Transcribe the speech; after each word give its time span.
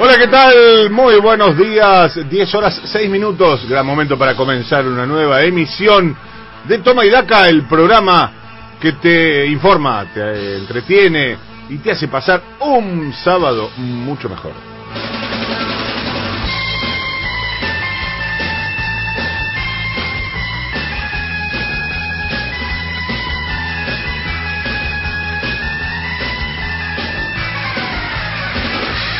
Hola, 0.00 0.16
¿qué 0.16 0.28
tal? 0.28 0.90
Muy 0.90 1.16
buenos 1.16 1.58
días. 1.58 2.30
10 2.30 2.54
horas 2.54 2.80
6 2.84 3.10
minutos. 3.10 3.68
Gran 3.68 3.84
momento 3.84 4.16
para 4.16 4.36
comenzar 4.36 4.86
una 4.86 5.04
nueva 5.04 5.42
emisión 5.42 6.16
de 6.68 6.78
Toma 6.78 7.04
y 7.04 7.10
Daca, 7.10 7.48
el 7.48 7.64
programa 7.64 8.30
que 8.80 8.92
te 8.92 9.46
informa, 9.46 10.06
te 10.14 10.58
entretiene 10.58 11.36
y 11.68 11.78
te 11.78 11.90
hace 11.90 12.06
pasar 12.06 12.40
un 12.60 13.12
sábado 13.12 13.70
mucho 13.76 14.28
mejor. 14.28 14.67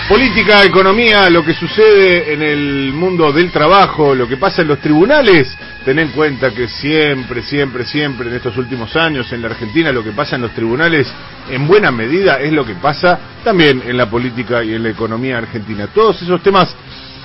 Política, 0.09 0.65
economía, 0.65 1.29
lo 1.29 1.45
que 1.45 1.53
sucede 1.53 2.33
en 2.33 2.41
el 2.41 2.95
mundo 2.95 3.31
del 3.31 3.53
trabajo, 3.53 4.15
lo 4.15 4.27
que 4.27 4.39
pasa 4.39 4.63
en 4.63 4.69
los 4.69 4.81
tribunales. 4.81 5.55
Ten 5.85 5.99
en 5.99 6.09
cuenta 6.13 6.51
que 6.51 6.67
siempre, 6.67 7.43
siempre, 7.43 7.85
siempre 7.85 8.31
en 8.31 8.37
estos 8.37 8.57
últimos 8.57 8.97
años 8.97 9.31
en 9.35 9.43
la 9.43 9.49
Argentina 9.49 9.93
lo 9.93 10.03
que 10.03 10.13
pasa 10.13 10.37
en 10.37 10.43
los 10.43 10.53
tribunales 10.53 11.07
en 11.51 11.67
buena 11.69 11.91
medida 11.91 12.41
es 12.41 12.51
lo 12.53 12.65
que 12.65 12.75
pasa 12.77 13.19
también 13.45 13.83
en 13.85 13.99
la 13.99 14.09
política 14.09 14.65
y 14.65 14.73
en 14.73 14.83
la 14.83 14.89
economía 14.89 15.37
argentina. 15.37 15.89
Todos 15.89 16.23
esos 16.23 16.43
temas 16.43 16.75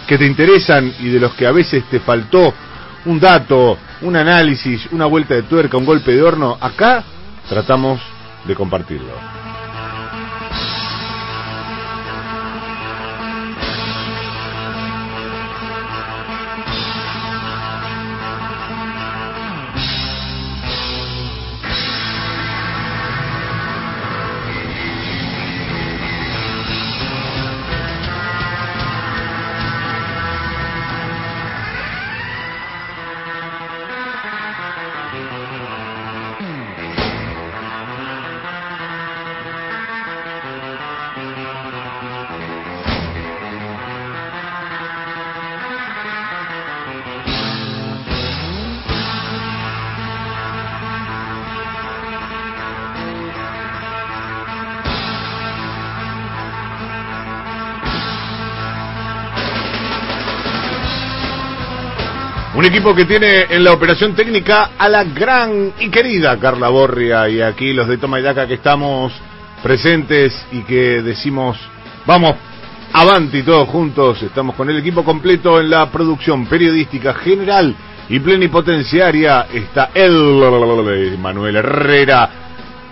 que 0.05 0.17
te 0.17 0.25
interesan 0.25 0.93
y 0.99 1.07
de 1.07 1.21
los 1.21 1.33
que 1.35 1.47
a 1.47 1.53
veces 1.53 1.85
te 1.89 2.01
faltó 2.01 2.53
un 3.05 3.17
dato, 3.17 3.77
un 4.01 4.17
análisis, 4.17 4.89
una 4.91 5.05
vuelta 5.05 5.35
de 5.35 5.43
tuerca, 5.43 5.77
un 5.77 5.85
golpe 5.85 6.11
de 6.11 6.21
horno, 6.21 6.57
acá 6.59 7.01
tratamos 7.47 8.01
de 8.45 8.55
compartirlo. 8.55 9.42
Equipo 62.83 62.97
que 62.97 63.05
tiene 63.05 63.43
en 63.43 63.63
la 63.63 63.71
operación 63.71 64.13
técnica 64.13 64.71
a 64.77 64.89
la 64.89 65.05
gran 65.05 65.71
y 65.79 65.87
querida 65.87 66.37
Carla 66.37 66.67
Borria. 66.67 67.29
Y 67.29 67.39
aquí 67.41 67.71
los 67.71 67.87
de 67.87 67.97
Toma 67.97 68.19
y 68.19 68.23
Daca 68.23 68.45
que 68.45 68.55
estamos 68.55 69.13
presentes 69.61 70.45
y 70.51 70.63
que 70.63 71.01
decimos, 71.01 71.57
vamos, 72.05 72.35
avanti 72.91 73.41
todos 73.43 73.69
juntos, 73.69 74.21
estamos 74.21 74.53
con 74.55 74.69
el 74.69 74.77
equipo 74.79 75.05
completo 75.05 75.61
en 75.61 75.69
la 75.69 75.89
producción 75.89 76.45
periodística 76.47 77.13
general 77.13 77.73
y 78.09 78.19
plenipotenciaria, 78.19 79.47
está 79.53 79.91
el 79.93 81.17
Manuel 81.21 81.55
Herrera, 81.55 82.29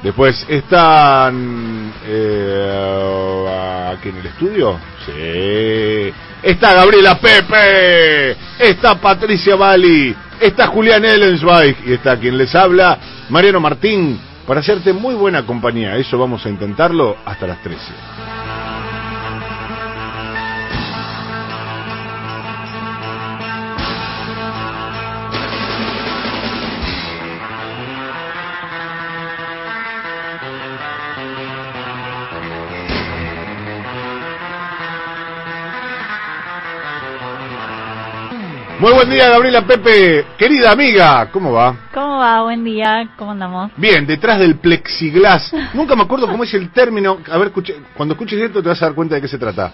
después 0.02 0.46
están 0.48 1.92
eh, 2.08 3.92
aquí 3.94 4.08
en 4.08 4.16
el 4.16 4.26
estudio, 4.26 4.80
sí 5.06 6.14
está 6.44 6.74
Gabriela 6.74 7.20
Pepe, 7.20 8.38
está 8.60 8.96
Patricia 8.96 9.56
Bali, 9.56 10.16
está 10.40 10.68
Julián 10.68 11.06
Ellensweig 11.06 11.78
y 11.86 11.94
está 11.94 12.18
quien 12.18 12.38
les 12.38 12.54
habla, 12.56 12.98
Mariano 13.30 13.60
Martín, 13.60 14.20
para 14.48 14.60
hacerte 14.60 14.94
muy 14.94 15.16
buena 15.16 15.46
compañía. 15.46 15.96
Eso 15.98 16.18
vamos 16.18 16.46
a 16.46 16.50
intentarlo 16.50 17.18
hasta 17.26 17.48
las 17.48 17.62
13. 17.62 17.80
Muy 38.82 38.94
buen 38.94 39.12
día, 39.12 39.30
Gabriela 39.30 39.64
Pepe. 39.64 40.26
Querida 40.40 40.72
amiga, 40.72 41.30
¿cómo 41.30 41.52
va? 41.52 41.90
¿Cómo 41.94 42.18
va? 42.18 42.42
Buen 42.42 42.64
día, 42.64 43.12
¿cómo 43.16 43.30
andamos? 43.30 43.72
Bien, 43.78 44.08
detrás 44.08 44.40
del 44.40 44.56
plexiglas. 44.56 45.54
Nunca 45.76 45.96
me 45.96 46.02
acuerdo 46.02 46.28
cómo 46.28 46.44
es 46.44 46.54
el 46.56 46.72
término. 46.72 47.20
A 47.30 47.38
ver, 47.38 47.52
cuando 47.96 48.16
escuches 48.16 48.42
esto 48.42 48.64
te 48.64 48.70
vas 48.70 48.82
a 48.82 48.86
dar 48.86 48.96
cuenta 48.96 49.14
de 49.14 49.22
qué 49.22 49.28
se 49.28 49.38
trata. 49.38 49.72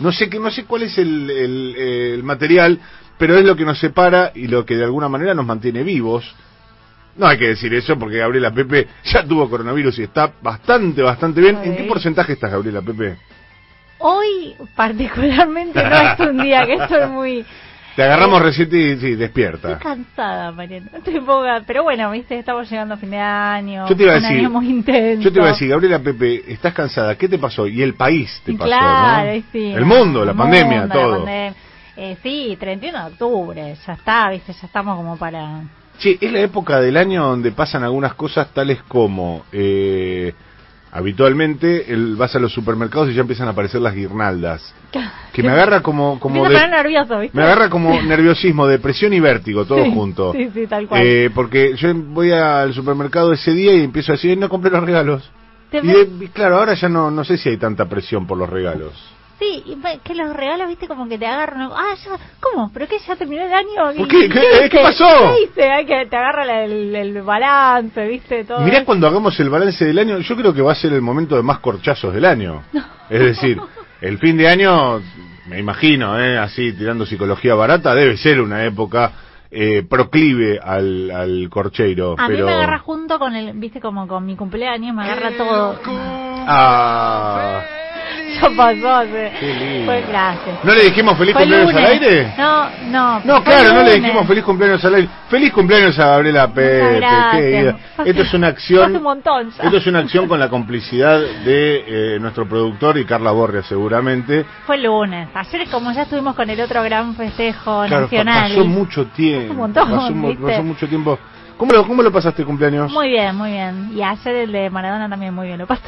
No 0.00 0.10
sé, 0.10 0.30
no 0.40 0.50
sé 0.50 0.64
cuál 0.64 0.84
es 0.84 0.96
el, 0.96 1.28
el 1.28 2.22
material, 2.22 2.80
pero 3.18 3.36
es 3.36 3.44
lo 3.44 3.54
que 3.54 3.66
nos 3.66 3.78
separa 3.78 4.32
y 4.34 4.46
lo 4.46 4.64
que 4.64 4.74
de 4.74 4.84
alguna 4.84 5.10
manera 5.10 5.34
nos 5.34 5.44
mantiene 5.44 5.82
vivos. 5.82 6.24
No 7.18 7.26
hay 7.26 7.36
que 7.36 7.48
decir 7.48 7.74
eso 7.74 7.98
porque 7.98 8.16
Gabriela 8.16 8.50
Pepe 8.50 8.88
ya 9.04 9.24
tuvo 9.24 9.50
coronavirus 9.50 9.98
y 9.98 10.04
está 10.04 10.32
bastante, 10.40 11.02
bastante 11.02 11.42
bien. 11.42 11.58
¿En 11.62 11.76
qué 11.76 11.84
porcentaje 11.84 12.32
estás, 12.32 12.50
Gabriela 12.50 12.80
Pepe? 12.80 13.18
Hoy 13.98 14.54
particularmente 14.74 15.82
no 15.82 15.96
es 15.96 16.20
un 16.20 16.42
día 16.42 16.64
que 16.66 16.74
estoy 16.74 17.06
muy... 17.08 17.46
Te 17.96 18.04
agarramos 18.04 18.40
recién 18.40 18.68
y 18.68 18.96
sí, 18.96 19.16
despierta. 19.16 19.72
Estoy 19.72 19.82
cansada, 19.82 20.52
Mariana. 20.52 20.88
Estoy 20.94 21.18
poca, 21.18 21.64
pero 21.66 21.82
bueno, 21.82 22.08
viste, 22.12 22.38
estamos 22.38 22.70
llegando 22.70 22.94
a 22.94 22.96
fin 22.96 23.10
de 23.10 23.18
año. 23.18 23.88
Yo 23.88 23.96
te 23.96 24.04
iba 24.04 24.12
a 24.12 24.20
decir, 24.20 24.48
muy 24.48 24.68
intenso. 24.68 25.22
Yo 25.24 25.32
te 25.32 25.38
iba 25.40 25.48
a 25.48 25.50
decir, 25.50 25.68
Gabriela 25.68 25.98
Pepe, 25.98 26.44
estás 26.46 26.72
cansada. 26.74 27.16
¿Qué 27.16 27.28
te 27.28 27.38
pasó? 27.38 27.66
Y 27.66 27.82
el 27.82 27.94
país 27.94 28.40
te 28.44 28.52
pasó, 28.52 28.68
claro, 28.68 29.42
Sí, 29.50 29.72
el 29.72 29.84
mundo, 29.84 30.24
la 30.24 30.34
pandemia, 30.34 30.88
todo. 30.88 31.26
Eh, 31.26 32.16
sí, 32.22 32.56
31 32.60 32.96
de 32.96 33.04
octubre, 33.10 33.76
ya 33.84 33.92
está, 33.94 34.30
viste, 34.30 34.52
ya 34.52 34.66
estamos 34.66 34.96
como 34.96 35.16
para... 35.16 35.62
Sí, 35.98 36.16
es 36.20 36.30
la 36.30 36.38
época 36.38 36.80
del 36.80 36.96
año 36.96 37.24
donde 37.24 37.50
pasan 37.50 37.82
algunas 37.82 38.14
cosas 38.14 38.54
tales 38.54 38.80
como... 38.84 39.44
Eh, 39.50 40.32
habitualmente 40.92 41.92
el, 41.92 42.16
vas 42.16 42.34
a 42.34 42.38
los 42.38 42.52
supermercados 42.52 43.10
y 43.10 43.14
ya 43.14 43.20
empiezan 43.20 43.48
a 43.48 43.50
aparecer 43.50 43.80
las 43.80 43.94
guirnaldas. 43.94 44.74
Que 45.32 45.42
me 45.42 45.50
agarra 45.50 45.82
como... 45.82 46.18
como 46.18 46.48
nervioso, 46.48 47.20
Me 47.32 47.42
agarra 47.42 47.68
como 47.68 48.00
nerviosismo, 48.02 48.66
depresión 48.66 49.12
y 49.12 49.20
vértigo, 49.20 49.64
todo 49.64 49.84
junto. 49.90 50.32
Sí, 50.32 50.50
sí, 50.52 50.66
tal 50.66 50.88
cual. 50.88 51.02
Eh, 51.04 51.30
porque 51.34 51.74
yo 51.76 51.94
voy 51.94 52.32
al 52.32 52.72
supermercado 52.72 53.32
ese 53.32 53.52
día 53.52 53.74
y 53.74 53.84
empiezo 53.84 54.12
a 54.12 54.16
decir, 54.16 54.36
no 54.38 54.48
compré 54.48 54.70
los 54.70 54.82
regalos. 54.82 55.30
Y, 55.70 56.28
claro, 56.28 56.56
ahora 56.56 56.74
ya 56.74 56.88
no, 56.88 57.10
no 57.10 57.24
sé 57.24 57.36
si 57.36 57.50
hay 57.50 57.58
tanta 57.58 57.86
presión 57.86 58.26
por 58.26 58.38
los 58.38 58.48
regalos. 58.48 59.17
Sí, 59.38 59.62
que 60.02 60.14
los 60.16 60.34
regalos, 60.34 60.66
viste, 60.66 60.88
como 60.88 61.08
que 61.08 61.16
te 61.16 61.26
agarran. 61.26 61.70
Ah, 61.72 61.94
ya, 62.04 62.18
¿cómo? 62.40 62.72
¿Pero 62.74 62.88
qué? 62.88 62.98
¿Ya 62.98 63.14
terminó 63.14 63.44
el 63.44 63.52
año? 63.52 63.96
¿Por 63.96 64.08
qué? 64.08 64.28
¿Qué, 64.28 64.68
¿Qué, 64.68 64.78
pasó? 64.80 65.06
¿Qué 65.54 65.86
que 65.86 66.06
te 66.06 66.16
agarra 66.16 66.64
el, 66.64 66.94
el, 66.94 67.22
balance, 67.22 68.04
viste, 68.08 68.44
todo. 68.44 68.60
Mirá 68.60 68.84
cuando 68.84 69.06
hagamos 69.06 69.38
el 69.38 69.48
balance 69.48 69.84
del 69.84 69.98
año, 69.98 70.18
yo 70.18 70.36
creo 70.36 70.52
que 70.52 70.60
va 70.60 70.72
a 70.72 70.74
ser 70.74 70.92
el 70.92 71.02
momento 71.02 71.36
de 71.36 71.42
más 71.42 71.60
corchazos 71.60 72.12
del 72.12 72.24
año. 72.24 72.64
Es 73.08 73.20
decir, 73.20 73.60
el 74.00 74.18
fin 74.18 74.36
de 74.36 74.48
año, 74.48 75.00
me 75.46 75.60
imagino, 75.60 76.18
¿eh? 76.20 76.36
así 76.36 76.72
tirando 76.72 77.06
psicología 77.06 77.54
barata, 77.54 77.94
debe 77.94 78.16
ser 78.16 78.40
una 78.40 78.64
época 78.64 79.12
eh, 79.52 79.84
proclive 79.88 80.58
al, 80.60 81.12
al 81.12 81.48
corcheiro. 81.48 82.14
A 82.18 82.26
pero... 82.26 82.44
mí 82.44 82.50
me 82.50 82.56
agarra 82.56 82.80
junto 82.80 83.20
con 83.20 83.36
el, 83.36 83.52
viste, 83.56 83.80
como 83.80 84.08
con 84.08 84.26
mi 84.26 84.34
cumpleaños, 84.34 84.96
me 84.96 85.04
agarra 85.04 85.30
todo. 85.36 85.78
Ah 86.50 87.62
pasó 88.56 89.04
Fue 89.84 90.04
clase. 90.08 90.50
¿No 90.62 90.74
le 90.74 90.84
dijimos 90.84 91.18
feliz 91.18 91.34
cumpleaños 91.34 91.74
al 91.74 91.84
aire? 91.84 92.34
No, 92.36 92.70
no. 92.90 93.20
No, 93.24 93.44
claro, 93.44 93.74
no 93.74 93.82
le 93.82 93.94
dijimos 94.00 94.26
feliz 94.26 94.44
cumpleaños 94.44 94.84
al 94.84 94.94
aire. 94.94 95.08
Feliz 95.28 95.52
cumpleaños 95.52 95.98
a 95.98 96.06
Gabriela 96.06 96.48
Pepe. 96.48 97.74
Esto 98.04 98.22
es 98.22 98.34
una 98.34 98.48
acción. 98.48 98.96
Un 98.96 99.02
montón, 99.02 99.48
esto 99.48 99.76
es 99.76 99.86
una 99.86 100.00
acción 100.00 100.28
con 100.28 100.38
la 100.40 100.48
complicidad 100.48 101.20
de 101.20 102.14
eh, 102.14 102.18
nuestro 102.20 102.48
productor 102.48 102.98
y 102.98 103.04
Carla 103.04 103.30
Borria, 103.30 103.62
seguramente. 103.62 104.44
Fue 104.66 104.78
lunes. 104.78 105.28
Ayer, 105.34 105.68
como 105.70 105.92
ya 105.92 106.02
estuvimos 106.02 106.34
con 106.34 106.48
el 106.48 106.60
otro 106.60 106.82
gran 106.82 107.14
festejo 107.14 107.86
nacional. 107.86 108.50
Pasó 108.50 108.64
mucho 108.64 109.06
tiempo. 109.06 109.52
Un 109.52 109.58
montón. 109.58 109.90
Pasó, 109.90 110.62
mucho 110.62 110.88
tiempo. 110.88 111.18
¿Cómo 111.56 111.72
lo, 111.72 111.86
¿Cómo 111.86 112.02
lo 112.02 112.12
pasaste 112.12 112.42
el 112.42 112.46
cumpleaños? 112.46 112.92
Muy 112.92 113.08
bien, 113.10 113.34
muy 113.34 113.50
bien. 113.50 113.90
Y 113.94 114.02
ayer 114.02 114.34
el 114.36 114.52
de 114.52 114.70
Maradona 114.70 115.08
también 115.08 115.34
muy 115.34 115.48
bien 115.48 115.58
lo 115.58 115.66
pasé. 115.66 115.82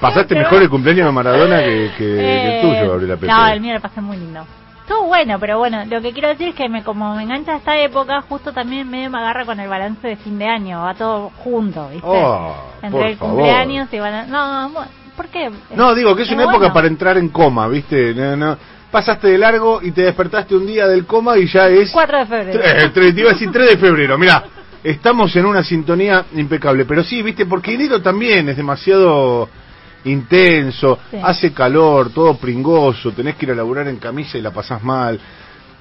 Pasaste 0.00 0.34
mejor 0.34 0.62
el 0.62 0.70
cumpleaños 0.70 1.06
de 1.06 1.12
Maradona 1.12 1.58
que, 1.60 1.90
que, 1.96 2.56
el 2.56 2.62
tuyo, 2.62 2.90
Gabriela 2.92 3.16
Pepe. 3.16 3.26
No, 3.26 3.48
el 3.48 3.60
mío 3.60 3.74
lo 3.74 3.80
pasé 3.80 4.00
muy 4.00 4.16
lindo. 4.16 4.46
Estuvo 4.80 5.06
bueno, 5.06 5.38
pero 5.38 5.58
bueno, 5.58 5.84
lo 5.84 6.00
que 6.00 6.12
quiero 6.12 6.28
decir 6.28 6.48
es 6.48 6.54
que 6.54 6.68
me 6.68 6.82
como 6.82 7.14
me 7.14 7.22
engancha 7.22 7.56
esta 7.56 7.78
época, 7.78 8.22
justo 8.22 8.52
también 8.52 8.90
medio 8.90 9.08
me 9.10 9.18
agarra 9.18 9.44
con 9.44 9.60
el 9.60 9.68
balance 9.68 10.06
de 10.06 10.16
fin 10.16 10.38
de 10.38 10.46
año, 10.46 10.82
va 10.82 10.94
todo 10.94 11.30
junto, 11.44 11.88
¿viste? 11.90 12.06
Oh, 12.08 12.56
Entre 12.82 13.12
el 13.12 13.18
cumpleaños 13.18 13.88
y 13.92 13.98
van 14.00 14.30
No, 14.30 14.72
¿por 15.16 15.28
qué? 15.28 15.50
No, 15.76 15.94
digo 15.94 16.16
que 16.16 16.22
es, 16.22 16.30
una 16.30 16.44
época 16.44 16.72
para 16.72 16.88
entrar 16.88 17.18
en 17.18 17.28
coma, 17.28 17.68
¿viste? 17.68 18.14
No, 18.14 18.36
no 18.36 18.58
pasaste 18.90 19.28
de 19.28 19.38
largo 19.38 19.80
y 19.82 19.92
te 19.92 20.02
despertaste 20.02 20.54
un 20.54 20.66
día 20.66 20.86
del 20.86 21.06
coma 21.06 21.38
y 21.38 21.46
ya 21.46 21.68
es... 21.68 21.90
4 21.92 22.18
de 22.18 22.26
febrero. 22.26 22.60
Eh, 22.62 22.90
te 22.92 23.20
iba 23.20 23.30
a 23.30 23.32
decir 23.32 23.50
3 23.52 23.70
de 23.70 23.76
febrero, 23.76 24.18
mira, 24.18 24.44
estamos 24.82 25.34
en 25.36 25.46
una 25.46 25.62
sintonía 25.62 26.24
impecable. 26.34 26.84
Pero 26.84 27.04
sí, 27.04 27.22
viste, 27.22 27.46
porque 27.46 27.74
enero 27.74 28.02
también 28.02 28.48
es 28.48 28.56
demasiado 28.56 29.48
intenso, 30.04 30.98
hace 31.22 31.52
calor, 31.52 32.10
todo 32.10 32.36
pringoso, 32.36 33.12
tenés 33.12 33.36
que 33.36 33.46
ir 33.46 33.52
a 33.52 33.54
laburar 33.54 33.88
en 33.88 33.96
camisa 33.96 34.38
y 34.38 34.42
la 34.42 34.50
pasás 34.50 34.82
mal. 34.82 35.20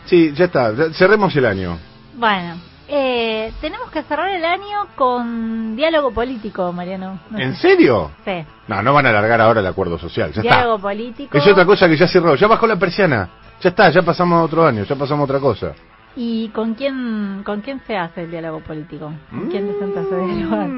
Sí, 0.05 0.33
ya 0.33 0.45
está, 0.45 0.73
cerremos 0.93 1.35
el 1.35 1.45
año. 1.45 1.77
Bueno, 2.15 2.55
eh, 2.87 3.53
tenemos 3.61 3.91
que 3.91 4.01
cerrar 4.03 4.29
el 4.31 4.43
año 4.43 4.87
con 4.95 5.75
diálogo 5.75 6.11
político, 6.11 6.73
Mariano. 6.73 7.19
¿En 7.37 7.55
serio? 7.55 8.11
Sí. 8.25 8.43
No, 8.67 8.81
no 8.81 8.93
van 8.93 9.05
a 9.05 9.09
alargar 9.09 9.39
ahora 9.41 9.59
el 9.59 9.67
acuerdo 9.67 9.99
social, 9.99 10.31
ya 10.33 10.41
diálogo 10.41 10.79
político. 10.79 11.37
Es 11.37 11.45
otra 11.45 11.65
cosa 11.65 11.87
que 11.87 11.95
ya 11.95 12.07
cerró, 12.07 12.35
ya 12.35 12.47
bajó 12.47 12.65
la 12.65 12.77
persiana. 12.77 13.29
Ya 13.61 13.69
está, 13.69 13.89
ya 13.91 14.01
pasamos 14.01 14.39
a 14.39 14.43
otro 14.43 14.65
año, 14.65 14.83
ya 14.85 14.95
pasamos 14.95 15.21
a 15.21 15.23
otra 15.25 15.39
cosa. 15.39 15.73
¿Y 16.15 16.49
con 16.49 16.73
quién, 16.73 17.43
con 17.45 17.61
quién 17.61 17.81
se 17.85 17.95
hace 17.95 18.23
el 18.23 18.31
diálogo 18.31 18.61
político? 18.61 19.13
¿Con 19.29 19.49
quién 19.49 19.67
te 19.67 19.79
sentas 19.79 20.05
a 20.11 20.15
dialogar? 20.15 20.69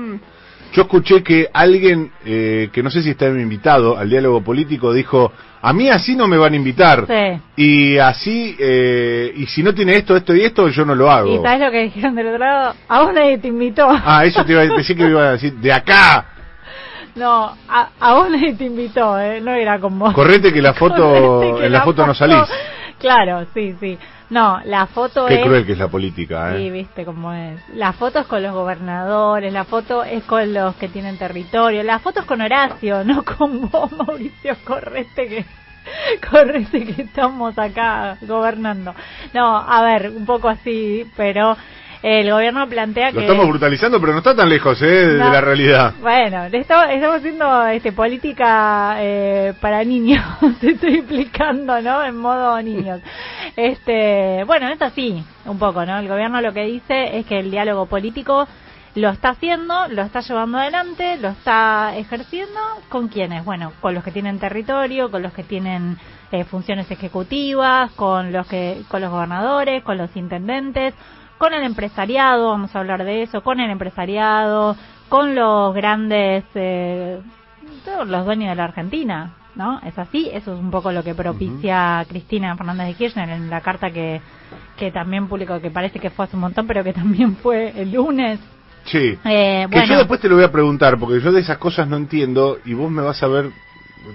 Yo 0.74 0.84
escuché 0.84 1.22
que 1.22 1.50
alguien, 1.52 2.12
eh, 2.26 2.70
que 2.72 2.82
no 2.82 2.90
sé 2.90 3.02
si 3.02 3.10
está 3.10 3.28
invitado 3.28 3.98
al 3.98 4.10
diálogo 4.10 4.42
político, 4.42 4.94
dijo, 4.94 5.32
a 5.62 5.74
mí 5.74 5.90
así 5.90 6.16
no 6.16 6.28
me 6.28 6.38
van 6.38 6.54
a 6.54 6.56
invitar. 6.56 7.06
Sí. 7.08 7.42
Y 7.58 7.98
así, 7.98 8.56
eh, 8.58 9.34
y 9.36 9.46
si 9.48 9.64
no 9.64 9.74
tiene 9.74 9.96
esto, 9.96 10.16
esto 10.16 10.34
y 10.34 10.42
esto, 10.42 10.70
yo 10.70 10.86
no 10.86 10.96
lo 10.96 11.12
hago. 11.12 11.36
¿Y 11.36 11.42
sabes 11.42 11.60
lo 11.60 11.72
que 11.72 11.84
dijeron 11.84 12.16
del 12.16 12.28
otro 12.28 12.40
lado? 12.40 12.76
A 12.88 13.02
vos 13.02 13.14
nadie 13.14 13.38
te 13.38 13.50
invitó. 13.50 13.88
Ah, 13.90 14.26
eso 14.26 14.46
te 14.46 14.54
iba 14.54 14.62
a 14.62 14.66
decir 14.66 14.96
que 14.96 15.04
me 15.04 15.10
iba 15.10 15.28
a 15.28 15.32
decir, 15.34 15.54
de 15.54 15.72
acá. 15.72 16.26
No, 17.14 17.58
a, 17.68 17.90
a 18.00 18.14
vos 18.14 18.30
nadie 18.30 18.54
te 18.54 18.64
invitó, 18.64 19.20
¿eh? 19.20 19.42
no 19.42 19.52
era 19.52 19.80
con 19.80 20.00
vos. 20.00 20.14
Correte 20.14 20.54
que 20.54 20.62
la 20.62 20.74
foto, 20.76 21.62
en 21.62 21.70
la, 21.70 21.82
foto 21.82 22.08
no 22.08 22.14
salís. 22.14 22.38
Claro, 23.02 23.48
sí, 23.54 23.76
sí. 23.80 23.98
No, 24.30 24.62
la 24.64 24.86
foto 24.86 25.26
Qué 25.26 25.42
cruel 25.42 25.66
que 25.66 25.74
es 25.74 25.78
la 25.78 25.90
política, 25.90 26.54
¿eh? 26.54 26.58
Sí, 26.58 26.70
viste 26.70 27.04
cómo 27.04 27.34
es. 27.34 27.60
La 27.74 27.92
foto 27.92 28.20
es 28.20 28.28
con 28.28 28.42
los 28.42 28.54
gobernadores, 28.54 29.52
la 29.52 29.66
foto 29.66 30.04
es 30.04 30.24
con 30.24 30.54
los 30.54 30.76
que 30.76 30.88
tienen 30.88 31.18
territorio, 31.18 31.84
la 31.84 32.00
foto 32.00 32.22
es 32.22 32.26
con 32.26 32.40
Horacio, 32.40 33.04
no 33.06 33.24
con 33.24 33.70
vos, 33.70 33.92
Mauricio 33.92 34.56
Correte, 34.64 35.28
que 35.28 35.46
Correte 36.30 36.86
que 36.86 37.02
estamos 37.02 37.58
acá 37.58 38.18
gobernando. 38.22 38.94
No, 39.34 39.58
a 39.58 39.82
ver, 39.82 40.12
un 40.12 40.26
poco 40.26 40.48
así, 40.48 41.06
pero 41.18 41.58
el 42.04 42.32
gobierno 42.32 42.68
plantea 42.68 43.10
que... 43.10 43.16
Lo 43.16 43.22
estamos 43.22 43.48
brutalizando, 43.48 44.00
pero 44.00 44.14
no 44.14 44.20
está 44.20 44.36
tan 44.36 44.50
lejos 44.50 44.82
¿eh? 44.82 44.86
de 44.86 45.18
la 45.18 45.42
realidad. 45.42 45.94
Bueno, 46.02 46.46
estamos, 46.46 46.86
estamos 46.90 47.18
haciendo 47.18 47.68
este, 47.68 47.92
política 47.92 48.96
eh, 49.00 49.54
para 49.62 49.84
niños, 49.84 50.24
te 50.62 50.72
estoy 50.72 50.96
explicando, 50.96 51.80
¿no? 51.82 52.04
En 52.04 52.18
modo 52.18 52.62
niños. 52.62 53.02
Este, 53.56 54.44
bueno, 54.46 54.70
esto 54.70 54.90
sí, 54.96 55.24
un 55.46 55.60
poco, 55.60 55.86
¿no? 55.86 56.00
El 56.00 56.08
gobierno 56.08 56.42
lo 56.42 56.54
que 56.54 56.66
dice 56.66 57.18
es 57.18 57.26
que 57.26 57.40
el 57.40 57.52
diálogo 57.52 57.86
político 57.86 58.48
lo 58.96 59.10
está 59.10 59.30
haciendo, 59.30 59.88
lo 59.88 60.02
está 60.02 60.20
llevando 60.22 60.58
adelante, 60.58 61.18
lo 61.18 61.30
está 61.30 61.96
ejerciendo. 61.96 62.60
¿Con 62.90 63.08
quiénes? 63.08 63.46
Bueno, 63.46 63.72
con 63.80 63.94
los 63.94 64.04
que 64.04 64.12
tienen 64.12 64.40
territorio, 64.40 65.10
con 65.12 65.22
los 65.22 65.34
que 65.34 65.44
tienen 65.44 65.98
eh, 66.32 66.44
funciones 66.44 66.90
ejecutivas, 66.92 67.92
con 67.92 68.34
los 68.34 68.48
que, 68.48 68.82
con 68.90 69.02
los 69.02 69.12
gobernadores, 69.12 69.84
con 69.84 69.98
los 69.98 70.16
intendentes, 70.16 70.94
con 71.42 71.56
el 71.56 71.64
empresariado, 71.64 72.52
vamos 72.52 72.76
a 72.76 72.80
hablar 72.82 73.04
de 73.04 73.24
eso, 73.24 73.42
con 73.42 73.60
el 73.60 73.72
empresariado, 73.72 74.76
con 75.10 75.34
los 75.34 75.74
grandes, 75.74 76.44
eh, 76.54 77.20
los 78.06 78.26
dueños 78.26 78.50
de 78.52 78.56
la 78.56 78.66
Argentina, 78.66 79.34
¿no? 79.56 79.82
Es 79.84 79.98
así, 79.98 80.30
eso 80.32 80.54
es 80.54 80.60
un 80.60 80.70
poco 80.70 80.92
lo 80.92 81.04
que 81.04 81.16
propicia 81.16 82.06
Cristina 82.08 82.56
Fernández 82.56 82.90
de 82.90 82.94
Kirchner 82.94 83.30
en 83.30 83.50
la 83.50 83.62
carta 83.62 83.90
que, 83.90 84.22
que 84.78 84.92
también 84.92 85.28
publicó, 85.28 85.60
que 85.60 85.72
parece 85.72 85.98
que 85.98 86.12
fue 86.12 86.26
hace 86.26 86.36
un 86.36 86.42
montón, 86.42 86.68
pero 86.68 86.84
que 86.84 86.94
también 86.94 87.36
fue 87.38 87.74
el 87.76 87.92
lunes. 87.92 88.40
Sí. 88.84 89.18
Eh, 89.26 89.66
que 89.68 89.88
yo 89.88 89.98
después 89.98 90.20
te 90.20 90.30
lo 90.30 90.36
voy 90.36 90.44
a 90.44 90.52
preguntar, 90.52 91.00
porque 91.00 91.22
yo 91.22 91.32
de 91.32 91.42
esas 91.42 91.58
cosas 91.58 91.88
no 91.88 91.98
entiendo 91.98 92.60
y 92.66 92.76
vos 92.76 92.92
me 92.92 93.02
vas 93.02 93.24
a 93.24 93.28
ver 93.28 93.50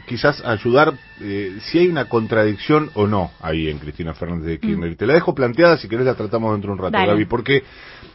quizás 0.06 0.44
ayudar 0.44 0.94
eh, 1.21 1.59
si 1.61 1.79
hay 1.79 1.88
una 1.88 2.06
contradicción 2.06 2.91
o 2.94 3.06
no 3.06 3.31
ahí 3.41 3.69
en 3.69 3.79
Cristina 3.79 4.15
Fernández 4.15 4.47
de 4.47 4.59
Kirchner. 4.59 4.91
Mm. 4.91 4.97
Te 4.97 5.06
la 5.06 5.15
dejo 5.15 5.35
planteada, 5.35 5.77
si 5.79 5.88
querés 5.88 6.06
la 6.06 6.15
tratamos 6.15 6.53
dentro 6.53 6.69
de 6.69 6.73
un 6.75 6.93
rato, 6.93 7.06
Gaby, 7.06 7.25
porque 7.27 7.62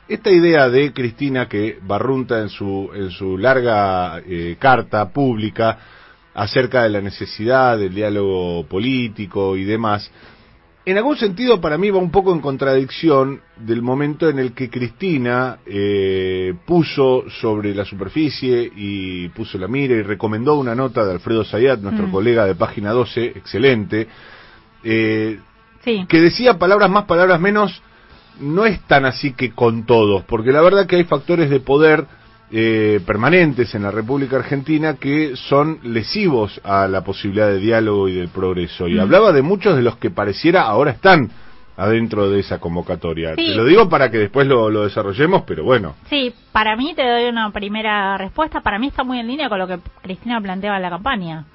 esta 0.07 0.31
idea 0.31 0.69
de 0.69 0.94
Cristina 0.94 1.47
que 1.47 1.79
barrunta 1.81 2.39
en 2.41 2.50
su, 2.50 2.89
en 2.94 3.09
su 3.12 3.38
larga 3.38 4.19
eh, 4.25 4.57
carta 4.59 5.09
pública 5.09 5.77
acerca 6.33 6.83
de 6.83 6.89
la 6.89 7.01
necesidad 7.01 7.77
del 7.77 7.94
diálogo 7.94 8.65
político 8.65 9.57
y 9.57 9.63
demás, 9.63 10.09
en 10.83 10.98
algún 10.98 11.16
sentido 11.16 11.62
para 11.62 11.78
mí 11.78 11.92
va 11.92 12.00
un 12.00 12.12
poco 12.12 12.33
en 12.33 12.39
contradicción 12.39 13.42
del 13.57 13.81
momento 13.81 14.30
en 14.30 14.39
el 14.39 14.54
que 14.54 14.69
Cristina 14.69 15.60
eh, 15.66 16.56
puso 16.66 17.25
sobre 17.30 17.75
la 17.75 17.86
superficie 17.86 18.72
y 18.75 19.30
puso 19.30 19.60
la 19.60 19.68
mira 19.68 19.95
y 19.95 20.01
recomendó 20.01 20.56
una 20.56 20.74
nota 20.74 21.06
de 21.06 21.12
Alfredo 21.12 21.44
Zayat, 21.44 21.80
nuestro 21.81 22.07
mm. 22.07 22.12
colega 22.12 22.45
de 22.45 22.56
página 22.56 22.92
12, 22.92 23.25
excelente, 23.25 24.07
eh, 24.83 25.39
que 25.83 26.19
decía 26.19 26.57
palabras 26.57 26.89
más, 26.89 27.06
palabras 27.06 27.39
menos, 27.39 27.81
no 28.39 28.66
es 28.66 28.81
tan 28.88 29.06
así 29.06 29.33
que 29.33 29.51
con 29.51 29.86
todos, 29.86 30.24
porque 30.24 30.51
la 30.51 30.62
verdad 30.62 30.88
que 30.88 30.95
hay 30.95 31.04
factores 31.04 31.51
de 31.51 31.60
poder 31.60 32.07
eh, 32.53 33.00
permanentes 33.06 33.74
en 33.75 33.83
la 33.83 33.92
República 33.92 34.36
Argentina 34.36 34.95
que 34.95 35.38
son 35.38 35.80
lesivos 35.83 36.59
a 36.65 36.86
la 36.88 37.01
posibilidad 37.01 37.48
de 37.48 37.59
diálogo 37.59 38.09
y 38.09 38.15
del 38.15 38.27
progreso. 38.27 38.89
Y 38.89 38.95
mm. 38.95 39.00
hablaba 39.00 39.31
de 39.31 39.42
muchos 39.42 39.75
de 39.75 39.81
los 39.81 39.95
que 39.95 40.09
pareciera 40.09 40.63
ahora 40.63 40.92
están 40.92 41.31
adentro 41.77 42.30
de 42.30 42.42
esa 42.42 42.59
convocatoria. 42.59 43.36
Te 43.36 43.56
lo 43.56 43.63
digo 43.63 43.88
para 43.88 44.12
que 44.12 44.18
después 44.18 44.45
lo, 44.48 44.69
lo, 44.69 44.83
desarrollemos, 44.83 45.44
pero 45.44 45.63
bueno. 45.63 45.95
Sí, 46.09 46.33
para 46.51 46.75
mí 46.75 46.94
te 46.94 47.07
doy 47.07 47.30
una 47.30 47.50
primera 47.51 48.18
respuesta. 48.18 48.59
Para 48.59 48.80
mí 48.80 48.88
está 48.88 49.06
muy 49.06 49.19
en 49.19 49.27
línea 49.27 49.47
con 49.47 49.57
lo 49.57 49.68
que 49.68 49.80
Cristina 50.01 50.42
planteaba 50.42 50.75
en 50.75 50.83
la 50.83 50.89
campaña. 50.89 51.45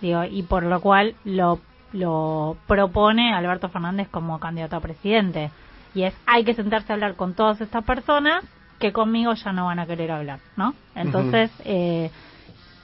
Digo, 0.00 0.24
y 0.24 0.42
por 0.42 0.64
lo 0.64 0.80
cual 0.80 1.14
lo, 1.24 1.60
lo 1.92 2.56
propone 2.66 3.32
Alberto 3.32 3.68
Fernández 3.68 4.08
como 4.10 4.40
candidato 4.40 4.74
a 4.74 4.80
presidente. 4.80 5.50
Y 5.94 6.02
es, 6.02 6.14
hay 6.26 6.44
que 6.44 6.54
sentarse 6.54 6.92
a 6.92 6.94
hablar 6.94 7.14
con 7.14 7.34
todas 7.34 7.60
estas 7.60 7.84
personas 7.84 8.44
que 8.80 8.92
conmigo 8.92 9.34
ya 9.34 9.52
no 9.52 9.66
van 9.66 9.78
a 9.78 9.86
querer 9.86 10.10
hablar, 10.10 10.40
¿no? 10.56 10.74
Entonces, 10.96 11.52
eh, 11.64 12.10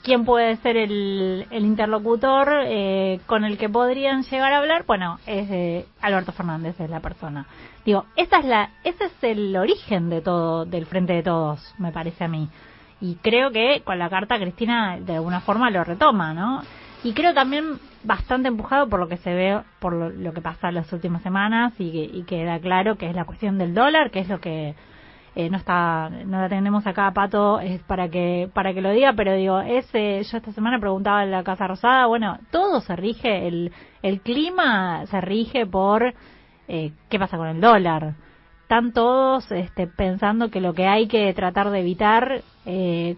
¿quién 0.04 0.24
puede 0.24 0.56
ser 0.58 0.76
el, 0.76 1.46
interlocutor 1.50 2.48
eh, 2.66 3.18
con 3.26 3.44
el 3.44 3.56
que 3.56 3.68
podrían 3.68 4.22
llegar 4.22 4.52
a 4.52 4.58
hablar? 4.58 4.84
Bueno, 4.86 5.18
es 5.26 5.50
eh, 5.50 5.86
Alberto 6.02 6.32
Fernández, 6.32 6.78
es 6.78 6.90
la 6.90 7.00
persona. 7.00 7.46
Digo, 7.84 8.04
esa 8.14 8.38
es 8.38 8.44
la, 8.44 8.70
ese 8.84 9.04
es 9.06 9.12
el 9.22 9.56
origen 9.56 10.10
de 10.10 10.20
todo, 10.20 10.66
del 10.66 10.86
Frente 10.86 11.14
de 11.14 11.22
Todos, 11.22 11.74
me 11.78 11.90
parece 11.90 12.24
a 12.24 12.28
mí. 12.28 12.48
Y 13.00 13.16
creo 13.16 13.50
que 13.50 13.82
con 13.82 13.98
la 13.98 14.10
carta 14.10 14.38
Cristina 14.38 14.98
de 15.00 15.14
alguna 15.14 15.40
forma 15.40 15.70
lo 15.70 15.82
retoma, 15.82 16.34
¿no? 16.34 16.62
Y 17.04 17.14
creo 17.14 17.32
también 17.32 17.78
bastante 18.04 18.48
empujado 18.48 18.88
por 18.88 19.00
lo 19.00 19.08
que 19.08 19.16
se 19.18 19.32
ve, 19.32 19.60
por 19.80 19.92
lo, 19.92 20.32
que 20.32 20.40
pasa 20.40 20.68
en 20.68 20.74
las 20.76 20.92
últimas 20.92 21.22
semanas 21.22 21.72
y 21.78 22.10
y 22.12 22.24
queda 22.24 22.58
claro 22.58 22.96
que 22.96 23.08
es 23.08 23.14
la 23.14 23.24
cuestión 23.24 23.58
del 23.58 23.74
dólar, 23.74 24.10
que 24.10 24.20
es 24.20 24.28
lo 24.28 24.40
que 24.40 24.74
eh, 25.36 25.50
no 25.50 25.58
está 25.58 26.08
no 26.08 26.40
la 26.40 26.48
tenemos 26.48 26.86
acá 26.86 27.12
Pato 27.12 27.60
es 27.60 27.82
para 27.82 28.08
que 28.08 28.48
para 28.54 28.72
que 28.72 28.80
lo 28.80 28.90
diga 28.90 29.12
pero 29.12 29.34
digo 29.34 29.60
ese 29.60 30.22
yo 30.22 30.38
esta 30.38 30.52
semana 30.52 30.80
preguntaba 30.80 31.22
en 31.22 31.30
la 31.30 31.44
casa 31.44 31.68
rosada 31.68 32.06
bueno 32.06 32.38
todo 32.50 32.80
se 32.80 32.96
rige 32.96 33.46
el 33.46 33.70
el 34.02 34.22
clima 34.22 35.04
se 35.06 35.20
rige 35.20 35.66
por 35.66 36.14
eh, 36.68 36.92
qué 37.10 37.18
pasa 37.18 37.36
con 37.36 37.48
el 37.48 37.60
dólar 37.60 38.14
están 38.62 38.92
todos 38.92 39.52
este, 39.52 39.86
pensando 39.86 40.50
que 40.50 40.62
lo 40.62 40.72
que 40.72 40.86
hay 40.86 41.06
que 41.06 41.32
tratar 41.34 41.70
de 41.70 41.80
evitar 41.80 42.40
eh, 42.64 43.16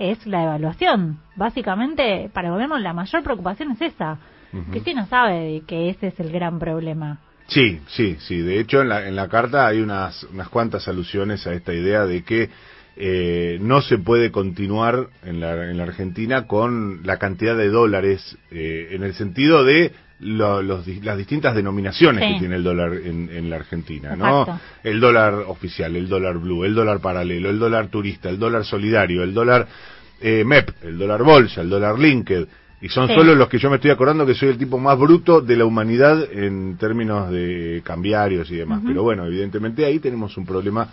es 0.00 0.26
la 0.26 0.42
evaluación 0.42 1.20
básicamente 1.36 2.28
para 2.34 2.48
el 2.48 2.54
gobierno 2.54 2.76
la 2.78 2.92
mayor 2.92 3.22
preocupación 3.22 3.70
es 3.70 3.80
esa. 3.80 4.18
Que 4.70 4.92
no 4.92 5.06
sabe 5.06 5.62
que 5.66 5.88
ese 5.88 6.08
es 6.08 6.20
el 6.20 6.30
gran 6.30 6.58
problema 6.58 7.20
Sí, 7.48 7.80
sí, 7.88 8.16
sí. 8.20 8.38
De 8.38 8.60
hecho, 8.60 8.82
en 8.82 8.88
la, 8.88 9.06
en 9.06 9.16
la 9.16 9.28
carta 9.28 9.66
hay 9.66 9.80
unas, 9.80 10.24
unas 10.24 10.48
cuantas 10.48 10.88
alusiones 10.88 11.46
a 11.46 11.52
esta 11.52 11.74
idea 11.74 12.06
de 12.06 12.22
que 12.22 12.50
eh, 12.96 13.58
no 13.60 13.80
se 13.80 13.98
puede 13.98 14.30
continuar 14.30 15.08
en 15.24 15.40
la, 15.40 15.70
en 15.70 15.78
la 15.78 15.84
Argentina 15.84 16.46
con 16.46 17.00
la 17.04 17.18
cantidad 17.18 17.56
de 17.56 17.68
dólares 17.68 18.36
eh, 18.50 18.88
en 18.90 19.02
el 19.02 19.14
sentido 19.14 19.64
de 19.64 19.92
los, 20.20 20.86
las 20.86 21.18
distintas 21.18 21.54
denominaciones 21.54 22.32
que 22.32 22.38
tiene 22.38 22.56
el 22.56 22.62
dólar 22.62 22.92
en, 22.94 23.28
en 23.32 23.50
la 23.50 23.56
Argentina, 23.56 24.14
¿no? 24.14 24.60
El 24.84 25.00
dólar 25.00 25.34
oficial, 25.34 25.96
el 25.96 26.08
dólar 26.08 26.38
blue, 26.38 26.64
el 26.64 26.74
dólar 26.74 27.00
paralelo, 27.00 27.50
el 27.50 27.58
dólar 27.58 27.88
turista, 27.88 28.28
el 28.28 28.38
dólar 28.38 28.64
solidario, 28.64 29.24
el 29.24 29.34
dólar 29.34 29.66
eh, 30.20 30.44
MEP, 30.44 30.84
el 30.84 30.98
dólar 30.98 31.24
bolsa, 31.24 31.62
el 31.62 31.70
dólar 31.70 31.98
linked, 31.98 32.46
y 32.82 32.88
son 32.88 33.06
solo 33.06 33.36
los 33.36 33.48
que 33.48 33.58
yo 33.58 33.70
me 33.70 33.76
estoy 33.76 33.92
acordando 33.92 34.26
que 34.26 34.34
soy 34.34 34.48
el 34.48 34.58
tipo 34.58 34.76
más 34.76 34.98
bruto 34.98 35.40
de 35.40 35.54
la 35.54 35.64
humanidad 35.64 36.20
en 36.32 36.76
términos 36.78 37.30
de 37.30 37.80
cambiarios 37.84 38.50
y 38.50 38.56
demás. 38.56 38.82
Pero 38.84 39.04
bueno, 39.04 39.24
evidentemente 39.24 39.86
ahí 39.86 40.00
tenemos 40.00 40.36
un 40.36 40.44
problema 40.44 40.88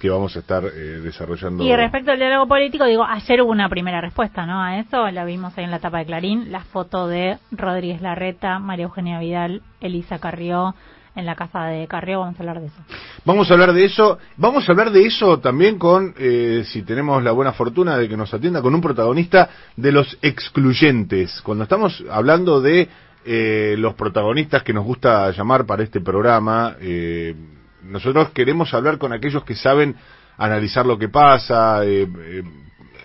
que 0.00 0.08
vamos 0.08 0.34
a 0.36 0.38
estar 0.38 0.64
eh, 0.64 1.00
desarrollando. 1.02 1.62
Y 1.62 1.76
respecto 1.76 2.12
al 2.12 2.18
diálogo 2.18 2.48
político, 2.48 2.86
digo, 2.86 3.04
ayer 3.04 3.42
hubo 3.42 3.50
una 3.50 3.68
primera 3.68 4.00
respuesta, 4.00 4.46
¿no? 4.46 4.62
A 4.62 4.78
eso, 4.78 5.10
la 5.10 5.26
vimos 5.26 5.56
ahí 5.58 5.64
en 5.64 5.70
la 5.70 5.80
tapa 5.80 5.98
de 5.98 6.06
Clarín, 6.06 6.50
la 6.50 6.60
foto 6.60 7.08
de 7.08 7.36
Rodríguez 7.52 8.00
Larreta, 8.00 8.58
María 8.58 8.84
Eugenia 8.84 9.18
Vidal, 9.18 9.60
Elisa 9.82 10.18
Carrió, 10.18 10.74
en 11.14 11.26
la 11.26 11.36
casa 11.36 11.66
de 11.66 11.86
Carrió, 11.86 12.20
vamos 12.20 12.38
a 12.38 12.42
hablar 12.42 12.60
de 12.60 12.66
eso. 12.66 12.76
Vamos 13.24 13.50
a 13.50 13.54
hablar 13.54 13.72
de 13.72 13.84
eso, 13.84 14.18
vamos 14.36 14.68
a 14.68 14.72
hablar 14.72 14.90
de 14.90 15.06
eso 15.06 15.38
también 15.38 15.78
con, 15.78 16.14
eh, 16.18 16.64
si 16.66 16.82
tenemos 16.82 17.22
la 17.22 17.32
buena 17.32 17.52
fortuna 17.52 17.96
de 17.96 18.08
que 18.08 18.16
nos 18.16 18.32
atienda, 18.34 18.62
con 18.62 18.74
un 18.74 18.80
protagonista 18.80 19.48
de 19.76 19.92
los 19.92 20.18
excluyentes. 20.22 21.40
Cuando 21.42 21.64
estamos 21.64 22.02
hablando 22.10 22.60
de 22.60 22.88
eh, 23.24 23.74
los 23.78 23.94
protagonistas 23.94 24.62
que 24.62 24.72
nos 24.72 24.84
gusta 24.84 25.30
llamar 25.30 25.66
para 25.66 25.82
este 25.82 26.00
programa, 26.00 26.76
eh, 26.80 27.34
nosotros 27.82 28.30
queremos 28.30 28.72
hablar 28.74 28.98
con 28.98 29.12
aquellos 29.12 29.44
que 29.44 29.54
saben 29.54 29.96
analizar 30.36 30.86
lo 30.86 30.98
que 30.98 31.08
pasa, 31.08 31.84
eh, 31.84 32.08
eh, 32.18 32.42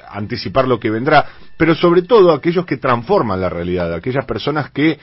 anticipar 0.10 0.68
lo 0.68 0.80
que 0.80 0.90
vendrá, 0.90 1.26
pero 1.58 1.76
sobre 1.76 2.02
todo 2.02 2.32
aquellos 2.32 2.66
que 2.66 2.78
transforman 2.78 3.40
la 3.40 3.50
realidad, 3.50 3.94
aquellas 3.94 4.26
personas 4.26 4.72
que 4.72 4.98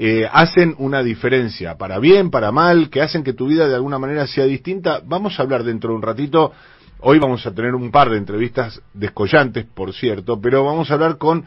eh, 0.00 0.28
hacen 0.30 0.76
una 0.78 1.02
diferencia, 1.02 1.76
para 1.76 1.98
bien, 1.98 2.30
para 2.30 2.52
mal, 2.52 2.88
que 2.88 3.02
hacen 3.02 3.24
que 3.24 3.32
tu 3.32 3.48
vida 3.48 3.66
de 3.66 3.74
alguna 3.74 3.98
manera 3.98 4.28
sea 4.28 4.44
distinta. 4.44 5.02
Vamos 5.04 5.38
a 5.38 5.42
hablar 5.42 5.64
dentro 5.64 5.90
de 5.90 5.96
un 5.96 6.02
ratito, 6.02 6.52
hoy 7.00 7.18
vamos 7.18 7.44
a 7.44 7.52
tener 7.52 7.74
un 7.74 7.90
par 7.90 8.08
de 8.08 8.16
entrevistas 8.16 8.80
descollantes, 8.94 9.66
por 9.66 9.92
cierto, 9.92 10.40
pero 10.40 10.64
vamos 10.64 10.90
a 10.90 10.94
hablar 10.94 11.18
con 11.18 11.44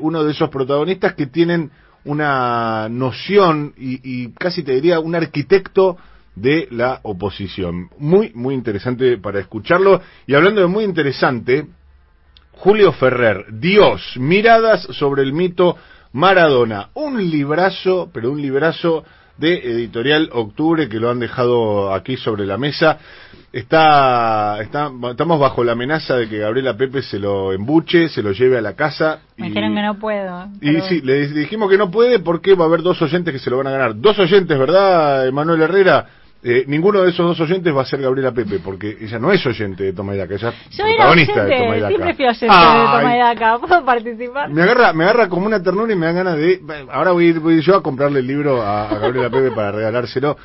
uno 0.00 0.24
de 0.24 0.32
esos 0.32 0.48
protagonistas 0.48 1.14
que 1.14 1.26
tienen 1.26 1.70
una 2.04 2.88
noción 2.88 3.74
y, 3.76 4.00
y 4.02 4.32
casi 4.32 4.62
te 4.62 4.72
diría 4.72 4.98
un 5.00 5.14
arquitecto 5.14 5.96
de 6.34 6.68
la 6.70 7.00
oposición. 7.02 7.90
Muy, 7.98 8.30
muy 8.34 8.54
interesante 8.54 9.18
para 9.18 9.40
escucharlo. 9.40 10.00
Y 10.26 10.34
hablando 10.34 10.60
de 10.60 10.66
muy 10.66 10.84
interesante, 10.84 11.66
Julio 12.52 12.92
Ferrer, 12.92 13.46
Dios, 13.52 14.14
miradas 14.16 14.82
sobre 14.82 15.22
el 15.22 15.32
mito 15.32 15.76
Maradona. 16.12 16.88
Un 16.94 17.30
librazo, 17.30 18.10
pero 18.12 18.30
un 18.30 18.40
librazo 18.40 19.04
de 19.38 19.54
Editorial 19.54 20.30
Octubre 20.32 20.88
que 20.88 20.98
lo 20.98 21.10
han 21.10 21.18
dejado 21.18 21.92
aquí 21.92 22.16
sobre 22.16 22.46
la 22.46 22.58
mesa. 22.58 22.98
Está, 23.52 24.60
está, 24.60 24.90
estamos 25.10 25.40
bajo 25.40 25.64
la 25.64 25.72
amenaza 25.72 26.16
de 26.16 26.28
que 26.28 26.38
Gabriela 26.38 26.76
Pepe 26.76 27.02
se 27.02 27.18
lo 27.18 27.52
embuche, 27.52 28.08
se 28.08 28.22
lo 28.22 28.32
lleve 28.32 28.58
a 28.58 28.60
la 28.60 28.74
casa. 28.74 29.20
Me 29.36 29.48
dijeron 29.48 29.74
que 29.74 29.82
no 29.82 29.98
puedo. 29.98 30.48
Y 30.60 30.80
sí, 30.82 31.00
le 31.00 31.28
dijimos 31.28 31.70
que 31.70 31.78
no 31.78 31.90
puede 31.90 32.18
porque 32.18 32.54
va 32.54 32.64
a 32.64 32.68
haber 32.68 32.82
dos 32.82 33.00
oyentes 33.00 33.32
que 33.32 33.38
se 33.38 33.50
lo 33.50 33.58
van 33.58 33.68
a 33.68 33.70
ganar. 33.70 33.98
Dos 33.98 34.18
oyentes, 34.18 34.58
¿verdad, 34.58 35.30
Manuel 35.32 35.62
Herrera? 35.62 36.06
Eh, 36.42 36.64
ninguno 36.68 37.02
de 37.02 37.10
esos 37.10 37.26
dos 37.26 37.40
oyentes 37.40 37.74
va 37.74 37.82
a 37.82 37.84
ser 37.84 38.00
Gabriela 38.00 38.32
Pepe, 38.32 38.60
porque 38.60 38.96
ella 39.00 39.18
no 39.18 39.32
es 39.32 39.44
oyente 39.44 39.84
de 39.84 39.92
Toma 39.92 40.14
y 40.14 40.18
Daca, 40.18 40.34
ella 40.34 40.54
es 40.70 40.76
protagonista 40.76 41.44
de 41.44 41.58
Toma 41.58 41.76
y 41.76 41.80
Daca. 41.80 41.88
Siempre 41.88 42.14
fui 42.14 42.26
oyente 42.26 42.44
de 42.46 42.86
Toma 42.86 43.16
y 43.16 43.18
Daca, 43.18 43.58
¿puedo 43.58 43.84
participar? 43.84 44.50
Me 44.50 44.62
agarra, 44.62 44.92
me 44.92 45.04
agarra 45.04 45.28
como 45.28 45.46
una 45.46 45.62
ternura 45.62 45.92
y 45.92 45.96
me 45.96 46.06
dan 46.06 46.14
ganas 46.14 46.36
de... 46.36 46.60
Ahora 46.90 47.12
voy, 47.12 47.32
voy 47.32 47.60
yo 47.62 47.76
a 47.76 47.82
comprarle 47.82 48.20
el 48.20 48.26
libro 48.26 48.62
a, 48.62 48.86
Gabriela 48.98 49.30
Pepe 49.30 49.50
para 49.50 49.72
regalárselo. 49.72 50.36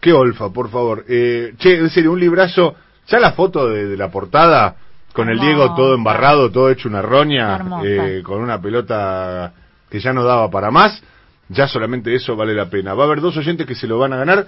Qué 0.00 0.12
olfa, 0.12 0.50
por 0.50 0.68
favor. 0.68 1.04
Eh, 1.08 1.54
che, 1.58 1.78
en 1.78 1.90
serio, 1.90 2.12
un 2.12 2.20
librazo... 2.20 2.76
Ya 3.08 3.20
la 3.20 3.32
foto 3.32 3.68
de, 3.68 3.96
la 3.96 4.10
portada, 4.10 4.74
con 5.12 5.28
el 5.28 5.38
Diego 5.38 5.74
todo 5.74 5.94
embarrado, 5.94 6.50
todo 6.50 6.70
hecho 6.70 6.88
una 6.88 7.02
roña, 7.02 7.60
eh, 7.84 8.22
con 8.24 8.40
una 8.40 8.60
pelota 8.60 9.52
que 9.88 10.00
ya 10.00 10.12
no 10.12 10.24
daba 10.24 10.50
para 10.50 10.72
más, 10.72 11.00
ya 11.48 11.68
solamente 11.68 12.12
eso 12.14 12.34
vale 12.34 12.52
la 12.52 12.68
pena. 12.68 12.94
Va 12.94 13.04
a 13.04 13.06
haber 13.06 13.20
dos 13.20 13.36
oyentes 13.36 13.66
que 13.66 13.76
se 13.76 13.86
lo 13.86 13.98
van 13.98 14.12
a 14.12 14.16
ganar 14.16 14.46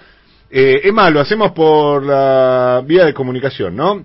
eh, 0.50 0.80
Emma, 0.84 1.10
lo 1.10 1.20
hacemos 1.20 1.52
por 1.52 2.02
la 2.04 2.82
vía 2.86 3.04
de 3.04 3.14
comunicación, 3.14 3.76
¿no? 3.76 4.04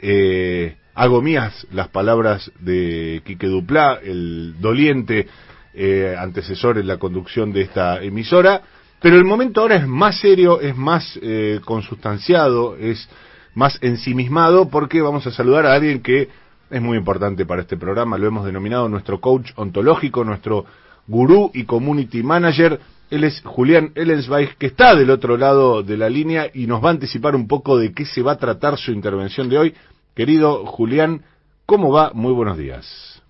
eh, 0.00 0.76
hago 0.94 1.20
mías 1.20 1.66
las 1.70 1.88
palabras 1.88 2.50
de 2.58 3.20
Quique 3.24 3.46
Duplá, 3.46 4.00
el 4.02 4.54
doliente 4.58 5.28
eh, 5.74 6.16
antecesor 6.18 6.78
en 6.78 6.88
la 6.88 6.96
conducción 6.96 7.52
de 7.52 7.60
esta 7.62 8.02
emisora, 8.02 8.62
pero 9.00 9.16
el 9.16 9.24
momento 9.24 9.60
ahora 9.60 9.76
es 9.76 9.86
más 9.86 10.18
serio, 10.18 10.60
es 10.60 10.76
más 10.76 11.18
consustanciado, 11.64 12.76
es 12.76 13.08
más 13.54 13.78
ensimismado, 13.82 14.68
porque 14.68 15.00
vamos 15.00 15.26
a 15.26 15.30
saludar 15.30 15.64
a 15.64 15.74
alguien 15.74 16.02
que 16.02 16.28
es 16.70 16.80
muy 16.80 16.96
importante 16.98 17.44
para 17.44 17.62
este 17.62 17.76
programa, 17.76 18.18
lo 18.18 18.26
hemos 18.26 18.44
denominado 18.44 18.88
nuestro 18.88 19.20
coach 19.20 19.50
ontológico, 19.56 20.24
nuestro 20.24 20.64
gurú 21.06 21.50
y 21.52 21.64
community 21.64 22.22
manager, 22.22 22.80
él 23.10 23.24
es 23.24 23.42
Julián 23.44 23.90
Ellensweig, 23.96 24.56
que 24.56 24.66
está 24.66 24.94
del 24.94 25.10
otro 25.10 25.36
lado 25.36 25.82
de 25.82 25.96
la 25.96 26.08
línea 26.08 26.48
y 26.54 26.68
nos 26.68 26.82
va 26.82 26.88
a 26.88 26.92
anticipar 26.92 27.34
un 27.34 27.48
poco 27.48 27.76
de 27.76 27.92
qué 27.92 28.04
se 28.04 28.22
va 28.22 28.32
a 28.32 28.38
tratar 28.38 28.78
su 28.78 28.92
intervención 28.92 29.48
de 29.48 29.58
hoy. 29.58 29.74
Querido 30.14 30.64
Julián, 30.64 31.22
¿cómo 31.66 31.90
va? 31.90 32.12
Muy 32.14 32.32
buenos 32.32 32.56
días. 32.56 33.20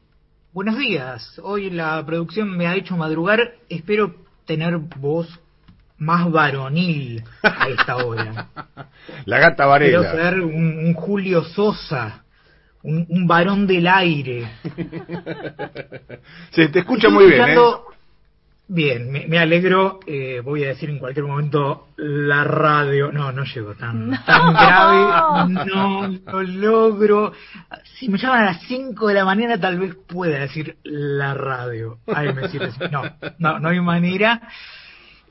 Buenos 0.52 0.76
días. 0.76 1.40
Hoy 1.42 1.70
la 1.70 2.04
producción 2.04 2.54
me 2.54 2.66
ha 2.66 2.74
hecho 2.74 2.94
madrugar. 2.96 3.54
Espero 3.70 4.16
tener 4.44 4.76
voz 4.76 5.28
más 5.96 6.30
varonil 6.30 7.22
a 7.42 7.68
esta 7.68 7.96
hora. 7.98 8.48
la 9.24 9.38
gata 9.38 9.64
Varela. 9.64 10.00
Quiero 10.00 10.16
ser 10.16 10.40
un, 10.40 10.92
Julio 10.92 11.44
Sosa, 11.44 12.24
un, 12.82 13.26
varón 13.26 13.66
del 13.66 13.86
aire. 13.86 14.48
Se 16.50 16.68
te 16.68 16.80
escucha 16.80 17.08
muy 17.08 17.26
bien. 17.26 17.50
¿eh? 17.50 17.56
Bien, 18.72 19.10
me, 19.10 19.36
alegro. 19.36 19.98
Eh, 20.06 20.40
voy 20.44 20.62
a 20.62 20.68
decir 20.68 20.90
en 20.90 21.00
cualquier 21.00 21.26
momento 21.26 21.88
la 21.96 22.44
radio. 22.44 23.10
No, 23.10 23.32
no 23.32 23.42
llego 23.42 23.74
tan, 23.74 24.10
tan 24.24 24.52
grave. 24.52 25.64
No 25.66 26.06
lo 26.06 26.42
logro. 26.42 27.32
Si 27.98 28.08
me 28.08 28.16
llaman 28.16 28.42
a 28.42 28.44
las 28.52 28.62
5 28.68 29.08
de 29.08 29.14
la 29.14 29.24
mañana, 29.24 29.58
tal 29.58 29.76
vez 29.76 29.96
pueda 30.06 30.38
decir 30.38 30.76
la 30.84 31.34
radio. 31.34 31.98
Ay, 32.06 32.32
me 32.32 32.42
no, 32.90 33.02
no, 33.38 33.58
no 33.58 33.68
hay 33.68 33.80
manera. 33.80 34.40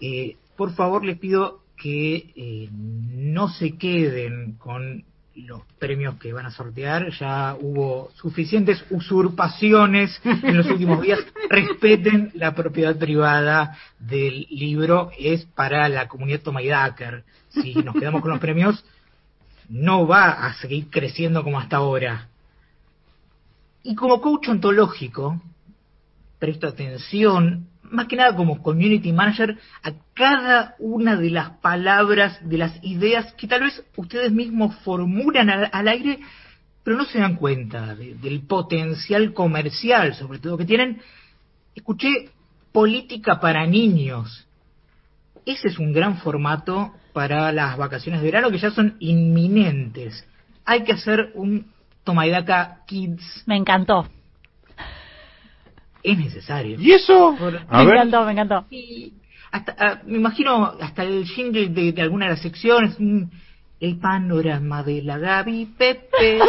Eh, 0.02 0.36
por 0.58 0.74
favor, 0.74 1.06
les 1.06 1.18
pido 1.18 1.62
que 1.78 2.34
eh, 2.36 2.70
no 2.74 3.48
se 3.48 3.78
queden 3.78 4.58
con 4.58 5.06
los 5.46 5.62
premios 5.80 6.16
que 6.16 6.34
van 6.34 6.46
a 6.46 6.52
sortear. 6.52 7.10
Ya 7.12 7.56
hubo 7.60 8.12
suficientes 8.16 8.84
usurpaciones 8.90 10.20
en 10.24 10.58
los 10.58 10.68
últimos 10.68 11.02
días. 11.02 11.20
Respeten 11.50 12.32
la 12.36 12.56
propiedad 12.56 12.98
privada 12.98 13.78
del 14.00 14.48
libro. 14.50 15.12
Es 15.18 15.46
para 15.46 15.88
la 15.90 16.08
comunidad 16.08 16.42
Tomaidaker. 16.42 17.24
Si 17.50 17.74
nos 17.76 17.96
quedamos 17.96 18.22
con 18.22 18.32
los 18.32 18.40
premios, 18.40 18.84
no 19.70 20.08
va 20.08 20.32
a 20.48 20.54
seguir 20.56 20.90
creciendo 20.90 21.44
como 21.44 21.60
hasta 21.60 21.78
ahora. 21.78 22.28
Y 23.84 23.96
como 23.96 24.22
coach 24.22 24.50
ontológico, 24.50 25.42
presto 26.38 26.68
atención 26.68 27.68
más 27.92 28.08
que 28.08 28.16
nada 28.16 28.36
como 28.36 28.62
community 28.62 29.12
manager, 29.12 29.58
a 29.84 29.92
cada 30.14 30.76
una 30.80 31.16
de 31.16 31.30
las 31.30 31.52
palabras, 31.58 32.40
de 32.48 32.58
las 32.58 32.84
ideas 32.84 33.34
que 33.34 33.48
tal 33.48 33.62
vez 33.62 33.84
ustedes 33.96 34.32
mismos 34.32 34.76
formulan 34.84 35.50
al, 35.50 35.88
aire, 35.88 36.20
pero 36.84 36.98
no 36.98 37.06
se 37.06 37.20
dan 37.20 37.36
cuenta 37.36 37.96
del 37.96 38.42
potencial 38.42 39.34
comercial, 39.34 40.14
sobre 40.16 40.40
todo 40.40 40.58
que 40.58 40.66
tienen. 40.66 41.02
Escuché 41.76 42.30
política 42.72 43.40
para 43.40 43.66
niños. 43.66 44.48
Ese 45.46 45.70
es 45.70 45.80
un 45.80 45.94
gran 45.94 46.18
formato 46.18 46.94
para 47.14 47.52
las 47.52 47.78
vacaciones 47.78 48.22
de 48.22 48.28
verano 48.28 48.52
que 48.52 48.60
ya 48.60 48.72
son 48.72 48.96
inminentes. 49.00 50.26
Hay 50.66 50.84
que 50.84 50.94
hacer 50.94 51.32
un 51.36 51.72
Tomaidaka 52.04 52.84
Kids. 52.86 53.44
Me 53.46 53.56
encantó. 53.56 54.08
Es 56.04 56.18
necesario. 56.18 56.80
¿Y 56.80 56.92
eso? 56.94 57.36
Por- 57.38 57.60
A 57.68 57.80
me 57.80 57.86
ver. 57.86 57.96
encantó, 57.96 58.26
me 58.26 58.32
encantó. 58.32 58.66
Y 58.70 59.14
hasta, 59.52 59.76
ah, 59.80 60.02
me 60.06 60.18
imagino 60.18 60.74
hasta 60.80 61.04
el 61.04 61.26
jingle 61.26 61.70
de, 61.70 61.92
de 61.92 62.02
alguna 62.02 62.26
de 62.26 62.32
las 62.32 62.42
secciones, 62.42 62.96
mm, 63.00 63.24
el 63.82 63.98
panorama 64.00 64.84
de 64.84 65.02
la 65.02 65.18
Gaby 65.18 65.66
Pepe, 65.78 66.40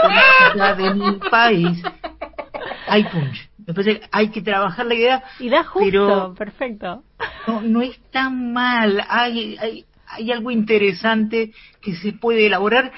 la 0.54 0.74
de 0.74 0.94
mi 0.94 1.12
país. 1.30 1.82
Hay 2.88 3.04
punch. 3.04 3.48
Que 3.66 4.00
hay 4.12 4.28
que 4.28 4.42
trabajar 4.42 4.86
la 4.86 4.94
idea, 4.94 5.24
Y 5.40 5.48
da 5.48 5.64
justo, 5.64 5.88
pero 5.90 6.34
perfecto. 6.38 7.02
no, 7.48 7.60
no 7.60 7.82
es 7.82 7.98
tan 8.12 8.52
mal. 8.52 9.02
Hay, 9.08 9.56
hay, 9.58 9.84
hay 10.08 10.30
algo 10.30 10.52
interesante 10.52 11.52
que 11.82 11.96
se 11.96 12.12
puede 12.12 12.46
elaborar. 12.46 12.92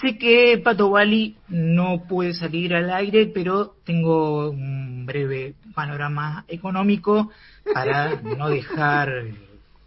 Sé 0.00 0.16
que 0.18 0.58
Pato 0.62 0.90
Bali 0.90 1.36
no 1.48 2.04
puede 2.08 2.34
salir 2.34 2.74
al 2.74 2.90
aire, 2.90 3.26
pero 3.26 3.74
tengo 3.84 4.50
un 4.50 5.04
breve 5.06 5.54
panorama 5.74 6.44
económico 6.48 7.30
para 7.72 8.20
no 8.22 8.48
dejar 8.48 9.08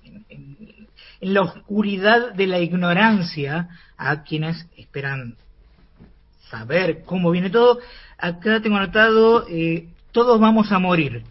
en, 0.03 0.25
en- 0.29 0.87
en 1.21 1.33
la 1.33 1.41
oscuridad 1.41 2.33
de 2.33 2.45
la 2.47 2.59
ignorancia 2.59 3.69
a 3.97 4.23
quienes 4.23 4.67
esperan 4.77 5.35
saber 6.49 7.03
cómo 7.05 7.31
viene 7.31 7.49
todo. 7.49 7.79
Acá 8.17 8.61
tengo 8.61 8.77
anotado, 8.77 9.45
eh, 9.49 9.87
todos 10.11 10.39
vamos 10.39 10.71
a 10.71 10.79
morir. 10.79 11.23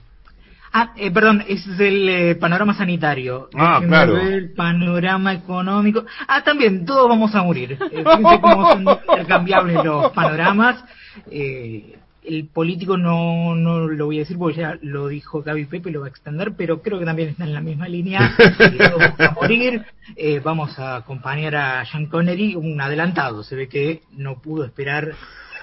Ah, 0.77 0.93
eh, 0.97 1.13
perdón, 1.13 1.45
ese 1.47 1.73
es 1.73 1.79
el 1.79 2.09
eh, 2.09 2.35
panorama 2.35 2.75
sanitario. 2.75 3.49
Ah, 3.55 3.75
Déjenme 3.75 3.89
claro. 3.89 4.15
ver 4.15 4.33
El 4.33 4.51
panorama 4.55 5.33
económico. 5.33 6.05
Ah, 6.27 6.43
también, 6.43 6.85
todos 6.85 7.09
vamos 7.09 7.33
a 7.37 7.45
morir. 7.45 7.79
Eh, 7.93 8.03
fíjense 8.05 8.41
cómo 8.41 8.73
son 8.73 8.81
intercambiables 9.09 9.85
los 9.85 10.11
panoramas. 10.11 10.85
Eh, 11.31 11.95
el 12.25 12.49
político 12.49 12.97
no, 12.97 13.55
no 13.55 13.87
lo 13.87 14.07
voy 14.07 14.17
a 14.17 14.21
decir 14.21 14.37
porque 14.37 14.63
ya 14.63 14.77
lo 14.83 15.07
dijo 15.07 15.43
Gaby 15.43 15.67
Pepe, 15.67 15.93
lo 15.93 16.01
va 16.01 16.07
a 16.07 16.09
extender, 16.09 16.55
pero 16.57 16.83
creo 16.83 16.99
que 16.99 17.05
también 17.05 17.29
está 17.29 17.45
en 17.45 17.55
la 17.55 17.61
misma 17.61 17.87
línea. 17.87 18.35
Todos 18.37 18.99
vamos 18.99 19.21
a 19.21 19.31
morir. 19.31 19.85
Eh, 20.17 20.41
vamos 20.43 20.77
a 20.81 20.97
acompañar 20.97 21.55
a 21.55 21.85
Sean 21.87 22.07
Connery, 22.07 22.57
un 22.57 22.81
adelantado. 22.81 23.45
Se 23.45 23.55
ve 23.55 23.69
que 23.69 24.03
no 24.11 24.41
pudo 24.41 24.65
esperar 24.65 25.13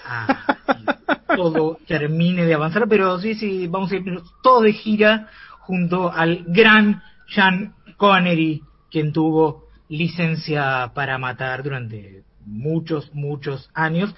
a 0.06 0.58
que 0.68 1.36
todo 1.36 1.78
termine 1.88 2.46
de 2.46 2.54
avanzar, 2.54 2.88
pero 2.88 3.20
sí, 3.20 3.36
sí, 3.36 3.68
vamos 3.68 3.92
a 3.92 3.96
ir 3.96 4.04
todo 4.44 4.62
de 4.62 4.74
gira 4.74 5.30
junto 5.60 6.12
al 6.12 6.44
gran 6.48 7.02
Sean 7.28 7.74
Connery, 7.98 8.62
quien 8.90 9.14
tuvo 9.14 9.68
licencia 9.90 10.92
para 10.94 11.18
matar 11.18 11.64
durante 11.64 12.24
muchos, 12.46 13.14
muchos 13.14 13.70
años, 13.74 14.14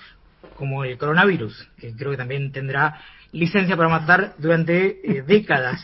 como 0.56 0.84
el 0.84 0.98
coronavirus, 0.98 1.70
que 1.78 1.96
creo 1.96 2.12
que 2.12 2.18
también 2.18 2.52
tendrá 2.52 3.00
licencia 3.32 3.76
para 3.76 3.90
matar 3.90 4.36
durante 4.38 5.18
eh, 5.18 5.24
décadas. 5.24 5.84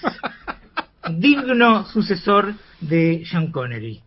Digno 1.12 1.86
sucesor 1.86 2.54
de 2.80 3.24
Sean 3.26 3.52
Connery. 3.52 4.02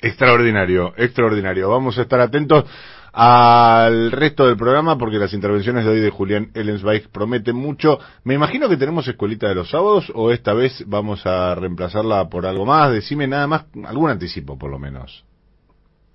Extraordinario, 0.00 0.94
extraordinario. 0.96 1.70
Vamos 1.70 1.98
a 1.98 2.02
estar 2.02 2.20
atentos 2.20 2.64
al 3.12 4.12
resto 4.12 4.46
del 4.46 4.56
programa 4.56 4.96
porque 4.98 5.18
las 5.18 5.32
intervenciones 5.32 5.84
de 5.84 5.90
hoy 5.90 6.00
de 6.00 6.10
Julián 6.10 6.50
Ellensweig 6.54 7.08
prometen 7.10 7.56
mucho. 7.56 7.98
Me 8.24 8.34
imagino 8.34 8.68
que 8.68 8.76
tenemos 8.76 9.06
escuelita 9.08 9.48
de 9.48 9.54
los 9.54 9.70
sábados 9.70 10.10
o 10.14 10.30
esta 10.30 10.52
vez 10.52 10.84
vamos 10.86 11.26
a 11.26 11.54
reemplazarla 11.54 12.28
por 12.28 12.46
algo 12.46 12.66
más. 12.66 12.92
Decime 12.92 13.26
nada 13.26 13.46
más, 13.46 13.64
algún 13.84 14.10
anticipo 14.10 14.58
por 14.58 14.70
lo 14.70 14.78
menos. 14.78 15.24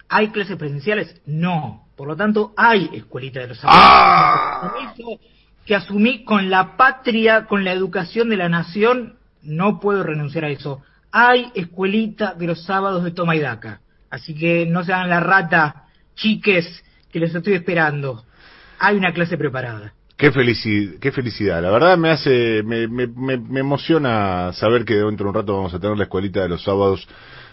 ¿Hay 0.10 0.30
clases 0.30 0.58
presenciales? 0.58 1.22
No. 1.26 1.88
Por 1.96 2.08
lo 2.08 2.16
tanto, 2.16 2.54
hay 2.58 2.90
escuelita 2.94 3.40
de 3.40 3.48
los 3.48 3.60
¡Ah! 3.64 4.72
compromiso 4.74 5.22
que 5.66 5.76
asumí 5.76 6.24
con 6.24 6.50
la 6.50 6.78
patria, 6.78 7.46
con 7.46 7.66
la 7.66 7.74
educación 7.74 8.30
de 8.30 8.38
la 8.38 8.50
nación, 8.50 9.18
no 9.42 9.80
puedo 9.80 10.04
renunciar 10.04 10.46
a 10.46 10.50
eso. 10.50 10.82
Hay 11.12 11.52
escuelita 11.56 12.34
de 12.34 12.48
los 12.48 12.64
sábados 12.64 13.04
de 13.04 13.12
toma 13.12 13.36
y 13.36 13.40
daca. 13.40 13.82
Así 14.10 14.36
que 14.36 14.66
no 14.66 14.84
se 14.84 14.94
hagan 14.94 15.10
la 15.10 15.20
rata, 15.20 15.86
chiques, 16.16 16.84
que 17.16 17.22
les 17.22 17.34
estoy 17.34 17.54
esperando. 17.54 18.26
Hay 18.78 18.98
una 18.98 19.14
clase 19.14 19.38
preparada. 19.38 19.94
Qué 20.18 20.34
felicidad, 20.34 20.96
qué 21.00 21.14
felicidad. 21.14 21.62
La 21.62 21.72
verdad 21.72 21.98
me 21.98 22.10
hace, 22.10 22.62
me, 22.62 22.90
me, 22.90 23.08
me, 23.08 23.38
me 23.38 23.62
emociona 23.62 24.52
saber 24.52 24.84
que 24.84 24.96
dentro 24.96 25.24
de 25.24 25.30
un 25.30 25.34
rato 25.34 25.56
vamos 25.56 25.74
a 25.74 25.80
tener 25.80 25.96
la 25.96 26.04
escuelita 26.04 26.42
de 26.42 26.50
los 26.50 26.62
sábados 26.62 27.08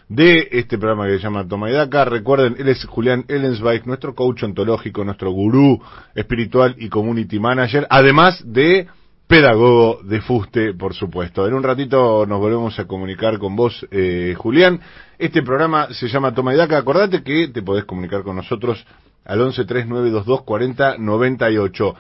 de 0.09 0.49
este 0.51 0.79
programa 0.79 1.07
que 1.07 1.13
se 1.13 1.23
llama 1.23 1.47
Toma 1.47 1.71
y 1.71 1.75
Daca. 1.75 2.05
Recuerden, 2.05 2.57
él 2.59 2.71
es 2.71 2.85
Julián 2.87 3.25
Ellensweig, 3.29 3.87
nuestro 3.87 4.17
coach 4.17 4.43
ontológico, 4.43 5.05
nuestro 5.05 5.31
gurú 5.31 5.81
espiritual 6.17 6.75
y 6.77 6.89
community 6.89 7.39
manager, 7.39 7.87
además 7.89 8.43
de 8.45 8.89
pedagogo 9.29 10.01
de 10.03 10.21
fuste, 10.23 10.75
por 10.75 10.93
supuesto. 10.93 11.47
En 11.47 11.55
un 11.55 11.63
ratito 11.63 12.27
nos 12.27 12.41
volvemos 12.41 12.77
a 12.81 12.87
comunicar 12.87 13.39
con 13.39 13.55
vos, 13.55 13.87
eh, 13.93 14.35
Julián. 14.37 14.81
Este 15.21 15.41
programa 15.41 15.87
se 15.93 16.09
llama 16.09 16.35
Toma 16.35 16.53
y 16.53 16.57
Daca. 16.57 16.79
Acordate 16.79 17.23
que 17.23 17.47
te 17.47 17.63
podés 17.63 17.85
comunicar 17.85 18.25
con 18.25 18.35
nosotros 18.35 18.85
al 19.25 19.41
11 19.41 19.65
3922 19.65 20.43
40 20.43 20.99
98. 20.99 21.95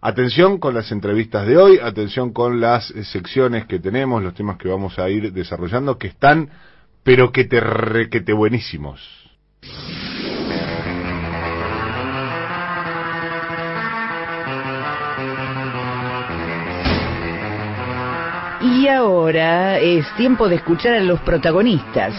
Atención 0.00 0.58
con 0.58 0.74
las 0.74 0.92
entrevistas 0.92 1.46
de 1.46 1.56
hoy, 1.56 1.78
atención 1.82 2.32
con 2.32 2.60
las 2.60 2.90
eh, 2.92 3.04
secciones 3.04 3.66
que 3.66 3.80
tenemos, 3.80 4.22
los 4.22 4.34
temas 4.34 4.56
que 4.56 4.68
vamos 4.68 4.98
a 4.98 5.08
ir 5.10 5.32
desarrollando, 5.32 5.98
que 5.98 6.06
están, 6.06 6.50
pero 7.02 7.32
que 7.32 7.44
te 7.44 7.58
requete 7.58 8.32
buenísimos. 8.32 9.00
Y 18.60 18.86
ahora 18.88 19.78
es 19.78 20.06
tiempo 20.16 20.48
de 20.48 20.56
escuchar 20.56 20.94
a 20.94 21.00
los 21.00 21.20
protagonistas. 21.20 22.14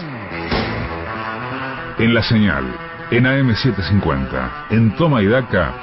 En 1.98 2.14
la 2.14 2.22
señal, 2.22 2.89
en 3.10 3.24
AM750, 3.24 4.66
en 4.70 4.94
Toma 4.94 5.20
y 5.22 5.26
Daca, 5.26 5.74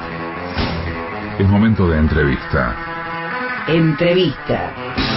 es 1.38 1.48
momento 1.48 1.90
de 1.90 1.98
entrevista. 1.98 2.76
Entrevista. 3.68 5.17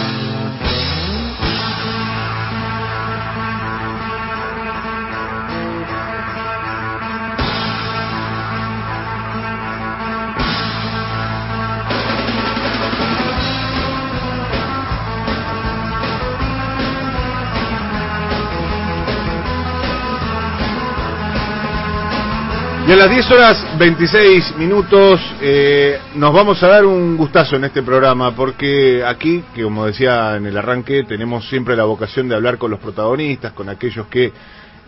Y 22.91 22.93
a 22.93 22.97
las 22.97 23.09
10 23.09 23.31
horas 23.31 23.79
26 23.79 24.57
minutos 24.57 25.21
eh, 25.41 25.97
nos 26.17 26.35
vamos 26.35 26.61
a 26.61 26.67
dar 26.67 26.85
un 26.85 27.17
gustazo 27.17 27.55
en 27.55 27.63
este 27.63 27.85
programa 27.85 28.35
porque 28.35 29.05
aquí, 29.05 29.45
que 29.55 29.63
como 29.63 29.87
decía 29.87 30.35
en 30.35 30.47
el 30.47 30.59
arranque, 30.59 31.05
tenemos 31.05 31.49
siempre 31.49 31.77
la 31.77 31.85
vocación 31.85 32.29
de 32.29 32.35
hablar 32.35 32.59
con 32.59 32.73
los 32.73 32.81
protagonistas, 32.81 33.53
con 33.53 33.69
aquellos 33.69 34.09
que 34.09 34.33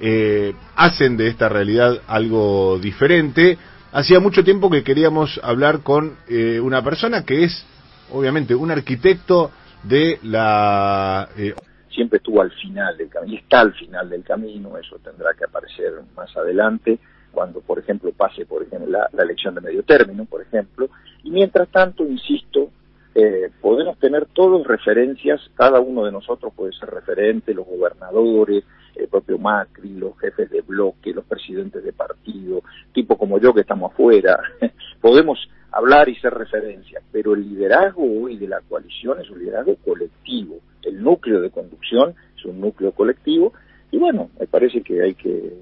eh, 0.00 0.52
hacen 0.74 1.16
de 1.16 1.28
esta 1.28 1.48
realidad 1.48 2.02
algo 2.08 2.76
diferente. 2.80 3.56
Hacía 3.92 4.18
mucho 4.18 4.42
tiempo 4.42 4.68
que 4.68 4.82
queríamos 4.82 5.38
hablar 5.40 5.84
con 5.84 6.16
eh, 6.28 6.58
una 6.58 6.82
persona 6.82 7.24
que 7.24 7.44
es, 7.44 7.64
obviamente, 8.10 8.56
un 8.56 8.72
arquitecto 8.72 9.52
de 9.84 10.18
la... 10.24 11.28
eh, 11.36 11.54
siempre 11.94 12.16
estuvo 12.16 12.42
al 12.42 12.50
final 12.50 12.96
del 12.98 13.08
camino, 13.08 13.38
está 13.38 13.60
al 13.60 13.74
final 13.74 14.10
del 14.10 14.24
camino, 14.24 14.76
eso 14.76 14.98
tendrá 15.04 15.34
que 15.38 15.44
aparecer 15.44 15.92
más 16.16 16.36
adelante, 16.36 16.98
cuando, 17.32 17.60
por 17.60 17.78
ejemplo, 17.78 18.12
pase, 18.12 18.46
por 18.46 18.62
ejemplo, 18.62 18.88
la, 18.88 19.08
la 19.12 19.22
elección 19.22 19.54
de 19.54 19.60
medio 19.60 19.82
término, 19.82 20.24
por 20.26 20.42
ejemplo, 20.42 20.88
y 21.24 21.30
mientras 21.30 21.68
tanto, 21.68 22.04
insisto, 22.04 22.70
eh, 23.14 23.50
podemos 23.60 23.98
tener 23.98 24.26
todos 24.32 24.66
referencias, 24.66 25.40
cada 25.54 25.80
uno 25.80 26.04
de 26.04 26.12
nosotros 26.12 26.52
puede 26.56 26.72
ser 26.72 26.88
referente, 26.88 27.52
los 27.52 27.66
gobernadores, 27.66 28.64
el 28.96 29.08
propio 29.08 29.38
Macri, 29.38 29.90
los 29.94 30.18
jefes 30.18 30.50
de 30.50 30.62
bloque, 30.62 31.12
los 31.12 31.24
presidentes 31.24 31.84
de 31.84 31.92
partido, 31.92 32.62
tipo 32.92 33.18
como 33.18 33.38
yo 33.38 33.52
que 33.52 33.60
estamos 33.60 33.92
afuera, 33.92 34.40
podemos 35.00 35.38
hablar 35.72 36.08
y 36.08 36.16
ser 36.16 36.32
referencias, 36.32 37.02
pero 37.12 37.34
el 37.34 37.48
liderazgo 37.48 38.02
hoy 38.02 38.38
de 38.38 38.48
la 38.48 38.60
coalición 38.62 39.20
es 39.20 39.28
un 39.30 39.40
liderazgo 39.40 39.76
colectivo, 39.84 40.56
el 40.82 41.02
núcleo 41.02 41.40
de 41.40 41.50
conducción 41.50 42.14
es 42.36 42.44
un 42.46 42.60
núcleo 42.60 42.92
colectivo, 42.92 43.52
y 43.90 43.98
bueno, 43.98 44.30
me 44.40 44.46
parece 44.46 44.82
que 44.82 45.02
hay 45.02 45.14
que 45.14 45.52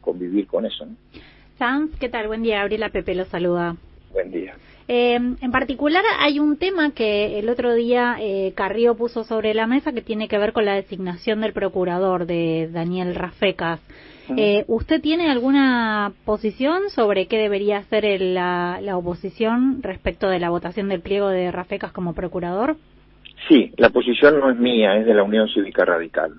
convivir 0.00 0.46
con 0.46 0.66
eso. 0.66 0.86
¿no? 0.86 0.96
Sanz, 1.58 1.92
¿qué 1.98 2.08
tal? 2.08 2.26
Buen 2.26 2.42
día, 2.42 2.58
Gabriela 2.58 2.88
Pepe 2.88 3.14
lo 3.14 3.24
saluda. 3.26 3.76
Buen 4.12 4.30
día. 4.30 4.54
Eh, 4.86 5.14
en 5.14 5.50
particular 5.50 6.04
hay 6.18 6.40
un 6.40 6.58
tema 6.58 6.90
que 6.90 7.38
el 7.38 7.48
otro 7.48 7.72
día 7.74 8.16
eh, 8.20 8.52
Carrió 8.54 8.94
puso 8.94 9.24
sobre 9.24 9.54
la 9.54 9.66
mesa 9.66 9.92
que 9.92 10.02
tiene 10.02 10.28
que 10.28 10.36
ver 10.36 10.52
con 10.52 10.66
la 10.66 10.74
designación 10.74 11.40
del 11.40 11.54
procurador 11.54 12.26
de 12.26 12.68
Daniel 12.70 13.14
Rafecas. 13.14 13.80
Eh, 14.36 14.64
¿Usted 14.68 15.02
tiene 15.02 15.30
alguna 15.30 16.12
posición 16.24 16.88
sobre 16.90 17.26
qué 17.26 17.36
debería 17.36 17.78
hacer 17.78 18.20
la, 18.20 18.78
la 18.80 18.96
oposición 18.96 19.82
respecto 19.82 20.28
de 20.28 20.38
la 20.38 20.48
votación 20.48 20.88
del 20.88 21.02
pliego 21.02 21.28
de 21.28 21.50
Rafecas 21.50 21.92
como 21.92 22.14
procurador? 22.14 22.76
Sí, 23.48 23.72
la 23.76 23.90
posición 23.90 24.40
no 24.40 24.50
es 24.50 24.58
mía, 24.58 24.96
es 24.96 25.06
de 25.06 25.12
la 25.12 25.22
Unión 25.22 25.48
Cívica 25.48 25.84
Radical. 25.84 26.32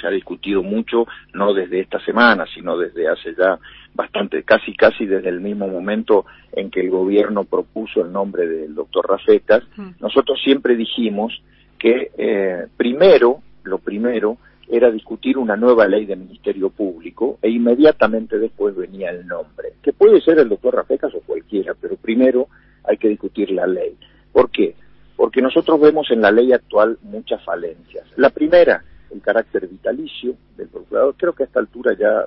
Se 0.00 0.06
ha 0.06 0.10
discutido 0.10 0.62
mucho, 0.62 1.06
no 1.32 1.54
desde 1.54 1.80
esta 1.80 2.00
semana, 2.00 2.46
sino 2.52 2.76
desde 2.76 3.08
hace 3.08 3.34
ya 3.36 3.58
bastante, 3.94 4.42
casi 4.42 4.74
casi 4.74 5.06
desde 5.06 5.28
el 5.28 5.40
mismo 5.40 5.68
momento 5.68 6.26
en 6.52 6.70
que 6.70 6.80
el 6.80 6.90
gobierno 6.90 7.44
propuso 7.44 8.00
el 8.00 8.12
nombre 8.12 8.48
del 8.48 8.74
doctor 8.74 9.08
Rafecas. 9.08 9.62
Mm. 9.76 9.90
Nosotros 10.00 10.40
siempre 10.42 10.74
dijimos 10.74 11.40
que 11.78 12.10
eh, 12.18 12.66
primero, 12.76 13.40
lo 13.62 13.78
primero, 13.78 14.38
era 14.68 14.90
discutir 14.90 15.38
una 15.38 15.56
nueva 15.56 15.86
ley 15.86 16.06
de 16.06 16.16
Ministerio 16.16 16.70
Público 16.70 17.38
e 17.40 17.50
inmediatamente 17.50 18.38
después 18.38 18.76
venía 18.76 19.10
el 19.10 19.26
nombre, 19.26 19.74
que 19.82 19.92
puede 19.92 20.20
ser 20.20 20.38
el 20.38 20.48
doctor 20.48 20.74
Rafecas 20.74 21.14
o 21.14 21.20
cualquiera, 21.20 21.74
pero 21.80 21.96
primero 21.96 22.48
hay 22.84 22.96
que 22.98 23.08
discutir 23.08 23.50
la 23.52 23.66
ley. 23.66 23.96
¿Por 24.32 24.50
qué? 24.50 24.74
Porque 25.18 25.42
nosotros 25.42 25.80
vemos 25.80 26.08
en 26.12 26.20
la 26.20 26.30
ley 26.30 26.52
actual 26.52 26.96
muchas 27.02 27.42
falencias. 27.42 28.06
La 28.16 28.30
primera, 28.30 28.84
el 29.10 29.20
carácter 29.20 29.66
vitalicio 29.66 30.34
del 30.56 30.68
procurador. 30.68 31.16
Creo 31.18 31.32
que 31.32 31.42
a 31.42 31.46
esta 31.46 31.58
altura 31.58 31.92
ya 31.98 32.24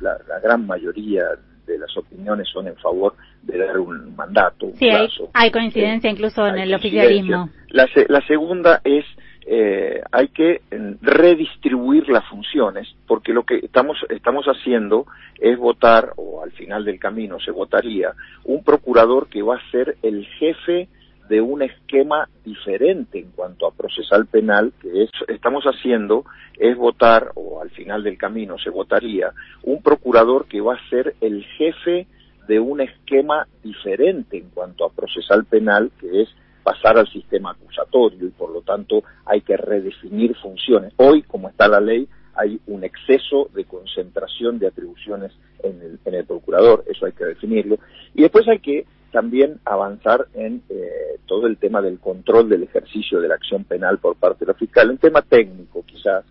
la, 0.00 0.40
gran 0.42 0.66
mayoría 0.66 1.24
de 1.66 1.78
las 1.78 1.94
opiniones 1.94 2.48
son 2.48 2.68
en 2.68 2.76
favor 2.76 3.14
de 3.42 3.58
dar 3.58 3.78
un 3.78 4.16
mandato. 4.16 4.70
sí, 4.76 4.88
hay, 5.34 5.50
coincidencia 5.50 6.08
incluso 6.08 6.46
en 6.46 6.56
el 6.58 6.74
oficialismo. 6.74 7.50
La, 7.68 7.86
segunda 8.26 8.80
es 8.82 9.04
eh, 9.46 10.00
hay 10.10 10.28
que 10.28 10.62
eh, 10.70 10.96
redistribuir 11.02 12.08
las 12.08 12.26
funciones, 12.30 12.88
porque 13.06 13.34
lo 13.34 13.44
que 13.44 13.56
estamos, 13.58 13.98
estamos 14.08 14.46
haciendo 14.46 15.06
es 15.38 15.58
votar, 15.58 16.14
o 16.16 16.42
al 16.42 16.52
final 16.52 16.86
del 16.86 16.98
camino 16.98 17.38
se 17.40 17.50
votaría, 17.50 18.14
un 18.44 18.64
procurador 18.64 19.28
que 19.28 19.42
va 19.42 19.56
a 19.56 19.70
ser 19.70 19.98
el 20.02 20.24
jefe 20.38 20.88
de 21.28 21.40
un 21.40 21.62
esquema 21.62 22.28
diferente 22.44 23.18
en 23.18 23.30
cuanto 23.32 23.66
a 23.66 23.72
procesal 23.72 24.26
penal, 24.26 24.72
que 24.80 25.04
es, 25.04 25.10
estamos 25.28 25.64
haciendo 25.64 26.24
es 26.58 26.76
votar, 26.76 27.32
o 27.34 27.60
al 27.60 27.70
final 27.70 28.02
del 28.02 28.16
camino 28.16 28.56
se 28.58 28.70
votaría, 28.70 29.32
un 29.62 29.82
procurador 29.82 30.46
que 30.46 30.60
va 30.60 30.74
a 30.74 30.88
ser 30.88 31.14
el 31.20 31.44
jefe 31.58 32.06
de 32.48 32.60
un 32.60 32.80
esquema 32.80 33.46
diferente 33.62 34.38
en 34.38 34.50
cuanto 34.50 34.84
a 34.84 34.90
procesal 34.90 35.44
penal, 35.44 35.90
que 36.00 36.22
es 36.22 36.28
pasar 36.62 36.98
al 36.98 37.08
sistema 37.08 37.52
acusatorio 37.52 38.26
y 38.26 38.30
por 38.30 38.50
lo 38.50 38.62
tanto 38.62 39.02
hay 39.24 39.40
que 39.40 39.56
redefinir 39.56 40.34
funciones. 40.36 40.92
Hoy, 40.96 41.22
como 41.22 41.48
está 41.48 41.68
la 41.68 41.80
ley, 41.80 42.08
hay 42.34 42.60
un 42.66 42.84
exceso 42.84 43.48
de 43.54 43.64
concentración 43.64 44.58
de 44.58 44.66
atribuciones 44.66 45.32
en 45.62 45.80
el, 45.80 45.98
en 46.04 46.14
el 46.14 46.24
procurador, 46.26 46.84
eso 46.88 47.06
hay 47.06 47.12
que 47.12 47.24
definirlo. 47.24 47.78
Y 48.14 48.22
después 48.22 48.46
hay 48.48 48.58
que 48.58 48.84
también 49.10 49.60
avanzar 49.64 50.26
en 50.34 50.62
eh, 50.68 51.18
todo 51.26 51.46
el 51.46 51.56
tema 51.58 51.80
del 51.82 51.98
control 51.98 52.48
del 52.48 52.64
ejercicio 52.64 53.20
de 53.20 53.28
la 53.28 53.34
acción 53.34 53.64
penal 53.64 53.98
por 53.98 54.16
parte 54.16 54.44
de 54.44 54.52
la 54.52 54.58
fiscal, 54.58 54.90
un 54.90 54.98
tema 54.98 55.22
técnico 55.22 55.82
quizás, 55.84 56.24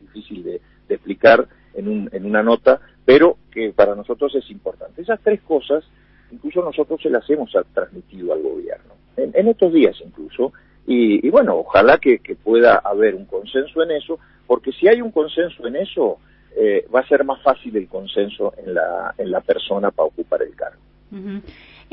difícil 0.00 0.42
de, 0.42 0.60
explicar 0.88 1.48
en, 1.74 1.88
un, 1.88 2.10
en 2.12 2.26
una 2.26 2.42
nota, 2.42 2.80
pero 3.04 3.38
que 3.50 3.72
para 3.72 3.94
nosotros 3.94 4.34
es 4.34 4.50
importante. 4.50 5.00
Esas 5.00 5.20
tres 5.22 5.40
cosas, 5.40 5.84
incluso 6.30 6.62
nosotros 6.62 7.00
se 7.02 7.08
las 7.08 7.28
hemos 7.30 7.50
transmitido 7.72 8.32
al 8.32 8.42
gobierno, 8.42 8.94
en, 9.16 9.48
estos 9.48 9.72
días 9.72 9.96
incluso, 10.04 10.52
y, 10.86 11.30
bueno, 11.30 11.56
ojalá 11.56 11.98
que, 11.98 12.20
pueda 12.42 12.76
haber 12.76 13.14
un 13.14 13.24
consenso 13.24 13.82
en 13.82 13.92
eso, 13.92 14.18
porque 14.46 14.72
si 14.72 14.88
hay 14.88 15.00
un 15.00 15.12
consenso 15.12 15.66
en 15.66 15.76
eso, 15.76 16.18
eh, 16.56 16.86
va 16.94 17.00
a 17.00 17.08
ser 17.08 17.24
más 17.24 17.40
fácil 17.42 17.76
el 17.76 17.88
consenso 17.88 18.52
en 18.58 18.74
la, 18.74 19.14
en 19.16 19.30
la 19.30 19.40
persona 19.40 19.90
para 19.90 20.08
ocupar 20.08 20.42
el 20.42 20.54
cargo. 20.54 20.80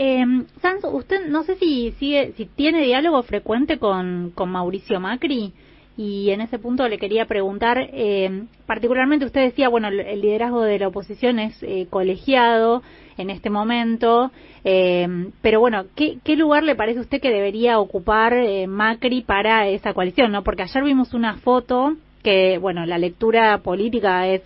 Eh, 0.02 0.26
Sanz, 0.62 0.86
usted 0.86 1.28
no 1.28 1.44
sé 1.44 1.58
si 1.58 1.92
sigue, 2.00 2.32
si 2.38 2.46
tiene 2.46 2.82
diálogo 2.84 3.22
frecuente 3.22 3.80
con, 3.80 4.32
con 4.34 4.50
Mauricio 4.50 4.98
Macri 5.02 5.52
y 5.98 6.30
en 6.30 6.40
ese 6.40 6.58
punto 6.58 6.88
le 6.88 6.98
quería 6.98 7.26
preguntar, 7.26 7.78
eh, 7.92 8.46
particularmente 8.66 9.26
usted 9.26 9.42
decía, 9.42 9.68
bueno, 9.68 9.90
el 9.90 10.22
liderazgo 10.22 10.62
de 10.62 10.80
la 10.80 10.88
oposición 10.88 11.38
es 11.40 11.62
eh, 11.64 11.88
colegiado 11.90 12.82
en 13.18 13.30
este 13.30 13.50
momento, 13.50 14.32
eh, 14.64 15.06
pero 15.42 15.60
bueno, 15.60 15.84
¿qué, 15.98 16.20
¿qué, 16.24 16.38
lugar 16.38 16.64
le 16.64 16.76
parece 16.76 17.00
a 17.00 17.02
usted 17.02 17.20
que 17.20 17.34
debería 17.34 17.78
ocupar 17.78 18.32
eh, 18.36 18.68
Macri 18.68 19.20
para 19.20 19.68
esa 19.68 19.94
coalición? 19.94 20.32
no 20.32 20.46
Porque 20.46 20.64
ayer 20.64 20.82
vimos 20.82 21.14
una 21.14 21.40
foto 21.40 21.98
que, 22.24 22.58
bueno, 22.58 22.86
la 22.86 22.98
lectura 22.98 23.58
política 23.58 24.26
es 24.30 24.44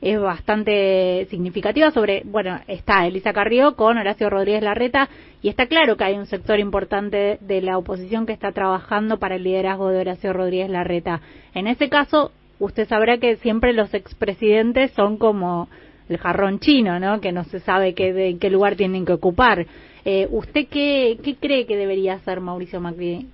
es 0.00 0.18
bastante 0.18 1.26
significativa 1.30 1.90
sobre, 1.90 2.22
bueno, 2.24 2.58
está 2.66 3.06
Elisa 3.06 3.32
Carrió 3.32 3.76
con 3.76 3.98
Horacio 3.98 4.30
Rodríguez 4.30 4.62
Larreta 4.62 5.08
y 5.42 5.48
está 5.48 5.66
claro 5.66 5.96
que 5.96 6.04
hay 6.04 6.16
un 6.16 6.26
sector 6.26 6.58
importante 6.58 7.38
de 7.40 7.60
la 7.60 7.76
oposición 7.76 8.24
que 8.24 8.32
está 8.32 8.52
trabajando 8.52 9.18
para 9.18 9.36
el 9.36 9.44
liderazgo 9.44 9.90
de 9.90 10.00
Horacio 10.00 10.32
Rodríguez 10.32 10.70
Larreta. 10.70 11.20
En 11.54 11.66
ese 11.66 11.88
caso, 11.88 12.32
usted 12.58 12.88
sabrá 12.88 13.18
que 13.18 13.36
siempre 13.36 13.72
los 13.72 13.92
expresidentes 13.92 14.90
son 14.92 15.18
como 15.18 15.68
el 16.08 16.18
jarrón 16.18 16.60
chino, 16.60 16.98
¿no? 16.98 17.20
Que 17.20 17.32
no 17.32 17.44
se 17.44 17.60
sabe 17.60 17.94
qué, 17.94 18.12
de 18.12 18.38
qué 18.38 18.50
lugar 18.50 18.76
tienen 18.76 19.04
que 19.04 19.12
ocupar. 19.12 19.66
Eh, 20.04 20.26
¿Usted 20.30 20.66
qué, 20.68 21.18
qué 21.22 21.36
cree 21.36 21.66
que 21.66 21.76
debería 21.76 22.14
hacer 22.14 22.40
Mauricio 22.40 22.80
Macri 22.80 23.28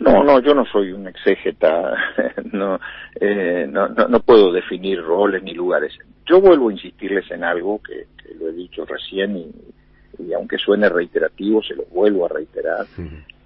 no, 0.00 0.22
no, 0.22 0.40
yo 0.40 0.54
no 0.54 0.64
soy 0.66 0.92
un 0.92 1.08
exégeta, 1.08 1.92
eh, 3.20 3.66
no, 3.68 3.88
no, 3.88 4.08
no, 4.08 4.20
puedo 4.20 4.52
definir 4.52 5.02
roles 5.02 5.42
ni 5.42 5.54
lugares. 5.54 5.92
Yo 6.24 6.40
vuelvo 6.40 6.68
a 6.68 6.72
insistirles 6.72 7.28
en 7.30 7.42
algo 7.42 7.80
que, 7.82 8.06
lo 8.38 8.48
he 8.48 8.52
dicho 8.52 8.84
recién 8.84 9.36
y, 9.36 10.32
aunque 10.32 10.58
suene 10.58 10.88
reiterativo, 10.88 11.62
se 11.62 11.74
lo 11.74 11.84
vuelvo 11.86 12.26
a 12.26 12.28
reiterar. 12.28 12.86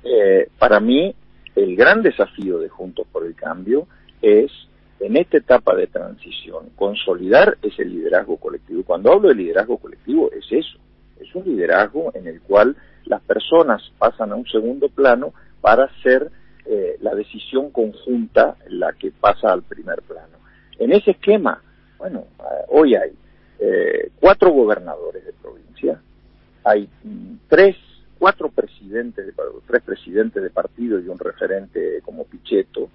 Eh, 0.05 0.49
para 0.59 0.81
mí, 0.81 1.15
el 1.55 1.77
gran 1.77 2.03
desafío 2.03 2.59
de 2.59 2.69
Juntos 2.69 3.07
por 3.11 3.25
el 3.25 3.35
Cambio 3.35 3.87
es, 4.21 4.51
en 5.01 5.17
esta 5.17 5.39
etapa 5.39 5.75
de 5.75 5.87
transición, 5.87 6.71
consolidar 6.77 7.57
ese 7.63 7.85
liderazgo 7.85 8.37
colectivo. 8.37 8.83
Cuando 8.85 9.13
hablo 9.13 9.29
de 9.29 9.37
liderazgo 9.37 9.79
colectivo, 9.79 10.31
es 10.33 10.45
eso, 10.51 10.79
es 11.21 11.35
un 11.35 11.45
liderazgo 11.45 12.13
en 12.15 12.27
el 12.27 12.41
cual 12.41 12.77
las 13.05 13.23
personas 13.23 13.83
pasan 13.99 14.33
a 14.33 14.35
un 14.35 14.47
segundo 14.47 14.89
plano 14.89 15.33
para 15.61 15.89
ser 16.03 16.31
eh, 16.65 16.97
la 17.01 17.13
decisión 17.15 17.71
conjunta 17.71 18.57
la 18.69 18.93
que 18.93 19.11
pasa 19.11 19.53
al 19.53 19.63
primer 19.63 20.01
plano. 20.03 20.39
En 20.79 20.93
ese 20.93 21.11
esquema, 21.11 21.61
bueno, 21.99 22.27
eh, 22.39 22.65
hoy 22.69 22.95
hay 22.95 23.11
eh, 23.59 24.11
cuatro 24.21 24.53
gobernadores 24.53 25.25
de 25.27 25.33
provincia, 25.33 26.01
hay 26.63 26.89
tres, 27.49 27.77
cuatro 28.17 28.49
presidentes, 28.49 29.27
de, 29.27 29.33
tres 29.67 29.83
presidentes 29.83 30.41
de 30.41 30.51
partido 30.51 31.01
y 31.01 31.09
un 31.09 31.19
referente 31.19 32.01
como 32.05 32.25
Pichetto, 32.25 32.91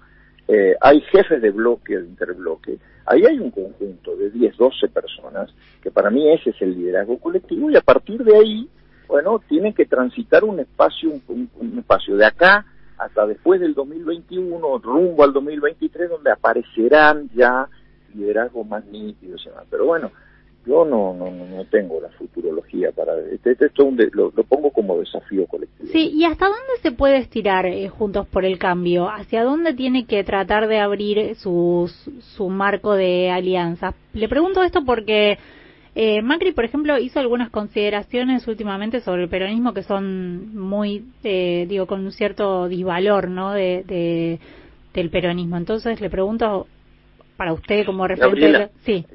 hay 0.80 1.02
jefes 1.12 1.42
de 1.42 1.50
bloque, 1.50 1.98
de 1.98 2.06
interbloque, 2.06 2.78
ahí 3.04 3.26
hay 3.26 3.38
un 3.38 3.50
conjunto 3.50 4.16
de 4.16 4.30
10, 4.30 4.56
12 4.56 4.88
personas, 4.88 5.52
que 5.82 5.90
para 5.90 6.08
mí 6.08 6.32
ese 6.32 6.50
es 6.50 6.62
el 6.62 6.74
liderazgo 6.74 7.18
colectivo, 7.18 7.70
y 7.70 7.76
a 7.76 7.82
partir 7.82 8.24
de 8.24 8.34
ahí, 8.34 8.68
bueno, 9.08 9.42
tienen 9.46 9.74
que 9.74 9.84
transitar 9.84 10.44
un 10.44 10.58
espacio, 10.58 11.20
un 11.28 11.78
espacio 11.78 12.16
de 12.16 12.24
acá 12.24 12.64
hasta 12.98 13.26
después 13.26 13.60
del 13.60 13.74
2021, 13.74 14.78
rumbo 14.78 15.24
al 15.24 15.32
2023, 15.32 16.10
donde 16.10 16.32
aparecerán 16.32 17.30
ya 17.34 17.68
liderazgos 18.14 18.66
más 18.66 18.84
nítidos 18.86 19.48
Pero 19.70 19.86
bueno, 19.86 20.10
yo 20.66 20.84
no, 20.84 21.14
no, 21.14 21.30
no 21.30 21.64
tengo 21.66 22.00
la 22.00 22.08
futurología 22.10 22.92
para... 22.92 23.18
Este, 23.32 23.52
esto 23.52 23.90
lo, 24.12 24.30
pongo 24.30 24.70
como 24.70 24.98
desafío 24.98 25.46
colectivo. 25.46 25.88
Sí, 25.90 26.10
¿y 26.14 26.24
hasta 26.24 26.46
dónde 26.46 26.82
se 26.82 26.92
puede 26.92 27.18
estirar 27.18 27.66
eh, 27.66 27.88
Juntos 27.88 28.26
por 28.26 28.44
el 28.44 28.58
Cambio? 28.58 29.08
¿Hacia 29.08 29.44
dónde 29.44 29.72
tiene 29.74 30.06
que 30.06 30.24
tratar 30.24 30.68
de 30.68 30.80
abrir 30.80 31.36
su, 31.36 31.90
su 32.20 32.48
marco 32.50 32.94
de 32.94 33.30
alianza? 33.30 33.94
Le 34.12 34.28
pregunto 34.28 34.62
esto 34.62 34.84
porque 34.84 35.38
eh, 36.00 36.22
Macri, 36.22 36.52
por 36.52 36.64
ejemplo, 36.64 36.96
hizo 36.96 37.18
algunas 37.18 37.50
consideraciones 37.50 38.46
últimamente 38.46 39.00
sobre 39.00 39.24
el 39.24 39.28
peronismo 39.28 39.74
que 39.74 39.82
son 39.82 40.56
muy, 40.56 41.06
eh, 41.24 41.66
digo, 41.68 41.88
con 41.88 42.04
un 42.04 42.12
cierto 42.12 42.68
disvalor, 42.68 43.28
¿no? 43.28 43.50
De, 43.50 44.38
del 44.94 45.10
peronismo. 45.10 45.56
Entonces 45.56 46.00
le 46.00 46.08
pregunto 46.08 46.68
para 47.38 47.52
usted 47.52 47.86
como 47.86 48.04
referente. 48.04 48.40
Gabriela, 48.40 48.70
sí. 48.80 49.06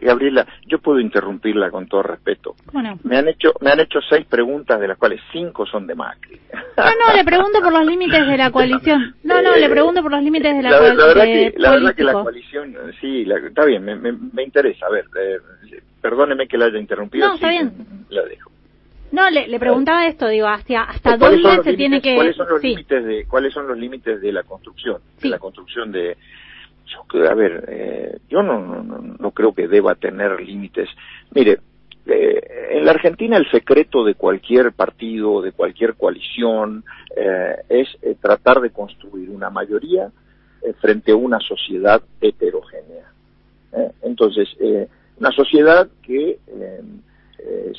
Gabriela, 0.00 0.46
yo 0.66 0.78
puedo 0.78 0.98
interrumpirla 0.98 1.70
con 1.70 1.86
todo 1.86 2.04
respeto. 2.04 2.56
Bueno. 2.72 2.98
Me 3.04 3.18
han 3.18 3.28
hecho 3.28 3.52
me 3.60 3.70
han 3.70 3.80
hecho 3.80 4.00
seis 4.08 4.24
preguntas 4.24 4.80
de 4.80 4.88
las 4.88 4.96
cuales 4.96 5.20
cinco 5.30 5.66
son 5.66 5.86
de 5.86 5.94
Macri. 5.94 6.40
No, 6.54 6.84
no, 6.84 7.14
le 7.14 7.22
pregunto 7.22 7.60
por 7.60 7.70
los 7.70 7.84
límites 7.84 8.26
de 8.26 8.36
la 8.38 8.50
coalición. 8.50 9.14
No, 9.24 9.42
no, 9.42 9.54
le 9.56 9.68
pregunto 9.68 10.00
por 10.00 10.10
los 10.10 10.22
límites 10.22 10.56
de 10.56 10.62
la, 10.62 10.70
coalición. 10.70 10.96
La 10.96 11.06
verdad 11.06 11.24
que 11.24 11.54
la, 11.58 11.70
verdad 11.70 11.94
que 11.94 12.04
la 12.04 12.12
coalición, 12.14 12.76
sí, 12.98 13.26
está 13.30 13.66
bien, 13.66 13.84
me, 13.84 13.94
me, 13.94 14.42
interesa. 14.42 14.86
A 14.86 14.90
ver, 14.90 15.04
eh, 15.20 15.82
perdóneme 16.00 16.48
que 16.48 16.56
la 16.56 16.66
haya 16.66 16.78
interrumpido. 16.78 17.28
No, 17.28 17.34
está 17.34 17.50
bien. 17.50 17.74
La 18.08 18.22
dejo. 18.22 18.50
No, 19.12 19.28
le, 19.28 19.48
le 19.48 19.58
preguntaba 19.58 20.06
esto, 20.06 20.28
digo, 20.28 20.46
hasta, 20.46 20.84
hasta 20.84 21.18
dónde 21.18 21.62
se 21.62 21.74
tiene 21.74 22.00
que... 22.00 22.14
¿Cuáles 22.16 22.36
son 22.36 22.48
los 22.48 22.62
límites 22.62 23.04
de 23.04 23.26
cuáles 23.26 23.52
son 23.52 23.68
los 23.68 23.78
límites 23.78 24.20
de 24.20 24.32
la 24.32 24.42
construcción, 24.42 24.98
de 25.20 25.28
la 25.28 25.38
construcción 25.38 25.92
de 25.92 26.16
Yo, 26.86 27.28
a 27.28 27.34
ver, 27.34 27.64
eh, 27.68 28.18
yo 28.28 28.42
no, 28.42 28.60
no, 28.60 28.98
no 29.18 29.30
creo 29.32 29.52
que 29.52 29.68
deba 29.68 29.94
tener 29.94 30.40
límites. 30.40 30.88
Mire, 31.34 31.58
eh, 32.06 32.40
en 32.70 32.84
la 32.84 32.92
Argentina 32.92 33.36
el 33.36 33.50
secreto 33.50 34.04
de 34.04 34.14
cualquier 34.14 34.72
partido, 34.72 35.42
de 35.42 35.50
cualquier 35.50 35.94
coalición, 35.94 36.84
eh, 37.16 37.56
es 37.68 37.88
eh, 38.00 38.16
tratar 38.20 38.60
de 38.60 38.70
construir 38.70 39.28
una 39.30 39.50
mayoría 39.50 40.10
frente 40.80 41.12
a 41.12 41.16
una 41.16 41.38
sociedad 41.38 42.02
heterogénea. 42.20 43.12
Entonces, 44.02 44.48
una 45.16 45.30
sociedad 45.30 45.86
que 46.02 46.38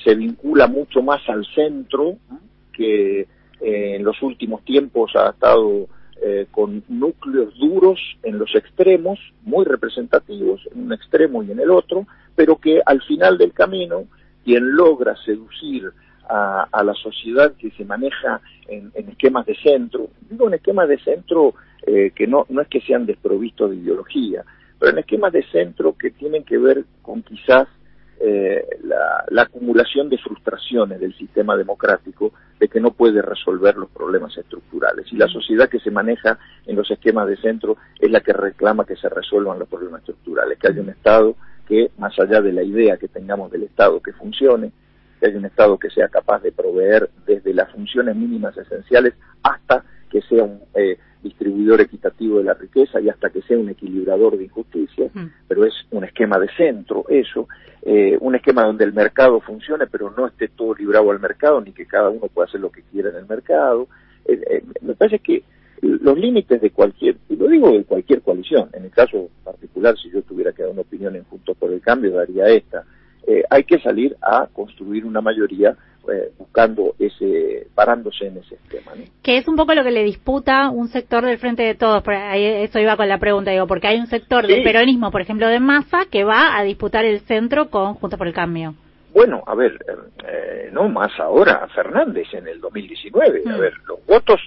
se 0.06 0.16
vincula 0.16 0.68
mucho 0.68 1.02
más 1.02 1.20
al 1.28 1.46
centro, 1.54 2.16
que 2.72 3.28
en 3.60 4.04
los 4.06 4.22
últimos 4.22 4.64
tiempos 4.64 5.14
ha 5.18 5.32
estado 5.32 5.88
con 6.52 6.84
núcleos 6.88 7.58
duros 7.58 8.00
en 8.24 8.38
los 8.38 8.54
extremos, 8.56 9.20
muy 9.44 9.66
representativos, 9.66 10.62
en 10.74 10.86
un 10.86 10.94
extremo 10.94 11.44
y 11.44 11.52
en 11.52 11.60
el 11.60 11.72
otro, 11.72 12.06
pero 12.36 12.58
que 12.58 12.82
al 12.86 13.02
final 13.04 13.38
del 13.38 13.54
camino 13.54 14.06
quien 14.44 14.76
logra 14.76 15.16
seducir 15.26 15.92
a, 16.30 16.84
la 16.84 16.94
sociedad 16.94 17.54
que 17.58 17.72
se 17.72 17.86
maneja 17.86 18.42
en, 18.68 18.92
esquemas 18.96 19.46
de 19.46 19.56
centro, 19.56 20.08
digo 20.30 20.48
en 20.48 20.56
esquemas 20.56 20.88
de 20.88 21.00
centro 21.00 21.54
eh, 21.86 22.12
que 22.16 22.28
no, 22.28 22.46
no 22.50 22.62
es 22.62 22.68
que 22.68 22.82
sean 22.82 23.06
desprovistos 23.06 23.72
de 23.72 23.78
ideología, 23.78 24.44
pero 24.80 24.92
en 24.92 25.00
esquemas 25.00 25.34
de 25.34 25.44
centro 25.52 25.98
que 25.98 26.12
tienen 26.12 26.44
que 26.44 26.58
ver 26.58 26.86
con 27.02 27.24
quizás 27.24 27.68
eh, 28.20 28.66
la, 28.84 29.44
acumulación 29.44 30.10
de 30.10 30.18
frustraciones 30.18 31.00
del 31.00 31.16
sistema 31.16 31.56
democrático 31.56 32.34
de 32.60 32.68
que 32.68 32.80
no 32.80 32.92
puede 32.92 33.22
resolver 33.22 33.78
los 33.78 33.90
problemas 33.90 34.36
estructurales. 34.38 35.06
Y 35.12 35.18
la 35.18 35.28
sociedad 35.28 35.70
que 35.70 35.80
se 35.80 35.92
maneja 35.92 36.40
en 36.66 36.76
los 36.76 36.90
esquemas 36.90 37.28
de 37.28 37.38
centro 37.38 37.78
es 38.00 38.10
la 38.10 38.22
que 38.22 38.34
reclama 38.34 38.86
que 38.86 38.96
se 38.96 39.10
resuelvan 39.10 39.60
los 39.60 39.68
problemas 39.68 40.02
estructurales, 40.02 40.58
que 40.58 40.68
haya 40.68 40.82
un 40.82 40.90
Estado 40.90 41.36
que, 41.68 41.92
más 41.98 42.18
allá 42.20 42.42
de 42.42 42.54
la 42.54 42.64
idea 42.64 42.98
que 42.98 43.08
tengamos 43.08 43.52
del 43.52 43.64
Estado 43.64 44.02
que 44.02 44.14
funcione, 44.14 44.72
que 45.20 45.28
haya 45.28 45.38
un 45.38 45.46
Estado 45.46 45.78
que 45.78 45.90
sea 45.90 46.08
capaz 46.08 46.42
de 46.42 46.52
proveer 46.52 47.10
desde 47.26 47.54
las 47.54 47.72
funciones 47.72 48.16
mínimas 48.16 48.58
esenciales 48.58 49.14
hasta 49.44 49.84
que 50.10 50.22
sea 50.22 50.44
un 50.44 50.60
eh, 50.76 50.98
distribuidor 51.24 51.82
equitativo 51.82 52.38
de 52.38 52.46
la 52.46 52.54
riqueza 52.54 53.00
y 53.00 53.10
hasta 53.10 53.30
que 53.30 53.42
sea 53.42 53.58
un 53.58 53.70
equilibrador 53.70 54.38
de 54.38 54.46
injusticia, 54.46 55.10
mm. 55.14 55.26
pero 55.48 55.66
es 55.66 55.74
un 55.92 56.04
esquema 56.04 56.40
de 56.40 56.50
centro 56.56 57.06
eso, 57.10 57.48
eh, 57.82 58.18
un 58.20 58.36
esquema 58.36 58.64
donde 58.64 58.86
el 58.86 58.94
mercado 58.94 59.40
funcione, 59.40 59.88
pero 59.88 60.14
no 60.16 60.28
esté 60.28 60.48
todo 60.50 60.74
librado 60.76 61.12
al 61.12 61.20
mercado, 61.20 61.62
ni 61.62 61.72
que 61.72 61.86
cada 61.86 62.10
uno 62.10 62.28
pueda 62.28 62.48
hacer 62.48 62.62
lo 62.62 62.72
que 62.72 62.84
quiera 62.84 63.10
en 63.10 63.18
el 63.18 63.28
mercado. 63.28 63.88
Eh, 64.26 64.64
me 64.82 64.94
parece 64.94 65.20
que 65.20 65.44
los 65.82 66.18
límites 66.18 66.60
de 66.62 66.72
cualquier, 66.72 67.18
y 67.30 67.36
lo 67.36 67.48
digo 67.48 67.72
de 67.72 67.84
cualquier 67.84 68.22
coalición, 68.22 68.70
en 68.74 68.86
el 68.86 68.92
caso 68.92 69.30
particular, 69.44 69.96
si 69.98 70.10
yo 70.10 70.22
tuviera 70.24 70.52
que 70.52 70.64
dar 70.64 70.72
una 70.72 70.82
opinión 70.82 71.16
en 71.16 71.24
Juntos 71.26 71.56
por 71.58 71.72
el 71.72 71.82
Cambio, 71.82 72.12
daría 72.12 72.48
esta, 72.48 72.84
eh, 73.28 73.44
hay 73.50 73.64
que 73.64 73.80
salir 73.80 74.16
a 74.22 74.48
construir 74.52 75.06
una 75.06 75.22
mayoría 75.22 75.76
eh, 76.12 76.32
buscando 76.38 76.96
ese, 77.00 77.68
parándose 77.76 78.28
en 78.28 78.38
ese 78.38 78.56
esquema. 78.56 78.92
Que 79.22 79.38
es 79.38 79.48
un 79.48 79.56
poco 79.56 79.74
lo 79.74 79.84
que 79.84 79.92
le 79.92 80.04
disputa 80.04 80.70
un 80.70 80.88
sector 80.88 81.26
del 81.26 81.38
Frente 81.38 81.64
de 81.64 81.76
Todos, 81.76 82.04
por 82.04 82.14
ahí, 82.14 82.44
eso 82.44 82.80
iba 82.80 82.98
con 82.98 83.08
la 83.08 83.20
pregunta, 83.20 83.52
digo, 83.52 83.68
porque 83.68 83.88
hay 83.88 84.00
un 84.00 84.08
sector 84.08 84.48
del 84.48 84.64
peronismo, 84.64 85.12
por 85.12 85.22
ejemplo, 85.22 85.48
de 85.48 85.60
masa, 85.60 86.06
que 86.12 86.24
va 86.24 86.58
a 86.58 86.64
disputar 86.64 87.06
el 87.06 87.20
centro 87.22 87.70
con 87.70 87.96
Juntos 87.96 88.18
por 88.18 88.28
el 88.28 88.34
Cambio. 88.34 88.76
Bueno, 89.14 89.44
a 89.48 89.56
ver, 89.56 89.78
eh, 90.28 90.70
no 90.72 90.90
más 90.90 91.12
ahora, 91.20 91.68
Fernández 91.74 92.28
en 92.34 92.48
el 92.48 92.60
2019, 92.62 93.44
a 93.46 93.58
mm. 93.58 93.60
ver, 93.60 93.74
los 93.88 94.06
votos 94.06 94.40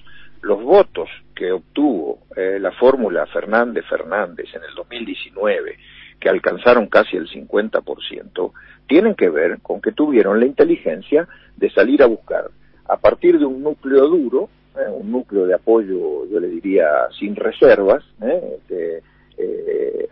los 0.43 0.63
votos 0.63 1.09
que 1.35 1.53
obtuvo 1.53 2.21
eh, 2.37 2.59
la 2.61 2.73
fórmula 2.73 3.27
Fernández-Fernández 3.27 4.55
en 4.55 4.63
el 4.63 4.75
2019, 4.75 5.77
que 6.21 6.29
alcanzaron 6.29 6.87
casi 6.87 7.17
el 7.17 7.29
50%, 7.29 8.53
tienen 8.87 9.15
que 9.15 9.31
ver 9.31 9.61
con 9.61 9.81
que 9.81 9.93
tuvieron 9.93 10.39
la 10.39 10.47
inteligencia 10.47 11.27
de 11.57 11.71
salir 11.71 12.03
a 12.03 12.07
buscar, 12.07 12.51
a 12.87 12.97
partir 12.97 13.39
de 13.39 13.47
un 13.47 13.63
núcleo 13.63 14.07
duro, 14.09 14.49
eh, 14.77 14.91
un 14.91 15.11
núcleo 15.11 15.47
de 15.47 15.55
apoyo, 15.55 16.27
yo 16.27 16.41
le 16.41 16.49
diría, 16.49 16.87
sin 17.19 17.37
reservas, 17.37 18.05
eh, 18.21 19.01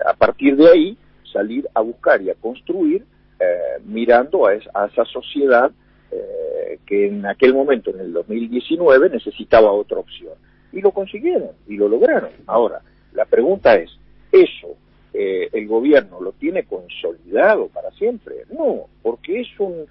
a 0.07 0.15
partir 0.15 0.57
de 0.57 0.71
ahí 0.71 0.99
salir 1.33 1.69
a 1.75 1.81
buscar 1.81 2.23
y 2.23 2.31
a 2.31 2.35
construir 2.35 3.05
mirando 3.85 4.47
a, 4.47 4.55
esa 4.55 5.05
sociedad 5.13 5.71
eh, 6.11 6.79
que 6.87 7.07
en 7.07 7.27
aquel 7.27 7.55
momento, 7.55 7.91
en 7.91 8.01
el 8.01 8.13
2019, 8.13 9.11
necesitaba 9.11 9.73
otra 9.73 9.99
opción. 9.99 10.35
Y 10.73 10.81
lo 10.81 10.93
consiguieron, 10.93 11.51
y 11.67 11.77
lo 11.77 11.89
lograron. 11.89 12.31
Ahora, 12.47 12.81
la 13.13 13.25
pregunta 13.25 13.75
es, 13.77 13.91
¿eso 14.33 14.77
eh, 15.13 15.49
el 15.53 15.67
gobierno 15.67 16.21
lo 16.21 16.33
tiene 16.33 16.65
consolidado 16.65 17.69
para 17.69 17.91
siempre? 17.93 18.45
No, 18.51 18.87
porque 19.03 19.41
es 19.41 19.49
un, 19.59 19.87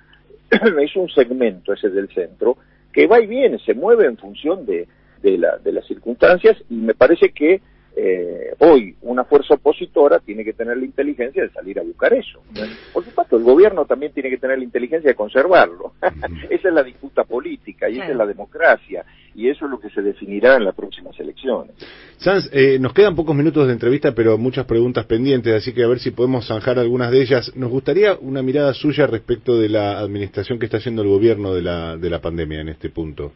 es 0.82 0.96
un 0.96 1.10
segmento 1.10 1.74
ese 1.74 1.90
del 1.90 2.10
centro 2.10 2.58
que 2.92 3.08
va 3.08 3.22
y 3.22 3.28
viene, 3.28 3.60
se 3.60 3.74
mueve 3.74 4.06
en 4.06 4.18
función 4.18 4.66
de, 4.66 4.88
de, 5.22 5.38
la, 5.38 5.58
de 5.58 5.72
las 5.72 5.86
circunstancias 5.86 6.58
y 6.70 6.76
me 6.76 6.94
parece 6.94 7.30
que 7.30 7.62
eh, 8.00 8.54
hoy 8.60 8.96
una 9.02 9.24
fuerza 9.24 9.56
opositora 9.56 10.20
tiene 10.20 10.46
que 10.46 10.54
tener 10.54 10.78
la 10.78 10.86
inteligencia 10.86 11.42
de 11.42 11.50
salir 11.50 11.80
a 11.80 11.84
buscar 11.84 12.14
eso. 12.14 12.44
Por 12.94 13.04
supuesto, 13.04 13.38
el 13.38 13.44
gobierno 13.44 13.86
también 13.86 14.12
tiene 14.14 14.30
que 14.30 14.38
tener 14.38 14.60
la 14.60 14.64
inteligencia 14.64 15.10
de 15.10 15.16
conservarlo. 15.16 15.94
esa 16.50 16.68
es 16.68 16.74
la 16.74 16.84
disputa 16.84 17.24
política 17.24 17.90
y 17.90 17.96
esa 17.96 18.10
es 18.10 18.16
la 18.16 18.28
democracia 18.28 19.04
y 19.34 19.50
eso 19.50 19.66
es 19.66 19.72
lo 19.72 19.80
que 19.80 19.90
se 19.90 20.04
definirá 20.04 20.58
en 20.58 20.66
las 20.66 20.76
próximas 20.76 21.20
elecciones. 21.20 21.74
Sanz, 22.18 22.50
eh, 22.54 22.78
nos 22.80 22.94
quedan 22.94 23.16
pocos 23.16 23.36
minutos 23.36 23.66
de 23.66 23.74
entrevista, 23.74 24.14
pero 24.14 24.38
muchas 24.38 24.68
preguntas 24.68 25.06
pendientes, 25.06 25.56
así 25.56 25.74
que 25.74 25.84
a 25.84 25.88
ver 25.88 25.98
si 25.98 26.12
podemos 26.12 26.48
zanjar 26.48 26.78
algunas 26.78 27.10
de 27.10 27.22
ellas. 27.22 27.52
Nos 27.56 27.72
gustaría 27.72 28.16
una 28.22 28.44
mirada 28.44 28.76
suya 28.76 29.08
respecto 29.08 29.60
de 29.60 29.70
la 29.70 29.98
administración 29.98 30.60
que 30.60 30.66
está 30.66 30.78
haciendo 30.78 31.02
el 31.02 31.08
gobierno 31.08 31.54
de 31.56 31.64
la, 31.64 31.98
de 31.98 32.10
la 32.12 32.22
pandemia 32.22 32.62
en 32.62 32.70
este 32.70 32.90
punto. 32.90 33.32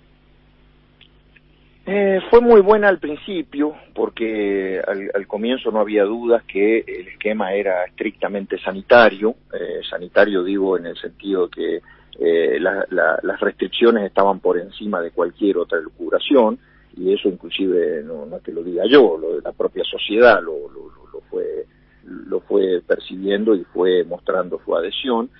Eh, 1.84 2.20
fue 2.30 2.42
muy 2.42 2.62
buena 2.62 2.90
al 2.90 3.00
principio, 3.00 3.74
porque 3.96 4.80
al, 4.86 5.26
comienzo 5.26 5.72
no 5.72 5.80
había 5.80 6.04
dudas 6.04 6.44
que 6.44 6.80
el 6.80 7.08
esquema 7.08 7.54
era 7.54 7.86
estrictamente 7.86 8.60
sanitario, 8.60 9.36
eh, 9.52 9.82
sanitario 9.90 10.44
digo 10.44 10.78
en 10.78 10.86
el 10.86 10.98
sentido 10.98 11.50
que 11.50 11.82
eh, 12.20 12.60
las 12.60 13.40
restricciones 13.40 14.06
estaban 14.06 14.40
por 14.40 14.60
encima 14.60 15.02
de 15.02 15.10
cualquier 15.10 15.58
otra 15.58 15.80
curación, 15.98 16.60
y 16.96 17.14
eso 17.14 17.30
inclusive 17.30 18.04
no, 18.04 18.28
no 18.28 18.40
que 18.42 18.52
lo 18.52 18.62
diga 18.62 18.84
yo, 18.86 19.18
lo 19.18 19.38
de 19.38 19.42
la 19.42 19.52
propia 19.52 19.84
sociedad 19.84 20.40
lo, 20.42 20.70
lo, 20.70 21.22
fue 21.32 21.66
lo 22.04 22.42
fue 22.42 22.82
percibiendo 22.86 23.56
y 23.56 23.64
fue 23.64 24.04
mostrando 24.04 24.62
su 24.64 24.76
adhesión, 24.76 25.32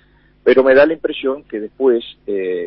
pero 0.42 0.64
me 0.64 0.74
da 0.74 0.86
la 0.86 0.94
impresión 0.94 1.44
que 1.44 1.60
después, 1.60 2.04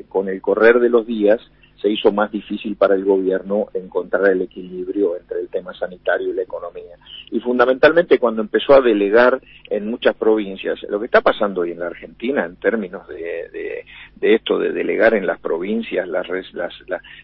con 0.07 0.29
el 0.29 0.41
correr 0.41 0.79
de 0.79 0.89
los 0.89 1.05
días, 1.05 1.41
se 1.81 1.89
hizo 1.89 2.11
más 2.11 2.31
difícil 2.31 2.75
para 2.75 2.95
el 2.95 3.03
gobierno 3.03 3.67
encontrar 3.73 4.27
el 4.31 4.41
equilibrio 4.41 5.17
entre 5.17 5.41
el 5.41 5.49
tema 5.49 5.73
sanitario 5.73 6.29
y 6.29 6.33
la 6.33 6.43
economía. 6.43 6.95
Y 7.31 7.39
fundamentalmente 7.39 8.19
cuando 8.19 8.41
empezó 8.41 8.73
a 8.73 8.81
delegar 8.81 9.41
en 9.69 9.89
muchas 9.89 10.15
provincias, 10.15 10.81
lo 10.89 10.99
que 10.99 11.05
está 11.05 11.21
pasando 11.21 11.61
hoy 11.61 11.71
en 11.71 11.79
la 11.79 11.87
Argentina 11.87 12.45
en 12.45 12.55
términos 12.57 13.07
de, 13.07 13.83
esto 14.21 14.57
de 14.57 14.71
delegar 14.71 15.13
en 15.13 15.25
las 15.25 15.39
provincias 15.39 16.07
las, 16.07 16.27
las, 16.53 16.73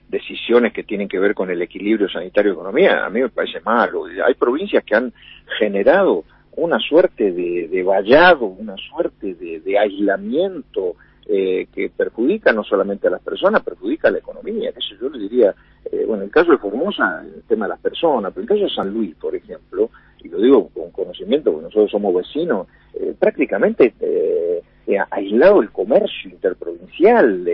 decisiones 0.09 0.73
que 0.73 0.83
tienen 0.83 1.07
que 1.07 1.19
ver 1.19 1.33
con 1.33 1.49
el 1.49 1.61
equilibrio 1.61 2.09
sanitario-economía, 2.09 3.05
a 3.05 3.09
mí 3.09 3.21
me 3.21 3.29
parece 3.29 3.61
malo. 3.61 4.05
Hay 4.25 4.33
provincias 4.33 4.83
que 4.83 4.95
han 4.95 5.13
generado 5.57 6.25
una 6.53 6.79
suerte 6.79 7.31
de, 7.31 7.83
vallado, 7.83 8.45
una 8.45 8.75
suerte 8.77 9.33
de 9.35 9.79
aislamiento 9.79 10.95
eh, 11.27 11.67
que 11.73 11.89
perjudica 11.89 12.51
no 12.51 12.63
solamente 12.63 13.07
a 13.07 13.11
las 13.11 13.21
personas, 13.21 13.63
perjudica 13.63 14.07
a 14.07 14.11
la 14.11 14.17
economía. 14.17 14.71
Eso 14.75 14.95
yo 14.99 15.09
le 15.09 15.19
diría, 15.19 15.53
eh, 15.85 16.03
bueno, 16.05 16.23
en 16.23 16.27
el 16.27 16.31
caso 16.31 16.51
de 16.51 16.57
Formosa, 16.57 17.23
el 17.23 17.43
tema 17.43 17.65
de 17.65 17.69
las 17.69 17.79
personas, 17.79 18.33
pero 18.33 18.41
en 18.41 18.51
el 18.51 18.59
caso 18.59 18.63
de 18.69 18.75
San 18.75 18.93
Luis, 18.93 19.15
por 19.15 19.35
ejemplo, 19.35 19.89
y 20.23 20.29
lo 20.29 20.39
digo 20.39 20.69
con 20.69 20.91
conocimiento, 20.91 21.51
porque 21.51 21.65
nosotros 21.65 21.91
somos 21.91 22.15
vecinos, 22.15 22.67
eh, 22.93 23.13
prácticamente 23.17 23.93
eh, 23.99 24.61
aislado 25.09 25.61
el 25.61 25.71
comercio 25.71 26.29
interprovincial, 26.29 27.47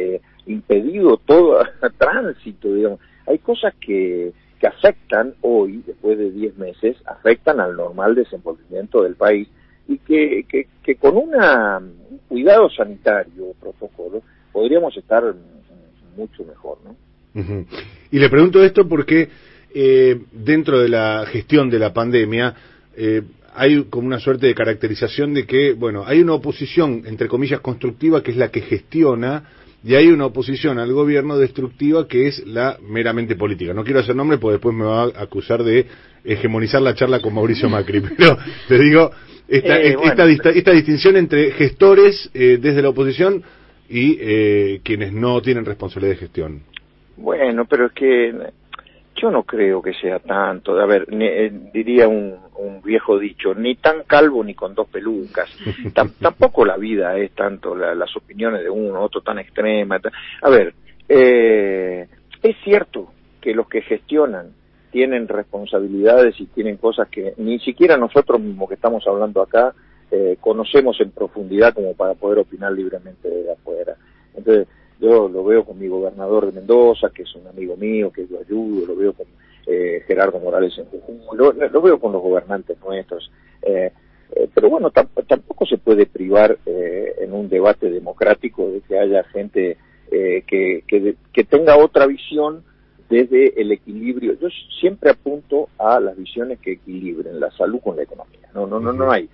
impedido 0.46 1.18
todo 1.18 1.60
tránsito, 1.98 2.74
digamos. 2.74 3.00
Hay 3.28 3.38
cosas 3.40 3.74
que, 3.80 4.32
que 4.60 4.68
afectan 4.68 5.36
hoy, 5.42 5.84
después 5.86 6.18
de 6.18 6.32
10 6.32 6.58
meses, 6.58 6.98
afectan 7.06 7.60
al 7.60 7.76
normal 7.76 8.16
desenvolvimiento 8.16 9.04
del 9.04 9.16
país 9.16 9.48
y 9.88 9.98
que, 10.00 10.46
que, 10.84 10.96
con 10.96 11.18
una, 11.18 11.78
un 11.78 12.20
cuidado 12.28 12.70
sanitario, 12.70 13.54
protocolo, 13.60 14.22
podríamos 14.52 14.96
estar 14.98 15.24
mucho 16.16 16.44
mejor, 16.46 16.80
¿no? 16.84 16.96
Y 18.12 18.20
le 18.20 18.30
pregunto 18.30 18.64
esto 18.64 18.88
porque 18.88 19.30
eh, 19.74 20.20
dentro 20.32 20.80
de 20.80 20.90
la 20.90 21.26
gestión 21.28 21.70
de 21.70 21.78
la 21.78 21.94
pandemia 21.94 22.56
eh, 22.96 23.22
hay 23.54 23.84
como 23.86 24.08
una 24.08 24.20
suerte 24.20 24.48
de 24.48 24.56
caracterización 24.56 25.34
de 25.34 25.46
que, 25.46 25.74
bueno, 25.74 26.04
hay 26.06 26.22
una 26.22 26.34
oposición, 26.34 27.04
entre 27.06 27.28
comillas, 27.28 27.60
constructiva, 27.60 28.24
que 28.24 28.32
es 28.32 28.38
la 28.38 28.50
que 28.50 28.62
gestiona 28.62 29.44
y 29.84 29.96
hay 29.96 30.08
una 30.08 30.26
oposición 30.26 30.80
al 30.80 30.92
gobierno 30.94 31.38
destructiva 31.38 32.08
que 32.08 32.28
es 32.28 32.46
la 32.46 32.78
meramente 32.82 33.36
política. 33.36 33.74
No 33.74 33.84
quiero 33.84 34.00
hacer 34.00 34.16
nombre 34.16 34.38
porque 34.38 34.54
después 34.54 34.76
me 34.76 34.86
va 34.86 35.04
a 35.04 35.24
acusar 35.24 35.64
de 35.64 35.86
hegemonizar 36.24 36.82
la 36.82 36.94
charla 36.94 37.20
con 37.20 37.34
Mauricio 37.34 37.70
Macri, 37.70 38.02
pero 38.18 38.38
te 38.68 38.78
digo, 38.78 39.12
esta, 39.48 39.80
Eh, 39.80 39.88
esta, 39.90 40.00
bueno. 40.00 40.26
dista- 40.28 40.50
esta 40.50 40.72
distinción 40.72 41.18
entre 41.18 41.52
gestores 41.52 42.30
eh, 42.34 42.58
desde 42.60 42.82
la 42.82 42.90
oposición 42.90 43.44
y 43.90 44.18
eh, 44.20 44.82
quienes 44.84 45.14
no 45.14 45.42
tienen 45.42 45.66
responsabilidad 45.66 46.14
de 46.16 46.20
gestión. 46.20 46.62
Bueno, 47.16 47.66
pero 47.66 47.88
es 47.88 47.94
que 47.94 48.34
yo 49.16 49.32
no 49.32 49.44
creo 49.44 49.82
que 49.82 49.94
sea 49.94 50.20
tanto. 50.20 50.80
A 50.80 50.86
ver, 50.86 51.12
ni- 51.12 51.26
eh, 51.26 51.52
diría 51.74 52.08
un, 52.08 52.36
un 52.58 52.82
viejo 52.84 53.18
dicho, 53.18 53.56
ni 53.56 53.76
tan 53.76 54.04
calvo 54.04 54.44
ni 54.44 54.54
con 54.54 54.76
dos 54.76 54.88
pelucas. 54.90 55.50
Tam- 55.96 56.12
tampoco 56.20 56.66
la 56.66 56.78
vida 56.78 57.18
es 57.18 57.32
tanto 57.32 57.76
la- 57.76 57.96
las 57.96 58.16
opiniones 58.16 58.62
de 58.64 58.70
uno, 58.70 59.02
otro 59.02 59.22
tan 59.22 59.40
extrema. 59.40 60.00
A 60.42 60.50
ver, 60.50 60.74
eh, 61.10 62.08
es 62.44 62.56
cierto 62.64 63.12
que 63.42 63.54
los 63.56 63.68
que 63.68 63.82
gestionan 63.82 64.52
tienen 64.98 65.28
responsabilidades 65.28 66.40
y 66.40 66.48
tienen 66.48 66.78
cosas 66.78 67.08
que 67.08 67.36
ni 67.38 67.60
siquiera 67.60 67.98
nosotros 67.98 68.42
mismos 68.42 68.68
que 68.68 68.74
estamos 68.74 69.06
hablando 69.06 69.44
acá 69.44 69.76
eh, 70.10 70.38
conocemos 70.42 71.00
en 71.02 71.12
profundidad 71.12 71.76
como 71.76 71.94
para 71.94 72.16
poder 72.16 72.40
opinar 72.40 72.72
libremente 72.72 73.30
de 73.30 73.52
afuera. 73.52 73.96
Entonces, 74.36 74.68
yo 75.00 75.30
lo 75.30 75.44
veo 75.44 75.64
con 75.64 75.78
mi 75.78 75.88
gobernador 75.88 76.48
de 76.48 76.54
Mendoza, 76.54 77.12
que 77.14 77.22
es 77.22 77.36
un 77.36 77.46
amigo 77.46 77.78
mío, 77.78 78.12
que 78.12 78.26
yo 78.26 78.40
ayudo, 78.40 78.88
lo 78.88 78.96
veo 78.96 79.14
con 79.14 79.28
eh, 79.68 80.02
Gerardo 80.08 80.40
Morales 80.40 80.76
en 80.80 80.86
Jujuy, 80.86 81.38
lo, 81.38 81.82
veo 81.84 82.00
con 82.00 82.12
los 82.12 82.22
gobernantes 82.24 82.76
nuestros. 82.84 83.32
Eh, 83.62 83.92
eh, 84.36 84.50
pero 84.52 84.72
bueno, 84.72 84.90
tam- 84.90 85.10
tampoco 85.28 85.68
se 85.68 85.78
puede 85.78 86.08
privar 86.08 86.58
eh, 86.66 87.14
en 87.20 87.34
un 87.34 87.50
debate 87.50 87.92
democrático 87.92 88.68
de 88.72 88.82
que 88.82 88.98
haya 88.98 89.24
gente 89.26 89.78
eh, 90.10 90.44
que, 90.48 90.84
que, 90.88 91.16
que 91.32 91.44
tenga 91.44 91.78
otra 91.78 92.08
visión 92.08 92.64
desde 93.10 93.60
el 93.60 93.72
equilibrio. 93.72 94.38
Yo 94.40 94.48
siempre 94.80 95.10
apunto 95.10 95.70
a 95.78 96.00
las 96.00 96.18
visiones 96.18 96.60
que 96.60 96.74
equilibren 96.74 97.40
la 97.40 97.52
salud 97.52 97.80
con 97.82 97.96
la 97.96 98.04
economía. 98.04 98.50
No, 98.54 98.68
no, 98.68 98.80
no, 98.80 98.94
no 98.94 99.12
hay 99.12 99.30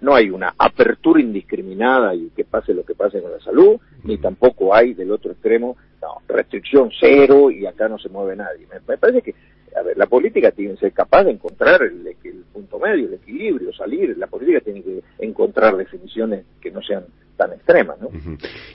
no 0.00 0.14
hay 0.14 0.30
una 0.30 0.54
apertura 0.58 1.20
indiscriminada 1.20 2.14
y 2.14 2.30
que 2.30 2.44
pase 2.44 2.74
lo 2.74 2.84
que 2.84 2.94
pase 2.94 3.22
con 3.22 3.32
la 3.32 3.40
salud, 3.40 3.78
ni 4.04 4.18
tampoco 4.18 4.74
hay 4.74 4.94
del 4.94 5.10
otro 5.10 5.32
extremo, 5.32 5.76
no, 6.02 6.20
restricción 6.28 6.90
cero 6.98 7.50
y 7.50 7.66
acá 7.66 7.88
no 7.88 7.98
se 7.98 8.08
mueve 8.08 8.36
nadie. 8.36 8.66
Me, 8.66 8.80
me 8.86 8.98
parece 8.98 9.22
que, 9.22 9.34
a 9.76 9.82
ver, 9.82 9.96
la 9.96 10.06
política 10.06 10.50
tiene 10.50 10.74
que 10.74 10.80
ser 10.80 10.92
capaz 10.92 11.24
de 11.24 11.32
encontrar 11.32 11.82
el, 11.82 12.14
punto 12.52 12.78
medio, 12.78 13.08
el 13.08 13.14
equilibrio, 13.14 13.72
salir, 13.72 14.16
la 14.16 14.26
política 14.26 14.60
tiene 14.60 14.82
que 14.82 15.02
encontrar 15.18 15.76
definiciones 15.76 16.44
que 16.60 16.70
no 16.70 16.82
sean 16.82 17.04
tan 17.36 17.52
extremas, 17.52 18.00
¿no? 18.00 18.10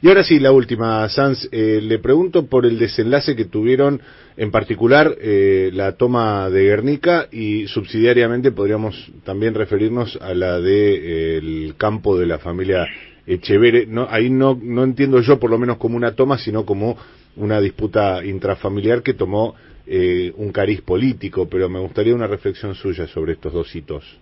Y 0.02 0.08
ahora 0.08 0.24
sí, 0.24 0.40
la 0.40 0.54
última, 0.54 1.08
Sanz, 1.10 1.50
eh, 1.52 1.82
le 1.82 2.00
pregunto 2.00 2.46
por 2.46 2.66
el 2.66 2.80
desenlace 2.80 3.36
que 3.36 3.46
tuvieron, 3.46 4.02
en 4.38 4.52
particular 4.52 5.16
eh, 5.20 5.70
la 5.74 5.98
toma 5.98 6.50
de 6.50 6.64
Guernica 6.64 7.28
y 7.30 7.68
subsidiariamente 7.68 8.52
podríamos 8.52 9.12
también 9.26 9.54
referirnos 9.54 10.18
a 10.22 10.34
la 10.34 10.60
de 10.62 10.96
eh, 10.96 11.38
el 11.38 11.76
campo 11.78 12.18
de 12.18 12.26
la 12.26 12.40
familia 12.40 12.88
Echevere. 13.26 13.86
No, 13.86 14.08
ahí 14.10 14.30
no, 14.30 14.60
no 14.62 14.84
entiendo 14.84 15.22
yo 15.22 15.40
por 15.40 15.50
lo 15.50 15.58
menos 15.58 15.78
como 15.78 15.96
una 15.96 16.16
toma, 16.16 16.38
sino 16.38 16.66
como 16.66 16.98
una 17.36 17.60
disputa 17.62 18.24
intrafamiliar 18.24 19.02
que 19.02 19.14
tomó 19.14 19.56
eh, 19.88 20.32
un 20.38 20.52
cariz 20.52 20.82
político, 20.82 21.48
pero 21.50 21.70
me 21.70 21.80
gustaría 21.80 22.16
una 22.16 22.28
reflexión 22.28 22.74
suya 22.76 23.08
sobre 23.08 23.34
estos 23.34 23.54
dos 23.54 23.76
hitos. 23.76 24.20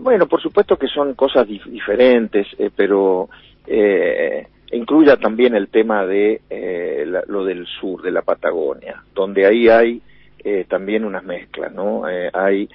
Bueno, 0.00 0.26
por 0.26 0.40
supuesto 0.40 0.78
que 0.78 0.86
son 0.88 1.14
cosas 1.14 1.46
dif- 1.46 1.66
diferentes, 1.66 2.46
eh, 2.58 2.70
pero 2.74 3.28
eh, 3.66 4.46
incluya 4.72 5.16
también 5.18 5.54
el 5.54 5.68
tema 5.68 6.06
de 6.06 6.40
eh, 6.48 7.04
la- 7.06 7.24
lo 7.26 7.44
del 7.44 7.66
sur, 7.66 8.00
de 8.02 8.10
la 8.10 8.22
Patagonia, 8.22 9.02
donde 9.14 9.46
ahí 9.46 9.68
hay 9.68 10.00
eh, 10.44 10.64
también 10.68 11.04
unas 11.04 11.22
mezclas, 11.24 11.72
¿no? 11.72 12.02
Hay 12.32 12.68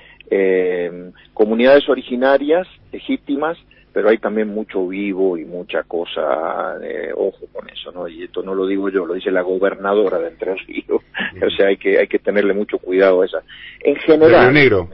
comunidades 1.34 1.88
originarias 1.90 2.68
legítimas, 2.92 3.58
pero 3.98 4.10
hay 4.10 4.20
también 4.20 4.50
mucho 4.50 4.88
vivo 4.88 5.40
y 5.40 5.46
mucha 5.46 5.82
cosa, 5.82 6.78
eh, 6.84 7.12
ojo 7.16 7.48
con 7.52 7.68
eso, 7.68 7.92
¿no? 7.92 8.08
Y 8.08 8.26
esto 8.26 8.44
no 8.44 8.54
lo 8.54 8.68
digo 8.68 8.90
yo, 8.90 9.08
lo 9.08 9.16
dice 9.16 9.32
la 9.32 9.42
gobernadora 9.42 10.20
de 10.20 10.28
Entre 10.28 10.54
Ríos, 10.54 11.02
o 11.42 11.50
sea, 11.58 11.70
hay 11.70 11.78
que 11.78 11.98
hay 11.98 12.08
que 12.08 12.20
tenerle 12.20 12.54
mucho 12.54 12.78
cuidado 12.78 13.24
a 13.24 13.26
esa. 13.26 13.42
En 13.80 13.96
general, 13.96 14.52
Río 14.52 14.52
Negro. 14.52 14.90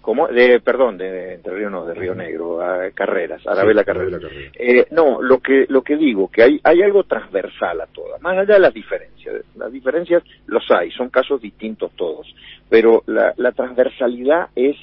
¿Cómo? 0.00 0.26
De, 0.28 0.58
perdón, 0.60 0.96
de, 0.96 1.10
de 1.10 1.34
Entre 1.34 1.54
Ríos 1.54 1.70
no, 1.70 1.84
de 1.84 1.92
Río 1.92 2.14
Negro, 2.14 2.62
a 2.62 2.90
Carreras, 2.92 3.46
Arabela 3.46 3.82
Sí, 3.82 3.86
Carreras. 3.88 4.22
Carreras. 4.22 4.52
Eh, 4.54 4.86
no, 4.92 5.20
lo 5.20 5.40
que 5.40 5.66
lo 5.68 5.82
que 5.82 5.98
digo, 5.98 6.30
que 6.30 6.44
hay 6.44 6.58
hay 6.64 6.80
algo 6.80 7.04
transversal 7.04 7.78
a 7.82 7.86
todas, 7.88 8.22
más 8.22 8.38
allá 8.38 8.54
de 8.54 8.60
las 8.60 8.72
diferencias. 8.72 9.44
Las 9.54 9.70
diferencias 9.70 10.22
los 10.46 10.64
hay, 10.70 10.90
son 10.92 11.10
casos 11.10 11.42
distintos 11.42 11.92
todos, 11.94 12.34
pero 12.70 13.02
la, 13.04 13.34
la 13.36 13.52
transversalidad 13.52 14.48
es 14.56 14.76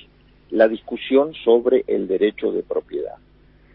la 0.51 0.67
discusión 0.67 1.33
sobre 1.43 1.83
el 1.87 2.07
derecho 2.07 2.51
de 2.51 2.61
propiedad. 2.61 3.15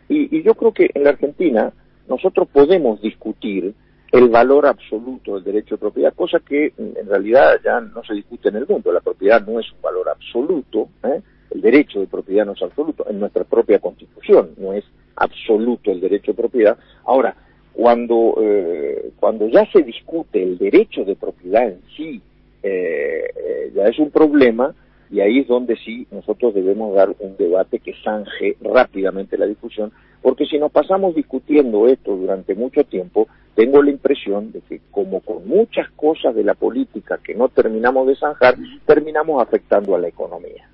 Y, 0.09 0.37
y 0.37 0.43
yo 0.43 0.55
creo 0.55 0.73
que 0.73 0.91
en 0.95 1.05
la 1.05 1.11
Argentina 1.11 1.73
nosotros 2.09 2.49
podemos 2.53 3.01
discutir 3.01 3.75
el 4.13 4.29
valor 4.29 4.67
absoluto 4.67 5.35
del 5.35 5.45
derecho 5.45 5.75
de 5.75 5.81
propiedad, 5.81 6.15
cosa 6.15 6.41
que 6.41 6.73
en 6.77 7.07
realidad 7.07 7.57
ya 7.65 7.81
no 7.81 8.03
se 8.05 8.15
discute 8.15 8.49
en 8.49 8.57
el 8.57 8.67
mundo. 8.67 8.93
La 8.93 9.01
propiedad 9.01 9.45
no 9.45 9.59
es 9.59 9.71
un 9.73 9.83
valor 9.83 10.09
absoluto, 10.09 10.89
¿eh? 11.03 11.21
el 11.51 11.61
derecho 11.61 12.01
de 12.01 12.07
propiedad 12.07 12.47
no 12.47 12.53
es 12.53 12.63
absoluto, 12.63 13.07
en 13.09 13.21
nuestra 13.21 13.45
propia 13.45 13.79
constitución 13.79 14.51
no 14.57 14.73
es 14.73 14.85
absoluto 15.17 15.91
el 15.91 16.01
derecho 16.01 16.33
de 16.33 16.39
propiedad. 16.39 16.79
Ahora, 17.05 17.35
cuando, 17.73 18.37
eh, 18.41 19.11
cuando 19.19 19.49
ya 19.49 19.71
se 19.71 19.83
discute 19.83 20.43
el 20.43 20.57
derecho 20.57 21.05
de 21.05 21.17
propiedad 21.17 21.69
en 21.69 21.81
sí, 21.97 22.21
eh, 22.63 23.25
eh, 23.37 23.73
ya 23.75 23.85
es 23.85 23.99
un 23.99 24.11
problema 24.11 24.75
y 25.11 25.21
ahí 25.21 25.41
es 25.41 25.49
donde 25.49 25.77
sí 25.77 26.07
nosotros 26.11 26.55
debemos 26.55 26.95
dar 26.95 27.15
un 27.19 27.37
debate 27.37 27.79
que 27.79 27.95
zanje 28.03 28.57
rápidamente 28.61 29.39
la 29.39 29.47
discusión, 29.47 29.93
porque 30.23 30.47
si 30.47 30.59
nos 30.59 30.73
pasamos 30.73 31.15
discutiendo 31.15 31.87
esto 31.87 32.17
durante 32.17 32.55
mucho 32.55 32.85
tiempo, 32.85 33.29
tengo 33.55 33.83
la 33.83 33.91
impresión 33.91 34.53
de 34.53 34.61
que 34.61 34.81
como 34.91 35.21
con 35.21 35.49
muchas 35.49 35.89
cosas 35.93 36.35
de 36.35 36.45
la 36.45 36.55
política 36.55 37.19
que 37.25 37.35
no 37.35 37.49
terminamos 37.49 38.07
de 38.07 38.17
zanjar, 38.17 38.57
terminamos 38.85 39.43
afectando 39.43 39.95
a 39.95 39.99
la 39.99 40.09
economía. 40.09 40.69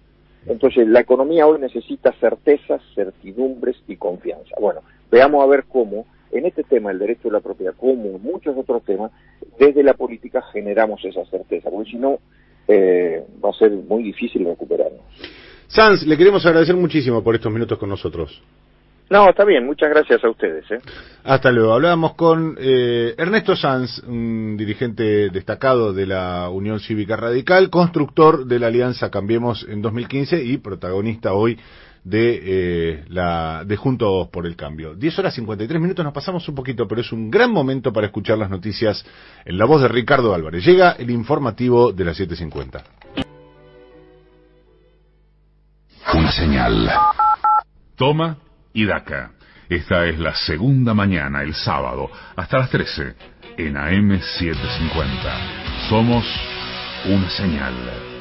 Entonces, 0.46 0.88
la 0.88 1.00
economía 1.00 1.46
hoy 1.46 1.60
necesita 1.60 2.12
certezas, 2.18 2.82
certidumbres 2.94 3.76
y 3.86 3.96
confianza. 3.96 4.56
Bueno, 4.60 4.80
veamos 5.10 5.44
a 5.44 5.46
ver 5.46 5.64
cómo, 5.68 6.06
en 6.32 6.46
este 6.46 6.64
tema, 6.64 6.90
el 6.90 6.98
derecho 6.98 7.28
de 7.28 7.32
la 7.32 7.40
propiedad, 7.40 7.74
como 7.76 7.92
en 7.92 8.22
muchos 8.22 8.56
otros 8.56 8.82
temas, 8.84 9.12
desde 9.58 9.84
la 9.84 9.94
política 9.94 10.42
generamos 10.52 11.04
esa 11.04 11.24
certeza, 11.26 11.70
porque 11.70 11.90
si 11.90 11.98
no, 11.98 12.18
eh, 12.68 13.22
va 13.44 13.50
a 13.50 13.52
ser 13.52 13.70
muy 13.70 14.02
difícil 14.02 14.44
recuperarnos. 14.44 15.00
Sanz, 15.66 16.06
le 16.06 16.16
queremos 16.16 16.44
agradecer 16.44 16.76
muchísimo 16.76 17.22
por 17.22 17.34
estos 17.34 17.52
minutos 17.52 17.78
con 17.78 17.88
nosotros. 17.88 18.42
No, 19.12 19.28
está 19.28 19.44
bien, 19.44 19.66
muchas 19.66 19.90
gracias 19.90 20.24
a 20.24 20.30
ustedes. 20.30 20.64
¿eh? 20.70 20.78
Hasta 21.24 21.52
luego. 21.52 21.74
Hablábamos 21.74 22.14
con 22.14 22.56
eh, 22.58 23.14
Ernesto 23.18 23.54
Sanz, 23.54 24.02
un 24.06 24.56
dirigente 24.56 25.28
destacado 25.28 25.92
de 25.92 26.06
la 26.06 26.48
Unión 26.48 26.80
Cívica 26.80 27.16
Radical, 27.16 27.68
constructor 27.68 28.46
de 28.46 28.58
la 28.58 28.68
Alianza 28.68 29.10
Cambiemos 29.10 29.66
en 29.68 29.82
2015 29.82 30.42
y 30.42 30.56
protagonista 30.56 31.34
hoy 31.34 31.58
de 32.04 32.40
eh, 32.44 33.04
la 33.08 33.64
de 33.64 33.76
Juntos 33.76 34.28
por 34.28 34.46
el 34.46 34.56
Cambio. 34.56 34.94
10 34.94 35.18
horas 35.20 35.34
53 35.34 35.80
minutos, 35.80 36.04
nos 36.04 36.14
pasamos 36.14 36.48
un 36.48 36.54
poquito, 36.54 36.88
pero 36.88 37.00
es 37.00 37.12
un 37.12 37.30
gran 37.30 37.52
momento 37.52 37.92
para 37.92 38.06
escuchar 38.06 38.38
las 38.38 38.50
noticias 38.50 39.04
en 39.44 39.58
la 39.58 39.64
voz 39.64 39.82
de 39.82 39.88
Ricardo 39.88 40.34
Álvarez. 40.34 40.64
Llega 40.64 40.92
el 40.92 41.10
informativo 41.10 41.92
de 41.92 42.04
las 42.04 42.18
7.50. 42.18 42.82
Una 46.14 46.32
señal. 46.32 46.90
Toma 47.96 48.38
y 48.72 48.84
daca. 48.84 49.32
Esta 49.68 50.06
es 50.06 50.18
la 50.18 50.34
segunda 50.34 50.92
mañana, 50.92 51.42
el 51.42 51.54
sábado, 51.54 52.10
hasta 52.36 52.58
las 52.58 52.70
13, 52.70 53.14
en 53.56 53.74
AM750. 53.74 55.88
Somos 55.88 56.24
una 57.06 57.30
señal. 57.30 58.11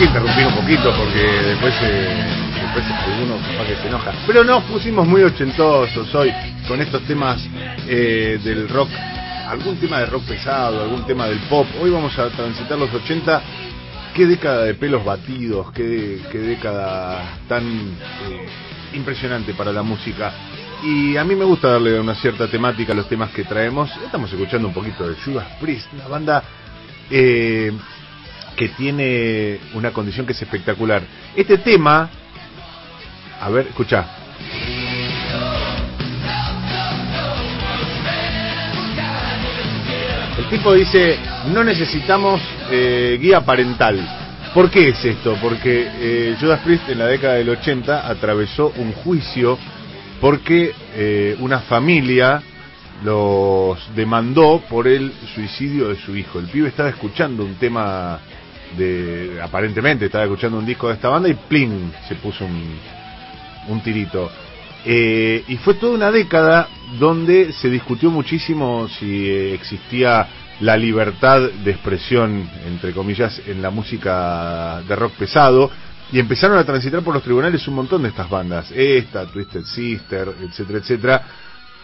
Que 0.00 0.06
interrumpir 0.06 0.46
un 0.46 0.54
poquito 0.54 0.94
porque 0.96 1.20
después, 1.20 1.74
eh, 1.82 2.24
después 2.54 2.84
alguno 2.86 3.36
capaz 3.36 3.66
que 3.66 3.76
se 3.76 3.88
enoja. 3.88 4.12
Pero 4.26 4.44
nos 4.44 4.64
pusimos 4.64 5.06
muy 5.06 5.22
ochentosos 5.22 6.14
hoy 6.14 6.32
con 6.66 6.80
estos 6.80 7.02
temas 7.02 7.46
eh, 7.86 8.40
del 8.42 8.66
rock, 8.70 8.88
algún 9.46 9.76
tema 9.76 9.98
de 9.98 10.06
rock 10.06 10.24
pesado, 10.24 10.82
algún 10.82 11.04
tema 11.04 11.26
del 11.26 11.38
pop. 11.40 11.66
Hoy 11.82 11.90
vamos 11.90 12.18
a 12.18 12.30
transitar 12.30 12.78
los 12.78 12.92
80. 12.94 13.42
Qué 14.14 14.26
década 14.26 14.64
de 14.64 14.74
pelos 14.74 15.04
batidos, 15.04 15.70
qué, 15.72 16.18
qué 16.32 16.38
década 16.38 17.38
tan 17.46 17.62
eh, 17.62 18.46
impresionante 18.94 19.52
para 19.52 19.70
la 19.70 19.82
música. 19.82 20.32
Y 20.82 21.18
a 21.18 21.24
mí 21.24 21.34
me 21.34 21.44
gusta 21.44 21.72
darle 21.72 22.00
una 22.00 22.14
cierta 22.14 22.48
temática 22.48 22.94
a 22.94 22.96
los 22.96 23.06
temas 23.06 23.32
que 23.32 23.44
traemos. 23.44 23.90
Estamos 24.02 24.32
escuchando 24.32 24.66
un 24.66 24.72
poquito 24.72 25.06
de 25.06 25.14
Judas 25.16 25.46
Priest, 25.60 25.92
una 25.92 26.08
banda 26.08 26.42
eh, 27.10 27.70
que 28.60 28.68
tiene 28.68 29.58
una 29.72 29.90
condición 29.90 30.26
que 30.26 30.32
es 30.32 30.42
espectacular. 30.42 31.02
Este 31.34 31.56
tema, 31.56 32.10
a 33.40 33.48
ver, 33.48 33.68
escucha. 33.68 34.04
El 40.36 40.44
tipo 40.50 40.74
dice, 40.74 41.18
no 41.54 41.64
necesitamos 41.64 42.42
eh, 42.70 43.16
guía 43.18 43.42
parental. 43.42 43.98
¿Por 44.52 44.70
qué 44.70 44.90
es 44.90 45.02
esto? 45.06 45.38
Porque 45.40 45.88
eh, 45.94 46.36
Judas 46.38 46.60
Priest 46.62 46.86
en 46.90 46.98
la 46.98 47.06
década 47.06 47.36
del 47.36 47.48
80 47.48 48.10
atravesó 48.10 48.74
un 48.76 48.92
juicio 48.92 49.56
porque 50.20 50.74
eh, 50.94 51.34
una 51.40 51.60
familia 51.60 52.42
los 53.04 53.78
demandó 53.96 54.62
por 54.68 54.86
el 54.86 55.14
suicidio 55.34 55.88
de 55.88 55.96
su 55.96 56.14
hijo. 56.14 56.38
El 56.38 56.48
pibe 56.48 56.68
estaba 56.68 56.90
escuchando 56.90 57.42
un 57.42 57.54
tema 57.54 58.20
de, 58.76 59.40
aparentemente 59.42 60.06
estaba 60.06 60.24
escuchando 60.24 60.58
un 60.58 60.66
disco 60.66 60.88
de 60.88 60.94
esta 60.94 61.08
banda 61.08 61.28
y 61.28 61.34
plin 61.34 61.92
se 62.08 62.14
puso 62.16 62.44
un, 62.44 62.78
un 63.68 63.80
tirito. 63.82 64.30
Eh, 64.84 65.44
y 65.48 65.56
fue 65.58 65.74
toda 65.74 65.92
una 65.92 66.10
década 66.10 66.68
donde 66.98 67.52
se 67.52 67.68
discutió 67.68 68.10
muchísimo 68.10 68.88
si 68.88 69.28
eh, 69.28 69.54
existía 69.54 70.26
la 70.60 70.76
libertad 70.76 71.50
de 71.64 71.70
expresión, 71.70 72.48
entre 72.66 72.92
comillas, 72.92 73.40
en 73.46 73.62
la 73.62 73.70
música 73.70 74.82
de 74.86 74.96
rock 74.96 75.12
pesado. 75.12 75.70
Y 76.12 76.18
empezaron 76.18 76.58
a 76.58 76.64
transitar 76.64 77.02
por 77.02 77.14
los 77.14 77.22
tribunales 77.22 77.66
un 77.68 77.74
montón 77.74 78.02
de 78.02 78.08
estas 78.08 78.28
bandas, 78.28 78.72
esta, 78.72 79.26
Twisted 79.26 79.62
Sister, 79.62 80.34
etcétera, 80.42 80.78
etcétera, 80.80 81.22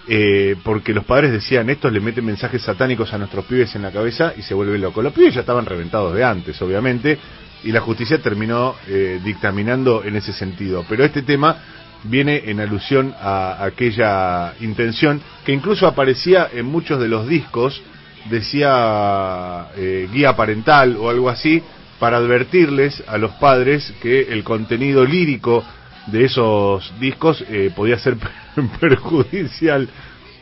eh, 0.09 0.57
porque 0.63 0.95
los 0.95 1.05
padres 1.05 1.33
decían, 1.33 1.69
estos 1.69 1.93
le 1.93 2.01
meten 2.01 2.25
mensajes 2.25 2.63
satánicos 2.63 3.13
a 3.13 3.19
nuestros 3.19 3.45
pibes 3.45 3.75
en 3.75 3.83
la 3.83 3.91
cabeza 3.91 4.33
y 4.37 4.43
se 4.43 4.55
vuelve 4.55 4.79
loco. 4.79 5.03
Los 5.03 5.13
pibes 5.13 5.35
ya 5.35 5.41
estaban 5.41 5.67
reventados 5.67 6.15
de 6.15 6.25
antes, 6.25 6.61
obviamente, 6.63 7.19
y 7.65 7.73
la 7.73 7.81
justicia 7.81 8.19
terminó 8.19 8.77
eh, 8.87 9.21
dictaminando 9.25 10.05
en 10.05 10.17
ese 10.17 10.33
sentido. 10.33 10.85
Pero 10.89 11.05
este 11.05 11.23
tema 11.23 11.57
viene 12.05 12.43
en 12.47 12.61
alusión 12.61 13.15
a 13.21 13.65
aquella 13.65 14.55
intención 14.61 15.21
que 15.45 15.53
incluso 15.53 15.87
aparecía 15.89 16.49
en 16.53 16.67
muchos 16.67 17.01
de 17.01 17.09
los 17.09 17.27
discos, 17.27 17.83
decía 18.31 19.67
eh, 19.77 20.09
guía 20.13 20.37
parental 20.37 20.97
o 21.01 21.11
algo 21.11 21.29
así, 21.29 21.63
para 21.99 22.19
advertirles 22.19 23.03
a 23.09 23.19
los 23.19 23.33
padres 23.33 23.93
que 24.03 24.33
el 24.33 24.45
contenido 24.45 25.05
lírico 25.05 25.65
de 26.07 26.25
esos 26.25 26.93
discos 27.01 27.45
eh, 27.49 27.73
podía 27.75 27.99
ser 27.99 28.17
perjudicial 28.81 29.89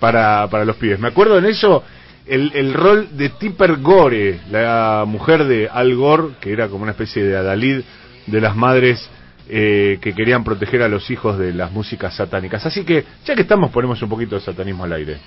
para, 0.00 0.48
para 0.48 0.64
los 0.64 0.76
pibes. 0.76 0.98
Me 0.98 1.08
acuerdo 1.08 1.38
en 1.38 1.46
eso 1.46 1.82
el, 2.26 2.52
el 2.54 2.74
rol 2.74 3.16
de 3.16 3.30
Tipper 3.30 3.76
Gore, 3.76 4.40
la 4.50 5.04
mujer 5.06 5.44
de 5.44 5.68
Al 5.70 5.94
Gore, 5.94 6.34
que 6.40 6.52
era 6.52 6.68
como 6.68 6.82
una 6.82 6.92
especie 6.92 7.22
de 7.24 7.36
adalid 7.36 7.82
de 8.26 8.40
las 8.40 8.56
madres 8.56 9.10
eh, 9.48 9.98
que 10.00 10.14
querían 10.14 10.42
proteger 10.42 10.82
a 10.82 10.88
los 10.88 11.10
hijos 11.10 11.38
de 11.38 11.52
las 11.52 11.70
músicas 11.70 12.14
satánicas. 12.16 12.64
Así 12.64 12.84
que, 12.84 13.04
ya 13.24 13.34
que 13.34 13.42
estamos, 13.42 13.70
ponemos 13.70 14.00
un 14.00 14.08
poquito 14.08 14.36
de 14.36 14.40
satanismo 14.40 14.84
al 14.84 14.92
aire. 14.94 15.18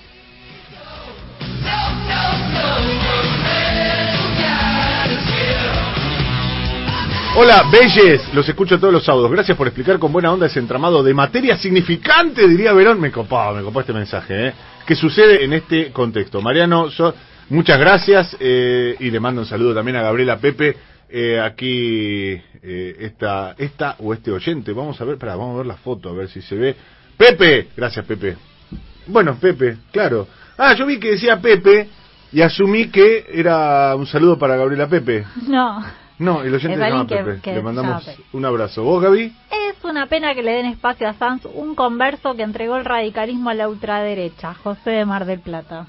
Hola, 7.39 7.65
Belles, 7.71 8.33
los 8.33 8.49
escucho 8.49 8.79
todos 8.79 8.91
los 8.91 9.05
sábados. 9.05 9.29
Gracias 9.29 9.55
por 9.55 9.67
explicar 9.67 9.99
con 9.99 10.11
buena 10.11 10.33
onda 10.33 10.47
ese 10.47 10.57
entramado 10.57 11.03
de 11.03 11.13
materia 11.13 11.55
significante, 11.55 12.47
diría 12.47 12.73
Verón. 12.73 12.99
Me 12.99 13.11
copó, 13.11 13.53
me 13.53 13.61
copó 13.61 13.81
este 13.81 13.93
mensaje, 13.93 14.47
¿eh? 14.47 14.53
¿Qué 14.87 14.95
sucede 14.95 15.45
en 15.45 15.53
este 15.53 15.91
contexto? 15.91 16.41
Mariano, 16.41 16.87
muchas 17.49 17.79
gracias 17.79 18.35
eh, 18.39 18.95
y 18.99 19.11
le 19.11 19.19
mando 19.19 19.41
un 19.41 19.47
saludo 19.47 19.75
también 19.75 19.97
a 19.97 20.01
Gabriela 20.01 20.39
Pepe. 20.39 20.77
Eh, 21.11 21.39
aquí, 21.39 22.41
eh, 22.63 22.95
esta, 23.01 23.53
esta 23.55 23.97
o 23.99 24.15
este 24.15 24.31
oyente. 24.31 24.73
Vamos 24.73 24.99
a 24.99 25.05
ver, 25.05 25.17
vamos 25.17 25.53
a 25.53 25.57
ver 25.57 25.67
la 25.67 25.77
foto, 25.77 26.09
a 26.09 26.13
ver 26.13 26.29
si 26.29 26.41
se 26.41 26.55
ve. 26.55 26.75
Pepe, 27.15 27.67
gracias 27.77 28.03
Pepe. 28.03 28.35
Bueno, 29.05 29.37
Pepe, 29.39 29.77
claro. 29.91 30.27
Ah, 30.57 30.73
yo 30.73 30.87
vi 30.87 30.99
que 30.99 31.11
decía 31.11 31.39
Pepe 31.39 31.87
y 32.31 32.41
asumí 32.41 32.87
que 32.87 33.27
era 33.31 33.95
un 33.95 34.07
saludo 34.07 34.39
para 34.39 34.57
Gabriela 34.57 34.89
Pepe. 34.89 35.23
No. 35.47 36.06
No, 36.19 36.41
el 36.41 36.53
oyente 36.53 36.77
se 36.77 36.83
llama 36.83 37.01
alguien 37.01 37.07
que- 37.07 37.23
Pepe. 37.25 37.41
que 37.41 37.53
Le 37.53 37.61
mandamos 37.61 38.03
Pepe. 38.03 38.21
un 38.33 38.45
abrazo. 38.45 38.83
¿Vos, 38.83 39.03
Gaby? 39.03 39.33
Es 39.69 39.83
una 39.83 40.07
pena 40.07 40.33
que 40.33 40.41
le 40.43 40.51
den 40.53 40.65
espacio 40.65 41.07
a 41.07 41.13
Sanz, 41.13 41.45
un 41.53 41.75
converso 41.75 42.35
que 42.35 42.41
entregó 42.43 42.75
el 42.77 42.85
radicalismo 42.85 43.49
a 43.49 43.53
la 43.53 43.69
ultraderecha. 43.69 44.53
José 44.55 44.89
de 44.91 45.05
Mar 45.05 45.25
del 45.25 45.39
Plata. 45.39 45.85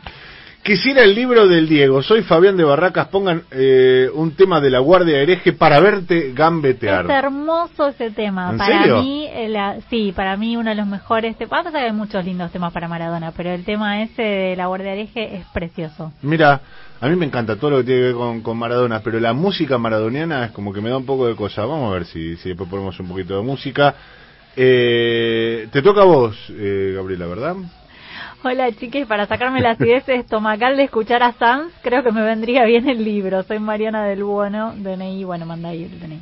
Quisiera 0.62 1.03
el 1.03 1.14
libro 1.14 1.47
del 1.49 1.66
Diego. 1.66 2.03
Soy 2.03 2.22
Fabián 2.22 2.57
de 2.59 2.64
Barracas. 2.64 3.09
Pongan 3.09 3.45
eh, 3.53 4.11
un 4.12 4.33
tema 4.33 4.61
de 4.61 4.68
la 4.68 4.81
Guardia 4.81 5.16
Hereje 5.18 5.55
para 5.55 5.81
verte 5.81 6.33
gambetear. 6.35 7.07
Es 7.07 7.11
hermoso 7.11 7.89
ese 7.89 8.11
tema. 8.11 8.51
¿En 8.51 8.59
para 8.59 8.81
serio? 8.83 9.01
mí, 9.03 9.26
la- 9.49 9.76
sí, 9.89 10.12
para 10.14 10.37
mí 10.37 10.59
uno 10.59 10.68
de 10.68 10.76
los 10.76 10.87
mejores. 10.87 11.37
Pasa 11.49 11.70
que 11.70 11.79
hay 11.79 11.93
muchos 11.93 12.22
lindos 12.22 12.51
temas 12.53 12.72
para 12.74 12.87
Maradona, 12.87 13.33
pero 13.35 13.51
el 13.51 13.64
tema 13.64 14.03
ese 14.03 14.20
de 14.20 14.57
la 14.57 14.66
Guardia 14.66 14.93
Hereje 14.93 15.37
es 15.37 15.47
precioso. 15.55 16.12
Mira, 16.20 16.61
a 17.01 17.09
mí 17.09 17.17
me 17.17 17.27
encanta 17.27 17.57
todo 17.57 17.71
lo 17.71 17.77
que 17.79 17.85
tiene 17.85 18.01
que 18.01 18.07
ver 18.07 18.15
con, 18.15 18.41
con 18.41 18.59
Maradona, 18.59 19.01
pero 19.01 19.21
la 19.21 19.33
música 19.33 19.79
maradoniana 19.79 20.47
es 20.47 20.51
como 20.53 20.73
que 20.73 20.81
me 20.81 20.91
da 20.91 20.97
un 20.97 21.07
poco 21.07 21.27
de 21.27 21.37
cosa. 21.37 21.65
Vamos 21.65 21.91
a 21.91 21.95
ver 21.95 22.07
si, 22.07 22.37
si 22.37 22.49
después 22.49 22.69
ponemos 22.69 22.99
un 22.99 23.09
poquito 23.09 23.37
de 23.37 23.43
música. 23.43 23.95
Eh, 24.57 25.69
te 25.71 25.81
toca 25.83 26.03
a 26.03 26.05
vos, 26.05 26.37
eh, 26.51 26.95
Gabriela, 26.97 27.27
¿verdad? 27.27 27.57
Hola 28.43 28.71
chiques, 28.73 29.07
para 29.07 29.27
sacarme 29.27 29.61
la 29.61 29.71
acidez 29.71 30.09
estomacal 30.09 30.77
de 30.77 30.85
escuchar 30.85 31.25
a 31.25 31.33
Sanz, 31.33 31.73
creo 31.83 32.05
que 32.05 32.13
me 32.13 32.23
vendría 32.23 32.65
bien 32.65 32.89
el 32.89 33.05
libro. 33.05 33.43
Soy 33.43 33.59
Mariana 33.59 34.05
del 34.07 34.25
Buono, 34.25 34.75
DNI, 34.77 35.25
bueno, 35.25 35.47
manda 35.47 35.69
ahí 35.69 35.85
el 35.85 36.01
DNI. 36.01 36.21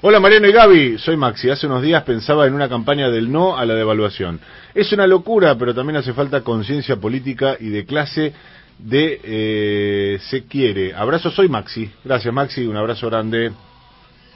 Hola 0.00 0.20
Mariano 0.20 0.46
y 0.46 0.52
Gaby, 0.52 0.98
soy 0.98 1.16
Maxi. 1.16 1.50
Hace 1.50 1.66
unos 1.66 1.82
días 1.82 2.04
pensaba 2.04 2.46
en 2.46 2.54
una 2.54 2.68
campaña 2.68 3.10
del 3.10 3.32
no 3.32 3.56
a 3.56 3.66
la 3.66 3.74
devaluación. 3.74 4.40
Es 4.74 4.92
una 4.92 5.06
locura, 5.06 5.56
pero 5.58 5.74
también 5.74 5.96
hace 5.96 6.12
falta 6.12 6.42
conciencia 6.42 6.96
política 6.96 7.56
y 7.58 7.68
de 7.70 7.84
clase 7.84 8.32
de 8.78 9.20
eh, 9.22 10.18
se 10.20 10.44
quiere. 10.44 10.94
Abrazo, 10.94 11.30
soy 11.30 11.48
Maxi. 11.48 11.90
Gracias 12.04 12.32
Maxi, 12.32 12.66
un 12.66 12.76
abrazo 12.76 13.08
grande. 13.08 13.52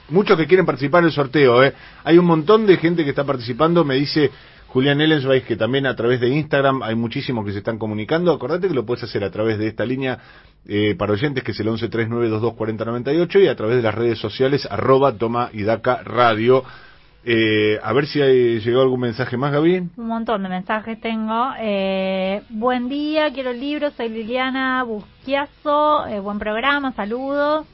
Muchos 0.09 0.37
que 0.37 0.47
quieren 0.47 0.65
participar 0.65 0.99
en 0.99 1.07
el 1.07 1.11
sorteo, 1.11 1.63
¿eh? 1.63 1.73
Hay 2.03 2.17
un 2.17 2.25
montón 2.25 2.65
de 2.65 2.77
gente 2.77 3.03
que 3.03 3.11
está 3.11 3.23
participando, 3.23 3.85
me 3.85 3.95
dice 3.95 4.29
Julián 4.67 4.99
Ellensweis 5.01 5.43
que 5.43 5.55
también 5.55 5.85
a 5.85 5.95
través 5.95 6.19
de 6.19 6.29
Instagram 6.29 6.81
hay 6.81 6.95
muchísimos 6.95 7.45
que 7.45 7.51
se 7.51 7.59
están 7.59 7.77
comunicando. 7.77 8.33
Acordate 8.33 8.67
que 8.67 8.73
lo 8.73 8.85
puedes 8.85 9.03
hacer 9.03 9.23
a 9.23 9.29
través 9.29 9.59
de 9.59 9.67
esta 9.67 9.85
línea 9.85 10.17
eh, 10.67 10.95
para 10.97 11.13
oyentes 11.13 11.43
que 11.43 11.51
es 11.51 11.59
el 11.59 11.67
1139224098 11.67 13.43
y 13.43 13.47
a 13.47 13.55
través 13.55 13.77
de 13.77 13.83
las 13.83 13.93
redes 13.93 14.17
sociales 14.17 14.67
arroba 14.69 15.13
toma 15.13 15.51
y 15.53 15.63
radio. 15.63 16.63
Eh, 17.25 17.79
a 17.81 17.93
ver 17.93 18.05
si 18.07 18.21
hay, 18.21 18.59
llegó 18.59 18.81
algún 18.81 18.99
mensaje 18.99 19.37
más, 19.37 19.53
Gaby. 19.53 19.89
Un 19.95 20.07
montón 20.07 20.43
de 20.43 20.49
mensajes 20.49 20.99
tengo. 20.99 21.51
Eh, 21.59 22.41
buen 22.49 22.89
día, 22.89 23.31
quiero 23.31 23.51
el 23.51 23.59
libro, 23.59 23.91
soy 23.91 24.09
Liliana 24.09 24.83
Busquiazo, 24.83 26.05
eh, 26.07 26.19
buen 26.19 26.37
programa, 26.37 26.91
saludos. 26.93 27.65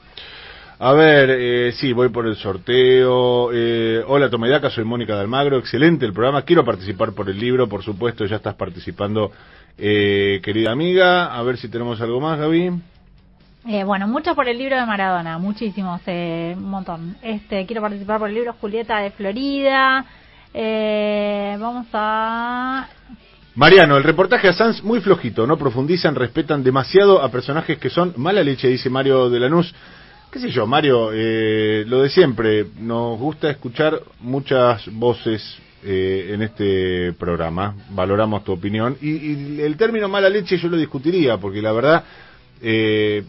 A 0.82 0.94
ver, 0.94 1.28
eh, 1.30 1.72
sí, 1.72 1.92
voy 1.92 2.08
por 2.08 2.26
el 2.26 2.36
sorteo. 2.36 3.50
Eh, 3.52 4.02
hola, 4.06 4.30
Tomedaca, 4.30 4.70
soy 4.70 4.84
Mónica 4.84 5.14
de 5.14 5.20
Almagro. 5.20 5.58
Excelente 5.58 6.06
el 6.06 6.14
programa. 6.14 6.40
Quiero 6.40 6.64
participar 6.64 7.12
por 7.12 7.28
el 7.28 7.38
libro, 7.38 7.68
por 7.68 7.82
supuesto. 7.82 8.24
Ya 8.24 8.36
estás 8.36 8.54
participando, 8.54 9.30
eh, 9.76 10.40
querida 10.42 10.72
amiga. 10.72 11.36
A 11.36 11.42
ver 11.42 11.58
si 11.58 11.68
tenemos 11.68 12.00
algo 12.00 12.18
más, 12.18 12.38
Gaby. 12.38 12.70
Eh, 13.68 13.84
bueno, 13.84 14.08
mucho 14.08 14.34
por 14.34 14.48
el 14.48 14.56
libro 14.56 14.76
de 14.76 14.86
Maradona, 14.86 15.36
muchísimos, 15.38 16.00
eh, 16.06 16.54
un 16.56 16.70
montón. 16.70 17.16
Este, 17.22 17.66
quiero 17.66 17.82
participar 17.82 18.18
por 18.18 18.28
el 18.28 18.34
libro 18.34 18.54
Julieta 18.54 18.98
de 19.00 19.10
Florida. 19.10 20.04
Eh, 20.54 21.56
vamos 21.60 21.86
a 21.92 22.88
Mariano, 23.54 23.98
el 23.98 24.04
reportaje 24.04 24.48
a 24.48 24.54
Sanz 24.54 24.82
muy 24.82 25.00
flojito. 25.00 25.46
No 25.46 25.58
profundizan, 25.58 26.14
respetan 26.14 26.64
demasiado 26.64 27.20
a 27.20 27.30
personajes 27.30 27.78
que 27.78 27.90
son 27.90 28.14
mala 28.16 28.42
leche, 28.42 28.68
dice 28.68 28.88
Mario 28.88 29.28
de 29.28 29.40
Lanús. 29.40 29.74
qué 30.30 30.38
sé 30.38 30.50
yo, 30.50 30.66
Mario, 30.66 31.10
eh, 31.12 31.84
lo 31.86 32.00
de 32.00 32.08
siempre, 32.08 32.66
nos 32.78 33.18
gusta 33.18 33.50
escuchar 33.50 34.00
muchas 34.20 34.88
voces 34.92 35.58
eh, 35.84 36.30
en 36.32 36.42
este 36.42 37.12
programa, 37.12 37.74
valoramos 37.90 38.42
tu 38.44 38.52
opinión, 38.52 38.96
y, 39.02 39.10
y 39.10 39.60
el 39.60 39.76
término 39.76 40.08
mala 40.08 40.30
leche 40.30 40.56
yo 40.56 40.68
lo 40.68 40.76
discutiría, 40.76 41.36
porque 41.36 41.60
la 41.60 41.72
verdad, 41.72 42.04
eh, 42.62 43.24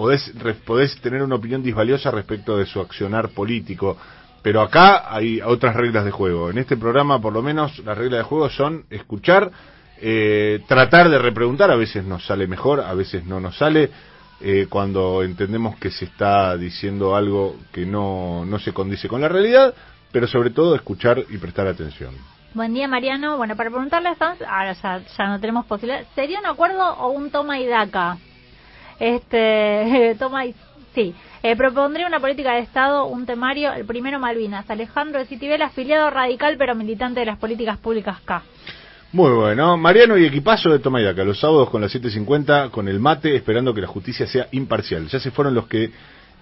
podés, 0.00 0.32
podés 0.64 0.98
tener 1.02 1.22
una 1.22 1.34
opinión 1.34 1.62
disvaliosa 1.62 2.10
respecto 2.10 2.56
de 2.56 2.64
su 2.64 2.80
accionar 2.80 3.28
político. 3.28 3.98
Pero 4.42 4.62
acá 4.62 5.14
hay 5.14 5.42
otras 5.42 5.76
reglas 5.76 6.06
de 6.06 6.10
juego. 6.10 6.48
En 6.48 6.56
este 6.56 6.78
programa, 6.78 7.20
por 7.20 7.34
lo 7.34 7.42
menos, 7.42 7.78
las 7.80 7.98
reglas 7.98 8.20
de 8.20 8.24
juego 8.24 8.48
son 8.48 8.84
escuchar, 8.88 9.50
eh, 10.00 10.60
tratar 10.66 11.10
de 11.10 11.18
repreguntar, 11.18 11.70
a 11.70 11.76
veces 11.76 12.02
nos 12.02 12.24
sale 12.24 12.46
mejor, 12.46 12.80
a 12.80 12.94
veces 12.94 13.26
no 13.26 13.40
nos 13.40 13.58
sale, 13.58 13.90
eh, 14.40 14.68
cuando 14.70 15.22
entendemos 15.22 15.76
que 15.76 15.90
se 15.90 16.06
está 16.06 16.56
diciendo 16.56 17.14
algo 17.14 17.56
que 17.70 17.84
no, 17.84 18.46
no 18.46 18.58
se 18.58 18.72
condice 18.72 19.06
con 19.06 19.20
la 19.20 19.28
realidad, 19.28 19.74
pero 20.10 20.26
sobre 20.26 20.48
todo 20.48 20.74
escuchar 20.74 21.22
y 21.28 21.36
prestar 21.36 21.66
atención. 21.66 22.14
Buen 22.54 22.72
día, 22.72 22.88
Mariano. 22.88 23.36
Bueno, 23.36 23.54
para 23.54 23.68
preguntarle 23.68 24.08
a 24.08 24.36
ahora 24.48 24.72
ya, 24.72 25.02
ya, 25.18 25.26
no 25.26 25.38
tenemos 25.38 25.66
posibilidad, 25.66 26.06
¿sería 26.14 26.40
un 26.40 26.46
acuerdo 26.46 26.90
o 26.94 27.10
un 27.10 27.30
toma 27.30 27.60
y 27.60 27.66
daca? 27.66 28.16
Este, 29.00 30.14
toma 30.18 30.46
y... 30.46 30.54
Sí, 30.94 31.14
eh, 31.42 31.54
propondría 31.54 32.06
una 32.06 32.18
política 32.18 32.54
de 32.54 32.60
Estado, 32.60 33.06
un 33.06 33.24
temario, 33.24 33.72
el 33.72 33.84
primero 33.84 34.18
Malvinas. 34.18 34.68
Alejandro 34.68 35.20
de 35.20 35.26
Citibel, 35.26 35.62
afiliado 35.62 36.10
radical 36.10 36.56
pero 36.58 36.74
militante 36.74 37.20
de 37.20 37.26
las 37.26 37.38
políticas 37.38 37.78
públicas 37.78 38.20
K. 38.24 38.42
Muy 39.12 39.30
bueno. 39.32 39.76
Mariano 39.76 40.18
y 40.18 40.26
equipazo 40.26 40.70
de 40.70 40.78
Toma 40.80 41.00
y 41.00 41.04
Daca, 41.04 41.24
los 41.24 41.40
sábados 41.40 41.70
con 41.70 41.80
las 41.80 41.94
7.50, 41.94 42.70
con 42.70 42.88
el 42.88 43.00
mate, 43.00 43.34
esperando 43.34 43.72
que 43.72 43.80
la 43.80 43.86
justicia 43.86 44.26
sea 44.26 44.48
imparcial. 44.52 45.08
Ya 45.08 45.18
se 45.18 45.30
fueron 45.30 45.54
los 45.54 45.66
que 45.66 45.90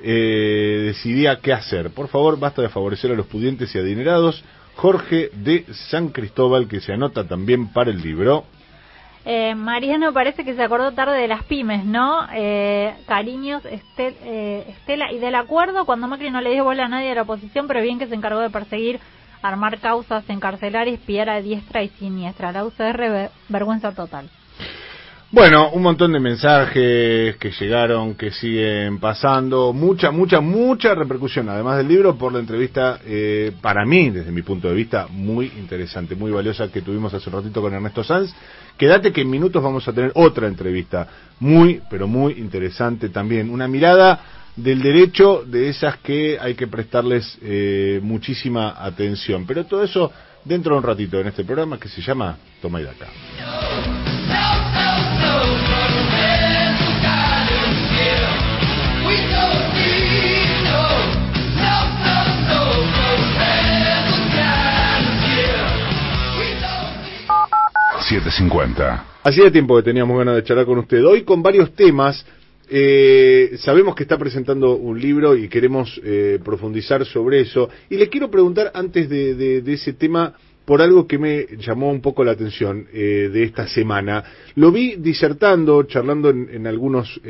eh, 0.03 0.83
decidía 0.87 1.41
qué 1.41 1.53
hacer. 1.53 1.91
Por 1.91 2.09
favor, 2.09 2.39
basta 2.39 2.63
de 2.63 2.69
favorecer 2.69 3.11
a 3.11 3.15
los 3.15 3.27
pudientes 3.27 3.75
y 3.75 3.79
adinerados. 3.79 4.45
Jorge 4.77 5.31
de 5.33 5.65
San 5.91 6.09
Cristóbal, 6.09 6.69
que 6.69 6.81
se 6.81 6.93
anota 6.93 7.27
también 7.27 7.73
para 7.73 7.91
el 7.91 8.01
libro. 8.01 8.45
Eh, 9.31 9.55
Mariano 9.55 10.15
parece 10.15 10.43
que 10.43 10.55
se 10.55 10.63
acordó 10.63 10.93
tarde 10.93 11.19
de 11.19 11.29
las 11.29 11.45
pymes, 11.45 11.85
¿no? 11.85 12.27
Eh, 12.33 12.95
cariños, 13.07 13.63
eh, 13.67 14.65
Estela, 14.67 15.13
y 15.13 15.19
del 15.19 15.35
acuerdo 15.35 15.85
cuando 15.85 16.09
Macri 16.09 16.31
no 16.31 16.41
le 16.41 16.53
dio 16.53 16.65
bola 16.65 16.87
a 16.87 16.89
nadie 16.89 17.11
de 17.11 17.15
la 17.15 17.23
oposición, 17.23 17.67
pero 17.69 17.83
bien 17.83 17.99
que 17.99 18.07
se 18.07 18.15
encargó 18.15 18.41
de 18.41 18.49
perseguir, 18.49 19.01
armar 19.43 19.81
causas, 19.81 20.25
encarcelar 20.31 20.89
y 20.89 20.95
espiar 20.95 21.29
a 21.29 21.43
diestra 21.43 21.83
y 21.83 21.91
siniestra. 21.91 22.53
La 22.53 22.65
UCR, 22.65 23.31
vergüenza 23.51 23.93
total. 23.93 24.31
Bueno, 25.31 25.73
un 25.73 25.83
montón 25.83 26.15
de 26.15 26.21
mensajes 26.21 27.37
que 27.37 27.51
llegaron, 27.61 28.15
que 28.15 28.31
siguen 28.31 28.99
pasando, 28.99 29.75
mucha, 29.75 30.11
mucha, 30.11 30.41
mucha 30.41 30.95
repercusión, 30.95 31.51
además 31.51 31.77
del 31.77 31.87
libro, 31.87 32.17
por 32.17 32.33
la 32.33 32.39
entrevista, 32.39 32.99
eh, 33.05 33.53
para 33.61 33.85
mí, 33.85 34.09
desde 34.09 34.33
mi 34.33 34.41
punto 34.41 34.69
de 34.69 34.75
vista, 34.75 35.07
muy 35.11 35.53
interesante, 35.59 36.15
muy 36.15 36.31
valiosa 36.31 36.73
que 36.73 36.81
tuvimos 36.81 37.13
hace 37.13 37.29
un 37.29 37.37
ratito 37.37 37.61
con 37.61 37.75
Ernesto 37.75 38.03
Sanz. 38.03 38.35
Quédate 38.79 39.13
que 39.13 39.23
en 39.23 39.31
minutos 39.31 39.63
vamos 39.63 39.87
a 39.89 39.93
tener 39.93 40.13
otra 40.15 40.47
entrevista, 40.47 41.09
muy, 41.41 41.83
pero 41.91 42.07
muy 42.07 42.35
interesante 42.35 43.09
también. 43.09 43.51
Una 43.51 43.67
mirada 43.67 44.21
del 44.55 44.81
derecho 44.81 45.45
de 45.45 45.69
esas 45.69 45.99
que 45.99 46.39
hay 46.41 46.55
que 46.55 46.69
prestarles 46.69 47.39
eh, 47.43 48.01
muchísima 48.03 48.77
atención. 48.79 49.45
Pero 49.47 49.65
todo 49.67 49.83
eso 49.83 50.13
dentro 50.45 50.75
de 50.75 50.79
un 50.79 50.85
ratito 50.85 51.21
en 51.21 51.27
este 51.27 51.45
programa 51.45 51.79
que 51.79 51.89
se 51.89 52.01
llama 52.01 52.39
Toma 52.61 52.81
y. 52.81 52.87
750. 68.09 69.05
Hacía 69.23 69.51
tiempo 69.53 69.77
que 69.77 69.83
teníamos 69.83 70.17
ganas 70.17 70.37
de 70.37 70.43
charlar 70.43 70.65
con 70.65 70.79
usted. 70.79 71.05
Hoy 71.05 71.23
con 71.23 71.43
varios 71.43 71.75
temas. 71.75 72.25
Eh, 72.71 73.57
sabemos 73.59 73.95
que 73.95 74.03
está 74.03 74.19
presentando 74.19 74.77
un 74.77 74.99
libro 74.99 75.37
y 75.37 75.49
queremos 75.49 76.01
eh, 76.03 76.39
profundizar 76.43 77.05
sobre 77.05 77.41
eso. 77.41 77.69
Y 77.91 77.97
le 77.97 78.09
quiero 78.09 78.31
preguntar 78.31 78.71
antes 78.75 79.09
de, 79.11 79.63
ese 79.67 79.93
tema 79.93 80.33
por 80.65 80.81
algo 80.81 81.07
que 81.07 81.19
me 81.19 81.47
llamó 81.59 81.91
un 81.91 82.01
poco 82.01 82.25
la 82.25 82.33
atención 82.33 82.87
eh, 82.93 83.31
de 83.33 83.43
esta 83.43 83.67
semana. 83.69 84.25
Lo 84.55 84.73
vi 84.73 84.97
disertando, 84.97 85.83
charlando 85.83 86.31
en, 86.31 86.67
algunos 86.67 87.21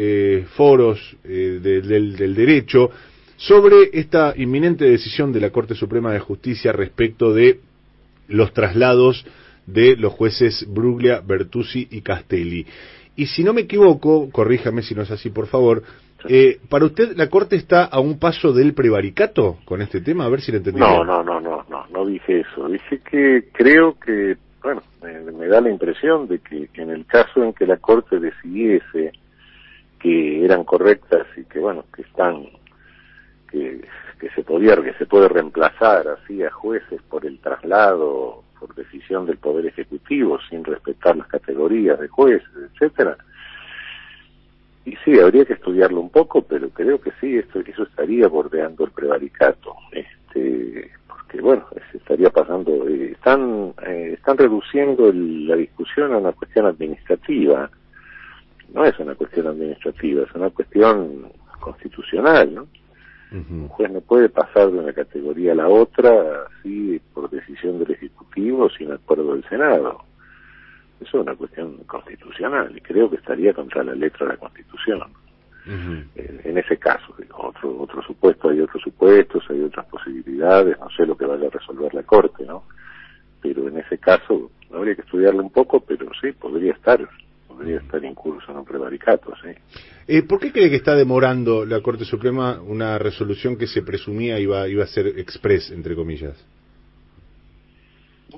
foros 0.56 1.16
del, 1.24 2.16
del 2.16 2.34
derecho 2.34 2.90
sobre 3.36 3.90
esta 3.92 4.34
inminente 4.36 4.84
decisión 4.84 5.32
de 5.32 5.40
la 5.40 5.50
Corte 5.50 5.74
Suprema 5.74 6.12
de 6.12 6.20
Justicia 6.20 6.72
respecto 6.72 7.32
de 7.32 7.60
los 8.28 8.52
traslados 8.52 9.24
de 9.68 9.96
los 9.96 10.12
jueces 10.14 10.66
Bruglia, 10.68 11.20
Bertuzzi 11.20 11.88
y 11.90 12.00
Castelli. 12.00 12.66
Y 13.16 13.26
si 13.26 13.44
no 13.44 13.52
me 13.52 13.62
equivoco, 13.62 14.30
corríjame 14.30 14.82
si 14.82 14.94
no 14.94 15.02
es 15.02 15.10
así, 15.10 15.30
por 15.30 15.46
favor, 15.46 15.82
eh, 16.28 16.58
¿para 16.68 16.86
usted 16.86 17.16
la 17.16 17.28
Corte 17.28 17.56
está 17.56 17.84
a 17.84 18.00
un 18.00 18.18
paso 18.18 18.52
del 18.52 18.74
prevaricato 18.74 19.58
con 19.64 19.82
este 19.82 20.00
tema? 20.00 20.24
A 20.24 20.28
ver 20.28 20.40
si 20.40 20.52
le 20.52 20.58
entendí. 20.58 20.80
No, 20.80 21.04
no, 21.04 21.22
no, 21.22 21.40
no, 21.40 21.64
no, 21.68 21.86
no 21.90 22.06
dije 22.06 22.40
eso. 22.40 22.68
Dije 22.68 23.00
que 23.00 23.48
creo 23.52 23.98
que, 23.98 24.36
bueno, 24.62 24.82
me, 25.02 25.46
da 25.46 25.60
la 25.60 25.70
impresión 25.70 26.26
de 26.28 26.38
que, 26.38 26.68
en 26.74 26.90
el 26.90 27.06
caso 27.06 27.42
en 27.42 27.52
que 27.52 27.66
la 27.66 27.76
Corte 27.76 28.18
decidiese 28.18 29.12
que 30.00 30.44
eran 30.44 30.64
correctas 30.64 31.26
y 31.36 31.44
que, 31.44 31.58
bueno, 31.58 31.84
que 31.94 32.02
están, 32.02 32.46
que, 33.50 33.80
que 34.18 34.30
se 34.30 34.42
podía, 34.42 34.76
que 34.76 34.94
se 34.94 35.06
puede 35.06 35.28
reemplazar 35.28 36.06
así 36.08 36.42
a 36.42 36.50
jueces 36.50 37.02
por 37.02 37.26
el 37.26 37.38
traslado 37.40 38.44
por 38.58 38.74
decisión 38.74 39.26
del 39.26 39.38
Poder 39.38 39.66
Ejecutivo, 39.66 40.38
sin 40.48 40.64
respetar 40.64 41.16
las 41.16 41.28
categorías 41.28 41.98
de 41.98 42.08
jueces, 42.08 42.48
etcétera. 42.72 43.16
Y 44.84 44.96
sí, 45.04 45.18
habría 45.18 45.44
que 45.44 45.52
estudiarlo 45.52 46.00
un 46.00 46.10
poco, 46.10 46.42
pero 46.42 46.70
creo 46.70 47.00
que 47.00 47.12
sí, 47.20 47.36
esto, 47.36 47.60
eso 47.60 47.82
estaría 47.82 48.26
bordeando 48.28 48.84
el 48.84 48.90
prevaricato. 48.90 49.74
Este, 49.92 50.90
porque 51.06 51.40
bueno, 51.40 51.66
se 51.90 51.98
estaría 51.98 52.30
pasando, 52.30 52.88
eh, 52.88 53.12
están, 53.12 53.74
eh, 53.86 54.14
están 54.14 54.38
reduciendo 54.38 55.12
la 55.12 55.56
discusión 55.56 56.14
a 56.14 56.18
una 56.18 56.32
cuestión 56.32 56.66
administrativa. 56.66 57.70
No 58.72 58.84
es 58.84 58.98
una 58.98 59.14
cuestión 59.14 59.48
administrativa, 59.48 60.24
es 60.24 60.34
una 60.34 60.50
cuestión 60.50 61.32
constitucional, 61.60 62.54
¿no? 62.54 62.68
Un 63.30 63.68
juez 63.68 63.90
no 63.90 64.00
puede 64.00 64.28
pasar 64.28 64.70
de 64.70 64.78
una 64.78 64.92
categoría 64.92 65.52
a 65.52 65.56
la 65.56 65.68
otra 65.68 66.46
así 66.46 67.00
por 67.12 67.28
decisión 67.28 67.78
del 67.78 67.90
Ejecutivo 67.90 68.70
sin 68.70 68.90
acuerdo 68.90 69.34
del 69.34 69.44
Senado. 69.48 70.02
Eso 71.00 71.18
es 71.18 71.22
una 71.22 71.36
cuestión 71.36 71.76
constitucional 71.86 72.74
y 72.76 72.80
creo 72.80 73.10
que 73.10 73.16
estaría 73.16 73.52
contra 73.52 73.84
la 73.84 73.94
letra 73.94 74.26
de 74.26 74.32
la 74.32 74.38
Constitución. 74.38 75.02
en, 75.66 76.56
ese 76.58 76.78
caso, 76.78 77.14
otro, 77.36 77.82
otro 77.82 78.02
supuesto, 78.02 78.48
hay 78.48 78.60
otros 78.60 78.82
supuestos, 78.82 79.44
hay 79.50 79.60
otras 79.62 79.84
posibilidades, 79.86 80.78
no 80.78 80.88
sé 80.90 81.06
lo 81.06 81.16
que 81.16 81.26
vaya 81.26 81.48
a 81.48 81.50
resolver 81.50 81.92
la 81.92 82.02
Corte, 82.02 82.46
¿no? 82.46 82.64
Pero 83.42 83.68
en 83.68 83.76
ese 83.78 83.98
caso 83.98 84.50
habría 84.72 84.94
que 84.94 85.02
estudiarlo 85.02 85.42
un 85.42 85.50
poco, 85.50 85.80
pero 85.80 86.06
sí, 86.20 86.32
podría 86.32 86.72
estar 86.72 87.06
podría 87.58 87.78
estar 87.78 88.04
incurso 88.04 88.52
en 88.52 88.58
un 88.58 88.64
prevaricato, 88.64 89.32
sí. 89.42 89.50
Eh, 90.06 90.22
¿Por 90.22 90.38
qué 90.38 90.52
cree 90.52 90.70
que 90.70 90.76
está 90.76 90.94
demorando 90.94 91.66
la 91.66 91.80
Corte 91.80 92.04
Suprema 92.04 92.60
una 92.60 92.98
resolución 92.98 93.56
que 93.56 93.66
se 93.66 93.82
presumía 93.82 94.38
iba, 94.38 94.68
iba 94.68 94.84
a 94.84 94.86
ser 94.86 95.08
express, 95.18 95.72
entre 95.72 95.96
comillas? 95.96 96.36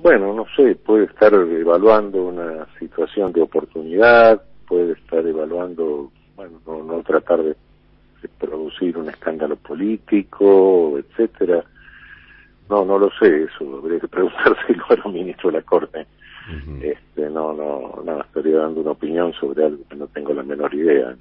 Bueno, 0.01 0.33
no 0.33 0.45
sé, 0.55 0.75
puede 0.75 1.05
estar 1.05 1.33
evaluando 1.33 2.23
una 2.23 2.65
situación 2.79 3.31
de 3.31 3.41
oportunidad, 3.41 4.41
puede 4.67 4.93
estar 4.93 5.25
evaluando, 5.25 6.11
bueno, 6.35 6.59
no, 6.65 7.03
tratar 7.03 7.43
de, 7.43 7.55
producir 8.39 8.97
un 8.97 9.09
escándalo 9.09 9.55
político, 9.55 10.97
etcétera. 10.97 11.63
No, 12.69 12.85
no 12.85 12.97
lo 12.97 13.11
sé, 13.19 13.43
eso 13.43 13.77
habría 13.77 13.99
que 13.99 14.07
preguntárselo 14.07 14.83
a 14.89 14.95
los 14.95 15.05
ministros 15.13 15.53
de 15.53 15.59
la 15.59 15.65
Corte 15.65 16.07
este, 16.81 17.29
no, 17.29 17.53
no, 17.53 18.01
no, 18.03 18.21
estaría 18.21 18.57
dando 18.57 18.81
una 18.81 18.91
opinión 18.91 19.33
sobre 19.33 19.65
algo 19.65 19.83
que 19.87 19.95
no 19.95 20.07
tengo 20.07 20.33
la 20.33 20.43
menor 20.43 20.73
idea. 20.73 21.15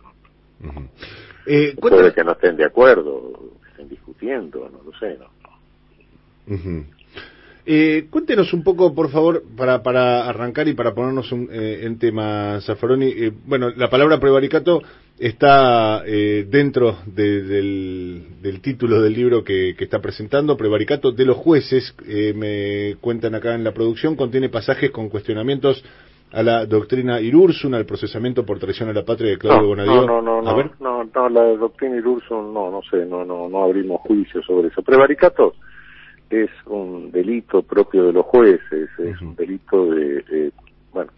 Eh, 1.46 1.76
Puede 1.80 2.12
que 2.12 2.24
no 2.24 2.32
estén 2.32 2.56
de 2.56 2.66
acuerdo, 2.66 3.32
que 3.62 3.70
estén 3.70 3.88
discutiendo, 3.88 4.68
no 4.70 4.82
lo 4.82 4.98
sé. 4.98 5.18
No. 5.18 6.90
Eh, 7.66 8.06
cuéntenos 8.10 8.52
un 8.52 8.64
poco, 8.64 8.94
por 8.94 9.10
favor, 9.10 9.42
para, 9.56 9.82
para 9.82 10.28
arrancar 10.28 10.68
y 10.68 10.74
para 10.74 10.94
ponernos 10.94 11.30
eh, 11.32 11.80
en 11.82 11.98
tema, 11.98 12.60
Zaffaroni. 12.60 13.06
Eh, 13.06 13.32
bueno, 13.46 13.70
la 13.76 13.90
palabra 13.90 14.18
prevaricato 14.18 14.82
está 15.18 16.02
dentro 16.02 16.96
del, 17.04 18.24
título 18.62 19.02
del 19.02 19.12
libro 19.12 19.44
que, 19.44 19.76
está 19.78 20.00
presentando, 20.00 20.56
Prevaricato 20.56 21.12
de 21.12 21.26
los 21.26 21.36
jueces. 21.36 21.94
me 22.34 22.96
cuentan 23.02 23.34
acá 23.34 23.54
en 23.54 23.62
la 23.62 23.72
producción, 23.72 24.16
contiene 24.16 24.48
pasajes 24.48 24.90
con 24.90 25.10
cuestionamientos 25.10 25.84
a 26.32 26.42
la 26.42 26.64
doctrina 26.64 27.20
Irursum, 27.20 27.74
al 27.74 27.84
procesamiento 27.84 28.46
por 28.46 28.58
traición 28.58 28.88
a 28.88 28.94
la 28.94 29.04
patria 29.04 29.32
de 29.32 29.38
Claudio 29.38 29.68
Bonadío. 29.68 30.06
No, 30.06 30.22
no, 30.22 30.40
no, 30.40 30.70
no, 30.80 31.04
no, 31.04 31.28
la 31.28 31.42
doctrina 31.56 31.96
Irursum, 31.96 32.54
no, 32.54 32.70
no 32.70 32.80
sé, 32.90 33.04
no, 33.04 33.22
no, 33.22 33.46
no 33.48 33.62
abrimos 33.62 34.00
juicio 34.00 34.42
sobre 34.42 34.68
eso. 34.68 34.80
Prevaricato 34.82 35.52
es 36.30 36.50
un 36.66 37.10
delito 37.10 37.62
propio 37.62 38.04
de 38.04 38.12
los 38.12 38.24
jueces, 38.26 38.88
es 38.98 39.20
un 39.20 39.34
delito 39.34 39.86
de, 39.86 40.52
bueno, 40.92 41.10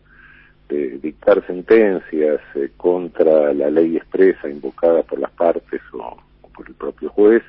este, 0.73 0.99
dictar 0.99 1.47
sentencias 1.47 2.41
eh, 2.55 2.71
contra 2.77 3.53
la 3.53 3.71
ley 3.71 3.97
expresa 3.97 4.49
invocada 4.49 5.03
por 5.03 5.19
las 5.19 5.31
partes 5.33 5.81
o, 5.93 6.17
por 6.55 6.67
el 6.67 6.75
propio 6.75 7.11
juez, 7.11 7.43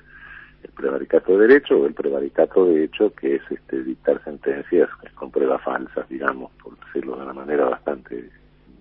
el 0.63 0.71
prevaricato 0.71 1.37
de 1.37 1.47
derecho 1.47 1.77
o 1.77 1.85
el 1.85 1.93
prevaricato 1.93 2.65
de 2.65 2.85
hecho 2.85 3.13
que 3.13 3.35
es 3.35 3.41
este, 3.49 3.83
dictar 3.83 4.21
sentencias 4.23 4.89
con 5.15 5.31
pruebas 5.31 5.61
falsas, 5.63 6.07
digamos, 6.09 6.51
por 6.61 6.77
decirlo 6.85 7.15
de 7.15 7.23
una 7.23 7.33
manera 7.33 7.65
bastante 7.65 8.29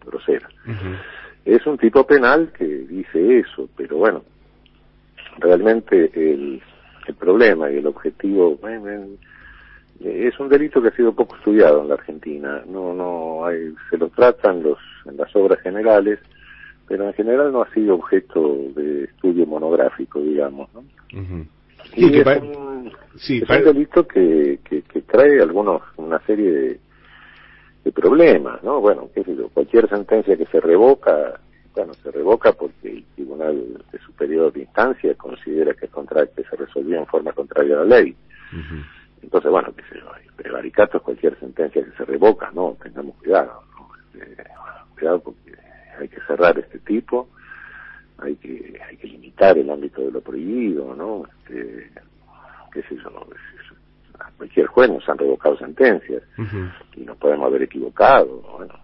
grosera. 0.05 0.49
Es 1.45 1.67
un 1.67 1.79
tipo 1.79 2.07
penal 2.07 2.53
que 2.57 2.65
dice 2.65 3.39
eso, 3.39 3.69
pero 3.77 3.97
bueno, 3.97 4.23
realmente 5.39 6.11
el, 6.15 6.63
el 7.09 7.15
problema 7.15 7.71
y 7.71 7.77
el 7.77 7.87
objetivo 7.87 8.59
es 10.01 10.41
un 10.41 10.49
delito 10.49 10.83
que 10.83 10.89
ha 10.89 10.97
sido 10.97 11.13
poco 11.13 11.37
estudiado 11.37 11.83
en 11.83 11.89
la 11.89 11.95
Argentina. 11.95 12.63
No, 12.67 12.95
no 12.95 13.45
hay, 13.47 13.75
se 13.91 13.99
lo 13.99 14.09
tratan 14.09 14.63
los 14.63 14.79
en 15.07 15.17
las 15.17 15.35
obras 15.35 15.61
generales, 15.61 16.19
pero 16.89 17.07
en 17.07 17.15
general 17.15 17.53
no 17.53 17.63
ha 17.63 17.71
sido 17.73 17.95
objeto 17.95 18.57
de 18.75 19.05
estudio 19.05 19.47
monográfico, 19.47 20.21
digamos. 20.21 20.69
¿no? 20.75 20.85
Y 21.95 22.19
es, 22.19 22.27
un, 22.27 22.93
es 23.15 23.51
un 23.51 23.65
delito 23.65 24.07
que, 24.07 24.61
que, 24.65 24.83
que 24.83 25.03
trae 25.03 25.41
algunos 25.41 25.83
una 25.97 26.21
serie 26.27 26.51
de 26.51 26.81
de 27.85 27.93
problemas, 27.93 28.63
¿no? 28.63 28.81
Bueno, 28.81 29.09
qué 29.15 29.25
sé 29.25 29.35
yo, 29.37 29.49
cualquier 29.49 29.89
sentencia 29.89 30.37
que 30.37 30.47
se 30.47 30.61
revoca, 30.61 31.41
bueno, 31.75 31.95
se 31.95 32.11
revoca 32.11 32.53
porque 32.53 32.91
el 32.91 33.05
Tribunal 33.15 33.83
de 33.91 33.99
Superior 34.01 34.53
de 34.53 34.61
Instancia 34.61 35.15
considera 35.15 35.75
que, 35.75 35.89
contra, 35.89 36.27
que 36.27 36.45
se 36.45 36.57
resolvió 36.57 36.99
en 36.99 37.07
forma 37.07 37.33
contraria 37.33 37.77
a 37.77 37.85
la 37.85 37.97
ley. 37.97 38.15
Entonces, 39.23 39.51
bueno, 39.51 39.73
qué 39.75 39.83
sé 39.85 40.01
yo, 40.01 40.11
prevaricato 40.37 40.99
es 40.99 41.03
cualquier 41.03 41.39
sentencia 41.39 41.83
que 41.83 41.97
se 41.97 42.05
revoca, 42.05 42.51
¿no? 42.53 42.77
Tengamos 42.83 43.17
cuidado, 43.17 43.63
¿no? 43.77 43.89
Este, 43.97 44.45
cuidado 44.95 45.21
porque 45.21 45.53
hay 45.99 46.09
que 46.09 46.21
cerrar 46.27 46.59
este 46.59 46.79
tipo, 46.81 47.29
hay 48.19 48.37
que, 48.37 48.81
hay 48.87 48.97
que 48.97 49.07
limitar 49.07 49.57
el 49.57 49.71
ámbito 49.71 50.03
de 50.03 50.11
lo 50.11 50.21
prohibido, 50.21 50.95
¿no? 50.95 51.25
Este, 51.39 51.91
qué 52.73 52.83
sé 52.83 52.97
yo, 52.97 53.11
no, 53.11 53.27
cualquier 54.37 54.67
juez 54.67 54.91
nos 54.91 55.09
han 55.09 55.19
revocado 55.19 55.57
sentencias 55.57 56.23
y 56.97 57.01
nos 57.01 57.17
podemos 57.17 57.47
haber 57.47 57.63
equivocado, 57.63 58.43
bueno, 58.57 58.75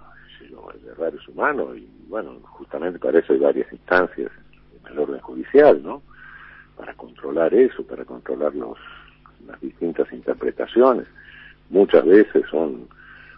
el 0.74 0.89
error 0.89 1.14
es 1.14 1.28
humano 1.28 1.74
y 1.74 1.98
bueno, 2.09 2.41
justamente 2.43 2.99
para 2.99 3.19
eso 3.19 3.33
hay 3.33 3.39
varias 3.39 3.73
instancias 3.73 4.31
en 4.81 4.93
el 4.93 4.99
orden 4.99 5.21
judicial, 5.21 5.83
¿no? 5.83 6.03
Para 6.77 6.95
controlar 6.95 7.53
eso, 7.55 7.87
para 7.87 8.05
controlar 8.05 8.55
los, 8.55 8.79
las 9.47 9.61
distintas 9.61 10.11
interpretaciones. 10.13 11.07
Muchas 11.71 12.05
veces 12.05 12.45
son 12.51 12.89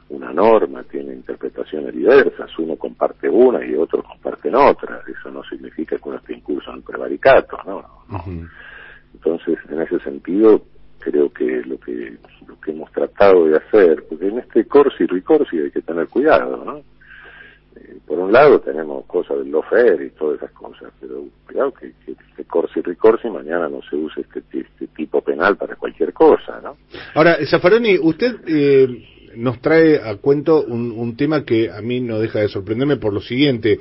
una 0.08 0.32
norma, 0.32 0.82
tiene 0.84 1.14
interpretaciones 1.14 1.94
diversas, 1.94 2.50
uno 2.58 2.76
comparte 2.76 3.28
una 3.28 3.64
y 3.64 3.74
otro 3.74 4.02
comparten 4.02 4.56
otra, 4.56 5.02
eso 5.06 5.30
no 5.30 5.42
significa 5.44 5.96
que 5.96 6.08
uno 6.08 6.18
esté 6.18 6.34
en 6.34 6.40
curso 6.40 6.72
en 6.72 6.82
prevaricato, 6.82 7.56
¿no? 7.64 7.84
Entonces, 9.14 9.58
en 9.68 9.80
ese 9.80 10.00
sentido, 10.00 10.62
creo 10.98 11.32
que 11.32 11.62
lo 11.64 11.78
que 11.78 12.16
lo 12.46 12.60
que 12.60 12.72
hemos 12.72 12.90
tratado 12.92 13.46
de 13.46 13.56
hacer, 13.56 14.04
porque 14.08 14.28
en 14.28 14.38
este 14.38 14.64
corsi 14.66 15.06
ricorsi 15.06 15.58
hay 15.58 15.70
que 15.70 15.82
tener 15.82 16.08
cuidado, 16.08 16.64
¿no? 16.64 16.82
Eh, 17.76 17.98
por 18.06 18.18
un 18.18 18.32
lado 18.32 18.60
tenemos 18.60 19.04
cosas 19.06 19.38
del 19.38 19.50
lofer 19.50 20.00
y 20.02 20.10
todas 20.10 20.38
esas 20.38 20.50
cosas, 20.52 20.92
pero 21.00 21.24
cuidado 21.46 21.72
que, 21.72 21.92
que 22.04 22.12
este 22.12 22.44
corsi 22.44 22.80
ricorsi 22.80 23.28
mañana 23.28 23.68
no 23.68 23.80
se 23.88 23.96
use 23.96 24.22
este, 24.22 24.42
este 24.52 24.86
tipo 24.88 25.20
penal 25.22 25.56
para 25.56 25.76
cualquier 25.76 26.12
cosa, 26.12 26.60
¿no? 26.62 26.76
Ahora, 27.14 27.38
Zafaroni, 27.48 27.98
usted 27.98 28.36
eh, 28.46 29.30
nos 29.36 29.60
trae 29.60 30.00
a 30.02 30.16
cuento 30.16 30.62
un, 30.64 30.90
un 30.90 31.16
tema 31.16 31.44
que 31.44 31.70
a 31.70 31.80
mí 31.80 32.00
no 32.00 32.18
deja 32.18 32.40
de 32.40 32.48
sorprenderme 32.48 32.96
por 32.96 33.12
lo 33.12 33.20
siguiente. 33.20 33.78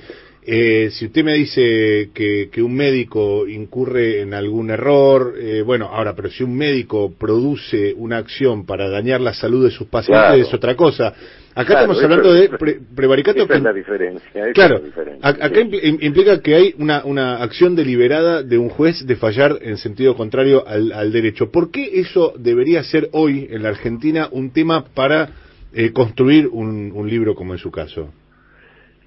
Eh, 0.52 0.90
si 0.92 1.06
usted 1.08 1.24
me 1.24 1.34
dice 1.34 2.10
que, 2.14 2.50
que, 2.52 2.62
un 2.62 2.74
médico 2.74 3.48
incurre 3.48 4.22
en 4.22 4.34
algún 4.34 4.72
error, 4.72 5.36
eh, 5.38 5.62
bueno, 5.62 5.90
ahora, 5.92 6.16
pero 6.16 6.32
si 6.32 6.44
un 6.44 6.56
médico 6.56 7.14
produce 7.18 7.94
una 7.96 8.18
acción 8.18 8.66
para 8.66 8.90
dañar 8.90 9.22
la 9.22 9.34
salud 9.34 9.66
de 9.66 9.72
sus 9.72 9.88
pacientes 9.88 10.48
es 10.48 10.54
otra 10.54 10.76
cosa. 10.76 11.14
Acá 11.60 11.74
estamos 11.74 12.02
hablando 12.02 12.34
de 12.34 12.50
prevaricato. 12.96 13.44
Esa 13.44 13.56
es 13.56 13.62
la 13.62 13.74
diferencia. 13.74 14.54
claro, 14.54 14.82
acá 15.22 15.60
implica 15.60 16.42
que 16.42 16.56
hay 16.56 16.76
una, 16.78 17.04
una 17.04 17.44
acción 17.44 17.76
deliberada 17.76 18.44
de 18.44 18.58
un 18.58 18.70
juez 18.70 19.06
de 19.06 19.16
fallar 19.18 19.58
en 19.62 19.76
sentido 19.78 20.16
contrario 20.16 20.66
al, 20.66 20.94
al 20.94 21.12
derecho. 21.12 21.52
¿Por 21.52 21.70
qué 21.70 22.00
eso 22.00 22.34
debería 22.38 22.82
ser 22.84 23.10
hoy 23.12 23.50
en 23.52 23.64
la 23.64 23.70
Argentina 23.70 24.30
un 24.32 24.52
tema 24.52 24.86
para 24.86 25.32
eh, 25.74 25.92
construir 25.92 26.48
un, 26.48 26.94
un 26.96 27.10
libro 27.10 27.36
como 27.36 27.54
en 27.54 27.60
su 27.60 27.72
caso? 27.72 28.10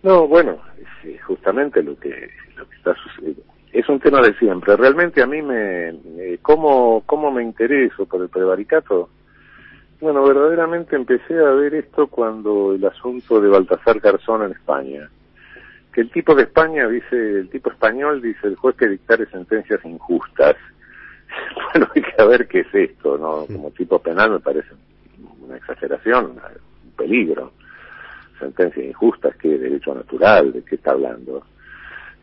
No, 0.02 0.28
bueno, 0.28 0.58
justamente 1.26 1.82
lo 1.82 1.98
que, 1.98 2.28
lo 2.56 2.68
que 2.68 2.76
está 2.76 2.94
sucediendo. 2.94 3.42
Es 3.72 3.88
un 3.88 3.98
tema 3.98 4.20
de 4.20 4.34
siempre. 4.34 4.76
Realmente 4.76 5.22
a 5.22 5.26
mí 5.26 5.40
me... 5.40 6.38
¿cómo, 6.42 7.02
¿Cómo 7.06 7.30
me 7.30 7.42
intereso 7.42 8.04
por 8.04 8.20
el 8.20 8.28
prevaricato? 8.28 9.08
Bueno, 10.02 10.24
verdaderamente 10.24 10.96
empecé 10.96 11.38
a 11.38 11.52
ver 11.52 11.76
esto 11.76 12.08
cuando 12.08 12.74
el 12.74 12.84
asunto 12.84 13.40
de 13.40 13.48
Baltasar 13.48 14.00
Garzón 14.00 14.42
en 14.42 14.50
España. 14.50 15.08
Que 15.92 16.00
el 16.00 16.10
tipo 16.10 16.34
de 16.34 16.42
España 16.42 16.88
dice, 16.88 17.38
el 17.38 17.48
tipo 17.50 17.70
español 17.70 18.20
dice, 18.20 18.48
el 18.48 18.56
juez 18.56 18.74
que 18.74 18.88
dictare 18.88 19.26
sentencias 19.26 19.78
injustas. 19.84 20.56
bueno, 21.72 21.88
hay 21.94 22.02
que 22.02 22.24
ver 22.24 22.48
qué 22.48 22.60
es 22.62 22.74
esto, 22.74 23.16
¿no? 23.16 23.46
Como 23.46 23.70
tipo 23.70 24.00
penal 24.00 24.32
me 24.32 24.40
parece 24.40 24.70
una 25.40 25.56
exageración, 25.56 26.32
un 26.32 26.90
peligro 26.96 27.52
sentencias 28.40 28.84
injustas, 28.84 29.36
qué 29.36 29.56
derecho 29.56 29.94
natural, 29.94 30.52
de 30.52 30.64
qué 30.64 30.74
está 30.74 30.90
hablando. 30.90 31.44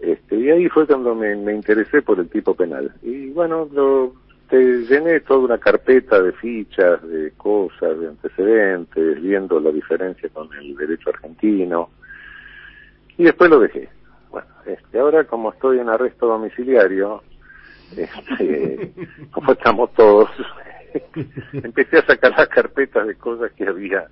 Este, 0.02 0.36
y 0.36 0.50
ahí 0.50 0.68
fue 0.68 0.86
cuando 0.86 1.16
me, 1.16 1.34
me 1.38 1.54
interesé 1.54 2.02
por 2.02 2.20
el 2.20 2.28
tipo 2.28 2.56
penal. 2.56 2.92
Y 3.02 3.30
bueno, 3.30 3.70
lo, 3.72 4.16
te 4.50 4.58
llené 4.58 5.20
toda 5.22 5.40
una 5.40 5.58
carpeta 5.58 6.22
de 6.22 6.32
fichas, 6.34 7.02
de 7.08 7.32
cosas, 7.32 8.00
de 8.00 8.08
antecedentes, 8.08 9.22
viendo 9.22 9.60
la 9.60 9.72
diferencia 9.72 10.30
con 10.30 10.50
el 10.54 10.76
derecho 10.76 11.10
argentino. 11.10 11.90
Y 13.18 13.24
después 13.24 13.50
lo 13.50 13.60
dejé. 13.60 13.90
Bueno, 14.30 14.48
este, 14.66 15.00
ahora 15.00 15.24
como 15.26 15.52
estoy 15.52 15.80
en 15.80 15.90
arresto 15.90 16.28
domiciliario, 16.28 17.24
este, 17.96 18.92
como 19.32 19.52
estamos 19.52 19.94
todos, 19.94 20.30
empecé 21.54 22.00
a 22.00 22.06
sacar 22.06 22.32
las 22.32 22.48
carpetas 22.48 23.08
de 23.08 23.16
cosas 23.16 23.52
que 23.54 23.68
había 23.68 24.08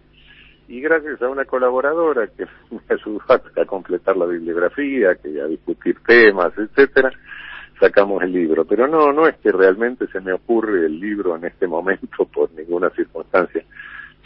y 0.67 0.81
gracias 0.81 1.21
a 1.21 1.29
una 1.29 1.45
colaboradora 1.45 2.27
que 2.27 2.45
me 2.71 2.79
ayudó 2.89 3.21
a, 3.29 3.65
completar 3.65 4.17
la 4.17 4.25
bibliografía, 4.25 5.15
que 5.15 5.41
a 5.41 5.45
discutir 5.45 5.97
temas, 6.05 6.51
etcétera, 6.57 7.11
sacamos 7.79 8.23
el 8.23 8.33
libro. 8.33 8.65
Pero 8.65 8.87
no, 8.87 9.11
no 9.11 9.27
es 9.27 9.35
que 9.37 9.51
realmente 9.51 10.07
se 10.07 10.19
me 10.21 10.33
ocurre 10.33 10.85
el 10.85 10.99
libro 10.99 11.35
en 11.35 11.45
este 11.45 11.67
momento 11.67 12.25
por 12.33 12.51
ninguna 12.51 12.89
circunstancia. 12.91 13.63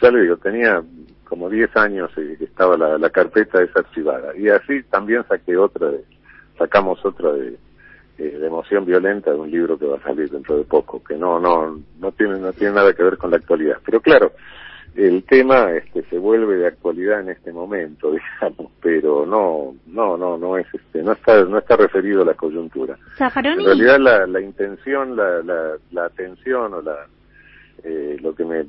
Ya 0.00 0.10
le 0.10 0.22
digo, 0.22 0.36
tenía 0.36 0.82
como 1.24 1.48
10 1.48 1.76
años 1.76 2.10
y 2.16 2.44
estaba 2.44 2.76
la, 2.76 3.10
carpeta 3.10 3.60
desarchivada. 3.60 4.36
Y 4.36 4.48
así 4.48 4.82
también 4.84 5.24
saqué 5.28 5.56
otra 5.56 5.88
de, 5.88 6.04
sacamos 6.58 7.02
otra 7.04 7.32
de, 7.32 7.56
eh, 8.18 8.38
de 8.38 8.46
emoción 8.46 8.84
violenta 8.84 9.30
de 9.30 9.38
un 9.38 9.50
libro 9.50 9.78
que 9.78 9.86
va 9.86 9.96
a 9.96 10.02
salir 10.02 10.28
dentro 10.28 10.58
de 10.58 10.64
poco, 10.64 11.02
que 11.02 11.14
no, 11.14 11.40
no, 11.40 11.80
no 11.98 12.12
tiene, 12.12 12.38
no 12.38 12.52
tiene 12.52 12.74
nada 12.74 12.92
que 12.92 13.02
ver 13.02 13.16
con 13.16 13.30
la 13.30 13.38
actualidad. 13.38 13.78
Pero 13.84 14.00
claro, 14.00 14.32
el 14.94 15.24
tema 15.24 15.72
este, 15.72 16.02
se 16.04 16.18
vuelve 16.18 16.56
de 16.56 16.66
actualidad 16.66 17.20
en 17.20 17.30
este 17.30 17.52
momento, 17.52 18.12
digamos, 18.40 18.72
pero 18.80 19.26
no, 19.26 19.74
no, 19.86 20.16
no, 20.16 20.36
no 20.36 20.58
es, 20.58 20.66
este, 20.72 21.02
no 21.02 21.12
está, 21.12 21.44
no 21.44 21.58
está 21.58 21.76
referido 21.76 22.22
a 22.22 22.26
la 22.26 22.34
coyuntura. 22.34 22.96
En 23.18 23.64
realidad 23.64 23.98
la, 23.98 24.26
la 24.26 24.40
intención, 24.40 25.16
la, 25.16 25.42
la, 25.42 25.72
la 25.92 26.04
atención 26.04 26.74
o 26.74 26.82
la, 26.82 27.06
eh, 27.84 28.16
lo 28.20 28.34
que 28.34 28.44
me, 28.44 28.64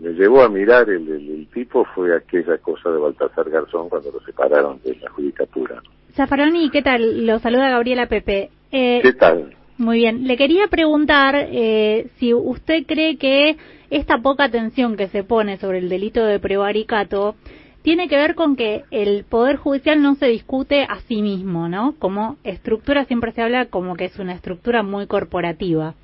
me, 0.00 0.10
llevó 0.10 0.42
a 0.42 0.48
mirar 0.48 0.88
el, 0.88 1.08
el, 1.08 1.48
tipo 1.52 1.84
fue 1.94 2.16
aquella 2.16 2.56
cosa 2.58 2.90
de 2.90 2.98
Baltasar 2.98 3.50
Garzón 3.50 3.88
cuando 3.88 4.10
lo 4.10 4.20
separaron 4.20 4.80
de 4.82 4.96
la 4.96 5.10
judicatura. 5.10 5.82
Zafaroni, 6.14 6.70
¿qué 6.70 6.82
tal? 6.82 7.26
Lo 7.26 7.38
saluda 7.40 7.68
Gabriela 7.68 8.06
Pepe. 8.06 8.50
Eh, 8.70 9.00
¿Qué 9.02 9.12
tal? 9.12 9.54
Muy 9.76 9.98
bien. 9.98 10.26
Le 10.26 10.36
quería 10.36 10.68
preguntar 10.68 11.34
eh, 11.36 12.08
si 12.18 12.32
usted 12.32 12.84
cree 12.86 13.16
que 13.16 13.56
esta 13.90 14.18
poca 14.18 14.44
atención 14.44 14.96
que 14.96 15.08
se 15.08 15.24
pone 15.24 15.56
sobre 15.58 15.78
el 15.78 15.88
delito 15.88 16.24
de 16.24 16.38
prevaricato 16.38 17.34
tiene 17.82 18.08
que 18.08 18.16
ver 18.16 18.34
con 18.34 18.56
que 18.56 18.84
el 18.90 19.24
Poder 19.24 19.56
Judicial 19.56 20.00
no 20.00 20.14
se 20.14 20.26
discute 20.26 20.84
a 20.88 21.00
sí 21.00 21.20
mismo, 21.20 21.68
¿no? 21.68 21.94
Como 21.98 22.38
estructura 22.42 23.04
siempre 23.04 23.32
se 23.32 23.42
habla 23.42 23.66
como 23.66 23.94
que 23.94 24.06
es 24.06 24.18
una 24.18 24.32
estructura 24.32 24.82
muy 24.82 25.06
corporativa. 25.06 25.94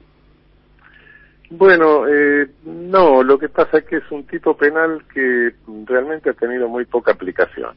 Bueno, 1.49 2.07
eh, 2.07 2.49
no, 2.65 3.23
lo 3.23 3.39
que 3.39 3.49
pasa 3.49 3.79
es 3.79 3.85
que 3.85 3.97
es 3.97 4.11
un 4.11 4.25
tipo 4.25 4.57
penal 4.57 5.03
que 5.13 5.55
realmente 5.87 6.31
ha 6.31 6.35
tenido 6.35 6.69
muy 6.69 6.85
poca 6.85 7.13
aplicación. 7.13 7.75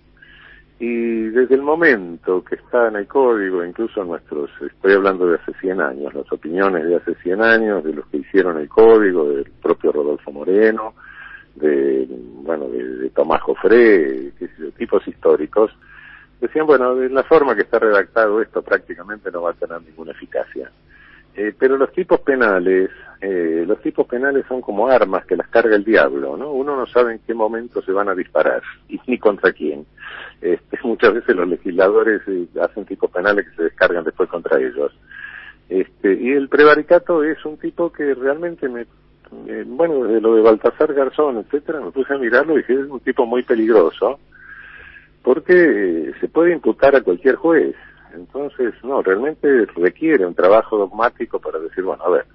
Y 0.85 1.29
desde 1.29 1.55
el 1.55 1.61
momento 1.61 2.43
que 2.43 2.55
está 2.55 2.89
en 2.89 2.97
el 2.97 3.07
código, 3.07 3.63
incluso 3.63 4.03
nuestros, 4.03 4.49
estoy 4.59 4.91
hablando 4.91 5.25
de 5.27 5.37
hace 5.37 5.53
100 5.61 5.79
años, 5.79 6.13
las 6.13 6.29
opiniones 6.29 6.83
de 6.83 6.97
hace 6.97 7.15
100 7.23 7.41
años, 7.41 7.85
de 7.85 7.93
los 7.93 8.05
que 8.07 8.17
hicieron 8.17 8.57
el 8.57 8.67
código, 8.67 9.29
del 9.29 9.49
propio 9.61 9.93
Rodolfo 9.93 10.29
Moreno, 10.33 10.93
de 11.55 12.05
bueno 12.09 12.67
de, 12.67 13.09
Tomás 13.11 13.41
Jofré, 13.43 14.33
tipos 14.77 15.07
históricos, 15.07 15.71
decían, 16.41 16.65
bueno, 16.65 16.95
de 16.95 17.07
la 17.09 17.23
forma 17.23 17.55
que 17.55 17.61
está 17.61 17.79
redactado 17.79 18.41
esto 18.41 18.61
prácticamente 18.61 19.31
no 19.31 19.43
va 19.43 19.51
a 19.51 19.53
tener 19.53 19.81
ninguna 19.83 20.11
eficacia. 20.11 20.69
Eh, 21.35 21.53
pero 21.57 21.77
los 21.77 21.91
tipos 21.91 22.19
penales, 22.21 22.91
eh, 23.19 23.63
los 23.67 23.81
tipos 23.81 24.05
penales 24.07 24.45
son 24.47 24.61
como 24.61 24.87
armas 24.87 25.25
que 25.25 25.35
las 25.35 25.47
carga 25.47 25.75
el 25.75 25.83
diablo, 25.83 26.37
¿no? 26.37 26.51
Uno 26.51 26.75
no 26.75 26.85
sabe 26.85 27.13
en 27.13 27.19
qué 27.19 27.33
momento 27.33 27.81
se 27.81 27.91
van 27.91 28.09
a 28.09 28.15
disparar 28.15 28.61
y 28.87 28.99
ni 29.07 29.17
contra 29.17 29.51
quién. 29.51 29.85
Este, 30.41 30.77
muchas 30.83 31.13
veces 31.13 31.35
los 31.35 31.47
legisladores 31.47 32.21
eh, 32.27 32.47
hacen 32.61 32.85
tipos 32.85 33.09
penales 33.09 33.47
que 33.49 33.55
se 33.55 33.63
descargan 33.63 34.03
después 34.03 34.29
contra 34.29 34.59
ellos. 34.59 34.91
Este, 35.69 36.13
y 36.13 36.31
el 36.31 36.49
prevaricato 36.49 37.23
es 37.23 37.43
un 37.45 37.57
tipo 37.57 37.91
que 37.91 38.13
realmente 38.13 38.69
me, 38.69 38.85
bueno, 39.65 40.03
de 40.03 40.21
lo 40.21 40.35
de 40.35 40.41
Baltasar 40.41 40.93
Garzón, 40.93 41.37
etcétera, 41.37 41.79
me 41.79 41.91
puse 41.91 42.13
a 42.13 42.17
mirarlo 42.17 42.53
y 42.53 42.57
dije, 42.57 42.73
es 42.73 42.89
un 42.89 42.99
tipo 42.99 43.25
muy 43.25 43.41
peligroso 43.43 44.19
porque 45.23 46.11
se 46.19 46.27
puede 46.27 46.53
imputar 46.53 46.95
a 46.95 47.01
cualquier 47.01 47.35
juez. 47.35 47.75
Entonces, 48.13 48.73
no, 48.83 49.01
realmente 49.01 49.65
requiere 49.75 50.25
un 50.25 50.35
trabajo 50.35 50.77
dogmático 50.77 51.39
para 51.39 51.59
decir, 51.59 51.83
bueno, 51.83 52.03
a 52.03 52.09
ver, 52.09 52.25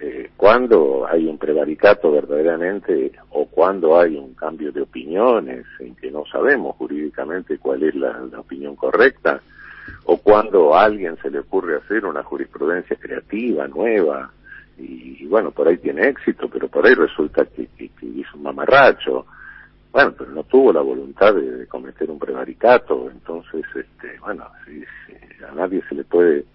eh, 0.00 0.30
cuando 0.36 1.06
hay 1.08 1.26
un 1.26 1.38
prevaricato 1.38 2.12
verdaderamente 2.12 3.12
o 3.30 3.46
cuando 3.46 3.98
hay 3.98 4.16
un 4.16 4.34
cambio 4.34 4.72
de 4.72 4.82
opiniones 4.82 5.66
en 5.80 5.94
que 5.96 6.10
no 6.10 6.24
sabemos 6.26 6.76
jurídicamente 6.76 7.58
cuál 7.58 7.82
es 7.82 7.94
la, 7.94 8.20
opinión 8.38 8.76
correcta, 8.76 9.40
o 10.04 10.16
cuando 10.18 10.74
a 10.74 10.84
alguien 10.84 11.16
se 11.22 11.30
le 11.30 11.40
ocurre 11.40 11.76
hacer 11.76 12.04
una 12.04 12.22
jurisprudencia 12.22 12.96
creativa, 12.96 13.66
nueva, 13.68 14.30
y, 14.76 15.24
bueno, 15.26 15.52
por 15.52 15.68
ahí 15.68 15.78
tiene 15.78 16.08
éxito, 16.08 16.48
pero 16.48 16.68
por 16.68 16.86
ahí 16.86 16.94
resulta 16.94 17.44
que, 17.44 17.68
que 17.68 17.90
hizo 18.06 18.36
un 18.36 18.42
mamarracho, 18.42 19.26
bueno, 19.94 20.12
pero 20.18 20.32
no 20.32 20.42
tuvo 20.42 20.72
la 20.72 20.80
voluntad 20.80 21.32
de, 21.36 21.68
cometer 21.68 22.10
un 22.10 22.18
prevaricato, 22.18 23.08
entonces, 23.08 23.64
este, 23.76 24.18
bueno, 24.18 24.44
a 24.44 25.54
nadie 25.54 25.82
se 25.88 25.94
le 25.94 26.02
puede 26.02 26.46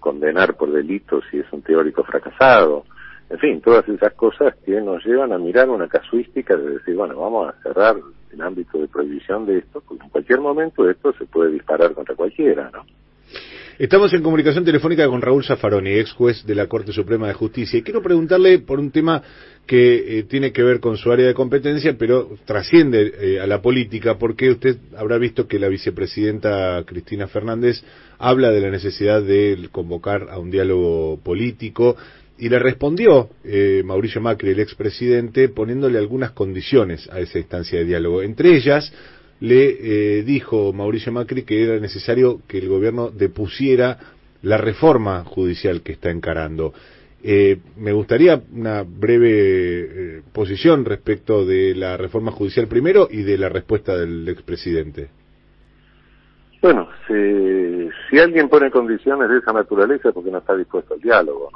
condenar 0.00 0.56
por 0.56 0.72
delito 0.72 1.20
si 1.30 1.38
es 1.38 1.46
un 1.52 1.62
teórico 1.62 2.02
fracasado. 2.02 2.84
En 3.30 3.38
fin, 3.38 3.60
todas 3.60 3.88
esas 3.88 4.14
cosas 4.14 4.56
que 4.66 4.80
nos 4.80 5.04
llevan 5.06 5.32
a 5.32 5.38
mirar 5.38 5.70
una 5.70 5.86
casuística 5.86 6.56
de 6.56 6.70
decir, 6.70 6.96
bueno, 6.96 7.20
vamos 7.20 7.48
a 7.48 7.62
cerrar 7.62 7.94
el 8.32 8.42
ámbito 8.42 8.78
de 8.78 8.88
prohibición 8.88 9.46
de 9.46 9.58
esto, 9.58 9.80
porque 9.86 10.02
en 10.02 10.10
cualquier 10.10 10.40
momento 10.40 10.90
esto 10.90 11.12
se 11.12 11.26
puede 11.26 11.52
disparar 11.52 11.94
contra 11.94 12.16
cualquiera, 12.16 12.68
¿no? 12.72 12.84
Estamos 13.78 14.12
en 14.12 14.24
comunicación 14.24 14.64
telefónica 14.64 15.06
con 15.06 15.22
Raúl 15.22 15.44
Zaffaroni, 15.44 15.90
ex 15.90 16.10
juez 16.10 16.44
de 16.44 16.56
la 16.56 16.66
Corte 16.66 16.92
Suprema 16.92 17.28
de 17.28 17.34
Justicia. 17.34 17.78
Y 17.78 17.82
quiero 17.82 18.02
preguntarle 18.02 18.58
por 18.58 18.80
un 18.80 18.90
tema 18.90 19.22
que 19.66 20.18
eh, 20.18 20.22
tiene 20.24 20.50
que 20.50 20.64
ver 20.64 20.80
con 20.80 20.96
su 20.96 21.12
área 21.12 21.28
de 21.28 21.34
competencia, 21.34 21.94
pero 21.96 22.28
trasciende 22.44 23.12
eh, 23.20 23.40
a 23.40 23.46
la 23.46 23.62
política, 23.62 24.18
porque 24.18 24.50
usted 24.50 24.78
habrá 24.96 25.16
visto 25.16 25.46
que 25.46 25.60
la 25.60 25.68
vicepresidenta 25.68 26.82
Cristina 26.86 27.28
Fernández 27.28 27.84
habla 28.18 28.50
de 28.50 28.62
la 28.62 28.70
necesidad 28.70 29.22
de 29.22 29.68
convocar 29.70 30.26
a 30.28 30.40
un 30.40 30.50
diálogo 30.50 31.20
político 31.22 31.96
y 32.36 32.48
le 32.48 32.58
respondió 32.58 33.30
eh, 33.44 33.82
Mauricio 33.84 34.20
Macri, 34.20 34.50
el 34.50 34.60
expresidente, 34.60 35.48
poniéndole 35.50 35.98
algunas 35.98 36.32
condiciones 36.32 37.08
a 37.12 37.20
esa 37.20 37.38
instancia 37.38 37.78
de 37.78 37.84
diálogo. 37.84 38.22
Entre 38.22 38.56
ellas, 38.56 38.92
le 39.40 40.18
eh, 40.18 40.22
dijo 40.22 40.72
Mauricio 40.72 41.12
Macri 41.12 41.44
que 41.44 41.62
era 41.62 41.78
necesario 41.78 42.40
que 42.46 42.58
el 42.58 42.68
gobierno 42.68 43.10
depusiera 43.10 43.98
la 44.42 44.56
reforma 44.58 45.24
judicial 45.24 45.82
que 45.82 45.92
está 45.92 46.10
encarando. 46.10 46.72
Eh, 47.22 47.58
me 47.76 47.92
gustaría 47.92 48.40
una 48.52 48.84
breve 48.84 49.30
eh, 49.30 50.22
posición 50.32 50.84
respecto 50.84 51.44
de 51.44 51.74
la 51.74 51.96
reforma 51.96 52.30
judicial 52.30 52.68
primero 52.68 53.08
y 53.10 53.22
de 53.22 53.38
la 53.38 53.48
respuesta 53.48 53.96
del 53.96 54.28
expresidente. 54.28 55.08
Bueno, 56.62 56.88
si, 57.06 57.88
si 58.08 58.18
alguien 58.18 58.48
pone 58.48 58.70
condiciones 58.70 59.28
de 59.28 59.38
esa 59.38 59.52
naturaleza 59.52 60.12
porque 60.12 60.30
no 60.30 60.38
está 60.38 60.56
dispuesto 60.56 60.94
al 60.94 61.00
diálogo. 61.00 61.50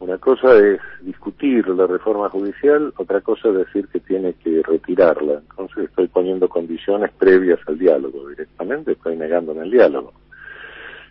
Una 0.00 0.18
cosa 0.18 0.54
es 0.56 0.80
discutir 1.02 1.66
la 1.68 1.86
reforma 1.86 2.28
judicial, 2.28 2.92
otra 2.96 3.20
cosa 3.20 3.48
es 3.48 3.54
decir 3.54 3.88
que 3.88 4.00
tiene 4.00 4.34
que 4.34 4.62
retirarla. 4.62 5.40
Entonces 5.50 5.84
estoy 5.84 6.08
poniendo 6.08 6.48
condiciones 6.48 7.10
previas 7.12 7.60
al 7.66 7.78
diálogo 7.78 8.28
directamente, 8.28 8.92
estoy 8.92 9.16
negándome 9.16 9.62
el 9.62 9.70
diálogo. 9.70 10.12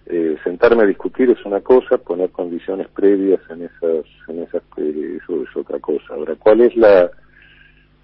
Eh, 0.06 0.38
sentarme 0.44 0.84
a 0.84 0.88
discutir 0.88 1.30
es 1.30 1.44
una 1.46 1.62
cosa, 1.62 1.98
poner 1.98 2.30
condiciones 2.32 2.88
previas 2.90 3.40
en 3.50 3.64
esas, 3.64 4.06
en 4.28 4.44
esas, 4.44 4.62
eh, 4.78 5.18
eso 5.22 5.42
es 5.42 5.56
otra 5.56 5.80
cosa. 5.80 6.14
Ahora, 6.14 6.36
¿cuál 6.36 6.62
es 6.62 6.76
la, 6.76 7.10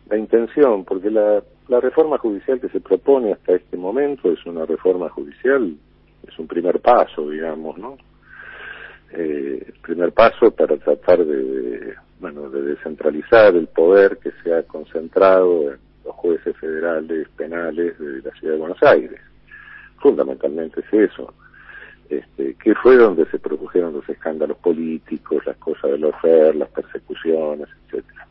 la 0.10 0.18
intención? 0.18 0.86
Porque 0.86 1.12
la, 1.12 1.44
la 1.68 1.80
reforma 1.82 2.18
judicial 2.18 2.62
que 2.62 2.70
se 2.70 2.80
propone 2.80 3.34
hasta 3.34 3.54
este 3.54 3.76
momento 3.76 4.32
es 4.32 4.44
una 4.46 4.66
reforma 4.66 5.10
judicial, 5.10 5.76
es 6.26 6.40
un 6.40 6.48
primer 6.48 6.80
paso, 6.80 7.30
digamos, 7.30 7.78
¿no? 7.78 7.98
Eh, 9.12 9.64
el 9.68 9.74
primer 9.82 10.12
paso 10.12 10.52
para 10.52 10.78
tratar 10.78 11.26
de, 11.26 11.96
bueno, 12.20 12.50
de 12.50 12.62
descentralizar 12.62 13.56
el 13.56 13.68
poder 13.68 14.18
que 14.18 14.32
se 14.44 14.54
ha 14.54 14.64
concentrado 14.64 15.72
en 15.72 15.80
los 16.06 16.16
jueces 16.16 16.56
federales 16.58 17.28
penales 17.36 17.98
de 18.00 18.22
la 18.22 18.32
ciudad 18.32 18.54
de 18.54 18.60
Buenos 18.60 18.84
Aires. 18.84 19.20
Fundamentalmente 19.98 20.82
es 20.82 21.12
eso. 21.12 21.34
Este, 22.10 22.56
que 22.56 22.74
fue 22.76 22.96
donde 22.96 23.26
se 23.28 23.38
produjeron 23.38 23.94
los 23.94 24.08
escándalos 24.10 24.58
políticos, 24.58 25.46
las 25.46 25.58
cosas 25.58 25.92
de 25.92 26.00
los 26.00 26.16
FER, 26.22 26.56
las 26.56 26.70
persecuciones, 26.70 27.68
etcétera. 27.86 28.28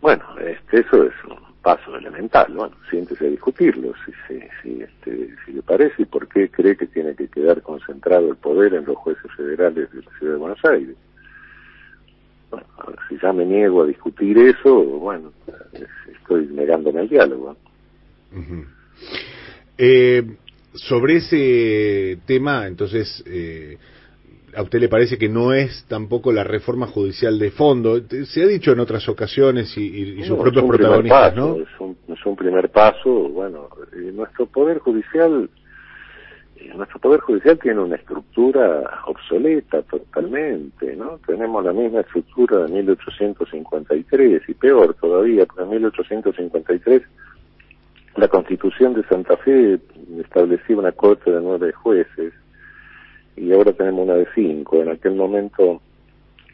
Bueno, 0.00 0.24
este, 0.38 0.80
eso 0.80 1.04
es 1.04 1.12
paso 1.66 1.96
elemental. 1.96 2.52
Bueno, 2.54 2.76
siéntese 2.88 3.26
a 3.26 3.30
discutirlo, 3.30 3.92
si, 4.04 4.12
si, 4.28 4.40
si, 4.62 4.82
este, 4.82 5.34
si 5.44 5.52
le 5.52 5.62
parece 5.62 6.02
y 6.02 6.04
por 6.04 6.28
qué 6.28 6.48
cree 6.48 6.76
que 6.76 6.86
tiene 6.86 7.16
que 7.16 7.26
quedar 7.26 7.60
concentrado 7.60 8.30
el 8.30 8.36
poder 8.36 8.74
en 8.74 8.84
los 8.84 8.96
jueces 8.96 9.28
federales 9.36 9.90
de 9.90 10.00
la 10.00 10.10
Ciudad 10.16 10.34
de 10.34 10.38
Buenos 10.38 10.64
Aires. 10.64 10.96
Bueno, 12.52 12.66
si 13.08 13.18
ya 13.20 13.32
me 13.32 13.44
niego 13.44 13.82
a 13.82 13.86
discutir 13.86 14.38
eso, 14.38 14.72
bueno, 14.76 15.32
estoy 16.20 16.46
negándome 16.52 17.00
al 17.00 17.08
diálogo. 17.08 17.56
eh, 19.76 20.22
sobre 20.72 21.16
ese 21.16 22.20
tema, 22.26 22.68
entonces, 22.68 23.24
eh, 23.26 23.76
a 24.56 24.62
usted 24.62 24.80
le 24.80 24.88
parece 24.88 25.18
que 25.18 25.28
no 25.28 25.52
es 25.52 25.84
tampoco 25.86 26.32
la 26.32 26.42
reforma 26.42 26.86
judicial 26.86 27.38
de 27.38 27.50
fondo. 27.50 28.00
Se 28.24 28.42
ha 28.42 28.46
dicho 28.46 28.72
en 28.72 28.80
otras 28.80 29.06
ocasiones 29.06 29.76
y, 29.76 30.22
sus 30.24 30.38
propios 30.38 30.64
protagonistas, 30.64 31.36
¿no? 31.36 31.56
Es 31.56 31.68
un, 31.78 31.96
es 32.08 32.24
un, 32.24 32.36
primer 32.36 32.70
paso. 32.70 33.28
Bueno, 33.28 33.68
eh, 33.92 34.10
nuestro 34.14 34.46
poder 34.46 34.78
judicial, 34.78 35.50
eh, 36.56 36.72
nuestro 36.74 36.98
poder 37.00 37.20
judicial 37.20 37.58
tiene 37.58 37.80
una 37.80 37.96
estructura 37.96 39.02
obsoleta 39.04 39.82
totalmente, 39.82 40.96
¿no? 40.96 41.20
Tenemos 41.26 41.62
la 41.62 41.74
misma 41.74 42.00
estructura 42.00 42.64
de 42.64 42.72
1853 42.72 44.42
y 44.48 44.54
peor 44.54 44.94
todavía, 44.94 45.44
porque 45.44 45.64
en 45.64 45.70
1853 45.70 47.02
la 48.16 48.28
Constitución 48.28 48.94
de 48.94 49.02
Santa 49.04 49.36
Fe 49.36 49.78
establecía 50.18 50.78
una 50.78 50.92
corte 50.92 51.30
de 51.30 51.42
nueve 51.42 51.72
jueces 51.72 52.32
y 53.36 53.52
ahora 53.52 53.72
tenemos 53.72 54.04
una 54.04 54.14
de 54.14 54.26
cinco. 54.34 54.82
En 54.82 54.90
aquel 54.90 55.14
momento, 55.14 55.80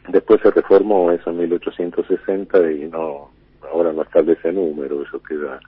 después 0.09 0.41
se 0.41 0.51
reformó 0.51 1.11
eso 1.11 1.29
en 1.29 1.37
1860 1.37 2.71
y 2.71 2.89
no, 2.89 3.29
ahora 3.71 3.93
no 3.93 4.03
establece 4.03 4.51
número, 4.51 5.03
eso 5.03 5.21
queda, 5.21 5.59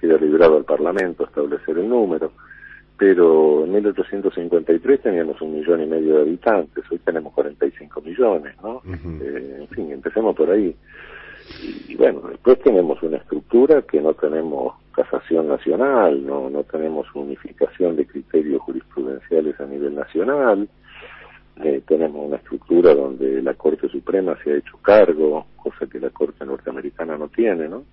queda 0.00 0.16
librado 0.18 0.56
al 0.58 0.64
Parlamento 0.64 1.24
establecer 1.24 1.78
el 1.78 1.88
número. 1.88 2.32
Pero 2.96 3.64
en 3.64 3.72
1853 3.72 5.02
teníamos 5.02 5.40
un 5.40 5.54
millón 5.56 5.82
y 5.82 5.86
medio 5.86 6.16
de 6.16 6.22
habitantes, 6.22 6.84
hoy 6.90 6.98
tenemos 6.98 7.32
45 7.32 8.00
millones, 8.02 8.54
¿no? 8.62 8.82
Eh, 9.20 9.56
en 9.62 9.68
fin, 9.68 9.90
empecemos 9.90 10.36
por 10.36 10.48
ahí. 10.50 10.76
Y, 11.88 11.94
bueno, 11.96 12.22
después 12.28 12.58
tenemos 12.60 13.02
una 13.02 13.18
estructura 13.18 13.82
que 13.82 14.00
no 14.00 14.14
tenemos 14.14 14.74
casación 14.92 15.48
nacional, 15.48 16.24
no, 16.24 16.48
no 16.50 16.64
tenemos 16.64 17.06
unificación 17.14 17.96
de 17.96 18.06
criterios 18.06 18.62
jurisprudenciales 18.62 19.58
a 19.60 19.66
nivel 19.66 19.94
nacional, 19.94 20.68
eh, 21.62 21.82
tenemos 21.86 22.26
una 22.26 22.36
estructura 22.36 22.94
donde 22.94 23.42
la 23.42 23.54
Corte 23.54 23.88
Suprema 23.88 24.36
se 24.42 24.52
ha 24.52 24.56
hecho 24.56 24.76
cargo, 24.78 25.46
cosa 25.56 25.86
que 25.86 26.00
la 26.00 26.10
Corte 26.10 26.44
norteamericana 26.44 27.16
no 27.16 27.28
tiene, 27.28 27.68
¿no? 27.68 27.84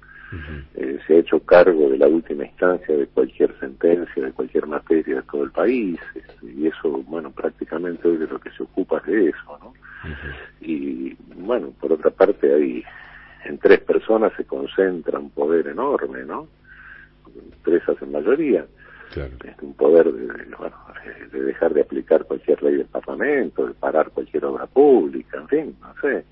eh, 0.76 1.00
se 1.06 1.16
ha 1.16 1.20
hecho 1.20 1.40
cargo 1.42 1.90
de 1.90 1.98
la 1.98 2.08
última 2.08 2.46
instancia 2.46 2.96
de 2.96 3.08
cualquier 3.08 3.58
sentencia, 3.60 4.24
de 4.24 4.32
cualquier 4.32 4.66
materia 4.66 5.16
de 5.16 5.22
todo 5.24 5.44
el 5.44 5.52
país, 5.52 6.00
y 6.42 6.68
eso, 6.68 7.04
bueno, 7.08 7.32
prácticamente 7.32 8.08
hoy 8.08 8.18
de 8.18 8.28
lo 8.28 8.40
que 8.40 8.52
se 8.52 8.64
ocupa 8.64 8.98
es 9.00 9.06
de 9.06 9.30
eso, 9.30 9.60
¿no? 9.60 9.74
Y 10.62 11.16
bueno, 11.36 11.74
por 11.80 11.92
otra 11.94 12.10
parte 12.12 12.54
hay 12.54 12.84
en 13.46 13.58
tres 13.58 13.80
personas 13.80 14.32
se 14.38 14.46
concentra 14.46 15.20
un 15.20 15.30
poder 15.32 15.68
enorme, 15.68 16.24
¿no? 16.24 16.48
Tres 17.64 17.84
en 18.02 18.12
mayoría. 18.12 18.66
Claro. 19.14 19.32
un 19.62 19.74
poder 19.74 20.10
de, 20.14 20.56
bueno, 20.58 20.76
de 21.34 21.42
dejar 21.42 21.74
de 21.74 21.82
aplicar 21.82 22.24
cualquier 22.24 22.64
ley 22.64 22.76
del 22.76 22.88
Parlamento, 22.88 23.68
de 23.68 23.74
parar 23.74 24.10
cualquier 24.12 24.46
obra 24.46 24.68
pública, 24.68 25.38
en 25.38 25.48
fin, 25.50 25.76
no 25.82 25.94
sé. 26.02 26.24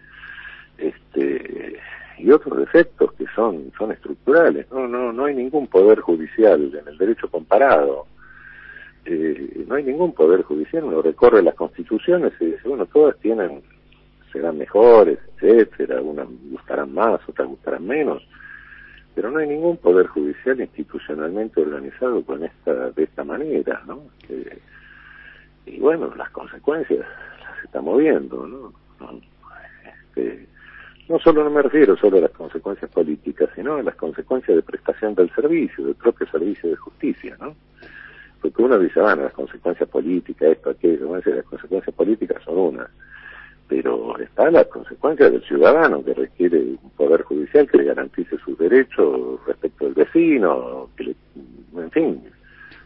Este, 0.78 1.78
y 2.20 2.32
otros 2.32 2.57
defectos 2.57 3.14
que 3.14 3.26
son 3.34 3.72
son 3.78 3.91
estructurales 3.91 4.70
no 4.72 4.88
no 4.88 5.12
no 5.14 5.26
hay 5.26 5.36
ningún 5.36 5.68
poder 5.68 5.99
judicial 6.01 6.74
en 6.76 6.88
el 6.88 6.97
derecho 6.97 7.30
comparado 7.30 8.07
eh, 9.05 9.64
no 9.66 9.76
hay 9.76 9.84
ningún 9.84 10.14
poder 10.14 10.43
judicial 10.43 10.84
uno 10.84 11.01
recorre 11.01 11.41
las 11.41 11.55
constituciones 11.55 12.34
y 12.39 12.45
dice 12.45 12.68
bueno 12.68 12.86
todas 12.86 13.18
tienen 13.20 13.62
serán 14.32 14.57
mejores 14.57 15.19
etcétera 15.38 16.01
unas 16.01 16.27
gustarán 16.51 16.93
más 16.93 17.19
otras 17.27 17.47
gustarán 17.47 17.86
menos 17.86 18.27
pero 19.15 19.32
no 19.32 19.39
hay 19.39 19.47
ningún 19.47 19.77
poder 19.77 20.07
judicial 20.07 20.59
institucionalmente 20.59 21.61
organizado 21.61 22.23
con 22.23 22.43
esta 22.43 22.91
de 22.91 23.03
esta 23.03 23.23
manera 23.23 23.82
no 23.88 24.03
eh, 24.30 24.59
y 25.65 25.80
bueno 25.80 26.13
las 26.15 26.30
consecuencias 26.32 26.99
las 26.99 27.63
estamos 27.63 27.97
viendo 27.97 28.47
no, 28.47 28.73
no 28.99 29.21
este, 30.15 30.47
no 31.09 31.17
solo 31.19 31.43
no 31.43 31.49
me 31.49 31.63
refiero 31.63 31.97
solo 31.97 32.19
a 32.19 32.21
las 32.21 32.32
consecuencias 32.32 32.89
políticas, 32.91 33.49
sino 33.55 33.75
a 33.75 33.84
las 33.84 33.95
consecuencias 33.95 34.55
de 34.55 34.61
prestación 34.61 35.15
del 35.15 35.34
servicio, 35.34 35.84
del 35.84 35.95
propio 35.95 36.27
servicio 36.30 36.69
de 36.69 36.75
justicia, 36.75 37.36
¿no? 37.39 37.55
Porque 38.39 38.61
uno 38.61 38.77
dice, 38.77 39.01
bueno, 39.01 39.23
las 39.23 39.34
consecuencias 39.34 39.89
políticas, 39.89 40.51
esto, 40.51 40.69
aquello, 40.69 41.15
las 41.15 41.45
consecuencias 41.45 41.95
políticas 41.95 42.43
son 42.43 42.57
unas, 42.59 42.89
pero 43.70 44.17
está 44.20 44.49
la 44.49 44.65
consecuencia 44.65 45.30
del 45.30 45.43
ciudadano 45.43 46.03
que 46.03 46.15
requiere 46.15 46.57
un 46.57 46.89
poder 46.97 47.22
judicial 47.22 47.70
que 47.70 47.78
le 47.78 47.84
garantice 47.86 48.38
sus 48.43 48.57
derechos 48.57 49.39
respecto 49.45 49.86
del 49.86 49.93
vecino, 49.93 50.89
que 50.97 51.03
le, 51.03 51.15
en 51.78 51.91
fin, 51.91 52.24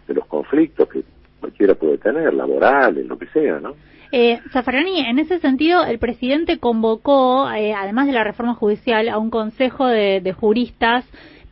de 0.07 0.13
los 0.13 0.25
conflictos 0.27 0.89
que 0.89 1.03
cualquiera 1.39 1.73
puede 1.73 1.97
tener, 1.97 2.33
laborales, 2.33 3.07
lo 3.07 3.17
que 3.17 3.27
sea, 3.27 3.59
¿no? 3.59 3.73
Eh, 4.15 4.39
en 4.53 5.17
ese 5.17 5.39
sentido, 5.39 5.83
el 5.85 5.97
presidente 5.97 6.59
convocó, 6.59 7.49
eh, 7.49 7.73
además 7.73 8.05
de 8.05 8.13
la 8.13 8.23
reforma 8.23 8.53
judicial, 8.53 9.09
a 9.09 9.17
un 9.17 9.31
consejo 9.31 9.87
de, 9.87 10.35
juristas 10.39 11.03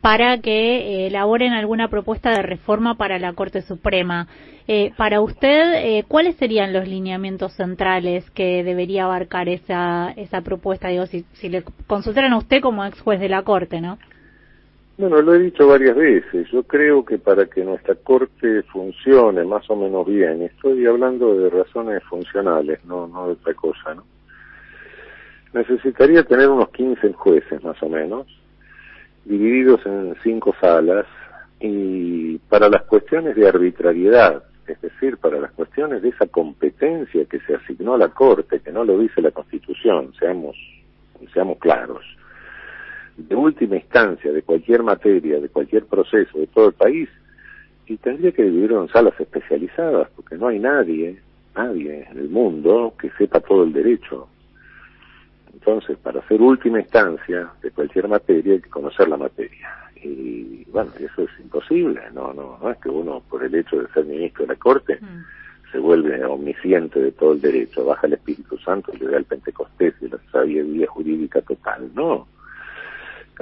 para 0.02 0.38
que 0.42 0.50
eh, 0.50 1.06
elaboren 1.06 1.54
alguna 1.54 1.88
propuesta 1.88 2.30
de 2.30 2.42
reforma 2.42 2.96
para 2.96 3.18
la 3.18 3.32
Corte 3.32 3.62
Suprema. 3.62 4.28
Eh, 4.68 4.92
para 4.98 5.22
usted, 5.22 6.04
¿cuáles 6.06 6.36
serían 6.36 6.72
los 6.72 6.86
lineamientos 6.86 7.54
centrales 7.54 8.30
que 8.32 8.62
debería 8.62 9.04
abarcar 9.04 9.48
esa, 9.48 10.12
esa 10.16 10.42
propuesta? 10.42 10.88
Digo, 10.88 11.06
si, 11.06 11.24
si 11.32 11.48
le 11.48 11.64
consultaran 11.86 12.34
a 12.34 12.38
usted 12.38 12.60
como 12.60 12.84
ex 12.84 13.00
juez 13.00 13.18
de 13.18 13.30
la 13.30 13.42
Corte, 13.42 13.80
¿no? 13.80 13.98
Bueno, 14.98 15.22
lo 15.22 15.34
he 15.34 15.38
dicho 15.38 15.66
varias 15.66 15.96
veces. 15.96 16.48
Yo 16.50 16.62
creo 16.64 17.04
que 17.04 17.18
para 17.18 17.46
que 17.46 17.64
nuestra 17.64 17.94
corte 17.94 18.62
funcione 18.64 19.42
más 19.44 19.68
o 19.70 19.76
menos 19.76 20.06
bien, 20.06 20.42
estoy 20.42 20.86
hablando 20.86 21.34
de 21.34 21.50
razones 21.50 22.02
funcionales, 22.04 22.84
no, 22.84 23.06
no 23.06 23.26
de 23.26 23.32
otra 23.32 23.54
cosa, 23.54 23.94
¿no? 23.94 24.04
Necesitaría 25.54 26.22
tener 26.22 26.48
unos 26.48 26.68
15 26.70 27.12
jueces 27.14 27.62
más 27.64 27.82
o 27.82 27.88
menos, 27.88 28.26
divididos 29.24 29.84
en 29.86 30.14
cinco 30.22 30.54
salas, 30.60 31.06
y 31.60 32.38
para 32.48 32.68
las 32.68 32.82
cuestiones 32.82 33.36
de 33.36 33.48
arbitrariedad, 33.48 34.42
es 34.66 34.80
decir, 34.80 35.16
para 35.18 35.38
las 35.38 35.52
cuestiones 35.52 36.02
de 36.02 36.08
esa 36.08 36.26
competencia 36.26 37.24
que 37.26 37.40
se 37.40 37.54
asignó 37.54 37.94
a 37.94 37.98
la 37.98 38.08
Corte, 38.08 38.60
que 38.60 38.72
no 38.72 38.84
lo 38.84 38.98
dice 38.98 39.22
la 39.22 39.30
Constitución, 39.30 40.12
seamos, 40.18 40.56
seamos 41.32 41.58
claros 41.58 42.04
de 43.16 43.34
última 43.34 43.76
instancia 43.76 44.32
de 44.32 44.42
cualquier 44.42 44.82
materia, 44.82 45.38
de 45.40 45.48
cualquier 45.48 45.84
proceso 45.84 46.38
de 46.38 46.46
todo 46.46 46.68
el 46.68 46.74
país, 46.74 47.08
y 47.86 47.96
tendría 47.96 48.32
que 48.32 48.44
dividirlo 48.44 48.82
en 48.82 48.88
salas 48.88 49.18
especializadas, 49.18 50.08
porque 50.16 50.36
no 50.36 50.48
hay 50.48 50.58
nadie, 50.58 51.20
nadie 51.54 52.06
en 52.10 52.18
el 52.18 52.28
mundo 52.28 52.94
que 52.98 53.10
sepa 53.18 53.40
todo 53.40 53.64
el 53.64 53.72
derecho. 53.72 54.28
Entonces, 55.52 55.96
para 55.98 56.20
hacer 56.20 56.40
última 56.40 56.80
instancia 56.80 57.50
de 57.62 57.70
cualquier 57.70 58.08
materia 58.08 58.54
hay 58.54 58.60
que 58.60 58.70
conocer 58.70 59.08
la 59.08 59.16
materia. 59.16 59.68
Y 59.96 60.64
bueno, 60.70 60.90
eso 60.98 61.22
es 61.22 61.30
imposible, 61.40 62.00
no, 62.12 62.32
no, 62.32 62.58
no 62.60 62.70
es 62.70 62.78
que 62.78 62.88
uno 62.88 63.22
por 63.28 63.44
el 63.44 63.54
hecho 63.54 63.80
de 63.80 63.88
ser 63.88 64.04
ministro 64.04 64.44
de 64.44 64.54
la 64.54 64.58
Corte 64.58 64.98
mm. 65.00 65.70
se 65.70 65.78
vuelve 65.78 66.24
omnisciente 66.24 67.00
de 67.00 67.12
todo 67.12 67.32
el 67.32 67.40
derecho, 67.40 67.84
baja 67.84 68.06
el 68.06 68.14
Espíritu 68.14 68.58
Santo 68.58 68.90
y 68.92 68.98
le 68.98 69.10
da 69.10 69.18
el 69.18 69.24
Pentecostés 69.24 69.94
y 70.00 70.08
la 70.08 70.18
sabiduría 70.32 70.88
jurídica 70.88 71.40
total, 71.42 71.90
no 71.94 72.26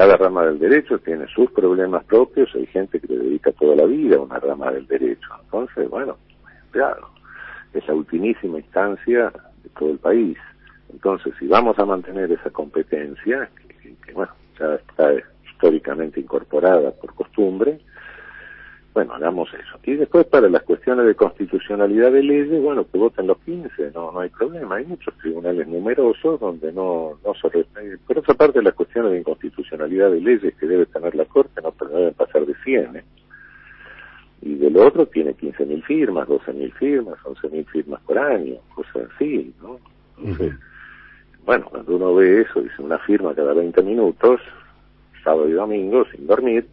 cada 0.01 0.17
rama 0.17 0.47
del 0.47 0.59
derecho 0.59 0.99
tiene 0.99 1.27
sus 1.27 1.51
problemas 1.51 2.05
propios, 2.05 2.49
hay 2.55 2.67
gente 2.67 3.01
que 3.01 3.07
le 3.09 3.19
dedica 3.19 3.53
toda 3.53 3.77
la 3.77 3.85
vida 3.85 4.17
a 4.17 4.21
una 4.21 4.39
rama 4.39 4.71
del 4.71 4.87
derecho. 4.87 5.29
Entonces, 5.45 5.91
bueno, 5.91 6.17
claro, 6.71 7.11
es 7.75 7.87
la 7.87 7.95
ultimísima 7.95 8.59
instancia 8.59 9.33
de 9.63 9.69
todo 9.79 9.91
el 9.91 9.99
país. 9.99 10.39
Entonces, 10.93 11.35
si 11.39 11.47
vamos 11.47 11.79
a 11.79 11.85
mantener 11.85 12.31
esa 12.33 12.51
competencia, 12.51 13.49
que 14.05 14.13
bueno, 14.13 14.33
ya 14.59 14.75
está 14.75 15.13
históricamente 15.45 16.21
incorporada 16.21 16.91
por 16.93 17.15
costumbre, 17.15 17.81
bueno, 18.93 19.15
hagamos 19.15 19.49
eso. 19.55 19.79
Y 19.85 19.95
después 19.95 20.27
para 20.27 20.49
las 20.49 20.63
cuestiones 20.63 21.07
de 21.07 21.15
constitucionalidad 21.15 22.11
de 22.11 22.25
leyes, 22.25 22.61
bueno, 22.61 22.85
que 22.91 22.99
voten 22.99 23.29
los 23.29 23.39
15, 23.39 23.93
no, 23.95 24.11
no 24.11 24.21
hay 24.21 24.31
problema. 24.31 24.77
Hay 24.77 24.87
muchos 24.87 25.17
tribunales 25.19 25.69
numerosos 25.69 26.41
donde 26.41 26.73
no, 26.73 27.19
no 27.25 27.35
se... 27.35 27.65
Por 28.07 28.19
otra 28.19 28.35
parte, 28.35 28.61
las 28.63 28.75
cuestiones 28.75 29.13
de 29.13 29.19
inconstitucionalidad 29.19 30.11
de 30.11 30.21
leyes 30.21 30.55
que 30.57 30.67
debe 30.67 30.87
tener 30.87 31.15
la 31.15 31.25
Corte 31.25 31.61
no 31.63 31.73
deben 31.89 32.15
pasar 32.15 32.45
de 32.45 32.55
100, 32.65 32.97
¿eh? 32.97 33.05
Y 34.43 34.55
del 34.55 34.77
otro 34.79 35.07
tiene 35.07 35.37
15.000 35.37 35.85
firmas, 35.85 36.27
12.000 36.27 36.73
firmas, 36.73 37.19
11.000 37.25 37.67
firmas 37.67 38.01
por 38.01 38.19
año, 38.19 38.57
cosas 38.75 39.09
así, 39.15 39.55
¿no? 39.61 39.79
Entonces, 40.19 40.55
bueno, 41.45 41.67
cuando 41.71 41.97
uno 41.97 42.15
ve 42.15 42.43
eso, 42.43 42.61
dice 42.61 42.83
una 42.83 42.99
firma 42.99 43.35
cada 43.35 43.55
20 43.55 43.83
minutos, 43.83 44.41
sábado 45.25 45.49
y 45.49 45.53
domingo, 45.53 46.05
sin 46.11 46.27
dormir, 46.27 46.67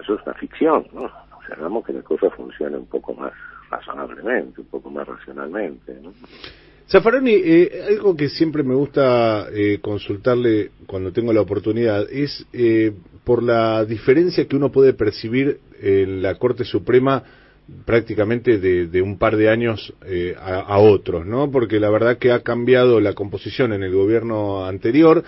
eso 0.00 0.14
es 0.14 0.22
una 0.24 0.34
ficción, 0.34 0.86
¿no? 0.92 1.04
O 1.04 1.42
sea, 1.46 1.56
hagamos 1.56 1.84
que 1.84 1.92
la 1.92 2.02
cosa 2.02 2.30
funcione 2.30 2.76
un 2.76 2.86
poco 2.86 3.14
más 3.14 3.32
razonablemente, 3.70 4.60
un 4.60 4.66
poco 4.68 4.90
más 4.90 5.06
racionalmente, 5.06 5.98
¿no? 6.02 6.12
Zafaroni, 6.88 7.32
eh, 7.32 7.84
algo 7.88 8.14
que 8.16 8.28
siempre 8.28 8.62
me 8.62 8.74
gusta 8.74 9.46
eh, 9.50 9.78
consultarle 9.80 10.72
cuando 10.86 11.12
tengo 11.12 11.32
la 11.32 11.40
oportunidad 11.40 12.06
es 12.10 12.46
eh, 12.52 12.92
por 13.24 13.42
la 13.42 13.84
diferencia 13.84 14.46
que 14.46 14.56
uno 14.56 14.70
puede 14.70 14.92
percibir 14.92 15.60
en 15.80 16.20
la 16.20 16.34
Corte 16.34 16.64
Suprema 16.64 17.22
prácticamente 17.84 18.58
de, 18.58 19.02
un 19.02 19.18
par 19.18 19.36
de 19.36 19.48
años 19.48 19.94
a, 20.40 20.60
a, 20.60 20.78
otros, 20.78 21.26
¿no? 21.26 21.50
Porque 21.50 21.80
la 21.80 21.90
verdad 21.90 22.18
que 22.18 22.32
ha 22.32 22.40
cambiado 22.40 23.00
la 23.00 23.14
composición 23.14 23.72
en 23.72 23.82
el 23.82 23.94
gobierno 23.94 24.66
anterior, 24.66 25.24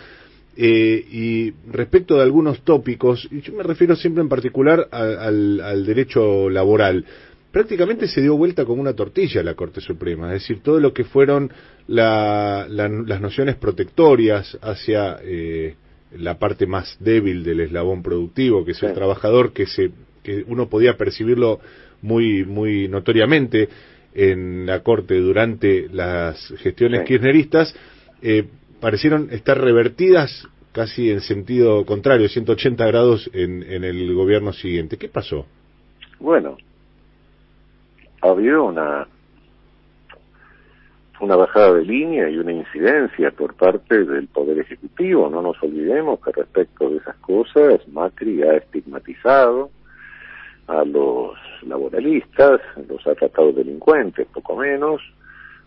eh, 0.57 1.05
y 1.11 1.53
respecto 1.72 2.16
de 2.16 2.22
algunos 2.22 2.62
tópicos, 2.62 3.26
y 3.30 3.41
yo 3.41 3.55
me 3.55 3.64
refiero 3.64 3.97
siempre 3.97 4.22
en 4.22 4.28
particular 4.28 4.89
al, 4.93 5.85
derecho 5.85 6.49
laboral, 6.49 7.05
prácticamente 7.51 8.07
se 8.07 8.20
dio 8.20 8.37
vuelta 8.37 8.64
como 8.64 8.80
una 8.80 8.93
tortilla 8.93 9.43
la 9.43 9.55
Corte 9.55 9.80
Suprema, 9.80 10.28
es 10.28 10.43
decir, 10.43 10.61
todo 10.62 10.78
lo 10.78 10.93
que 10.93 11.05
fueron 11.05 11.51
las 11.89 13.20
nociones 13.20 13.57
protectorias 13.57 14.57
hacia 14.62 15.18
eh, 15.24 15.74
la 16.16 16.39
parte 16.39 16.66
más 16.66 16.97
débil 17.01 17.43
del 17.43 17.61
eslabón 17.61 18.05
productivo, 18.05 18.64
que 18.64 18.72
es 18.72 18.82
el 18.85 18.93
trabajador, 18.93 19.53
que, 19.53 19.66
se, 19.66 19.91
que 20.22 20.45
uno 20.47 20.68
podía 20.68 20.97
percibirlo 20.97 21.59
muy, 22.05 22.44
muy 22.44 22.86
notoriamente 22.86 23.68
en 24.12 24.66
la 24.66 24.80
Corte 24.80 25.18
durante 25.18 25.88
las 25.90 26.55
gestiones 26.59 27.05
kirchneristas, 27.05 27.74
eh, 28.20 28.44
parecieron 28.78 29.28
estar 29.30 29.59
revertidas 29.59 30.46
casi 30.72 31.11
en 31.11 31.20
sentido 31.20 31.84
contrario, 31.86 32.28
180 32.28 32.86
grados 32.86 33.30
en, 33.32 33.62
en 33.62 33.84
el 33.84 34.14
gobierno 34.14 34.52
siguiente. 34.52 34.98
¿Qué 34.98 35.09
pasó? 35.09 35.46
Bueno, 36.20 36.59
había 38.20 38.61
una 38.61 39.09
una 41.20 41.36
bajada 41.36 41.72
de 41.74 41.84
línea 41.84 42.28
y 42.28 42.36
una 42.36 42.52
incidencia 42.52 43.30
por 43.30 43.55
parte 43.55 44.05
del 44.05 44.26
Poder 44.26 44.59
Ejecutivo. 44.59 45.30
No 45.30 45.40
nos 45.40 45.62
olvidemos 45.62 46.20
que 46.20 46.32
respecto 46.32 46.90
de 46.90 46.98
esas 46.98 47.16
cosas, 47.16 47.86
Macri 47.88 48.42
ha 48.42 48.57
estigmatizado 48.57 49.70
a 50.67 50.85
los 50.85 51.37
laboralistas, 51.62 52.61
los 52.89 53.07
ha 53.07 53.15
tratado 53.15 53.53
delincuentes, 53.53 54.27
poco 54.33 54.57
menos, 54.57 55.03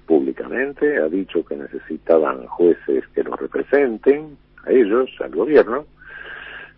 públicamente, 0.05 0.97
ha 0.97 1.07
dicho 1.07 1.45
que 1.45 1.55
necesitaban 1.55 2.47
jueces 2.47 3.05
que 3.13 3.23
los 3.23 3.39
representen, 3.39 4.37
a 4.65 4.71
ellos, 4.71 5.09
al 5.19 5.35
gobierno. 5.35 5.85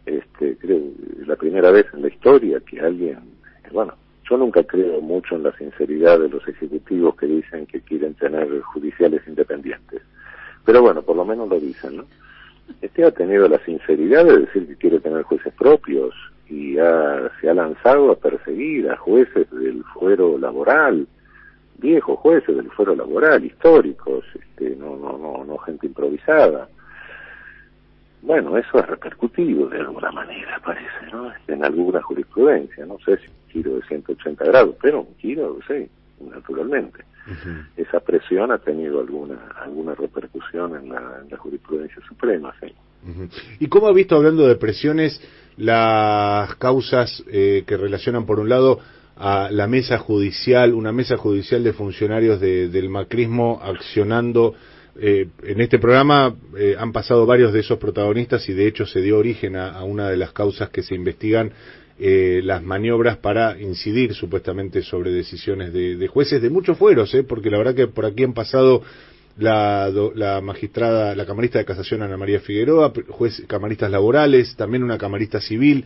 Este, 0.05 0.57
creo 0.57 0.79
es 1.21 1.27
la 1.27 1.35
primera 1.35 1.71
vez 1.71 1.85
en 1.93 2.01
la 2.01 2.07
historia 2.07 2.59
que 2.61 2.79
alguien, 2.79 3.19
bueno, 3.71 3.93
yo 4.29 4.37
nunca 4.37 4.63
creo 4.63 5.01
mucho 5.01 5.35
en 5.35 5.43
la 5.43 5.55
sinceridad 5.57 6.19
de 6.19 6.29
los 6.29 6.47
ejecutivos 6.47 7.15
que 7.15 7.27
dicen 7.27 7.65
que 7.65 7.81
quieren 7.81 8.15
tener 8.15 8.61
judiciales 8.61 9.21
independientes. 9.27 10.01
Pero 10.65 10.81
bueno, 10.81 11.01
por 11.01 11.15
lo 11.15 11.25
menos 11.25 11.49
lo 11.49 11.59
dicen, 11.59 11.97
¿no? 11.97 12.05
Este 12.81 13.03
ha 13.03 13.11
tenido 13.11 13.47
la 13.47 13.57
sinceridad 13.65 14.25
de 14.25 14.39
decir 14.39 14.67
que 14.67 14.75
quiere 14.75 14.99
tener 14.99 15.23
jueces 15.23 15.53
propios 15.53 16.13
y 16.49 16.73
se 16.73 17.49
ha 17.49 17.53
lanzado 17.53 18.11
a 18.11 18.15
perseguir 18.15 18.89
a 18.89 18.97
jueces 18.97 19.49
del 19.51 19.83
fuero 19.93 20.37
laboral, 20.37 21.07
viejos 21.77 22.17
jueces 22.19 22.55
del 22.55 22.71
fuero 22.71 22.95
laboral, 22.95 23.45
históricos, 23.45 24.25
este, 24.33 24.75
no, 24.75 24.97
no, 24.97 25.17
no, 25.17 25.45
no 25.45 25.57
gente 25.59 25.87
improvisada. 25.87 26.67
bueno, 28.23 28.57
eso 28.57 28.79
es 28.79 28.87
repercutivo 28.87 29.67
de 29.67 29.79
alguna 29.79 30.11
manera, 30.11 30.59
parece, 30.65 31.05
¿no? 31.11 31.31
En 31.47 31.63
alguna 31.63 32.01
jurisprudencia, 32.01 32.85
no 32.85 32.97
sé 32.99 33.17
si 33.17 33.27
un 33.27 33.51
giro 33.51 33.75
de 33.75 33.81
180 33.83 34.43
grados, 34.45 34.75
pero 34.81 35.01
un 35.01 35.15
giro, 35.17 35.57
sí, 35.67 35.87
naturalmente. 36.19 37.05
Esa 37.77 37.99
presión 37.99 38.51
ha 38.51 38.57
tenido 38.57 39.01
alguna 39.01 39.37
alguna 39.61 39.93
repercusión 39.93 40.75
en 40.75 40.89
la, 40.89 41.19
en 41.21 41.29
la 41.29 41.37
jurisprudencia 41.37 42.01
suprema, 42.07 42.51
sí. 42.59 42.73
¿Y 43.59 43.67
cómo 43.67 43.87
ha 43.87 43.93
visto, 43.93 44.15
hablando 44.15 44.47
de 44.47 44.55
presiones, 44.55 45.21
las 45.57 46.55
causas 46.55 47.23
eh, 47.31 47.63
que 47.65 47.77
relacionan, 47.77 48.25
por 48.25 48.39
un 48.39 48.49
lado, 48.49 48.79
a 49.15 49.49
la 49.51 49.67
mesa 49.67 49.97
judicial, 49.97 50.73
una 50.73 50.93
mesa 50.93 51.17
judicial 51.17 51.63
de 51.63 51.73
funcionarios 51.73 52.39
del 52.39 52.89
macrismo 52.89 53.59
accionando 53.61 54.55
eh, 55.01 55.27
en 55.43 55.61
este 55.61 55.79
programa 55.79 56.35
eh, 56.57 56.75
han 56.77 56.91
pasado 56.91 57.25
varios 57.25 57.53
de 57.53 57.61
esos 57.61 57.77
protagonistas 57.77 58.47
y 58.49 58.53
de 58.53 58.67
hecho 58.67 58.85
se 58.85 59.01
dio 59.01 59.17
origen 59.17 59.55
a, 59.55 59.81
una 59.83 60.09
de 60.09 60.17
las 60.17 60.33
causas 60.33 60.69
que 60.71 60.83
se 60.83 60.93
investigan 60.93 61.51
eh, 61.99 62.41
las 62.43 62.63
maniobras 62.63 63.17
para 63.17 63.59
incidir 63.59 64.13
supuestamente 64.13 64.81
sobre 64.81 65.11
decisiones 65.11 65.71
de, 65.71 66.07
jueces 66.07 66.41
de 66.41 66.49
muchos 66.49 66.77
fueros, 66.77 67.15
porque 67.27 67.49
la 67.49 67.57
verdad 67.57 67.75
que 67.75 67.87
por 67.87 68.05
aquí 68.05 68.23
han 68.23 68.33
pasado 68.33 68.81
la, 69.39 69.91
la, 70.15 70.41
magistrada, 70.41 71.15
la 71.15 71.25
camarista 71.25 71.59
de 71.59 71.65
casación 71.65 72.01
Ana 72.01 72.17
María 72.17 72.39
Figueroa, 72.39 72.93
juez, 73.09 73.43
camaristas 73.47 73.89
laborales, 73.89 74.55
también 74.55 74.83
una 74.83 74.97
camarista 74.97 75.41
civil. 75.41 75.85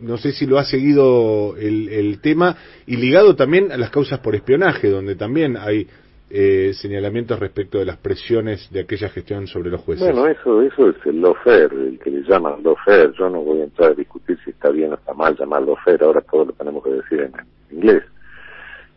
no 0.00 0.16
sé 0.18 0.32
si 0.32 0.46
lo 0.46 0.58
ha 0.58 0.64
seguido 0.64 1.56
el, 1.56 1.88
el 1.88 2.20
tema 2.20 2.56
y 2.86 2.96
ligado 2.96 3.36
también 3.36 3.72
a 3.72 3.76
las 3.76 3.90
causas 3.90 4.18
por 4.20 4.34
espionaje, 4.34 4.88
donde 4.88 5.14
también 5.14 5.56
hay 5.56 5.86
eh, 6.28 6.72
señalamientos 6.74 7.38
respecto 7.38 7.78
de 7.78 7.84
las 7.84 7.98
presiones 7.98 8.68
de 8.72 8.80
aquella 8.80 9.08
gestión 9.10 9.46
sobre 9.46 9.70
los 9.70 9.80
jueces. 9.82 10.04
Bueno, 10.04 10.26
eso 10.26 10.60
eso 10.60 10.88
es 10.88 10.96
el 11.06 11.20
lofer, 11.20 11.72
el 11.72 12.00
que 12.00 12.10
le 12.10 12.22
llaman 12.22 12.64
lofer. 12.64 13.12
Yo 13.12 13.30
no 13.30 13.42
voy 13.42 13.60
a 13.60 13.64
entrar 13.64 13.92
a 13.92 13.94
discutir 13.94 14.36
si 14.44 14.50
está 14.50 14.70
bien 14.70 14.90
o 14.90 14.96
está 14.96 15.14
mal 15.14 15.36
llamar 15.38 15.62
lofer, 15.62 16.02
ahora 16.02 16.20
todo 16.22 16.46
lo 16.46 16.52
tenemos 16.52 16.82
que 16.82 16.90
decir 16.90 17.20
en 17.20 17.32
inglés. 17.70 18.02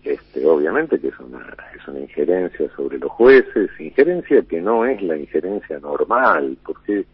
Este, 0.03 0.45
obviamente 0.45 0.99
que 0.99 1.09
es 1.09 1.19
una, 1.19 1.55
es 1.75 1.87
una 1.87 1.99
injerencia 1.99 2.69
sobre 2.75 2.97
los 2.97 3.11
jueces, 3.11 3.69
injerencia 3.79 4.41
que 4.43 4.61
no 4.61 4.85
es 4.85 5.01
la 5.01 5.17
injerencia 5.17 5.79
normal, 5.79 6.57
porque 6.65 7.05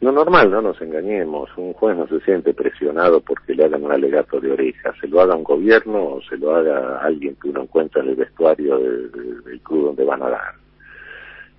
lo 0.00 0.12
normal, 0.12 0.50
no 0.50 0.62
nos 0.62 0.80
engañemos, 0.80 1.50
un 1.58 1.74
juez 1.74 1.94
no 1.94 2.06
se 2.06 2.20
siente 2.20 2.54
presionado 2.54 3.20
porque 3.20 3.54
le 3.54 3.64
hagan 3.64 3.84
un 3.84 3.92
alegato 3.92 4.40
de 4.40 4.50
oreja, 4.50 4.94
se 4.98 5.06
lo 5.06 5.20
haga 5.20 5.36
un 5.36 5.44
gobierno 5.44 6.14
o 6.14 6.22
se 6.22 6.38
lo 6.38 6.56
haga 6.56 7.00
alguien 7.00 7.36
que 7.36 7.50
uno 7.50 7.62
encuentra 7.62 8.02
en 8.02 8.08
el 8.08 8.16
vestuario 8.16 8.78
del 8.78 9.60
club 9.62 9.86
donde 9.88 10.04
van 10.04 10.22
a 10.22 10.30
dar. 10.30 10.54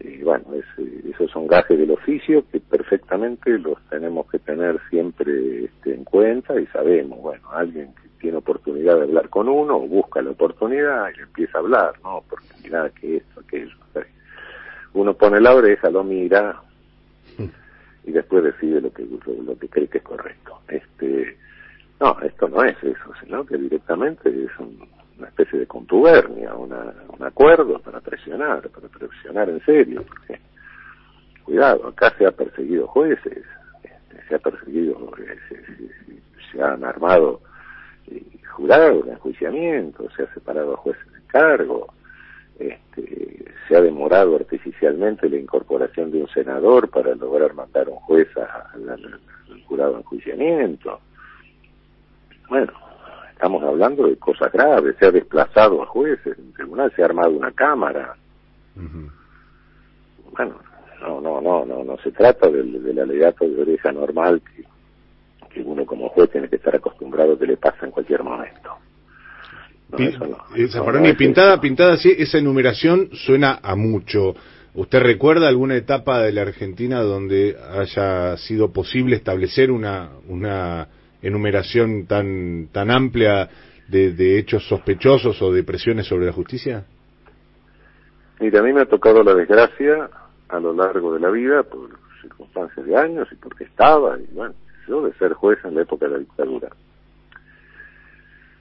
Y 0.04 0.24
bueno, 0.24 0.46
esos 1.10 1.32
son 1.32 1.48
gajes 1.48 1.78
del 1.78 1.92
oficio 1.92 2.44
que 2.52 2.60
perfectamente 2.60 3.58
los 3.60 3.78
tenemos 3.90 4.30
que 4.30 4.40
tener 4.40 4.80
siempre 4.90 5.66
este, 5.66 5.94
en 5.94 6.04
cuenta 6.04 6.60
y 6.60 6.66
sabemos, 6.68 7.20
bueno, 7.22 7.52
alguien 7.52 7.94
que 7.96 8.10
tiene 8.20 8.38
oportunidad 8.38 8.96
de 8.98 9.04
hablar 9.04 9.30
con 9.30 9.48
uno, 9.48 9.80
busca 9.80 10.22
la 10.22 10.32
oportunidad 10.32 11.10
y 11.18 11.22
empieza 11.22 11.58
a 11.58 11.62
hablar, 11.62 11.94
¿no? 12.04 12.24
Porque 12.30 12.48
mira 12.64 12.90
que 12.90 13.18
esto, 13.18 13.42
aquello. 13.42 13.76
Uno 14.94 15.14
pone 15.14 15.40
la 15.40 15.56
oreja, 15.56 15.90
lo 15.90 16.04
mira, 16.04 16.62
y 18.04 18.12
después 18.12 18.44
decide 18.44 18.82
lo 18.82 18.92
que 18.92 19.06
lo, 19.06 19.58
que 19.58 19.70
cree 19.70 19.88
que 19.88 20.00
es 20.00 20.04
correcto. 20.04 20.60
Este, 20.68 21.38
no, 22.00 22.20
esto 22.22 22.50
no 22.50 22.64
es 22.64 22.76
eso, 22.84 23.12
sino 23.24 23.46
que 23.46 23.58
directamente 23.58 24.30
es 24.30 24.52
una 25.22 25.30
especie 25.30 25.60
de 25.60 25.68
contubernia, 25.68 26.56
una, 26.56 26.94
un 27.08 27.24
acuerdo 27.24 27.80
para 27.80 28.02
presionar, 28.02 28.68
para 28.70 28.88
presionar 28.88 29.50
en 29.50 29.64
serio, 29.64 30.04
porque 30.04 30.42
cuidado, 31.44 31.88
acá 31.88 32.12
se 32.18 32.26
ha 32.26 32.32
perseguido 32.32 32.88
jueces, 32.88 33.46
este, 33.84 34.28
se 34.28 34.36
ha 34.36 34.40
perseguido, 34.40 35.12
eh, 35.20 35.38
se, 35.48 36.52
se, 36.52 36.64
han 36.64 36.84
armado 36.84 37.40
eh, 38.08 38.24
jurados 38.56 39.06
de 39.06 39.12
enjuiciamiento, 39.12 40.10
se 40.16 40.24
ha 40.24 40.34
separado 40.34 40.74
a 40.74 40.78
jueces 40.78 41.14
de 41.14 41.22
cargo, 41.28 41.94
este, 42.58 43.46
se 43.68 43.76
ha 43.76 43.82
demorado 43.82 44.38
artificialmente 44.38 45.30
la 45.30 45.38
incorporación 45.38 46.10
de 46.10 46.22
un 46.22 46.30
senador 46.30 46.90
para 46.90 47.14
lograr 47.14 47.54
mandar 47.54 47.88
a 47.88 47.92
un 47.92 47.98
juez 47.98 48.28
al 48.38 49.64
jurado 49.68 49.94
de 49.94 50.00
enjuiciamiento. 50.00 51.00
Bueno, 52.50 52.74
estamos 53.42 53.64
hablando 53.64 54.08
de 54.08 54.18
cosas 54.18 54.52
graves, 54.52 54.96
se 55.00 55.08
ha 55.08 55.12
desplazado 55.12 55.82
a 55.82 55.88
jueces, 55.88 56.38
en 56.38 56.54
tribunal 56.54 56.94
se 56.96 57.02
ha 57.02 57.06
armado 57.06 57.32
una 57.32 57.52
cámara. 57.52 58.16
Bueno, 58.76 60.60
no, 61.02 61.20
no, 61.20 61.42
no, 61.42 61.66
no, 61.66 61.84
no 61.84 61.98
se 62.04 62.12
trata 62.12 62.48
del, 62.52 62.84
del 62.84 63.00
alegato 63.00 63.50
de 63.50 63.60
oreja 63.60 63.92
normal 63.92 64.44
que, 64.44 64.64
que 65.50 65.64
uno 65.64 65.88
como 65.88 66.10
juez 66.10 66.30
tiene 66.30 66.50
que 66.50 66.58
estar 66.58 66.76
acostumbrado 66.76 67.36
que 67.40 67.48
le 67.48 67.58
pasa 67.58 67.84
en 67.84 67.90
cualquier 67.90 68.24
momento. 68.24 68.78
Eh, 69.98 71.16
pintada, 71.18 71.60
pintada 71.60 71.94
así, 71.94 72.14
esa 72.16 72.38
enumeración 72.38 73.10
suena 73.12 73.60
a 73.64 73.76
mucho. 73.76 74.36
¿Usted 74.76 75.00
recuerda 75.00 75.48
alguna 75.48 75.76
etapa 75.76 76.22
de 76.22 76.32
la 76.32 76.44
Argentina 76.44 77.02
donde 77.02 77.58
haya 77.74 78.38
sido 78.38 78.72
posible 78.72 79.16
establecer 79.16 79.72
una, 79.72 80.12
una 80.28 80.88
enumeración 81.22 82.06
tan, 82.06 82.68
tan 82.72 82.92
amplia 82.92 83.50
de, 83.88 84.14
de 84.14 84.40
hechos 84.40 84.68
sospechosos 84.68 85.42
o 85.42 85.52
de 85.52 85.64
presiones 85.64 86.08
sobre 86.08 86.26
la 86.26 86.34
justicia? 86.34 86.86
Mira, 88.40 88.60
a 88.60 88.64
mí 88.64 88.74
me 88.74 88.82
ha 88.82 88.86
tocado 88.86 89.24
la 89.24 89.34
desgracia 89.34 90.10
a 90.50 90.60
lo 90.60 90.74
largo 90.74 91.14
de 91.14 91.20
la 91.20 91.30
vida 91.30 91.64
por 91.64 91.90
circunstancias 92.22 92.86
de 92.86 92.96
años 92.96 93.28
y 93.32 93.36
porque 93.36 93.66
estaba, 93.66 94.18
y 94.20 94.34
bueno, 94.34 94.54
yo 94.88 95.02
de 95.04 95.14
ser 95.14 95.34
juez 95.34 95.60
en 95.64 95.76
la 95.76 95.82
época 95.84 96.06
de 96.08 96.14
la 96.14 96.20
dictadura 96.20 96.70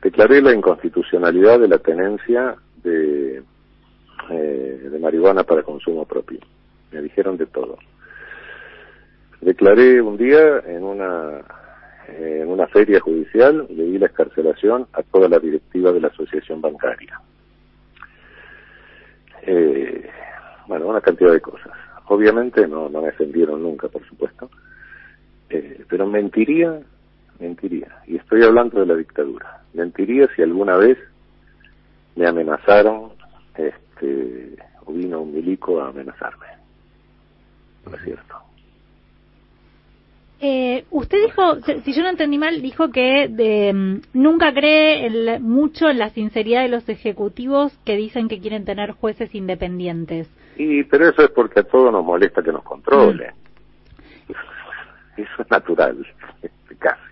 declaré 0.03 0.41
la 0.41 0.55
inconstitucionalidad 0.55 1.61
de 1.61 1.69
la 1.69 1.79
tenencia 1.79 2.57
de, 2.83 3.43
eh, 4.31 4.89
de 4.91 4.99
marihuana 4.99 5.45
para 5.45 5.63
consumo 5.63 6.05
propio. 6.07 6.41
Me 6.93 7.03
dijeron 7.03 7.37
de 7.37 7.47
todo. 7.47 7.79
Declaré 9.41 10.01
un 10.01 10.17
día 10.17 10.61
en 10.67 10.85
una 10.85 11.43
en 12.19 12.49
una 12.49 12.67
feria 12.67 13.01
judicial, 13.01 13.67
le 13.71 13.85
di 13.85 13.99
la 13.99 14.07
escarcelación 14.07 14.87
a 14.93 15.03
toda 15.03 15.29
la 15.29 15.39
directiva 15.39 15.93
de 15.93 16.01
la 16.01 16.09
asociación 16.09 16.61
bancaria. 16.61 17.21
Eh, 19.43 20.09
bueno, 20.67 20.87
una 20.87 21.01
cantidad 21.01 21.33
de 21.33 21.41
cosas. 21.41 21.73
Obviamente 22.07 22.67
no, 22.67 22.89
no 22.89 23.01
me 23.01 23.09
defendieron 23.09 23.63
nunca, 23.63 23.89
por 23.89 24.05
supuesto, 24.07 24.51
eh, 25.49 25.85
pero 25.89 26.07
mentiría, 26.07 26.81
mentiría. 27.39 28.03
Y 28.07 28.17
estoy 28.17 28.43
hablando 28.43 28.81
de 28.81 28.87
la 28.87 28.97
dictadura 28.97 29.61
mentiría 29.73 30.29
si 30.35 30.43
alguna 30.43 30.77
vez 30.77 30.99
me 32.17 32.27
amenazaron 32.27 33.13
este 33.55 34.57
o 34.85 34.93
vino 34.93 35.23
un 35.23 35.35
milico 35.35 35.81
a 35.81 35.89
amenazarme. 35.89 36.47
No 37.87 37.97
es 37.97 38.03
cierto. 38.03 38.37
Eh, 40.43 40.85
usted 40.91 41.19
dijo, 41.27 41.57
si 41.85 41.93
yo 41.93 42.03
no 42.03 42.09
entendí 42.09 42.39
mal, 42.39 42.63
dijo 42.63 42.91
que 42.91 43.29
de, 43.29 43.73
mm, 43.75 44.01
nunca 44.15 44.55
cree 44.55 45.39
mucho 45.39 45.91
en 45.91 45.99
la 45.99 46.11
sinceridad 46.11 46.63
de 46.63 46.69
los 46.69 46.89
ejecutivos 46.89 47.77
que 47.85 47.97
dicen 47.97 48.29
que 48.29 48.41
quieren 48.41 48.65
tener 48.65 48.93
jueces 48.93 49.35
independientes. 49.35 50.29
Y 50.57 50.85
pero 50.85 51.09
eso 51.09 51.23
es 51.23 51.31
porque 51.31 51.61
a 51.61 51.65
todos 51.65 51.93
nos 51.93 52.05
molesta 52.05 52.43
que 52.43 52.53
nos 52.53 52.63
controle. 52.63 53.33
Mm. 54.29 55.21
Eso 55.21 55.43
es 55.43 55.51
natural, 55.51 56.07
casi. 56.79 57.10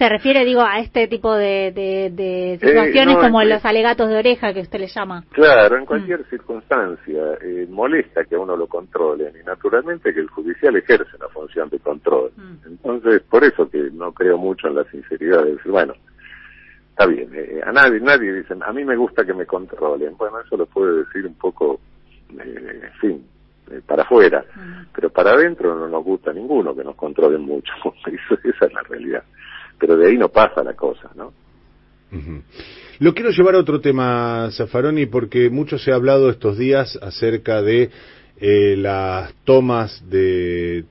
Se 0.00 0.08
refiere, 0.08 0.46
digo, 0.46 0.62
a 0.62 0.78
este 0.78 1.08
tipo 1.08 1.34
de, 1.34 1.72
de, 1.74 2.58
situaciones 2.58 3.18
como 3.18 3.44
los 3.44 3.62
alegatos 3.66 4.08
de 4.08 4.16
oreja 4.16 4.54
que 4.54 4.60
usted 4.60 4.80
le 4.80 4.86
llama. 4.86 5.24
Claro, 5.30 5.76
en 5.76 5.84
cualquier 5.84 6.20
mm. 6.20 6.30
circunstancia 6.30 7.22
eh, 7.42 7.66
molesta 7.68 8.24
que 8.24 8.34
a 8.34 8.38
uno 8.38 8.56
lo 8.56 8.66
controle 8.66 9.30
y 9.38 9.44
naturalmente 9.44 10.14
que 10.14 10.20
el 10.20 10.30
judicial 10.30 10.74
ejerce 10.74 11.18
la 11.20 11.28
función 11.28 11.68
de 11.68 11.80
control. 11.80 12.32
Mm. 12.34 12.66
Entonces, 12.66 13.20
por 13.28 13.44
eso 13.44 13.68
que 13.68 13.90
no 13.92 14.10
creo 14.12 14.38
mucho 14.38 14.68
en 14.68 14.76
la 14.76 14.84
sinceridad 14.84 15.44
de 15.44 15.56
decir, 15.56 15.70
bueno, 15.70 15.92
está 16.92 17.04
bien, 17.04 17.28
eh, 17.34 17.60
a 17.62 17.70
nadie, 17.70 18.00
nadie 18.00 18.32
dice, 18.32 18.54
a 18.58 18.72
mí 18.72 18.82
me 18.86 18.96
gusta 18.96 19.26
que 19.26 19.34
me 19.34 19.44
controlen. 19.44 20.16
Bueno, 20.16 20.40
eso 20.40 20.56
lo 20.56 20.64
puede 20.64 21.04
decir 21.04 21.26
un 21.26 21.34
poco, 21.34 21.78
eh, 22.42 22.80
en 22.84 22.92
fin, 23.02 23.26
para 23.86 24.04
afuera, 24.04 24.46
mm. 24.56 24.86
pero 24.94 25.10
para 25.10 25.32
adentro 25.32 25.74
no 25.74 25.88
nos 25.88 26.02
gusta 26.02 26.32
ninguno 26.32 26.74
que 26.74 26.84
nos 26.84 26.96
controlen 26.96 27.42
mucho. 27.42 27.74
esa 28.06 28.64
es 28.64 28.72
la 28.72 28.82
realidad 28.84 29.24
pero 29.80 29.96
de 29.96 30.08
ahí 30.08 30.18
no 30.18 30.28
pasa 30.28 30.62
la 30.62 30.74
cosa, 30.74 31.10
¿no? 31.16 31.32
Lo 32.98 33.14
quiero 33.14 33.30
llevar 33.30 33.54
a 33.54 33.58
otro 33.58 33.80
tema, 33.80 34.50
Zafaroni, 34.52 35.06
porque 35.06 35.48
mucho 35.48 35.78
se 35.78 35.90
ha 35.90 35.94
hablado 35.94 36.28
estos 36.28 36.58
días 36.58 36.98
acerca 37.00 37.62
de 37.62 37.90
eh, 38.38 38.76
las 38.76 39.32
tomas 39.44 40.02
de, 40.10 40.84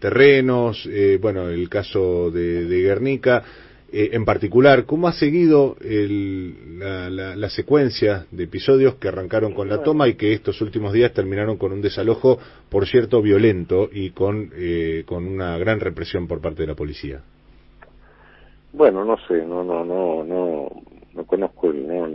terrenos, 0.00 0.88
eh, 0.90 1.18
bueno, 1.20 1.48
el 1.48 1.68
caso 1.68 2.30
de, 2.30 2.64
Guernica. 2.66 3.44
eh, 3.92 4.10
en 4.12 4.24
particular, 4.24 4.86
¿cómo 4.86 5.08
ha 5.08 5.12
seguido 5.12 5.76
el, 5.82 6.78
la, 6.78 7.10
la, 7.10 7.50
secuencia 7.50 8.26
de 8.30 8.44
episodios 8.44 8.94
que 8.94 9.08
arrancaron 9.08 9.52
con 9.52 9.68
la 9.68 9.82
toma 9.82 10.08
y 10.08 10.14
que 10.14 10.32
estos 10.32 10.60
últimos 10.62 10.94
días 10.94 11.12
terminaron 11.12 11.58
con 11.58 11.72
un 11.72 11.82
desalojo, 11.82 12.38
por 12.70 12.86
cierto, 12.86 13.20
violento 13.20 13.90
y 13.92 14.10
con, 14.10 14.50
eh, 14.56 15.02
con 15.04 15.26
una 15.26 15.58
gran 15.58 15.80
represión 15.80 16.26
por 16.26 16.40
parte 16.40 16.62
de 16.62 16.68
la 16.68 16.74
policía? 16.74 17.22
Bueno, 18.72 19.04
no 19.04 19.18
sé, 19.28 19.44
no, 19.44 19.62
no, 19.62 19.84
no, 19.84 20.24
no, 20.24 20.82
no 21.14 21.24
conozco, 21.24 21.72
no, 21.72 22.08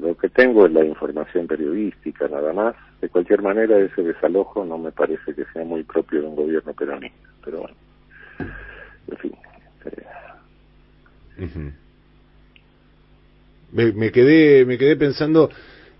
lo 0.00 0.16
que 0.16 0.28
tengo 0.28 0.66
es 0.66 0.72
la 0.72 0.84
información 0.84 1.46
periodística 1.46 2.26
nada 2.26 2.52
más. 2.52 2.74
De 3.00 3.08
cualquier 3.08 3.42
manera, 3.42 3.78
ese 3.78 4.02
desalojo 4.02 4.64
no 4.64 4.76
me 4.76 4.90
parece 4.90 5.34
que 5.34 5.44
sea 5.52 5.64
muy 5.64 5.84
propio 5.84 6.20
de 6.20 6.26
un 6.26 6.36
gobierno 6.36 6.74
peronista, 6.74 7.28
pero 7.44 7.60
bueno, 7.60 7.76
en 9.08 9.16
fin. 9.18 9.32
Eh, 9.86 11.72
me, 13.72 14.10
quedé, 14.10 14.66
me 14.66 14.76
quedé 14.76 14.96
pensando, 14.96 15.48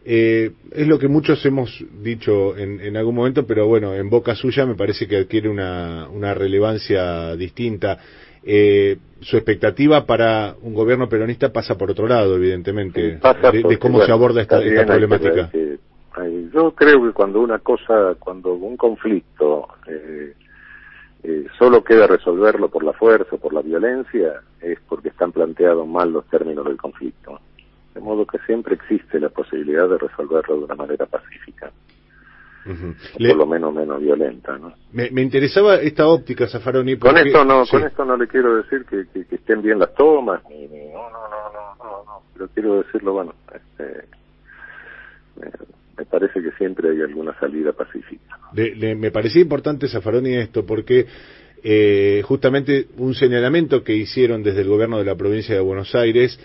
eh, 0.04 0.50
es 0.72 0.88
lo 0.88 0.98
que 0.98 1.06
muchos 1.06 1.46
hemos 1.46 1.84
dicho 2.02 2.56
en, 2.56 2.80
en, 2.80 2.96
algún 2.96 3.14
momento, 3.14 3.46
pero 3.46 3.68
bueno, 3.68 3.94
en 3.94 4.10
boca 4.10 4.34
suya 4.34 4.66
me 4.66 4.74
parece 4.74 5.06
que 5.06 5.18
adquiere 5.18 5.48
una, 5.48 6.08
una 6.08 6.34
relevancia 6.34 7.36
distinta. 7.36 8.00
Eh, 8.42 8.98
su 9.20 9.36
expectativa 9.36 10.06
para 10.06 10.54
un 10.62 10.72
gobierno 10.72 11.08
peronista 11.08 11.52
pasa 11.52 11.76
por 11.76 11.90
otro 11.90 12.06
lado, 12.06 12.36
evidentemente, 12.36 13.18
de, 13.18 13.78
cómo 13.78 14.00
se 14.00 14.12
aborda 14.12 14.40
esta, 14.40 14.58
problemática. 14.58 15.50
yo 16.52 16.72
creo 16.74 17.06
que 17.06 17.12
cuando 17.12 17.40
una 17.40 17.58
cosa, 17.58 18.14
cuando 18.18 18.54
un 18.54 18.78
conflicto 18.78 19.68
eh, 19.86 20.34
eh, 21.22 21.46
solo 21.58 21.84
queda 21.84 22.06
resolverlo 22.06 22.68
por 22.68 22.82
la 22.82 22.94
fuerza 22.94 23.36
o 23.36 23.38
por 23.38 23.52
la 23.52 23.60
violencia, 23.60 24.40
es 24.62 24.78
porque 24.88 25.10
están 25.10 25.32
planteados 25.32 25.86
mal 25.86 26.10
los 26.10 26.26
términos 26.28 26.64
del 26.64 26.78
conflicto. 26.78 27.40
De 27.94 28.00
modo 28.00 28.24
que 28.24 28.38
siempre 28.46 28.76
existe 28.76 29.20
la 29.20 29.28
posibilidad 29.28 29.86
de 29.86 29.98
resolverlo 29.98 30.58
de 30.58 30.64
una 30.64 30.76
manera 30.76 31.04
pacífica. 31.04 31.70
Por 32.64 33.36
lo 33.36 33.46
menos 33.46 33.74
menos 33.74 34.00
violenta, 34.00 34.58
¿no? 34.58 34.74
Me, 34.92 35.08
interesaba 35.22 35.76
esta 35.76 36.06
óptica, 36.06 36.46
Zafaroni. 36.46 36.96
Con 36.96 37.16
esto 37.16 37.44
no, 37.44 37.64
con 37.66 37.82
esto 37.82 38.04
no 38.04 38.16
le 38.16 38.26
quiero 38.26 38.56
decir 38.56 38.84
que, 38.84 39.06
estén 39.34 39.62
bien 39.62 39.78
las 39.78 39.94
tomas, 39.94 40.42
ni, 40.48 40.66
no, 40.66 41.10
no, 41.10 41.28
no, 41.28 41.74
no, 41.78 42.04
no, 42.04 42.22
pero 42.34 42.48
quiero 42.48 42.82
decirlo, 42.82 43.12
bueno, 43.14 43.34
este, 43.54 44.04
me 45.96 46.04
parece 46.06 46.42
que 46.42 46.52
siempre 46.52 46.90
hay 46.90 47.00
alguna 47.02 47.38
salida 47.38 47.72
pacífica. 47.72 48.38
me 48.52 49.10
parecía 49.10 49.42
importante, 49.42 49.88
Zafaroni, 49.88 50.34
esto, 50.34 50.64
porque 50.66 51.06
eh, 51.62 52.22
justamente 52.24 52.86
un 52.96 53.14
señalamiento 53.14 53.84
que 53.84 53.94
hicieron 53.94 54.42
desde 54.42 54.62
el 54.62 54.68
gobierno 54.68 54.98
de 54.98 55.04
la 55.04 55.14
provincia 55.14 55.54
de 55.54 55.60
Buenos 55.60 55.94
Aires, 55.94 56.38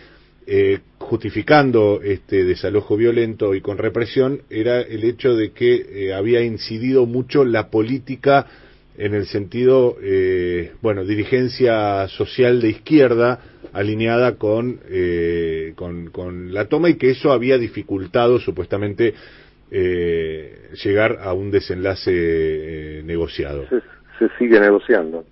eh, 0.48 0.80
justificando 1.00 2.02
este 2.04 2.44
desalojo 2.44 2.98
violento 2.98 3.56
y 3.56 3.62
con 3.62 3.78
represión, 3.78 4.42
era 4.50 4.82
el 4.82 5.04
hecho 5.04 5.36
de 5.36 5.52
que 5.52 5.86
eh, 6.08 6.14
había 6.14 6.42
incidido 6.42 7.06
mucho 7.06 7.44
la 7.44 7.70
política 7.70 8.48
en 8.98 9.14
el 9.14 9.26
sentido, 9.26 9.98
eh, 10.02 10.74
bueno, 10.82 11.04
dirigencia 11.04 12.08
social 12.08 12.62
de 12.62 12.70
izquierda 12.70 13.40
alineada 13.74 14.36
con, 14.36 14.80
eh, 14.90 15.74
con, 15.76 16.08
con, 16.12 16.54
la 16.54 16.66
toma 16.66 16.90
y 16.90 16.96
que 16.96 17.10
eso 17.12 17.32
había 17.32 17.58
dificultado 17.58 18.40
supuestamente 18.40 19.14
eh, 19.70 20.70
llegar 20.84 21.20
a 21.22 21.34
un 21.34 21.52
desenlace 21.52 23.02
negociado. 23.04 23.66
Se, 24.18 24.30
sigue 24.40 24.60
negociando. 24.60 25.26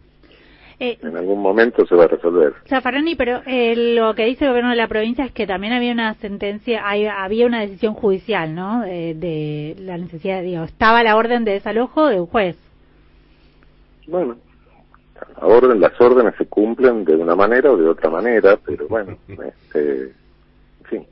Eh, 0.80 0.98
en 1.02 1.18
algún 1.18 1.42
momento 1.42 1.86
se 1.86 1.96
va 1.96 2.06
a 2.06 2.08
resolver. 2.08 2.54
Zafarani, 2.68 3.16
pero 3.16 3.42
lo 3.46 4.16
que 4.16 4.26
dice 4.26 4.46
el 4.46 4.52
gobierno 4.52 4.72
de 4.72 4.76
la 4.76 4.88
provincia 4.88 5.26
es 5.26 5.32
que 5.32 5.48
también 5.48 5.74
había 5.74 5.92
una 5.92 6.14
sentencia, 6.16 6.84
había 6.88 7.46
una 7.46 7.62
decisión 7.62 7.94
judicial, 7.94 8.54
¿no? 8.56 8.82
de 8.82 9.76
la 9.80 9.98
necesidad, 9.98 10.42
digo, 10.42 10.64
estaba 10.64 11.04
la 11.04 11.16
orden 11.16 11.46
de 11.46 11.54
desalojo 11.54 12.08
de 12.08 12.20
un 12.20 12.28
juez. 12.28 12.58
Bueno, 14.08 14.36
la 15.40 15.48
orden, 15.48 15.80
las 15.80 16.00
órdenes 16.00 16.36
se 16.38 16.46
cumplen 16.46 17.06
de 17.06 17.16
una 17.16 17.36
manera 17.36 17.72
o 17.72 17.78
de 17.78 17.88
otra 17.88 18.10
manera, 18.10 18.58
pero 18.66 18.88
bueno, 18.88 19.18
este, 19.28 20.04
en 20.04 20.86
fin. 20.86 21.08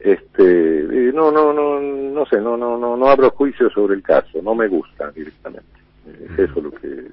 Este, 0.00 0.42
no, 1.14 1.30
no, 1.30 1.52
no, 1.52 1.80
no 1.80 2.26
sé, 2.26 2.40
no, 2.40 2.56
no, 2.56 2.76
no, 2.76 2.96
no 2.96 3.06
abro 3.06 3.30
juicio 3.30 3.70
sobre 3.70 3.94
el 3.94 4.02
caso, 4.02 4.42
no 4.42 4.54
me 4.54 4.68
gusta 4.68 5.10
directamente. 5.12 5.81
Es 6.06 6.38
eso 6.38 6.60
lo 6.60 6.70
que 6.72 7.08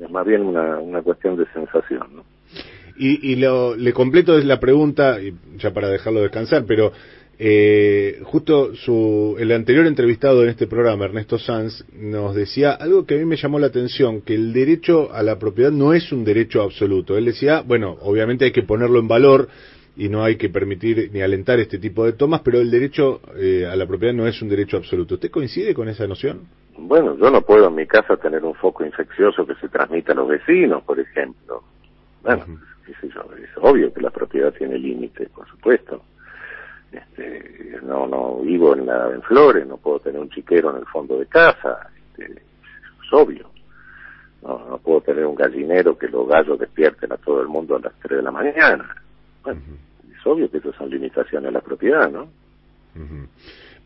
es 0.00 0.10
más 0.10 0.26
bien 0.26 0.42
una, 0.42 0.78
una 0.78 1.02
cuestión 1.02 1.36
de 1.36 1.46
sensación, 1.52 2.16
¿no? 2.16 2.24
Y, 2.96 3.32
y 3.32 3.36
lo, 3.36 3.76
le 3.76 3.92
completo 3.92 4.36
la 4.38 4.58
pregunta, 4.58 5.18
ya 5.56 5.72
para 5.72 5.88
dejarlo 5.88 6.20
descansar, 6.20 6.64
pero 6.66 6.92
eh, 7.40 8.18
justo 8.24 8.74
su, 8.74 9.36
el 9.38 9.52
anterior 9.52 9.86
entrevistado 9.86 10.42
en 10.42 10.48
este 10.48 10.66
programa, 10.66 11.04
Ernesto 11.04 11.38
Sanz, 11.38 11.84
nos 11.96 12.34
decía 12.34 12.72
algo 12.72 13.06
que 13.06 13.14
a 13.14 13.18
mí 13.18 13.24
me 13.24 13.36
llamó 13.36 13.60
la 13.60 13.68
atención, 13.68 14.22
que 14.22 14.34
el 14.34 14.52
derecho 14.52 15.12
a 15.12 15.22
la 15.22 15.38
propiedad 15.38 15.70
no 15.70 15.94
es 15.94 16.10
un 16.10 16.24
derecho 16.24 16.62
absoluto. 16.62 17.16
Él 17.16 17.26
decía, 17.26 17.62
bueno, 17.64 17.96
obviamente 18.02 18.46
hay 18.46 18.50
que 18.50 18.64
ponerlo 18.64 18.98
en 18.98 19.06
valor 19.06 19.48
y 19.96 20.08
no 20.08 20.24
hay 20.24 20.34
que 20.36 20.48
permitir 20.48 21.10
ni 21.12 21.20
alentar 21.20 21.60
este 21.60 21.78
tipo 21.78 22.04
de 22.04 22.12
tomas, 22.12 22.40
pero 22.40 22.60
el 22.60 22.72
derecho 22.72 23.20
eh, 23.36 23.66
a 23.70 23.76
la 23.76 23.86
propiedad 23.86 24.14
no 24.14 24.26
es 24.26 24.42
un 24.42 24.48
derecho 24.48 24.76
absoluto. 24.76 25.14
¿Usted 25.14 25.30
coincide 25.30 25.74
con 25.74 25.88
esa 25.88 26.08
noción? 26.08 26.40
Bueno, 26.78 27.16
yo 27.16 27.30
no 27.30 27.42
puedo 27.42 27.68
en 27.68 27.74
mi 27.74 27.86
casa 27.86 28.16
tener 28.16 28.44
un 28.44 28.54
foco 28.54 28.84
infeccioso 28.84 29.46
que 29.46 29.54
se 29.56 29.68
transmita 29.68 30.12
a 30.12 30.16
los 30.16 30.28
vecinos, 30.28 30.82
por 30.84 30.98
ejemplo. 30.98 31.62
Bueno, 32.22 32.44
es 32.88 33.50
obvio 33.56 33.92
que 33.92 34.00
la 34.00 34.10
propiedad 34.10 34.52
tiene 34.52 34.78
límites, 34.78 35.28
por 35.30 35.46
supuesto 35.48 36.02
este, 36.92 37.80
no 37.82 38.06
no 38.06 38.40
vivo 38.40 38.74
en 38.74 38.86
la 38.86 39.10
en 39.10 39.22
Flores, 39.22 39.66
no 39.66 39.76
puedo 39.76 40.00
tener 40.00 40.20
un 40.20 40.30
chiquero 40.30 40.70
en 40.70 40.78
el 40.78 40.86
fondo 40.86 41.18
de 41.18 41.26
casa, 41.26 41.90
este, 42.16 42.32
es 42.32 43.12
obvio. 43.12 43.50
No, 44.42 44.66
no 44.68 44.78
puedo 44.78 45.00
tener 45.00 45.26
un 45.26 45.34
gallinero 45.34 45.98
que 45.98 46.08
los 46.08 46.28
gallos 46.28 46.58
despierten 46.58 47.12
a 47.12 47.16
todo 47.16 47.42
el 47.42 47.48
mundo 47.48 47.76
a 47.76 47.80
las 47.80 47.92
3 48.00 48.18
de 48.18 48.22
la 48.22 48.30
mañana. 48.30 49.02
Bueno, 49.42 49.60
es 50.10 50.26
obvio 50.26 50.50
que 50.50 50.58
eso 50.58 50.72
son 50.74 50.90
limitaciones 50.90 51.48
a 51.48 51.52
la 51.52 51.60
propiedad, 51.60 52.08
¿no? 52.10 52.28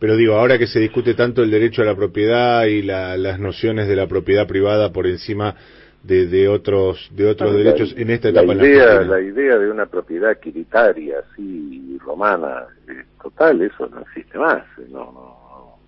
Pero 0.02 0.16
digo, 0.16 0.34
ahora 0.34 0.58
que 0.58 0.66
se 0.66 0.80
discute 0.80 1.14
tanto 1.14 1.44
el 1.44 1.50
derecho 1.52 1.80
a 1.80 1.84
la 1.84 1.94
propiedad 1.94 2.64
y 2.64 2.82
la, 2.82 3.16
las 3.16 3.38
nociones 3.38 3.86
de 3.86 3.94
la 3.94 4.08
propiedad 4.08 4.48
privada 4.48 4.92
por 4.92 5.06
encima 5.06 5.54
de, 6.02 6.26
de 6.26 6.48
otros 6.48 7.08
de 7.12 7.28
otros 7.28 7.54
derechos 7.54 7.94
en 7.96 8.10
esta 8.10 8.30
etapa 8.30 8.52
la 8.52 8.66
idea 8.66 9.00
la, 9.02 9.20
idea 9.20 9.56
de 9.56 9.70
una 9.70 9.86
propiedad 9.86 10.40
quiritaria 10.40 11.18
así 11.20 11.96
romana 12.04 12.64
eh, 12.88 13.04
total 13.22 13.62
eso 13.62 13.86
no 13.86 14.00
existe 14.00 14.36
más 14.36 14.64
no 14.90 15.12
no 15.12 15.78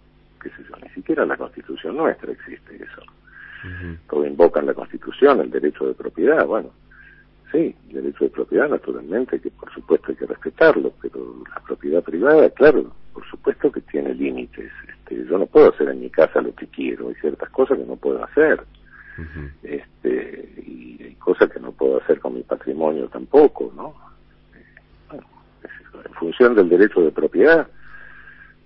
qué 0.41 0.49
sé 0.51 0.63
yo 0.63 0.77
ni 0.81 0.89
siquiera 0.91 1.27
la 1.27 1.37
constitución 1.37 1.97
nuestra 1.97 2.31
existe 2.31 2.77
eso. 2.77 3.03
Todo 4.09 4.25
invocan 4.25 4.67
la 4.67 4.75
constitución 4.75 5.41
el 5.41 5.51
derecho 5.51 5.89
de 5.89 5.95
propiedad 5.95 6.47
bueno 6.47 6.71
sí 7.51 7.75
el 7.89 7.95
derecho 7.95 8.27
de 8.27 8.31
propiedad 8.31 8.69
naturalmente 8.69 9.41
que 9.41 9.51
por 9.51 9.75
supuesto 9.75 10.07
hay 10.11 10.15
que 10.15 10.27
respetarlo 10.27 10.93
pero 11.03 11.43
la 11.53 11.61
propiedad 11.67 12.05
privada 12.05 12.49
claro 12.51 12.93
por 13.15 13.25
supuesto 13.31 13.73
que 13.73 13.81
tiene 13.81 14.13
límites 14.13 14.71
este, 14.89 15.25
yo 15.25 15.39
no 15.39 15.47
puedo 15.47 15.73
hacer 15.73 15.89
en 15.89 16.01
mi 16.01 16.11
casa 16.11 16.43
lo 16.43 16.55
que 16.55 16.67
quiero 16.67 17.09
hay 17.09 17.15
ciertas 17.15 17.49
cosas 17.51 17.79
que 17.79 17.87
no 17.87 17.97
puedo 17.97 18.23
hacer 18.23 18.63
este, 19.63 20.55
y 20.67 20.99
hay 21.01 21.15
cosas 21.15 21.49
que 21.51 21.61
no 21.61 21.71
puedo 21.73 22.03
hacer 22.03 22.19
con 22.19 22.35
mi 22.35 22.43
patrimonio 22.43 23.09
tampoco, 23.09 23.73
¿no? 23.77 23.95
en 26.05 26.15
función 26.15 26.55
del 26.55 26.69
derecho 26.69 27.01
de 27.01 27.11
propiedad, 27.11 27.67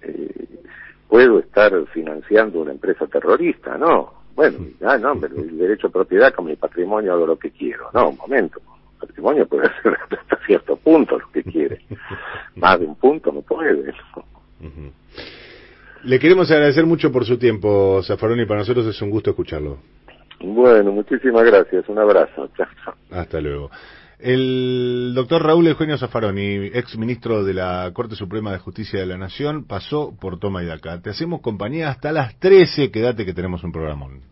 eh, 0.03 0.63
puedo 1.09 1.39
estar 1.39 1.73
financiando 1.93 2.61
una 2.61 2.73
empresa 2.73 3.07
terrorista, 3.07 3.77
¿no? 3.77 4.13
Bueno, 4.35 4.59
ah, 4.85 4.99
no, 4.99 5.19
pero 5.19 5.37
el 5.37 5.59
derecho 5.59 5.89
de 5.89 5.93
propiedad 5.93 6.33
con 6.33 6.47
mi 6.47 6.57
patrimonio 6.57 7.13
hago 7.13 7.27
lo 7.27 7.39
que 7.39 7.51
quiero. 7.51 7.91
No, 7.93 8.11
un 8.11 8.17
momento. 8.17 8.61
El 8.95 9.09
patrimonio 9.09 9.47
puede 9.49 9.67
hacer 9.79 9.97
hasta 10.11 10.47
cierto 10.47 10.77
punto 10.77 11.19
lo 11.19 11.29
que 11.33 11.43
quiere. 11.43 11.81
Más 12.57 12.79
de 12.79 12.87
un 12.87 12.95
punto 12.97 13.33
no 13.33 13.43
puede. 13.43 13.93
Le 16.05 16.19
queremos 16.19 16.51
agradecer 16.51 16.87
mucho 16.87 17.11
por 17.11 17.25
su 17.25 17.39
tiempo, 17.39 18.01
Zafaroni, 18.03 18.47
para 18.47 18.61
nosotros 18.61 18.87
es 18.87 19.01
un 19.03 19.11
gusto 19.11 19.31
escucharlo. 19.31 19.79
Bueno, 20.41 20.93
muchísimas 20.93 21.45
gracias. 21.45 21.89
Un 21.89 21.99
abrazo. 21.99 22.49
Chao. 22.57 22.95
Hasta 23.11 23.41
luego. 23.41 23.71
El 24.19 25.13
doctor 25.15 25.45
Raúl 25.45 25.69
Eugenio 25.69 25.97
Zaffaroni, 25.97 26.71
ex 26.75 26.97
ministro 26.99 27.45
de 27.45 27.55
la 27.55 27.89
Corte 27.95 28.17
Suprema 28.17 28.51
de 28.51 28.59
Justicia 28.59 28.99
de 28.99 29.07
la 29.07 29.17
Nación, 29.17 29.65
pasó 29.65 30.13
por 30.21 30.41
Toma 30.41 30.63
y 30.63 30.67
Daca. 30.67 31.01
Te 31.01 31.11
hacemos 31.11 31.41
compañía 31.41 31.89
hasta 31.89 32.11
las 32.11 32.37
13. 32.41 32.91
Quédate 32.91 33.25
que 33.25 33.33
tenemos 33.33 33.63
un 33.63 33.71
programón. 33.71 34.23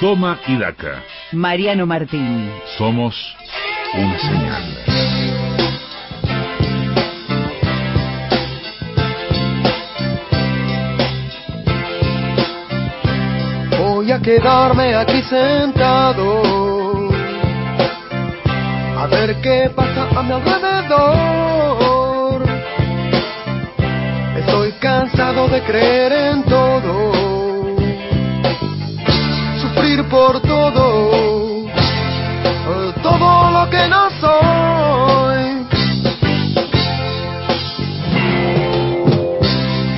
Toma 0.00 0.38
y 0.46 0.56
Daca. 0.56 1.02
Mariano 1.32 1.84
Martín. 1.86 2.50
Somos 2.76 3.16
una 3.94 4.18
señal. 4.18 5.03
Quedarme 14.20 14.94
aquí 14.94 15.22
sentado 15.22 16.42
a 18.98 19.06
ver 19.06 19.40
qué 19.40 19.70
pasa 19.74 20.08
a 20.16 20.22
mi 20.22 20.32
alrededor. 20.32 21.64
Estoy 24.38 24.72
cansado 24.72 25.48
de 25.48 25.62
creer 25.62 26.12
en 26.12 26.42
todo, 26.44 27.12
sufrir 29.60 30.04
por 30.08 30.40
todo, 30.40 31.66
todo 33.02 33.50
lo 33.50 33.70
que 33.70 33.88
no 33.88 34.10
soy. 34.20 35.66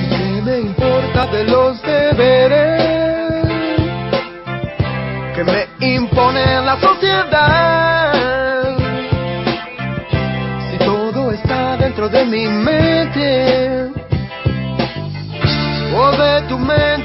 ¿Qué 0.09 0.41
me 0.43 0.59
importa 0.59 1.27
de 1.27 1.43
los 1.45 1.81
deberes 1.81 2.66
impone 6.17 6.61
la 6.61 6.79
sociedad? 6.79 8.11
Si 10.71 10.77
todo 10.79 11.31
está 11.31 11.77
dentro 11.77 12.09
de 12.09 12.25
mi 12.25 12.47
mente 12.47 13.91
o 15.95 16.11
de 16.11 16.41
tu 16.49 16.57
mente, 16.57 16.96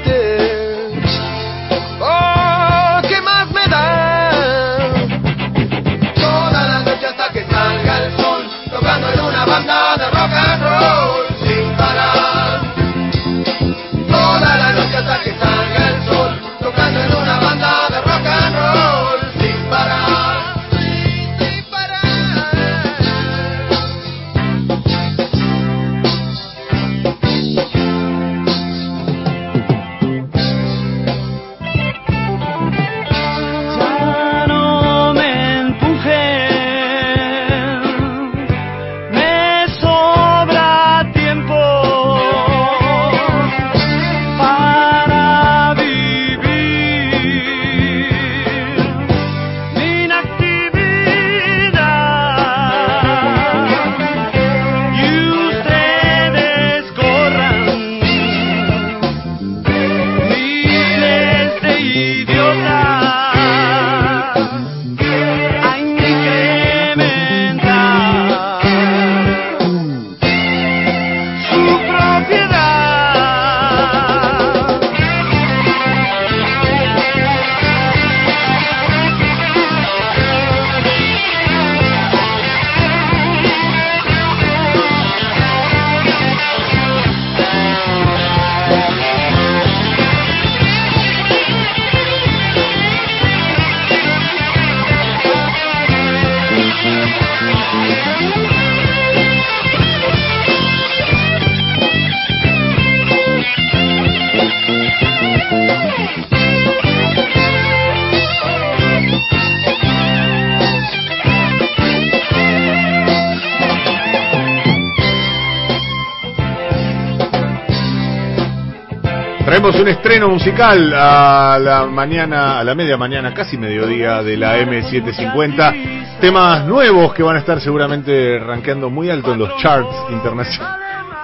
Traemos 119.63 119.81
un 119.81 119.87
estreno 119.87 120.27
musical 120.27 120.93
a 120.93 121.57
la 121.57 121.85
mañana, 121.85 122.59
a 122.59 122.65
la 122.65 122.75
media 122.75 122.97
mañana, 122.97 123.33
casi 123.33 123.57
mediodía 123.57 124.21
de 124.21 124.35
la 124.35 124.59
M750. 124.59 126.19
Temas 126.19 126.65
nuevos 126.65 127.13
que 127.13 127.23
van 127.23 127.37
a 127.37 127.39
estar 127.39 127.61
seguramente 127.61 128.39
rankeando 128.39 128.89
muy 128.89 129.09
alto 129.09 129.31
en 129.31 129.39
los 129.39 129.55
charts 129.59 129.87
internacionales. 130.09 130.75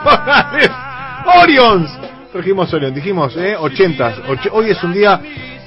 Orions. 1.41 1.91
Trajimos 2.32 2.74
Orion, 2.74 2.94
dijimos, 2.94 3.36
eh, 3.36 3.57
80 3.57 4.14
Hoy 4.53 4.70
es 4.70 4.82
un 4.86 4.94
día 4.94 5.20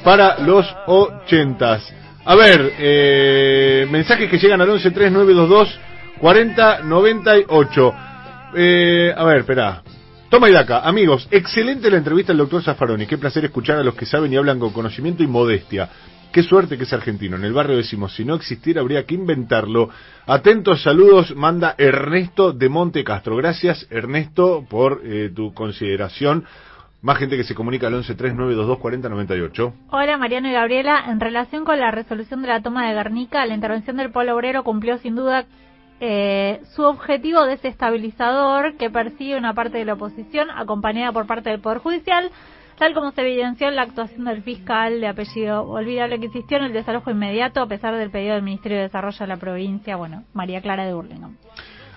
para 0.02 0.38
los 0.38 0.64
80 0.86 1.78
A 2.24 2.34
ver, 2.34 2.72
eh, 2.78 3.86
mensajes 3.90 4.30
que 4.30 4.38
llegan 4.38 4.62
al 4.62 4.68
113922 4.68 5.78
4098. 6.20 7.94
Eh, 8.54 9.14
a 9.14 9.24
ver, 9.24 9.40
espera. 9.40 9.82
Toma 10.32 10.48
y 10.48 10.52
daca, 10.54 10.80
amigos, 10.88 11.28
excelente 11.30 11.90
la 11.90 11.98
entrevista 11.98 12.32
del 12.32 12.38
doctor 12.38 12.62
Zaffaroni. 12.62 13.06
Qué 13.06 13.18
placer 13.18 13.44
escuchar 13.44 13.76
a 13.76 13.84
los 13.84 13.94
que 13.94 14.06
saben 14.06 14.32
y 14.32 14.38
hablan 14.38 14.58
con 14.58 14.72
conocimiento 14.72 15.22
y 15.22 15.26
modestia. 15.26 15.90
Qué 16.32 16.42
suerte 16.42 16.78
que 16.78 16.84
es 16.84 16.92
argentino. 16.94 17.36
En 17.36 17.44
el 17.44 17.52
barrio 17.52 17.76
decimos, 17.76 18.14
si 18.14 18.24
no 18.24 18.34
existiera 18.36 18.80
habría 18.80 19.04
que 19.04 19.14
inventarlo. 19.14 19.90
Atentos 20.24 20.82
saludos, 20.82 21.36
manda 21.36 21.74
Ernesto 21.76 22.54
de 22.54 22.70
Monte 22.70 23.04
Castro. 23.04 23.36
Gracias, 23.36 23.86
Ernesto, 23.90 24.64
por 24.70 25.02
eh, 25.04 25.30
tu 25.36 25.52
consideración. 25.52 26.46
Más 27.02 27.18
gente 27.18 27.36
que 27.36 27.44
se 27.44 27.54
comunica 27.54 27.88
al 27.88 28.02
1139224098. 28.02 29.72
Hola 29.90 30.16
Mariano 30.16 30.48
y 30.48 30.52
Gabriela, 30.52 31.04
en 31.08 31.20
relación 31.20 31.66
con 31.66 31.78
la 31.78 31.90
resolución 31.90 32.40
de 32.40 32.48
la 32.48 32.62
toma 32.62 32.88
de 32.88 32.94
Guernica, 32.94 33.44
la 33.44 33.52
intervención 33.52 33.98
del 33.98 34.10
pueblo 34.10 34.34
obrero 34.34 34.64
cumplió 34.64 34.96
sin 34.96 35.14
duda 35.14 35.44
eh, 36.04 36.60
su 36.74 36.82
objetivo 36.82 37.44
desestabilizador 37.44 38.76
que 38.76 38.90
persigue 38.90 39.36
una 39.36 39.54
parte 39.54 39.78
de 39.78 39.84
la 39.84 39.92
oposición, 39.92 40.50
acompañada 40.50 41.12
por 41.12 41.28
parte 41.28 41.50
del 41.50 41.60
Poder 41.60 41.78
Judicial, 41.78 42.28
tal 42.76 42.92
como 42.92 43.12
se 43.12 43.20
evidenció 43.20 43.68
en 43.68 43.76
la 43.76 43.82
actuación 43.82 44.24
del 44.24 44.42
fiscal 44.42 45.00
de 45.00 45.06
apellido 45.06 45.62
olvidable 45.62 46.18
que 46.18 46.26
insistió 46.26 46.56
en 46.56 46.64
el 46.64 46.72
desalojo 46.72 47.12
inmediato 47.12 47.62
a 47.62 47.68
pesar 47.68 47.94
del 47.94 48.10
pedido 48.10 48.34
del 48.34 48.42
Ministerio 48.42 48.78
de 48.78 48.84
Desarrollo 48.84 49.16
de 49.16 49.26
la 49.28 49.36
provincia, 49.36 49.94
bueno, 49.94 50.24
María 50.34 50.60
Clara 50.60 50.84
de 50.84 50.92
Burlingame. 50.92 51.36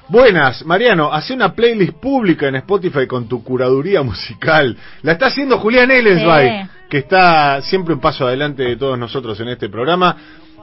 Buenas, 0.07 0.63
Mariano, 0.63 1.11
hace 1.11 1.33
una 1.33 1.55
playlist 1.55 1.93
pública 1.93 2.47
en 2.47 2.57
Spotify 2.57 3.07
con 3.07 3.27
tu 3.27 3.43
curaduría 3.43 4.03
musical. 4.03 4.77
La 5.01 5.13
está 5.13 5.25
haciendo 5.27 5.57
Julián 5.57 5.89
Ellensby, 5.89 6.47
Sí. 6.47 6.69
que 6.91 6.97
está 6.99 7.59
siempre 7.63 7.95
un 7.95 7.99
paso 7.99 8.27
adelante 8.27 8.61
de 8.61 8.75
todos 8.75 8.99
nosotros 8.99 9.39
en 9.39 9.47
este 9.47 9.67
programa. 9.67 10.15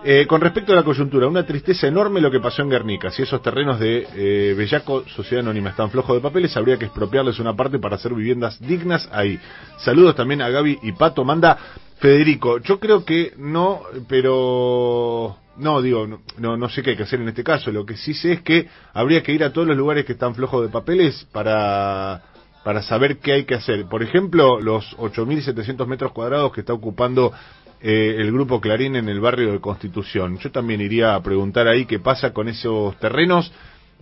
Eh, 0.04 0.26
con 0.26 0.40
respecto 0.40 0.72
a 0.72 0.76
la 0.76 0.82
coyuntura, 0.82 1.28
una 1.28 1.46
tristeza 1.46 1.86
enorme 1.86 2.20
lo 2.20 2.28
que 2.28 2.40
pasó 2.40 2.62
en 2.62 2.70
Guernica. 2.70 3.12
Si 3.12 3.22
esos 3.22 3.40
terrenos 3.40 3.78
de 3.78 4.08
eh, 4.16 4.54
Bellaco, 4.56 5.04
Sociedad 5.06 5.44
Anónima, 5.44 5.70
están 5.70 5.92
flojos 5.92 6.16
de 6.16 6.20
papeles, 6.20 6.56
habría 6.56 6.76
que 6.76 6.86
expropiarles 6.86 7.38
una 7.38 7.54
parte 7.54 7.78
para 7.78 7.94
hacer 7.94 8.12
viviendas 8.12 8.58
dignas 8.60 9.08
ahí. 9.12 9.38
Saludos 9.78 10.16
también 10.16 10.42
a 10.42 10.48
Gaby 10.48 10.80
y 10.82 10.92
Pato. 10.92 11.24
Manda 11.24 11.56
Federico. 12.00 12.58
Yo 12.58 12.80
creo 12.80 13.04
que 13.04 13.32
no, 13.36 13.82
pero 14.08 15.36
no, 15.58 15.80
digo, 15.80 16.08
no, 16.36 16.56
no, 16.56 16.68
sé 16.68 16.82
qué 16.82 16.90
hay 16.90 16.96
que 16.96 17.04
hacer 17.04 17.20
en 17.20 17.28
este 17.28 17.44
caso. 17.44 17.70
Lo 17.70 17.86
que 17.86 17.96
sí 17.96 18.12
sé 18.12 18.32
es 18.32 18.42
que 18.42 18.66
habría 18.92 19.22
que 19.22 19.32
ir 19.32 19.44
a 19.44 19.52
todos 19.52 19.68
los 19.68 19.76
lugares 19.76 20.04
que 20.04 20.14
están 20.14 20.34
flojos 20.34 20.62
de 20.62 20.68
papeles 20.68 21.28
para 21.30 22.22
para 22.64 22.82
saber 22.82 23.18
qué 23.18 23.32
hay 23.32 23.44
que 23.44 23.54
hacer. 23.54 23.86
Por 23.86 24.02
ejemplo, 24.02 24.60
los 24.60 24.96
8.700 24.98 25.86
metros 25.86 26.12
cuadrados 26.12 26.52
que 26.52 26.60
está 26.60 26.72
ocupando 26.72 27.32
eh, 27.82 28.16
el 28.18 28.32
grupo 28.32 28.60
Clarín 28.60 28.96
en 28.96 29.08
el 29.08 29.20
barrio 29.20 29.52
de 29.52 29.60
Constitución. 29.60 30.38
Yo 30.38 30.50
también 30.50 30.80
iría 30.80 31.14
a 31.14 31.22
preguntar 31.22 31.68
ahí 31.68 31.84
qué 31.84 31.98
pasa 31.98 32.32
con 32.32 32.48
esos 32.48 32.96
terrenos 32.98 33.52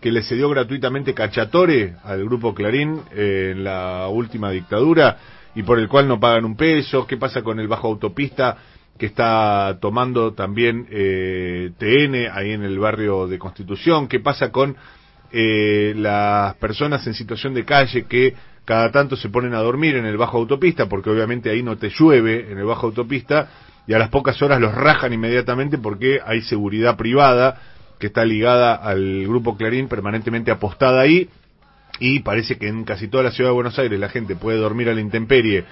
que 0.01 0.13
le 0.13 0.23
cedió 0.23 0.49
gratuitamente 0.49 1.15
Cachatore 1.15 1.97
al 2.05 2.25
grupo 2.25 2.55
Clarín 2.55 3.01
eh, 3.13 3.53
en 3.53 3.65
la 3.65 4.09
última 4.09 4.51
dictadura 4.51 5.19
y 5.55 5.63
por 5.63 5.79
el 5.79 5.89
cual 5.89 6.09
no 6.09 6.21
pagan 6.21 6.45
un 6.45 6.57
peso. 6.57 7.07
¿Qué 7.07 7.17
pasa 7.17 7.43
con 7.43 7.61
el 7.61 7.69
bajo 7.69 7.89
autopista 7.89 8.57
que 8.99 9.07
está 9.07 9.79
tomando 9.81 10.35
también 10.35 10.87
eh, 10.91 11.71
TN 11.79 12.31
ahí 12.33 12.53
en 12.53 12.65
el 12.65 12.79
barrio 12.79 13.27
de 13.27 13.39
Constitución? 13.39 14.09
¿Qué 14.09 14.21
pasa 14.21 14.51
con 14.51 14.77
eh, 15.33 15.95
las 15.97 16.55
personas 16.57 17.07
en 17.07 17.15
situación 17.15 17.55
de 17.55 17.65
calle 17.65 18.05
que 18.05 18.35
cada 18.65 18.91
tanto 18.91 19.17
se 19.17 19.29
ponen 19.29 19.55
a 19.55 19.61
dormir 19.61 19.97
en 19.97 20.05
el 20.07 20.17
bajo 20.17 20.39
autopista, 20.39 20.89
porque 20.89 21.11
obviamente 21.11 21.51
ahí 21.51 21.63
no 21.63 21.77
te 21.77 21.91
llueve 21.91 22.51
en 22.51 22.59
el 22.59 22.65
bajo 22.65 22.89
autopista, 22.89 23.49
y 23.87 23.95
a 23.95 23.99
las 23.99 24.09
pocas 24.09 24.41
horas 24.43 24.61
los 24.61 24.75
rajan 24.75 25.13
inmediatamente 25.13 25.79
porque 25.79 26.21
hay 26.25 26.43
seguridad 26.43 26.97
privada 26.97 27.61
que 27.99 28.07
está 28.07 28.25
ligada 28.25 28.75
al 28.75 29.27
grupo 29.27 29.57
Clarín 29.57 29.89
permanentemente 29.89 30.51
apostada 30.51 31.01
ahí, 31.01 31.29
y 32.01 32.21
parece 32.21 32.57
que 32.57 32.67
en 32.67 32.85
casi 32.85 33.09
toda 33.09 33.25
la 33.25 33.31
ciudad 33.31 33.51
de 33.51 33.55
Buenos 33.55 33.79
Aires 33.79 34.01
la 34.01 34.09
gente 34.09 34.35
puede 34.35 34.59
dormir 34.59 34.89
a 34.89 34.95
la 34.95 35.01
intemperie 35.01 35.65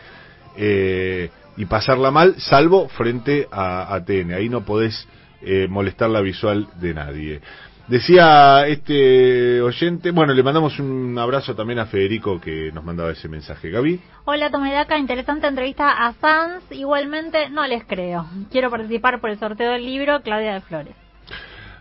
eh, 0.56 1.30
y 1.56 1.64
pasarla 1.64 2.10
mal, 2.10 2.35
salvo 2.39 2.89
frente 2.89 3.48
a 3.51 3.94
ATN. 3.94 4.32
Ahí 4.32 4.48
no 4.48 4.64
podés 4.64 5.09
eh, 5.40 5.66
molestar 5.68 6.10
la 6.10 6.20
visual 6.20 6.68
de 6.80 6.94
nadie. 6.94 7.40
Decía 7.89 8.66
este 8.66 9.62
oyente, 9.62 10.10
bueno, 10.10 10.35
le 10.35 10.43
mandamos 10.43 10.78
un 10.78 11.19
abrazo 11.19 11.55
también 11.55 11.78
a 11.78 11.86
Federico 11.86 12.39
que 12.39 12.70
nos 12.70 12.85
mandaba 12.85 13.12
ese 13.12 13.28
mensaje. 13.28 13.70
Gaby. 13.70 13.98
Hola 14.27 14.51
Tomedaca, 14.51 14.98
interesante 14.98 15.47
entrevista 15.47 16.06
a 16.06 16.12
Sanz. 16.12 16.65
Igualmente 16.70 17.48
no 17.48 17.66
les 17.66 17.85
creo. 17.85 18.27
Quiero 18.51 18.69
participar 18.69 19.23
por 19.23 19.31
el 19.31 19.39
sorteo 19.39 19.73
del 19.73 19.86
libro 19.86 20.20
Claudia 20.20 20.52
de 20.52 20.60
Flores. 20.60 21.07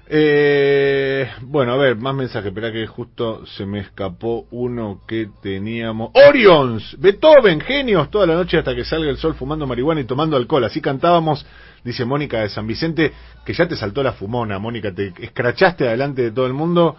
Eh, 0.09 1.29
bueno, 1.41 1.73
a 1.73 1.77
ver, 1.77 1.97
más 1.97 2.15
mensajes. 2.15 2.47
Espera 2.47 2.71
que 2.71 2.87
justo 2.87 3.45
se 3.45 3.65
me 3.65 3.79
escapó 3.79 4.47
uno 4.51 5.01
que 5.07 5.29
teníamos. 5.41 6.11
Orions, 6.13 6.95
Beethoven, 6.99 7.59
genios, 7.59 8.09
toda 8.09 8.25
la 8.25 8.35
noche 8.35 8.57
hasta 8.57 8.73
que 8.73 8.85
salga 8.85 9.09
el 9.09 9.17
sol 9.17 9.35
fumando 9.35 9.67
marihuana 9.67 10.01
y 10.01 10.05
tomando 10.05 10.37
alcohol. 10.37 10.63
Así 10.63 10.79
cantábamos, 10.79 11.45
dice 11.83 12.05
Mónica 12.05 12.41
de 12.41 12.49
San 12.49 12.67
Vicente, 12.67 13.11
que 13.45 13.53
ya 13.53 13.67
te 13.67 13.75
saltó 13.75 14.01
la 14.01 14.13
fumona, 14.13 14.59
Mónica, 14.59 14.93
te 14.93 15.13
escrachaste 15.19 15.87
adelante 15.87 16.21
de 16.21 16.31
todo 16.31 16.47
el 16.47 16.53
mundo. 16.53 16.95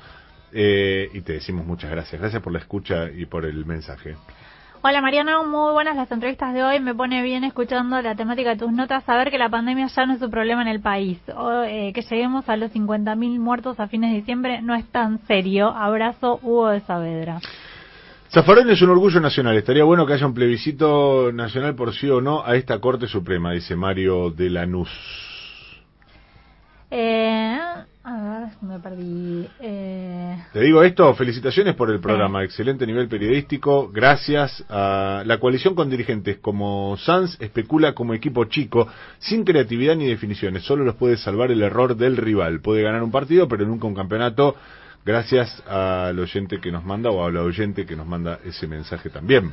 Eh, 0.53 1.11
y 1.13 1.21
te 1.23 1.35
decimos 1.35 1.67
muchas 1.67 1.91
gracias. 1.91 2.21
Gracias 2.21 2.43
por 2.43 2.53
la 2.53 2.59
escucha 2.59 3.11
y 3.11 3.27
por 3.27 3.45
el 3.45 3.65
mensaje. 3.65 4.17
Hola 4.81 5.01
Mariana, 5.01 5.43
muy 5.43 5.73
buenas 5.73 5.97
las 5.97 6.11
entrevistas 6.13 6.55
de 6.55 6.63
hoy. 6.63 6.79
Me 6.79 6.95
pone 6.95 7.21
bien 7.23 7.43
escuchando 7.43 8.01
la 8.01 8.15
temática 8.15 8.51
de 8.51 8.57
tus 8.57 8.71
notas 8.71 9.03
saber 9.03 9.29
que 9.29 9.37
la 9.37 9.49
pandemia 9.49 9.89
ya 9.89 10.07
no 10.07 10.15
es 10.15 10.23
un 10.23 10.31
problema 10.31 10.63
en 10.63 10.69
el 10.69 10.81
país. 10.81 11.19
O, 11.35 11.63
eh, 11.63 11.93
que 11.93 12.03
lleguemos 12.03 12.49
a 12.49 12.57
los 12.57 12.71
50.000 12.73 13.41
muertos 13.41 13.81
a 13.81 13.89
fines 13.89 14.11
de 14.11 14.19
diciembre 14.19 14.63
no 14.63 14.77
es 14.77 14.87
tan 14.87 15.19
serio. 15.27 15.69
Abrazo, 15.69 16.39
Hugo 16.43 16.69
de 16.69 16.81
Saavedra. 16.81 17.41
Zafarón 18.31 18.71
es 18.71 18.81
un 18.81 18.91
orgullo 18.91 19.21
nacional. 19.21 19.57
Estaría 19.57 19.83
bueno 19.83 20.07
que 20.07 20.13
haya 20.13 20.27
un 20.27 20.35
plebiscito 20.35 21.33
nacional 21.33 21.75
por 21.75 21.93
sí 21.93 22.09
o 22.09 22.21
no 22.21 22.45
a 22.45 22.55
esta 22.55 22.79
Corte 22.79 23.09
Suprema, 23.09 23.51
dice 23.51 23.75
Mario 23.75 24.31
de 24.31 24.49
Lanús. 24.49 24.91
Eh, 26.93 27.59
a 28.09 28.41
ver, 28.41 28.49
me 28.63 28.79
perdí. 28.79 29.47
Eh, 29.61 30.37
Te 30.53 30.61
digo 30.61 30.83
esto, 30.83 31.13
felicitaciones 31.15 31.75
por 31.75 31.91
el 31.91 32.01
programa, 32.01 32.43
excelente 32.43 32.87
nivel 32.87 33.07
periodístico, 33.07 33.91
gracias 33.91 34.65
a 34.71 35.23
la 35.27 35.39
coalición 35.39 35.75
con 35.75 35.91
dirigentes 35.91 36.39
como 36.39 36.97
Sanz 36.97 37.37
especula 37.39 37.95
como 37.95 38.15
equipo 38.15 38.47
chico, 38.47 38.89
sin 39.19 39.45
creatividad 39.45 39.95
ni 39.95 40.07
definiciones, 40.07 40.63
solo 40.65 40.85
los 40.85 40.95
puede 40.95 41.19
salvar 41.19 41.51
el 41.51 41.63
error 41.63 41.97
del 41.97 42.17
rival, 42.17 42.61
puede 42.61 42.83
ganar 42.83 43.03
un 43.03 43.11
partido 43.11 43.47
pero 43.47 43.67
nunca 43.67 43.87
un 43.87 43.95
campeonato, 43.95 44.57
gracias 45.05 45.63
al 45.69 46.19
oyente 46.19 46.61
que 46.61 46.73
nos 46.73 46.85
manda 46.85 47.11
o 47.11 47.25
a 47.25 47.31
la 47.31 47.43
oyente 47.43 47.85
que 47.85 47.97
nos 47.97 48.07
manda 48.07 48.39
ese 48.45 48.67
mensaje 48.67 49.11
también. 49.11 49.53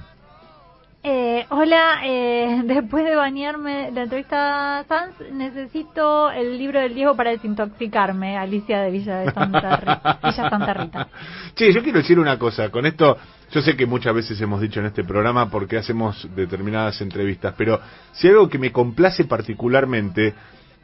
Eh, 1.07 1.45
hola, 1.49 2.01
eh, 2.03 2.61
después 2.65 3.05
de 3.05 3.15
bañarme 3.15 3.91
la 3.91 4.03
entrevista 4.03 4.83
Sanz, 4.87 5.13
necesito 5.31 6.31
el 6.31 6.57
libro 6.57 6.79
del 6.79 6.95
Diego 6.95 7.15
para 7.15 7.29
desintoxicarme. 7.29 8.37
Alicia 8.37 8.81
de 8.81 8.89
Villa 8.89 9.17
de 9.19 9.31
Santa 9.31 9.77
Rita. 9.77 10.19
Villa 10.23 10.49
Santa 10.49 10.73
Rita. 10.73 11.07
Che, 11.53 11.71
yo 11.71 11.83
quiero 11.83 11.99
decir 11.99 12.17
una 12.19 12.39
cosa, 12.39 12.69
con 12.69 12.87
esto, 12.87 13.17
yo 13.51 13.61
sé 13.61 13.75
que 13.75 13.85
muchas 13.85 14.15
veces 14.15 14.41
hemos 14.41 14.59
dicho 14.59 14.79
en 14.79 14.87
este 14.87 15.03
programa 15.03 15.49
porque 15.49 15.77
hacemos 15.77 16.27
determinadas 16.35 16.99
entrevistas, 17.01 17.53
pero 17.55 17.79
si 18.13 18.27
algo 18.27 18.49
que 18.49 18.57
me 18.57 18.71
complace 18.71 19.25
particularmente 19.25 20.33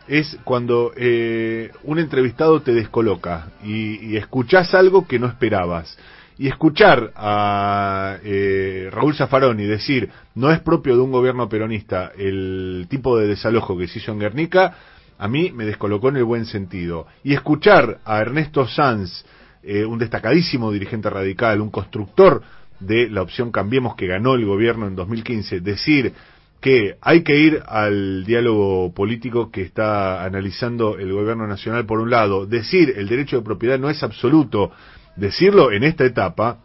es 0.07 0.37
cuando 0.43 0.91
eh, 0.95 1.71
un 1.83 1.97
entrevistado 1.97 2.61
te 2.61 2.73
descoloca 2.73 3.47
y, 3.63 4.11
y 4.11 4.17
escuchás 4.17 4.75
algo 4.75 5.07
que 5.07 5.17
no 5.17 5.27
esperabas. 5.27 5.97
Y 6.41 6.47
escuchar 6.47 7.11
a 7.15 8.17
eh, 8.23 8.89
Raúl 8.91 9.13
Zaffaroni 9.13 9.63
decir 9.67 10.09
no 10.33 10.49
es 10.49 10.59
propio 10.59 10.95
de 10.95 11.03
un 11.03 11.11
gobierno 11.11 11.47
peronista 11.47 12.13
el 12.17 12.87
tipo 12.89 13.15
de 13.15 13.27
desalojo 13.27 13.77
que 13.77 13.87
se 13.87 13.99
hizo 13.99 14.11
en 14.11 14.17
Guernica, 14.17 14.75
a 15.19 15.27
mí 15.27 15.51
me 15.51 15.65
descolocó 15.65 16.09
en 16.09 16.15
el 16.15 16.23
buen 16.23 16.47
sentido. 16.47 17.05
Y 17.23 17.35
escuchar 17.35 17.99
a 18.05 18.21
Ernesto 18.21 18.67
Sanz, 18.67 19.23
eh, 19.61 19.85
un 19.85 19.99
destacadísimo 19.99 20.71
dirigente 20.71 21.11
radical, 21.11 21.61
un 21.61 21.69
constructor 21.69 22.41
de 22.79 23.07
la 23.07 23.21
opción 23.21 23.51
Cambiemos 23.51 23.93
que 23.93 24.07
ganó 24.07 24.33
el 24.33 24.47
gobierno 24.47 24.87
en 24.87 24.95
2015, 24.95 25.59
decir 25.59 26.11
que 26.59 26.95
hay 27.01 27.21
que 27.21 27.37
ir 27.37 27.61
al 27.67 28.25
diálogo 28.25 28.91
político 28.95 29.51
que 29.51 29.61
está 29.61 30.23
analizando 30.23 30.97
el 30.97 31.13
gobierno 31.13 31.45
nacional 31.45 31.85
por 31.85 31.99
un 31.99 32.09
lado, 32.09 32.47
decir 32.47 32.95
el 32.97 33.07
derecho 33.07 33.37
de 33.37 33.43
propiedad 33.43 33.77
no 33.77 33.91
es 33.91 34.01
absoluto, 34.01 34.71
decirlo 35.15 35.71
en 35.71 35.83
esta 35.83 36.05
etapa, 36.05 36.57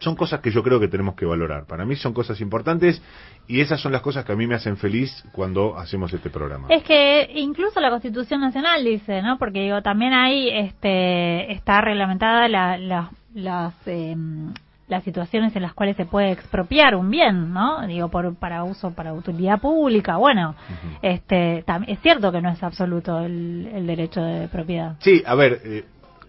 son 0.00 0.16
cosas 0.16 0.40
que 0.40 0.50
yo 0.50 0.62
creo 0.62 0.80
que 0.80 0.88
tenemos 0.88 1.14
que 1.14 1.24
valorar. 1.24 1.64
Para 1.66 1.84
mí 1.84 1.96
son 1.96 2.12
cosas 2.12 2.40
importantes 2.40 3.00
y 3.46 3.60
esas 3.60 3.80
son 3.80 3.92
las 3.92 4.02
cosas 4.02 4.24
que 4.24 4.32
a 4.32 4.36
mí 4.36 4.46
me 4.46 4.54
hacen 4.54 4.76
feliz 4.76 5.24
cuando 5.32 5.78
hacemos 5.78 6.12
este 6.12 6.28
programa. 6.30 6.68
Es 6.68 6.82
que 6.82 7.30
incluso 7.34 7.80
la 7.80 7.90
Constitución 7.90 8.40
Nacional 8.40 8.84
dice, 8.84 9.22
¿no? 9.22 9.38
Porque 9.38 9.60
digo, 9.62 9.80
también 9.82 10.12
ahí 10.12 10.48
este, 10.50 11.52
está 11.52 11.80
reglamentada 11.80 12.48
la, 12.48 12.76
la- 12.76 13.10
las 13.34 13.74
em, 13.86 14.52
las 14.86 15.02
situaciones 15.02 15.56
en 15.56 15.62
las 15.62 15.72
cuales 15.72 15.96
se 15.96 16.04
puede 16.04 16.30
expropiar 16.30 16.94
un 16.94 17.10
bien, 17.10 17.54
¿no? 17.54 17.86
Digo, 17.86 18.10
por, 18.10 18.34
para 18.34 18.64
uso, 18.64 18.90
para 18.92 19.14
utilidad 19.14 19.58
pública. 19.58 20.18
Bueno, 20.18 20.54
este, 21.00 21.64
es 21.86 22.00
cierto 22.00 22.30
que 22.30 22.42
no 22.42 22.50
es 22.50 22.62
absoluto 22.62 23.20
el, 23.20 23.66
el 23.74 23.86
derecho 23.86 24.20
de 24.22 24.46
propiedad. 24.48 24.96
Sí, 24.98 25.22
a 25.26 25.34
ver, 25.34 25.60
eh, 25.64 25.84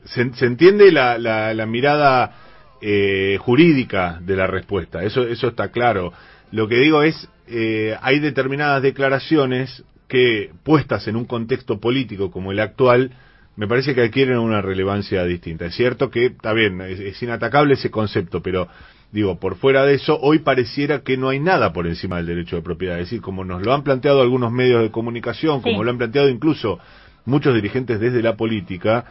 se, 0.06 0.34
se 0.34 0.46
entiende 0.46 0.92
la, 0.92 1.18
la, 1.18 1.54
la 1.54 1.66
mirada 1.66 2.34
eh, 2.82 3.38
jurídica 3.40 4.20
de 4.22 4.36
la 4.36 4.48
respuesta, 4.48 5.04
eso, 5.04 5.24
eso 5.24 5.48
está 5.50 5.70
claro. 5.72 6.14
Lo 6.52 6.68
que 6.68 6.76
digo 6.78 7.04
es, 7.04 7.30
eh, 7.48 7.96
hay 8.02 8.20
determinadas 8.20 8.82
declaraciones 8.82 9.84
que, 10.08 10.52
puestas 10.64 11.08
en 11.08 11.16
un 11.16 11.26
contexto 11.26 11.80
político 11.80 12.32
como 12.32 12.52
el 12.52 12.60
actual, 12.60 13.12
me 13.56 13.68
parece 13.68 13.96
que 13.96 14.02
adquieren 14.02 14.38
una 14.38 14.62
relevancia 14.62 15.24
distinta. 15.24 15.66
Es 15.66 15.76
cierto 15.76 16.10
que, 16.10 16.28
está 16.28 16.54
bien, 16.54 16.82
es, 16.82 17.00
es 17.00 17.22
inatacable 17.24 17.74
ese 17.76 17.90
concepto, 17.90 18.42
pero 18.42 18.68
digo, 19.12 19.40
por 19.40 19.56
fuera 19.56 19.86
de 19.86 19.96
eso, 19.96 20.20
hoy 20.22 20.40
pareciera 20.40 21.00
que 21.02 21.16
no 21.18 21.30
hay 21.30 21.40
nada 21.40 21.72
por 21.72 21.88
encima 21.88 22.18
del 22.18 22.26
derecho 22.26 22.58
de 22.58 22.62
propiedad. 22.62 23.00
Es 23.00 23.06
decir, 23.06 23.22
como 23.22 23.46
nos 23.46 23.64
lo 23.64 23.74
han 23.74 23.84
planteado 23.84 24.22
algunos 24.22 24.52
medios 24.52 24.82
de 24.82 24.92
comunicación, 24.92 25.62
Sí. 25.64 25.70
como 25.70 25.84
lo 25.84 25.92
han 25.92 25.98
planteado 25.98 26.28
incluso 26.30 26.80
muchos 27.24 27.56
dirigentes 27.56 28.00
desde 28.00 28.22
la 28.22 28.36
política, 28.36 29.06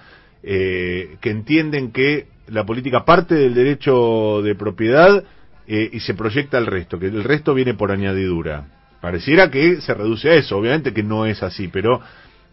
eh, 0.47 1.17
que 1.21 1.31
entienden 1.31 1.91
que 1.91 2.27
la 2.49 2.65
política 2.67 3.05
parte 3.05 3.35
del 3.35 3.55
derecho 3.55 4.43
de 4.43 4.55
propiedad 4.55 5.25
eh, 5.67 5.89
y 5.93 6.01
se 6.01 6.13
proyecta 6.15 6.59
al 6.59 6.67
resto, 6.67 6.99
que 6.99 7.07
el 7.07 7.25
resto 7.25 7.55
viene 7.55 7.73
por 7.75 7.91
añadidura. 7.91 8.67
Pareciera 9.01 9.51
que 9.51 9.81
se 9.81 9.95
reduce 9.95 10.29
a 10.31 10.35
eso, 10.35 10.59
obviamente 10.59 10.93
que 10.93 11.03
no 11.03 11.25
es 11.27 11.43
así, 11.43 11.69
pero 11.69 12.01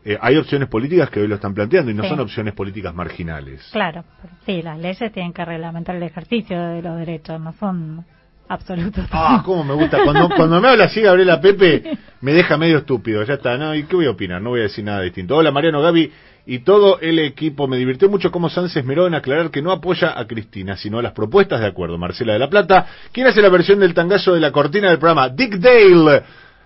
eh, 0.05 0.17
hay 0.21 0.37
opciones 0.37 0.69
políticas 0.69 1.09
que 1.09 1.19
hoy 1.19 1.27
lo 1.27 1.35
están 1.35 1.53
planteando 1.53 1.91
y 1.91 1.93
no 1.93 2.03
Sí. 2.03 2.09
son 2.09 2.19
opciones 2.21 2.53
políticas 2.53 2.95
marginales. 2.95 3.67
Claro, 3.71 4.05
sí, 4.45 4.61
las 4.61 4.79
leyes 4.79 5.11
tienen 5.11 5.33
que 5.33 5.43
reglamentar 5.43 5.95
el 5.97 6.03
ejercicio 6.03 6.59
de 6.59 6.81
los 6.81 6.97
derechos, 6.97 7.39
no 7.41 7.53
son 7.59 8.05
absolutos. 8.47 9.05
Ah, 9.11 9.41
cómo 9.45 9.63
me 9.63 9.73
gusta. 9.73 10.03
Cuando, 10.03 10.29
cuando 10.35 10.59
me 10.61 10.69
habla 10.69 10.85
así 10.85 11.01
Gabriela 11.01 11.39
Pepe, 11.39 11.97
me 12.21 12.33
deja 12.33 12.57
medio 12.57 12.79
estúpido. 12.79 13.23
Ya 13.23 13.35
está, 13.35 13.57
¿no? 13.57 13.73
¿Y 13.75 13.83
qué 13.83 13.95
voy 13.95 14.05
a 14.07 14.11
opinar? 14.11 14.41
No 14.41 14.49
voy 14.51 14.61
a 14.61 14.63
decir 14.63 14.83
nada 14.83 15.01
distinto. 15.01 15.37
Hola, 15.37 15.51
Mariano 15.51 15.81
Gaby 15.81 16.11
y 16.45 16.59
todo 16.59 16.99
el 16.99 17.19
equipo. 17.19 17.67
Me 17.67 17.77
divirtió 17.77 18.09
mucho 18.09 18.31
cómo 18.31 18.49
Sánchez 18.49 18.77
esmeró 18.77 19.07
en 19.07 19.15
aclarar 19.15 19.51
que 19.51 19.61
no 19.61 19.71
apoya 19.71 20.17
a 20.19 20.25
Cristina, 20.27 20.77
sino 20.77 20.99
a 20.99 21.01
las 21.01 21.13
propuestas 21.13 21.59
de 21.59 21.67
acuerdo. 21.67 21.97
Marcela 21.97 22.33
de 22.33 22.39
la 22.39 22.49
Plata. 22.49 22.87
¿Quién 23.11 23.27
hace 23.27 23.41
la 23.41 23.49
versión 23.49 23.79
del 23.79 23.93
tangazo 23.93 24.33
de 24.33 24.39
la 24.39 24.51
cortina 24.51 24.89
del 24.89 24.99
programa? 24.99 25.29
Dick 25.29 25.55
Dale. 25.55 26.23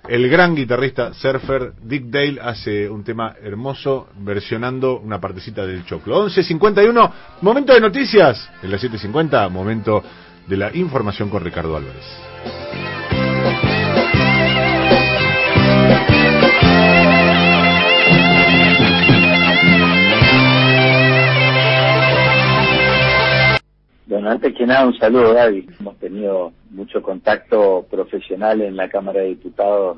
El 0.07 0.29
gran 0.29 0.55
guitarrista 0.55 1.13
surfer 1.15 1.73
Dick 1.81 2.05
Dale 2.05 2.39
hace 2.39 2.87
un 2.87 3.03
tema 3.03 3.35
hermoso 3.41 4.09
versionando 4.19 4.99
una 4.99 5.19
partecita 5.19 5.65
del 5.65 5.83
choclo. 5.85 6.27
11.51, 6.27 7.11
momento 7.41 7.73
de 7.73 7.81
noticias. 7.81 8.49
En 8.61 8.71
las 8.71 8.83
7.50, 8.83 9.49
momento 9.49 10.03
de 10.47 10.57
la 10.57 10.75
información 10.75 11.29
con 11.29 11.43
Ricardo 11.43 11.75
Álvarez. 11.75 12.05
Bueno, 24.07 24.29
antes 24.29 24.53
que 24.53 24.65
nada, 24.67 24.85
un 24.85 24.97
saludo, 24.97 25.33
Gaby. 25.33 25.67
Hemos 25.79 25.97
tenido 25.97 26.53
mucho 26.69 27.01
contacto 27.01 27.85
profesional 27.89 28.61
en 28.61 28.75
la 28.75 28.87
Cámara 28.87 29.21
de 29.21 29.29
Diputados. 29.29 29.97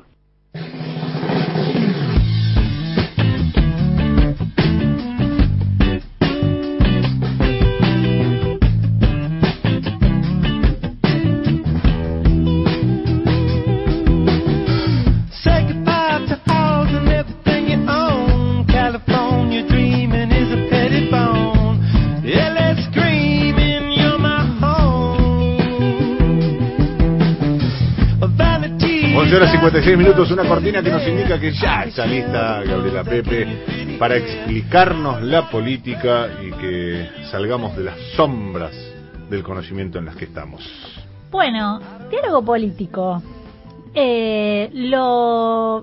11 29.28 29.36
horas 29.36 29.52
56 29.52 29.98
minutos, 29.98 30.30
una 30.30 30.48
cortina 30.48 30.82
que 30.82 30.90
nos 30.90 31.06
indica 31.06 31.38
que 31.38 31.52
ya 31.52 31.82
está 31.82 32.06
lista 32.06 32.62
Gabriela 32.64 33.04
Pepe 33.04 33.98
para 33.98 34.16
explicarnos 34.16 35.20
la 35.20 35.50
política 35.50 36.28
y 36.42 36.50
que 36.52 37.10
salgamos 37.30 37.76
de 37.76 37.84
las 37.84 37.98
sombras 38.16 38.74
del 39.28 39.42
conocimiento 39.42 39.98
en 39.98 40.06
las 40.06 40.16
que 40.16 40.24
estamos. 40.24 40.66
Bueno, 41.30 41.78
diálogo 42.10 42.42
político. 42.42 43.22
Eh, 43.92 44.70
lo 44.72 45.82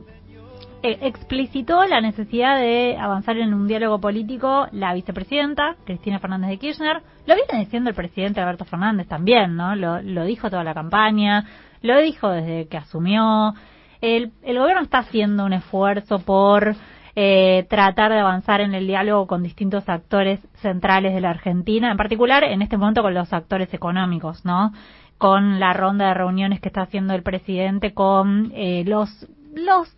eh, 0.82 0.98
explicitó 1.02 1.86
la 1.86 2.02
necesidad 2.02 2.58
de 2.58 2.98
avanzar 2.98 3.38
en 3.38 3.54
un 3.54 3.68
diálogo 3.68 4.00
político 4.00 4.68
la 4.72 4.96
vicepresidenta, 4.96 5.76
Cristina 5.86 6.18
Fernández 6.18 6.50
de 6.50 6.58
Kirchner. 6.58 7.04
Lo 7.28 7.36
viene 7.36 7.64
diciendo 7.64 7.92
el 7.92 7.96
presidente 7.96 8.42
Alberto 8.42 8.66
Fernández 8.66 9.08
también, 9.08 9.56
¿no? 9.56 9.76
Lo, 9.76 10.02
lo 10.02 10.26
dijo 10.26 10.50
toda 10.50 10.64
la 10.64 10.74
campaña, 10.74 11.46
lo 11.86 12.00
dijo 12.00 12.30
desde 12.30 12.68
que 12.68 12.78
asumió. 12.78 13.54
El, 14.02 14.32
el 14.44 14.60
gobierno 14.60 14.84
está 14.84 15.00
haciendo 15.00 15.46
un 15.46 15.54
esfuerzo 15.54 16.20
por 16.20 16.76
eh, 17.18 17.66
tratar 17.70 18.12
de 18.12 18.20
avanzar 18.20 18.60
en 18.60 18.76
el 18.76 18.88
diálogo 18.88 19.26
con 19.26 19.42
distintos 19.42 19.88
actores 19.88 20.42
centrales 20.56 21.14
de 21.14 21.22
la 21.22 21.30
Argentina, 21.30 21.90
en 21.90 21.96
particular 21.96 22.44
en 22.44 22.62
este 22.62 22.76
momento 22.76 23.02
con 23.02 23.14
los 23.14 23.32
actores 23.32 23.74
económicos, 23.74 24.44
¿no? 24.44 24.74
Con 25.18 25.62
la 25.62 25.72
ronda 25.72 26.10
de 26.10 26.14
reuniones 26.14 26.60
que 26.60 26.68
está 26.68 26.82
haciendo 26.82 27.14
el 27.14 27.24
presidente 27.24 27.94
con 27.94 28.52
eh, 28.54 28.84
los 28.86 29.10
los 29.56 29.96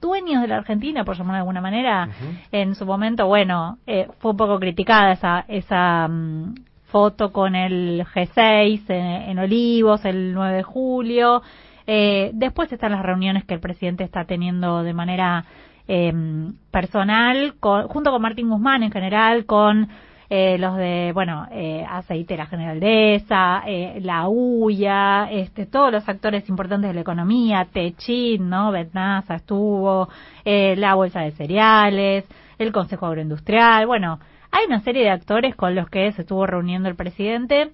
dueños 0.00 0.42
de 0.42 0.48
la 0.48 0.56
Argentina, 0.56 1.04
por 1.04 1.16
llamarlo 1.16 1.34
de 1.34 1.40
alguna 1.40 1.60
manera, 1.60 2.08
en 2.50 2.74
su 2.74 2.84
momento, 2.84 3.28
bueno, 3.28 3.78
eh, 3.86 4.08
fue 4.18 4.32
un 4.32 4.36
poco 4.36 4.58
criticada 4.58 5.12
esa 5.12 5.44
esa 5.46 6.08
mm, 6.08 6.54
foto 6.96 7.30
con 7.30 7.54
el 7.54 8.06
G6 8.14 8.84
en, 8.88 9.38
Olivos 9.38 10.02
el 10.06 10.32
9 10.32 10.56
de 10.56 10.62
julio. 10.62 11.42
Eh, 11.86 12.30
después 12.32 12.72
están 12.72 12.92
las 12.92 13.02
reuniones 13.02 13.44
que 13.44 13.52
el 13.52 13.60
presidente 13.60 14.02
está 14.02 14.24
teniendo 14.24 14.82
de 14.82 14.94
manera 14.94 15.44
eh, 15.88 16.10
personal, 16.70 17.56
con- 17.60 17.86
junto 17.88 18.10
con 18.10 18.22
Martín 18.22 18.48
Guzmán 18.48 18.82
en 18.82 18.90
general, 18.90 19.44
con 19.44 19.88
eh, 20.30 20.56
los 20.58 20.74
de, 20.78 21.10
bueno, 21.12 21.46
eh, 21.52 21.84
Aceitera 21.86 22.46
General 22.46 22.80
de 22.80 23.16
esa, 23.16 23.62
eh, 23.66 23.98
La 24.00 24.26
UIA, 24.30 25.28
este, 25.30 25.66
todos 25.66 25.92
los 25.92 26.08
actores 26.08 26.48
importantes 26.48 26.88
de 26.88 26.94
la 26.94 27.02
economía, 27.02 27.66
Techin, 27.70 28.48
¿no? 28.48 28.70
Betnasa 28.72 29.34
estuvo, 29.34 30.08
eh, 30.46 30.74
la 30.78 30.94
Bolsa 30.94 31.20
de 31.20 31.32
Cereales, 31.32 32.24
el 32.58 32.72
Consejo 32.72 33.04
Agroindustrial, 33.04 33.86
bueno, 33.86 34.18
hay 34.52 34.66
una 34.66 34.80
serie 34.80 35.02
de 35.04 35.10
actores 35.10 35.54
con 35.56 35.74
los 35.74 35.88
que 35.88 36.10
se 36.12 36.22
estuvo 36.22 36.46
reuniendo 36.46 36.88
el 36.88 36.96
presidente 36.96 37.72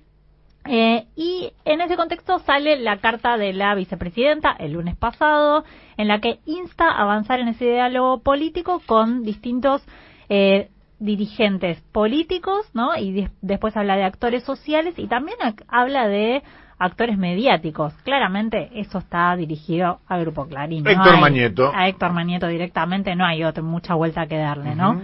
eh, 0.64 1.06
y 1.16 1.52
en 1.64 1.80
ese 1.80 1.96
contexto 1.96 2.38
sale 2.40 2.78
la 2.78 2.98
carta 2.98 3.36
de 3.36 3.52
la 3.52 3.74
vicepresidenta 3.74 4.52
el 4.58 4.72
lunes 4.74 4.96
pasado, 4.96 5.64
en 5.96 6.06
la 6.08 6.20
que 6.20 6.38
insta 6.46 6.88
a 6.88 7.02
avanzar 7.02 7.40
en 7.40 7.48
ese 7.48 7.64
diálogo 7.64 8.20
político 8.22 8.80
con 8.86 9.24
distintos 9.24 9.82
eh, 10.28 10.68
dirigentes 11.00 11.80
políticos, 11.92 12.70
¿no? 12.74 12.96
Y 12.96 13.12
de- 13.12 13.30
después 13.40 13.76
habla 13.76 13.96
de 13.96 14.04
actores 14.04 14.44
sociales 14.44 14.94
y 14.98 15.08
también 15.08 15.36
habla 15.66 16.06
de 16.06 16.42
actores 16.78 17.18
mediáticos. 17.18 17.92
Claramente 18.04 18.70
eso 18.74 18.98
está 18.98 19.34
dirigido 19.34 19.98
al 20.06 20.20
Grupo 20.22 20.46
Clarín. 20.46 20.86
Héctor 20.86 21.18
Mañeto. 21.20 21.72
A 21.74 21.88
Héctor 21.88 22.12
Mañeto 22.12 22.46
directamente, 22.46 23.16
no 23.16 23.24
hay 23.26 23.42
otra, 23.42 23.64
mucha 23.64 23.94
vuelta 23.94 24.26
que 24.28 24.36
darle, 24.36 24.76
¿no? 24.76 24.92
Ujú. 24.92 25.02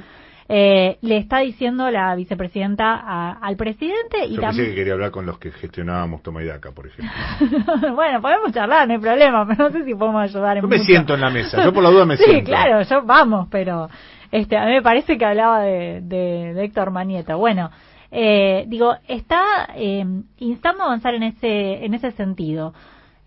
Eh, 0.50 0.96
le 1.02 1.18
está 1.18 1.40
diciendo 1.40 1.90
la 1.90 2.14
vicepresidenta 2.14 2.94
a- 2.94 3.32
al 3.32 3.56
presidente 3.56 4.24
y 4.24 4.30
Yo 4.36 4.40
pensé 4.40 4.46
también 4.46 4.68
que 4.70 4.74
quería 4.76 4.94
hablar 4.94 5.10
con 5.10 5.26
los 5.26 5.38
que 5.38 5.50
gestionábamos 5.52 6.22
Toma 6.22 6.42
y 6.42 6.46
Daca, 6.46 6.70
por 6.72 6.86
ejemplo. 6.86 7.12
bueno, 7.94 8.22
podemos 8.22 8.50
charlar, 8.52 8.88
no 8.88 8.94
hay 8.94 8.98
problema, 9.00 9.46
pero 9.46 9.64
no 9.68 9.70
sé 9.70 9.84
si 9.84 9.94
podemos 9.94 10.22
ayudar 10.22 10.56
en 10.56 10.62
Yo 10.62 10.68
me 10.68 10.76
mucho. 10.76 10.86
siento 10.86 11.14
en 11.14 11.20
la 11.20 11.28
mesa, 11.30 11.62
yo 11.62 11.72
por 11.72 11.82
la 11.82 11.90
duda 11.90 12.06
me 12.06 12.16
sí, 12.16 12.24
siento. 12.24 12.44
claro, 12.46 12.80
yo 12.82 13.02
vamos, 13.02 13.48
pero 13.50 13.90
este 14.32 14.56
a 14.56 14.64
mí 14.64 14.72
me 14.72 14.82
parece 14.82 15.18
que 15.18 15.24
hablaba 15.26 15.60
de, 15.60 16.00
de, 16.02 16.54
de 16.54 16.64
Héctor 16.64 16.90
Manieto. 16.92 17.36
Bueno, 17.36 17.70
eh, 18.10 18.64
digo, 18.68 18.94
está 19.06 19.68
eh, 19.76 20.02
instando 20.38 20.82
a 20.84 20.86
avanzar 20.86 21.14
en 21.14 21.24
ese 21.24 21.84
en 21.84 21.92
ese 21.92 22.10
sentido. 22.12 22.72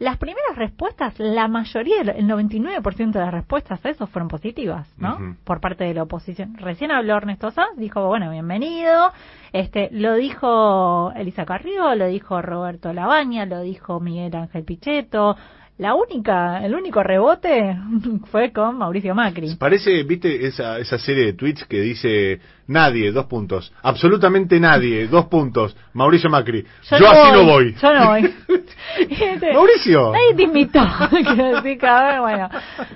Las 0.01 0.17
primeras 0.17 0.55
respuestas, 0.55 1.13
la 1.19 1.47
mayoría, 1.47 2.01
el 2.01 2.27
99% 2.27 3.11
de 3.11 3.19
las 3.19 3.31
respuestas 3.31 3.85
a 3.85 3.89
eso 3.89 4.07
fueron 4.07 4.29
positivas, 4.29 4.91
¿no? 4.97 5.37
Por 5.43 5.61
parte 5.61 5.83
de 5.83 5.93
la 5.93 6.01
oposición. 6.01 6.57
Recién 6.57 6.89
habló 6.89 7.17
Ernesto 7.17 7.51
Sanz, 7.51 7.77
dijo, 7.77 8.07
bueno, 8.07 8.31
bienvenido. 8.31 9.11
Este, 9.53 9.89
lo 9.91 10.15
dijo 10.15 11.11
Elisa 11.15 11.45
Carrió, 11.45 11.93
lo 11.93 12.07
dijo 12.07 12.41
Roberto 12.41 12.91
Labaña, 12.93 13.45
lo 13.45 13.61
dijo 13.61 13.99
Miguel 13.99 14.35
Ángel 14.35 14.63
Pichetto. 14.63 15.37
La 15.81 15.95
única, 15.95 16.63
el 16.63 16.75
único 16.75 17.01
rebote 17.01 17.75
fue 18.31 18.51
con 18.51 18.77
Mauricio 18.77 19.15
Macri. 19.15 19.55
Parece, 19.55 20.03
viste, 20.03 20.45
esa, 20.45 20.77
esa 20.77 20.99
serie 20.99 21.25
de 21.25 21.33
tweets 21.33 21.65
que 21.65 21.81
dice 21.81 22.39
nadie, 22.67 23.11
dos 23.11 23.25
puntos. 23.25 23.73
Absolutamente 23.81 24.59
nadie, 24.59 25.07
dos 25.11 25.25
puntos. 25.25 25.75
Mauricio 25.93 26.29
Macri. 26.29 26.63
Yo, 26.87 27.09
así 27.09 27.31
no 27.33 27.45
voy. 27.45 27.73
Yo 27.81 27.93
no 27.95 28.07
voy. 28.09 28.31
Este, 28.99 29.53
Mauricio. 29.53 30.11
Nadie 30.11 30.35
te 30.35 30.43
invitó. 30.43 30.79
Ver, 31.11 32.19
bueno, 32.19 32.49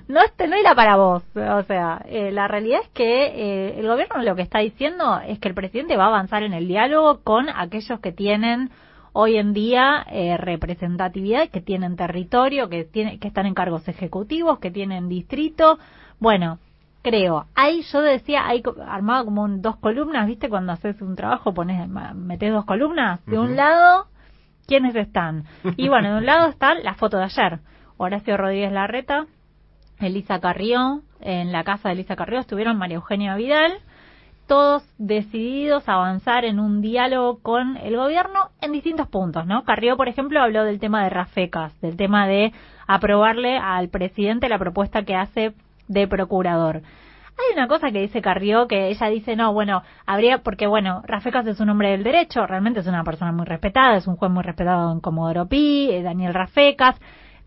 no, 0.07 0.21
este, 0.21 0.47
no 0.47 0.55
era 0.55 0.75
para 0.75 0.95
vos. 0.97 1.23
O 1.33 1.63
sea, 1.63 2.03
eh, 2.07 2.31
la 2.31 2.47
realidad 2.47 2.81
es 2.83 2.89
que 2.89 3.25
eh, 3.25 3.79
el 3.79 3.87
gobierno 3.87 4.21
lo 4.21 4.35
que 4.35 4.43
está 4.43 4.59
diciendo 4.59 5.19
es 5.25 5.39
que 5.39 5.47
el 5.47 5.55
presidente 5.55 5.97
va 5.97 6.05
a 6.05 6.09
avanzar 6.09 6.43
en 6.43 6.53
el 6.53 6.67
diálogo 6.67 7.21
con 7.23 7.49
aquellos 7.49 7.99
que 7.99 8.11
tienen 8.11 8.69
hoy 9.17 9.37
en 9.37 9.53
día 9.53 10.05
eh, 10.11 10.35
representatividad, 10.35 11.47
que 11.49 11.61
tienen 11.61 11.95
territorio, 11.95 12.67
que, 12.67 12.83
tiene, 12.83 13.17
que 13.17 13.29
están 13.29 13.45
en 13.45 13.53
cargos 13.53 13.87
ejecutivos, 13.87 14.59
que 14.59 14.71
tienen 14.71 15.07
distrito. 15.07 15.79
Bueno, 16.19 16.59
creo. 17.01 17.45
Ahí 17.55 17.81
yo 17.93 18.01
decía, 18.01 18.45
hay 18.45 18.61
co- 18.61 18.75
armado 18.85 19.23
como 19.23 19.43
un- 19.43 19.61
dos 19.61 19.77
columnas, 19.77 20.27
¿viste? 20.27 20.49
Cuando 20.49 20.73
haces 20.73 21.01
un 21.01 21.15
trabajo, 21.15 21.53
pones, 21.53 21.87
metes 22.13 22.51
dos 22.51 22.65
columnas. 22.65 23.25
De 23.25 23.39
un 23.39 23.55
lado, 23.55 24.07
¿quiénes 24.67 24.93
están? 24.95 25.45
Y 25.77 25.87
bueno, 25.87 26.11
de 26.11 26.17
un 26.17 26.25
lado 26.25 26.49
está 26.49 26.73
la 26.75 26.95
foto 26.95 27.17
de 27.17 27.23
ayer. 27.23 27.59
Horacio 27.95 28.35
Rodríguez 28.35 28.73
Larreta, 28.73 29.27
Elisa 29.99 30.41
Carrió, 30.41 31.03
en 31.21 31.53
la 31.53 31.63
casa 31.63 31.87
de 31.87 31.93
Elisa 31.93 32.17
Carrió 32.17 32.39
estuvieron 32.41 32.77
María 32.77 32.95
Eugenia 32.97 33.35
Vidal, 33.37 33.71
todos 34.47 34.84
decididos 34.97 35.88
a 35.89 35.93
avanzar 35.93 36.45
en 36.45 36.59
un 36.59 36.81
diálogo 36.81 37.39
con 37.41 37.77
el 37.77 37.97
gobierno 37.97 38.49
en 38.61 38.72
distintos 38.72 39.07
puntos, 39.07 39.45
¿no? 39.45 39.63
Carrió, 39.63 39.97
por 39.97 40.07
ejemplo, 40.07 40.41
habló 40.41 40.63
del 40.63 40.80
tema 40.80 41.03
de 41.03 41.09
Rafecas, 41.09 41.80
del 41.81 41.97
tema 41.97 42.27
de 42.27 42.53
aprobarle 42.88 43.57
al 43.57 43.89
presidente 43.89 44.49
la 44.49 44.59
propuesta 44.59 45.03
que 45.03 45.15
hace 45.15 45.53
de 45.88 46.07
procurador. 46.07 46.81
Hay 47.38 47.53
una 47.53 47.67
cosa 47.67 47.91
que 47.91 47.99
dice 47.99 48.22
Carrió 48.22 48.67
que 48.67 48.88
ella 48.88 49.07
dice, 49.07 49.35
no, 49.35 49.51
bueno, 49.51 49.84
habría, 50.05 50.38
porque 50.38 50.67
bueno, 50.67 51.01
Rafecas 51.05 51.45
es 51.47 51.59
un 51.59 51.69
hombre 51.69 51.91
del 51.91 52.03
derecho, 52.03 52.47
realmente 52.47 52.80
es 52.80 52.88
una 52.88 53.03
persona 53.03 53.34
muy 53.34 53.45
respetada, 53.45 53.97
es 53.97 54.07
un 54.07 54.15
juez 54.15 54.31
muy 54.31 54.43
respetado 54.43 54.91
en 54.91 55.01
Comodoro 55.01 55.45
Pi, 55.47 55.89
eh, 55.91 56.01
Daniel 56.01 56.34
Rafecas, 56.34 56.95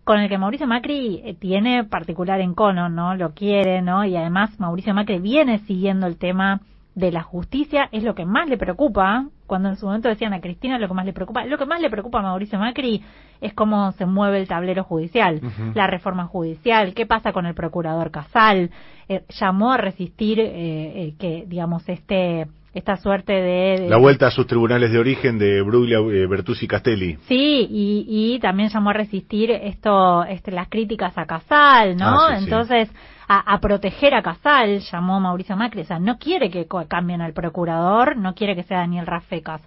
con 0.03 0.19
el 0.19 0.29
que 0.29 0.37
Mauricio 0.37 0.67
Macri 0.67 1.21
eh, 1.23 1.33
tiene 1.33 1.85
particular 1.85 2.39
encono, 2.39 2.87
¿no? 2.87 3.15
Lo 3.15 3.33
quiere, 3.33 3.81
¿no? 3.81 4.05
Y 4.05 4.15
además 4.15 4.59
Mauricio 4.59 4.93
Macri 4.93 5.19
viene 5.19 5.59
siguiendo 5.59 6.05
el 6.05 6.17
tema 6.17 6.61
de 6.99 7.11
la 7.11 7.23
justicia, 7.23 7.89
es 7.91 8.03
lo 8.03 8.13
que 8.13 8.25
más 8.25 8.47
le 8.49 8.57
preocupa, 8.57 9.25
cuando 9.47 9.69
en 9.69 9.77
su 9.77 9.85
momento 9.87 10.09
decían 10.09 10.33
a 10.33 10.41
Cristina 10.41 10.77
lo 10.77 10.87
que 10.87 10.93
más 10.93 11.05
le 11.05 11.13
preocupa, 11.13 11.45
lo 11.45 11.57
que 11.57 11.65
más 11.65 11.81
le 11.81 11.89
preocupa 11.89 12.19
a 12.19 12.23
Mauricio 12.23 12.59
Macri 12.59 13.01
es 13.41 13.53
cómo 13.53 13.91
se 13.93 14.05
mueve 14.05 14.39
el 14.39 14.47
tablero 14.47 14.83
judicial, 14.83 15.41
la 15.73 15.87
reforma 15.87 16.25
judicial, 16.25 16.93
qué 16.93 17.05
pasa 17.05 17.31
con 17.31 17.45
el 17.45 17.55
procurador 17.55 18.11
Casal, 18.11 18.69
eh, 19.07 19.23
llamó 19.39 19.71
a 19.71 19.77
resistir 19.77 20.39
eh, 20.39 20.47
eh, 20.53 21.13
que, 21.17 21.45
digamos, 21.47 21.87
este 21.89 22.47
esta 22.71 22.97
suerte 22.97 23.33
de, 23.33 23.79
de- 23.81 23.89
La 23.89 23.97
vuelta 23.97 24.27
a 24.27 24.31
sus 24.31 24.45
tribunales 24.45 24.91
de 24.91 24.99
origen 24.99 25.39
de 25.39 25.63
Bruglia, 25.63 25.97
eh, 25.97 26.27
Bertuzzi 26.27 26.67
Castelli. 26.67 27.17
Sí, 27.27 27.67
y, 27.67 28.05
y 28.07 28.39
también 28.39 28.69
llamó 28.69 28.91
a 28.91 28.93
resistir 28.93 29.49
esto, 29.49 30.23
este, 30.25 30.51
las 30.51 30.69
críticas 30.69 31.17
a 31.17 31.25
Casal, 31.25 31.97
¿no? 31.97 32.05
Ah, 32.27 32.35
sí, 32.37 32.43
sí. 32.45 32.49
A, 33.31 33.53
a 33.53 33.59
proteger 33.59 34.15
a 34.15 34.23
Casal, 34.23 34.79
llamó 34.79 35.19
Mauricio 35.19 35.55
Macri, 35.55 35.81
o 35.81 35.85
sea, 35.85 35.99
no 35.99 36.17
quiere 36.17 36.49
que 36.49 36.67
cambien 36.87 37.21
al 37.21 37.33
procurador, 37.33 38.17
no 38.17 38.33
quiere 38.33 38.55
que 38.55 38.63
sea 38.63 38.79
Daniel 38.79 39.05
Rafecas. 39.05 39.61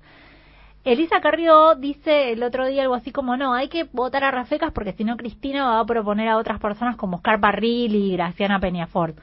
Elisa 0.85 1.21
Carrió 1.21 1.77
dice 1.77 2.33
el 2.33 2.43
otro 2.43 2.67
día 2.67 2.83
algo 2.83 2.95
así 2.97 3.13
como, 3.13 3.37
no, 3.37 3.55
hay 3.55 3.69
que 3.69 3.85
votar 3.93 4.25
a 4.25 4.33
Rafecas 4.33 4.73
porque 4.73 4.95
si 4.95 5.05
no 5.05 5.17
Cristina 5.17 5.65
va 5.65 5.79
a 5.79 5.87
proponer 5.87 6.29
a 6.29 6.39
otras 6.39 6.59
personas 6.59 6.97
como 6.97 7.19
Oscar 7.19 7.39
Barril 7.39 7.95
y 7.95 8.13
Graciana 8.17 8.59
Peñafort. 8.59 9.17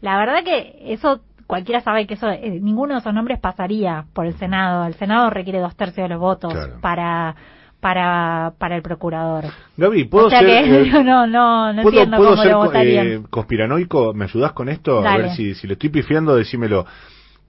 La 0.00 0.16
verdad 0.16 0.42
que 0.44 0.78
eso, 0.86 1.20
cualquiera 1.46 1.82
sabe 1.82 2.06
que 2.06 2.14
eso, 2.14 2.30
eh, 2.30 2.58
ninguno 2.62 2.94
de 2.94 3.00
esos 3.00 3.12
nombres 3.12 3.38
pasaría 3.38 4.06
por 4.14 4.24
el 4.24 4.32
Senado. 4.38 4.86
El 4.86 4.94
Senado 4.94 5.28
requiere 5.28 5.60
dos 5.60 5.76
tercios 5.76 6.06
de 6.08 6.14
los 6.14 6.20
votos 6.20 6.54
Claro. 6.54 6.80
para, 6.80 7.36
para, 7.84 8.54
para 8.56 8.76
el 8.76 8.82
procurador. 8.82 9.44
Gaby, 9.76 10.04
¿puedo 10.04 10.28
o 10.28 10.30
sea 10.30 10.38
ser, 10.40 10.64
que 10.64 10.80
eh, 10.88 10.90
no, 11.04 11.26
no, 11.26 11.70
no 11.70 11.82
¿puedo, 11.82 11.98
entiendo 11.98 12.16
puedo 12.16 12.30
cómo 12.30 12.42
ser 12.42 12.52
lo 12.52 12.58
co- 12.60 12.64
votarían. 12.64 13.06
eh, 13.06 13.22
conspiranoico? 13.28 14.14
¿Me 14.14 14.24
ayudás 14.24 14.52
con 14.52 14.70
esto? 14.70 15.06
A 15.06 15.18
ver 15.18 15.32
si, 15.32 15.54
si 15.54 15.66
le 15.66 15.74
estoy 15.74 15.90
pifiando, 15.90 16.34
decímelo. 16.34 16.86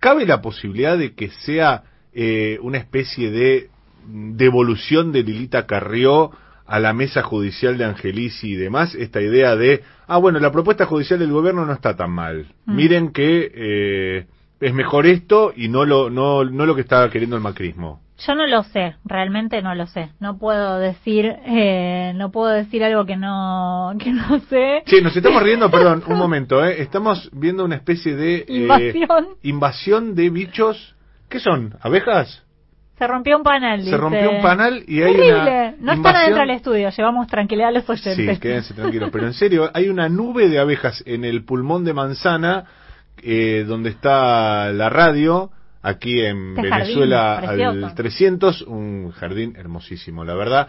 ¿Cabe 0.01 0.25
la 0.25 0.41
posibilidad 0.41 0.97
de 0.97 1.13
que 1.15 1.29
sea 1.29 1.83
eh, 2.13 2.59
una 2.61 2.79
especie 2.79 3.31
de 3.31 3.69
devolución 4.09 5.13
de 5.13 5.23
Lilita 5.23 5.65
Carrió 5.65 6.31
a 6.67 6.79
la 6.81 6.91
mesa 6.91 7.21
judicial 7.23 7.77
de 7.77 7.85
Angelici 7.85 8.51
y 8.51 8.55
demás 8.55 8.93
esta 8.93 9.21
idea 9.21 9.55
de, 9.55 9.83
ah, 10.05 10.17
bueno, 10.17 10.39
la 10.39 10.51
propuesta 10.51 10.85
judicial 10.85 11.17
del 11.17 11.31
gobierno 11.31 11.65
no 11.65 11.71
está 11.71 11.95
tan 11.95 12.11
mal. 12.11 12.47
Mm. 12.65 12.75
Miren 12.75 13.11
que 13.13 13.51
eh, 13.55 14.25
es 14.59 14.73
mejor 14.73 15.05
esto 15.05 15.53
y 15.55 15.69
no 15.69 15.85
lo, 15.85 16.09
no, 16.09 16.43
no 16.43 16.65
lo 16.65 16.75
que 16.75 16.81
estaba 16.81 17.09
queriendo 17.09 17.37
el 17.37 17.41
macrismo. 17.41 18.01
Yo 18.17 18.33
no 18.33 18.47
lo 18.47 18.63
sé, 18.63 18.95
realmente 19.03 19.61
no 19.61 19.75
lo 19.75 19.87
sé. 19.87 20.09
No 20.21 20.37
puedo 20.37 20.79
decir, 20.79 21.25
eh, 21.45 22.13
no 22.15 22.31
puedo 22.31 22.47
decir 22.53 22.81
algo 22.83 23.05
que 23.05 23.17
no, 23.17 23.93
que 23.99 24.11
no 24.11 24.39
sé. 24.49 24.83
Sí, 24.85 25.01
nos 25.01 25.15
estamos 25.15 25.43
riendo, 25.43 25.69
perdón, 25.69 26.01
un 26.07 26.17
momento, 26.17 26.63
¿eh? 26.65 26.81
Estamos 26.81 27.29
viendo 27.33 27.65
una 27.65 27.75
especie 27.75 28.15
de... 28.15 28.37
eh, 28.37 28.45
Invasión. 28.47 29.27
invasión 29.43 30.15
de 30.15 30.29
bichos. 30.29 30.95
¿Qué 31.29 31.39
son? 31.39 31.75
¿Abejas? 31.81 32.41
Se 32.97 33.05
rompió 33.07 33.35
un 33.35 33.43
panel. 33.43 33.79
Se 33.81 33.85
dice. 33.87 33.97
rompió 33.97 34.31
un 34.31 34.41
panal 34.41 34.83
y 34.87 35.01
hay 35.01 35.11
Terrible. 35.11 35.33
una 35.41 35.71
No 35.71 35.71
están 35.71 35.97
invasión- 35.97 36.15
adentro 36.15 36.39
del 36.41 36.49
estudio, 36.51 36.89
llevamos 36.91 37.27
tranquilidad 37.27 37.67
a 37.67 37.71
los 37.73 37.89
oyentes. 37.89 38.35
Sí, 38.35 38.39
quédense 38.39 38.73
tranquilos. 38.73 39.09
Pero 39.11 39.27
en 39.27 39.33
serio, 39.33 39.69
hay 39.73 39.89
una 39.89 40.07
nube 40.07 40.47
de 40.47 40.59
abejas 40.59 41.03
en 41.05 41.25
el 41.25 41.43
pulmón 41.43 41.83
de 41.83 41.93
manzana, 41.93 42.63
eh, 43.21 43.65
donde 43.67 43.89
está 43.89 44.71
la 44.71 44.89
radio, 44.89 45.51
aquí 45.85 46.21
en 46.21 46.49
Este 46.57 46.61
Venezuela 46.69 47.37
al 47.83 47.95
300, 47.95 48.61
un 48.63 49.11
jardín 49.11 49.55
hermosísimo, 49.57 50.23
la 50.25 50.35
verdad. 50.35 50.67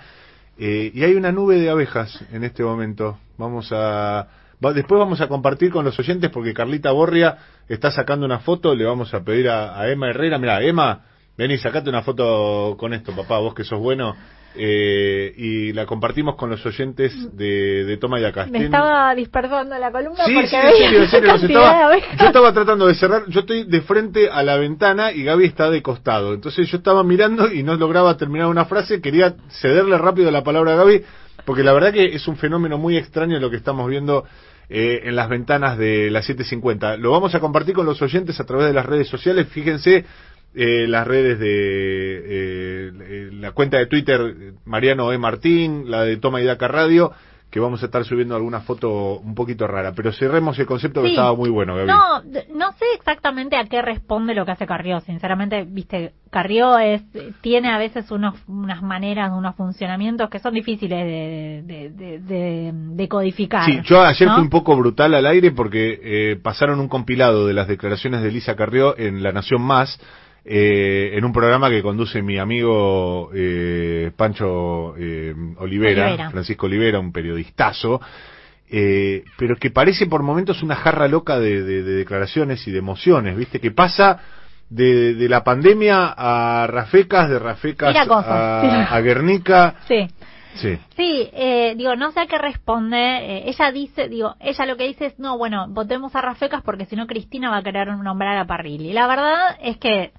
Eh, 0.59 0.91
y 0.95 1.03
hay 1.05 1.15
una 1.15 1.33
nube 1.33 1.57
de 1.61 1.69
abejas 1.71 2.25
en 2.33 2.45
este 2.45 2.63
momento. 2.63 3.19
Vamos 3.39 3.71
a. 3.73 4.27
va- 4.65 4.73
después 4.73 4.99
vamos 4.99 5.21
a 5.21 5.29
compartir 5.29 5.71
con 5.71 5.85
los 5.85 5.99
oyentes 5.99 6.31
porque 6.31 6.55
Carlita 6.55 6.93
Borria 6.93 7.37
está 7.69 7.91
sacando 7.91 8.25
una 8.27 8.39
foto. 8.39 8.75
Le 8.75 8.85
vamos 8.85 9.13
a 9.15 9.23
pedir 9.23 9.49
a, 9.49 9.79
a 9.81 9.91
Emma 9.91 10.09
Herrera. 10.09 10.39
Mira, 10.39 10.63
Emma, 10.63 11.01
vení, 11.37 11.59
sacate 11.59 11.91
una 11.91 12.03
foto 12.03 12.75
con 12.79 12.95
esto, 12.95 13.15
papá, 13.15 13.39
vos 13.39 13.55
que 13.55 13.65
sos 13.65 13.79
bueno. 13.81 14.15
Eh, 14.59 15.35
y 15.37 15.73
la 15.73 15.87
compartimos 15.87 16.37
con 16.37 16.51
los 16.51 16.65
oyentes 16.65 17.13
de, 17.37 17.85
de 17.85 17.97
Toma 17.99 18.21
y 18.21 18.25
Acá. 18.25 18.47
Me 18.51 18.65
estaba 18.65 19.15
dispersando 19.15 19.79
la 19.79 19.91
columna 19.93 20.25
Sí, 20.25 20.33
porque 20.35 20.49
sí, 20.49 20.57
en 20.57 20.63
serio, 20.77 21.01
en 21.03 21.09
serio, 21.09 21.35
estaba- 21.35 21.97
yo 21.99 22.27
estaba 22.27 22.53
tratando 22.53 22.87
de 22.87 22.95
cerrar, 22.95 23.23
yo 23.29 23.41
estoy 23.41 23.65
de 23.65 23.81
frente 23.83 24.29
a 24.31 24.43
la 24.43 24.57
ventana 24.57 25.13
y 25.13 25.25
Gaby 25.25 25.45
está 25.45 25.71
de 25.71 25.83
costado. 25.83 26.35
Entonces 26.35 26.69
yo 26.69 26.79
estaba 26.79 27.03
mirando 27.05 27.53
y 27.53 27.63
no 27.63 27.75
lograba 27.77 28.17
terminar 28.17 28.47
una 28.49 28.65
frase, 28.65 29.01
quería 29.01 29.35
cederle 29.51 29.99
rápido 29.99 30.31
la 30.31 30.43
palabra 30.43 30.73
a 30.73 30.77
Gaby, 30.77 31.03
porque 31.45 31.63
la 31.63 31.73
verdad 31.73 31.93
que 31.93 32.07
es 32.15 32.27
un 32.27 32.37
fenómeno 32.37 32.79
muy 32.79 32.97
extraño 32.97 33.39
lo 33.39 33.51
que 33.51 33.57
estamos 33.57 33.89
viendo 33.89 34.25
eh, 34.69 35.03
en 35.05 35.15
las 35.15 35.29
ventanas 35.29 35.79
de 35.79 36.11
las 36.11 36.25
750. 36.27 36.97
Lo 36.97 37.13
vamos 37.13 37.35
a 37.35 37.41
compartir 37.41 37.75
con 37.75 37.87
los 37.87 38.03
oyentes 38.03 38.41
a 38.41 38.45
través 38.45 38.67
de 38.67 38.73
las 38.73 38.85
redes 38.87 39.07
sociales. 39.09 39.47
Fíjense 39.49 40.05
eh, 40.57 40.87
las 40.89 41.07
redes 41.07 41.39
de 41.39 41.47
eh, 41.49 42.93
eh, 43.01 43.31
la 43.33 43.53
cuenta 43.53 43.79
de 43.79 43.87
Twitter 43.87 44.21
Mariano 44.65 45.13
E. 45.13 45.19
Martín, 45.19 45.91
la 45.91 46.03
de 46.03 46.17
Toma 46.17 46.41
y 46.41 46.45
Daca 46.45 46.67
Radio, 46.69 47.13
que 47.51 47.61
vamos 47.61 47.81
a 47.83 47.87
estar 47.87 48.05
subiendo 48.05 48.35
alguna 48.35 48.61
foto 48.61 49.19
un 49.19 49.35
poquito 49.35 49.67
rara. 49.67 49.93
Pero 49.95 50.13
cerremos 50.13 50.59
el 50.59 50.67
concepto 50.67 51.01
que 51.03 51.11
estaba 51.11 51.35
muy 51.35 51.49
bueno, 51.49 51.77
Gaby. 51.77 51.87
No, 51.87 52.23
no 52.55 52.73
sé 52.73 52.85
exactamente 52.97 53.57
a 53.57 53.65
qué 53.67 53.81
responde 53.83 54.35
lo 54.35 54.45
que 54.45 54.51
hace 54.51 54.67
Carrió. 54.67 55.01
Sinceramente, 55.01 55.65
viste, 55.65 56.13
Carrió 56.31 56.77
es, 56.79 57.03
tiene 57.43 57.71
a 57.71 57.79
veces 57.79 58.11
unos, 58.11 58.35
unas 58.49 58.83
maneras, 58.83 59.31
unos 59.33 59.55
funcionamientos 59.55 60.29
que 60.29 60.39
son 60.41 60.55
difíciles 60.55 60.99
de, 61.05 61.63
de, 61.65 61.91
de, 61.91 62.19
de- 62.19 62.73
de 62.75 63.09
codificar. 63.09 63.65
Sí, 63.65 63.81
yo 63.85 64.03
ayer 64.03 64.27
¿no? 64.27 64.35
fui 64.35 64.43
un 64.43 64.51
poco 64.51 64.77
brutal 64.77 65.15
al 65.15 65.25
aire 65.27 65.53
porque 65.53 66.01
eh, 66.03 66.37
pasaron 66.43 66.81
un 66.81 66.89
compilado 66.89 67.47
de 67.47 67.55
las 67.55 67.69
declaraciones 67.69 68.23
de 68.23 68.29
Elisa 68.29 68.57
Carrió 68.57 68.99
en 68.99 69.23
La 69.23 69.33
Nación 69.33 69.63
Más, 69.63 69.99
eh, 70.49 71.11
en 71.15 71.25
un 71.25 71.33
programa 71.33 71.69
que 71.69 71.83
conduce 71.83 72.23
mi 72.23 72.39
amigo 72.39 73.31
eh, 73.35 74.13
Pancho 74.17 74.95
eh, 74.97 75.35
Olivera, 75.59 76.07
Olivera. 76.07 76.31
Francisco 76.31 76.67
Olivera, 76.67 77.01
un 77.01 77.11
periodistazo, 77.13 78.01
eh, 78.71 79.25
pero 79.37 79.57
que 79.57 79.71
parece 79.71 80.07
por 80.07 80.23
momentos 80.23 80.63
una 80.63 80.77
jarra 80.77 81.09
loca 81.09 81.39
de, 81.39 81.63
de- 81.63 81.83
de 81.83 81.93
declaraciones 81.93 82.67
y 82.67 82.71
de 82.71 82.79
emociones, 82.79 83.37
¿viste? 83.37 83.61
Que 83.61 83.71
pasa 83.73 84.21
de, 84.71 85.15
de 85.15 85.29
la 85.29 85.43
pandemia 85.45 86.15
a 86.17 86.67
Rafecas, 86.69 87.29
de 87.29 87.39
Rafecas 87.39 87.95
a, 88.09 88.95
a 88.97 89.01
Guernica. 89.01 89.77
Sí. 89.89 90.09
Sí. 90.55 90.79
Sí, 90.97 91.29
eh, 91.35 91.75
digo, 91.77 91.97
no 91.97 92.13
sé 92.13 92.21
a 92.21 92.27
qué 92.27 92.39
responde. 92.39 92.97
eh, 92.97 93.43
ella 93.47 93.71
dice, 93.73 94.09
digo, 94.09 94.37
ella 94.41 94.65
lo 94.65 94.77
que 94.79 94.85
dice 94.87 95.07
es, 95.07 95.19
no, 95.19 95.37
bueno, 95.37 95.67
votemos 95.69 96.17
a 96.17 96.23
Rafecas 96.23 96.63
porque 96.63 96.87
si 96.87 96.97
no 96.97 97.07
Cristina 97.07 97.51
va 97.51 97.59
a 97.59 97.63
querer 97.63 97.89
nombrar 97.89 98.39
a 98.39 98.47
Parrilli. 98.47 98.93
La 98.95 99.07
verdad 99.07 99.59
es 99.61 99.77
que 99.77 100.13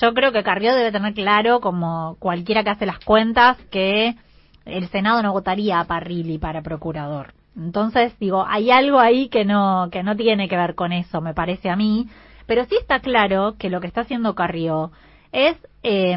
yo 0.00 0.14
creo 0.14 0.32
que 0.32 0.42
Carrió 0.42 0.74
debe 0.74 0.92
tener 0.92 1.14
claro, 1.14 1.60
como 1.60 2.16
cualquiera 2.18 2.64
que 2.64 2.70
hace 2.70 2.86
las 2.86 2.98
cuentas, 3.00 3.58
que 3.70 4.14
el 4.64 4.88
Senado 4.88 5.22
no 5.22 5.32
votaría 5.32 5.80
a 5.80 5.84
Parrilli 5.84 6.38
para 6.38 6.62
procurador. 6.62 7.34
Entonces, 7.56 8.18
digo, 8.18 8.44
hay 8.48 8.70
algo 8.70 8.98
ahí 8.98 9.28
que 9.28 9.44
no, 9.44 9.88
que 9.92 10.02
no 10.02 10.16
tiene 10.16 10.48
que 10.48 10.56
ver 10.56 10.74
con 10.74 10.92
eso, 10.92 11.20
me 11.20 11.34
parece 11.34 11.68
a 11.68 11.76
mí. 11.76 12.08
Pero 12.46 12.64
sí 12.64 12.76
está 12.80 13.00
claro 13.00 13.56
que 13.58 13.70
lo 13.70 13.80
que 13.80 13.86
está 13.86 14.02
haciendo 14.02 14.34
Carrió 14.34 14.90
es 15.32 15.56
eh, 15.82 16.16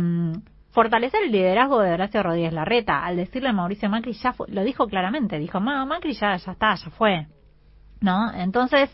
fortalecer 0.71 1.23
el 1.23 1.31
liderazgo 1.31 1.79
de 1.81 1.91
Horacio 1.93 2.23
Rodríguez 2.23 2.53
Larreta. 2.53 3.05
Al 3.05 3.17
decirle 3.17 3.49
a 3.49 3.53
Mauricio 3.53 3.89
Macri, 3.89 4.13
ya 4.13 4.33
fu- 4.33 4.45
lo 4.47 4.63
dijo 4.63 4.87
claramente, 4.87 5.37
dijo, 5.39 5.59
"Ma, 5.59 5.85
Macri 5.85 6.13
ya, 6.13 6.35
ya 6.37 6.51
está, 6.53 6.75
ya 6.75 6.89
fue. 6.91 7.27
¿No? 8.01 8.31
Entonces, 8.33 8.89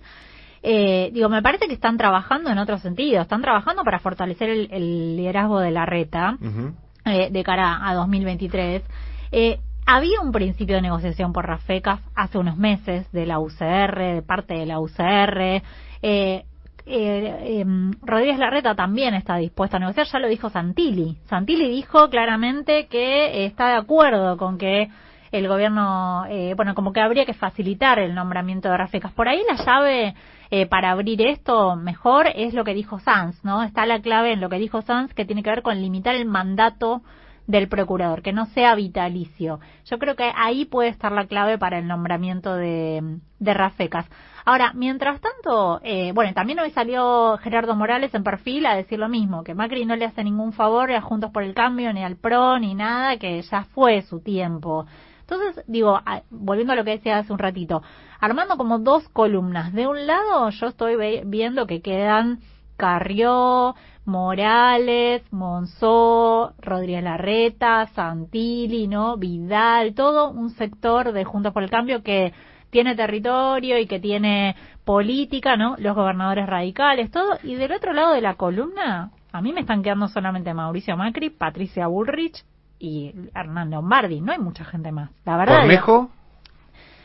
eh, 0.63 1.09
digo, 1.13 1.29
me 1.29 1.41
parece 1.41 1.67
que 1.67 1.73
están 1.73 1.97
trabajando 1.97 2.49
en 2.49 2.57
otro 2.57 2.77
sentido, 2.77 3.21
están 3.21 3.41
trabajando 3.41 3.83
para 3.83 3.99
fortalecer 3.99 4.49
el, 4.49 4.69
el 4.71 5.17
liderazgo 5.17 5.59
de 5.59 5.71
Larreta 5.71 6.37
Ujú. 6.39 6.73
eh, 7.05 7.29
de 7.31 7.43
cara 7.43 7.79
a 7.87 7.93
2023. 7.95 8.83
Eh, 9.31 9.59
había 9.85 10.21
un 10.21 10.31
principio 10.31 10.75
de 10.75 10.81
negociación 10.83 11.33
por 11.33 11.47
Rafecas 11.47 11.99
hace 12.15 12.37
unos 12.37 12.57
meses 12.57 13.11
de 13.11 13.25
la 13.25 13.39
UCR, 13.39 13.97
de 13.97 14.21
parte 14.21 14.53
de 14.53 14.65
la 14.65 14.79
UCR. 14.79 15.61
Eh, 16.01 16.45
eh, 16.85 17.59
em, 17.59 17.91
Rodríguez 18.01 18.39
Larreta 18.39 18.75
también 18.75 19.13
está 19.13 19.37
dispuesto 19.37 19.77
a 19.77 19.79
negociar, 19.79 20.07
ya 20.07 20.19
lo 20.19 20.27
dijo 20.27 20.49
Santilli. 20.49 21.17
Santilli 21.25 21.69
dijo 21.69 22.09
claramente 22.09 22.87
que 22.87 23.45
está 23.45 23.69
de 23.69 23.75
acuerdo 23.75 24.37
con 24.37 24.57
que 24.57 24.89
el 25.31 25.47
gobierno, 25.47 26.25
eh, 26.29 26.53
bueno, 26.55 26.75
como 26.75 26.91
que 26.91 26.99
habría 26.99 27.25
que 27.25 27.33
facilitar 27.33 27.99
el 27.99 28.13
nombramiento 28.13 28.69
de 28.69 28.77
Rafecas. 28.77 29.13
Por 29.13 29.29
ahí 29.29 29.41
la 29.47 29.63
llave 29.63 30.15
eh, 30.51 30.65
para 30.67 30.91
abrir 30.91 31.21
esto 31.21 31.75
mejor 31.75 32.27
es 32.35 32.53
lo 32.53 32.63
que 32.63 32.73
dijo 32.73 32.99
Sanz, 32.99 33.43
¿no? 33.43 33.63
Está 33.63 33.85
la 33.85 34.01
clave 34.01 34.33
en 34.33 34.41
lo 34.41 34.49
que 34.49 34.57
dijo 34.59 34.81
Sanz 34.81 35.13
que 35.13 35.25
tiene 35.25 35.43
que 35.43 35.49
ver 35.49 35.61
con 35.61 35.81
limitar 35.81 36.13
el 36.15 36.25
mandato 36.25 37.01
del 37.47 37.67
procurador, 37.67 38.21
que 38.21 38.33
no 38.33 38.45
sea 38.47 38.75
vitalicio. 38.75 39.59
Yo 39.85 39.97
creo 39.97 40.15
que 40.15 40.31
ahí 40.35 40.65
puede 40.65 40.89
estar 40.89 41.11
la 41.11 41.25
clave 41.25 41.57
para 41.57 41.79
el 41.79 41.87
nombramiento 41.87 42.55
de, 42.55 43.19
Rafecas. 43.39 44.05
Ahora, 44.45 44.71
mientras 44.73 45.19
tanto, 45.21 45.79
eh, 45.83 46.11
bueno, 46.13 46.33
también 46.33 46.59
hoy 46.59 46.71
salió 46.71 47.37
Gerardo 47.37 47.75
Morales 47.75 48.13
en 48.13 48.23
perfil 48.23 48.65
a 48.65 48.75
decir 48.75 48.99
lo 48.99 49.09
mismo, 49.09 49.43
que 49.43 49.55
Macri 49.55 49.85
no 49.85 49.95
le 49.95 50.05
hace 50.05 50.23
ningún 50.23 50.53
favor 50.53 50.91
a 50.91 51.01
Juntos 51.01 51.31
por 51.31 51.43
el 51.43 51.53
Cambio, 51.53 51.91
ni 51.93 52.03
al 52.03 52.15
PRO, 52.17 52.59
ni 52.59 52.73
nada, 52.75 53.17
que 53.17 53.41
ya 53.41 53.63
fue 53.73 54.01
su 54.03 54.19
tiempo. 54.21 54.85
Entonces, 55.21 55.63
digo, 55.67 55.95
a- 56.05 56.23
volviendo 56.29 56.73
a 56.73 56.75
lo 56.75 56.83
que 56.83 56.91
decía 56.91 57.17
hace 57.17 57.31
un 57.31 57.39
ratito, 57.39 57.81
armando 58.21 58.55
como 58.55 58.79
dos 58.79 59.09
columnas. 59.09 59.73
De 59.73 59.87
un 59.87 60.07
lado, 60.07 60.49
yo 60.51 60.67
estoy 60.67 61.23
viendo 61.25 61.67
que 61.67 61.81
quedan 61.81 62.39
Carrió, 62.77 63.75
Morales, 64.05 65.23
Monzó, 65.31 66.53
Rodríguez 66.59 67.03
Larreta, 67.03 67.87
Santilli, 67.87 68.87
¿no? 68.87 69.17
Vidal, 69.17 69.93
todo 69.93 70.29
un 70.29 70.51
sector 70.51 71.11
de 71.11 71.25
Juntos 71.25 71.51
por 71.51 71.63
el 71.63 71.69
Cambio 71.69 72.03
que 72.03 72.33
tiene 72.69 72.95
territorio 72.95 73.77
y 73.77 73.87
que 73.87 73.99
tiene 73.99 74.55
política, 74.85 75.57
¿no? 75.57 75.75
Los 75.77 75.95
gobernadores 75.95 76.47
radicales, 76.47 77.11
todo. 77.11 77.37
Y 77.43 77.55
del 77.55 77.71
otro 77.73 77.91
lado 77.91 78.13
de 78.13 78.21
la 78.21 78.35
columna, 78.35 79.11
a 79.31 79.41
mí 79.41 79.51
me 79.51 79.61
están 79.61 79.83
quedando 79.83 80.07
solamente 80.07 80.53
Mauricio 80.53 80.95
Macri, 80.95 81.29
Patricia 81.29 81.87
Bullrich 81.87 82.43
y 82.79 83.13
Hernán 83.35 83.71
Lombardi. 83.71 84.21
No 84.21 84.31
hay 84.31 84.39
mucha 84.39 84.63
gente 84.63 84.91
más. 84.91 85.11
La 85.25 85.37
verdad. 85.37 85.63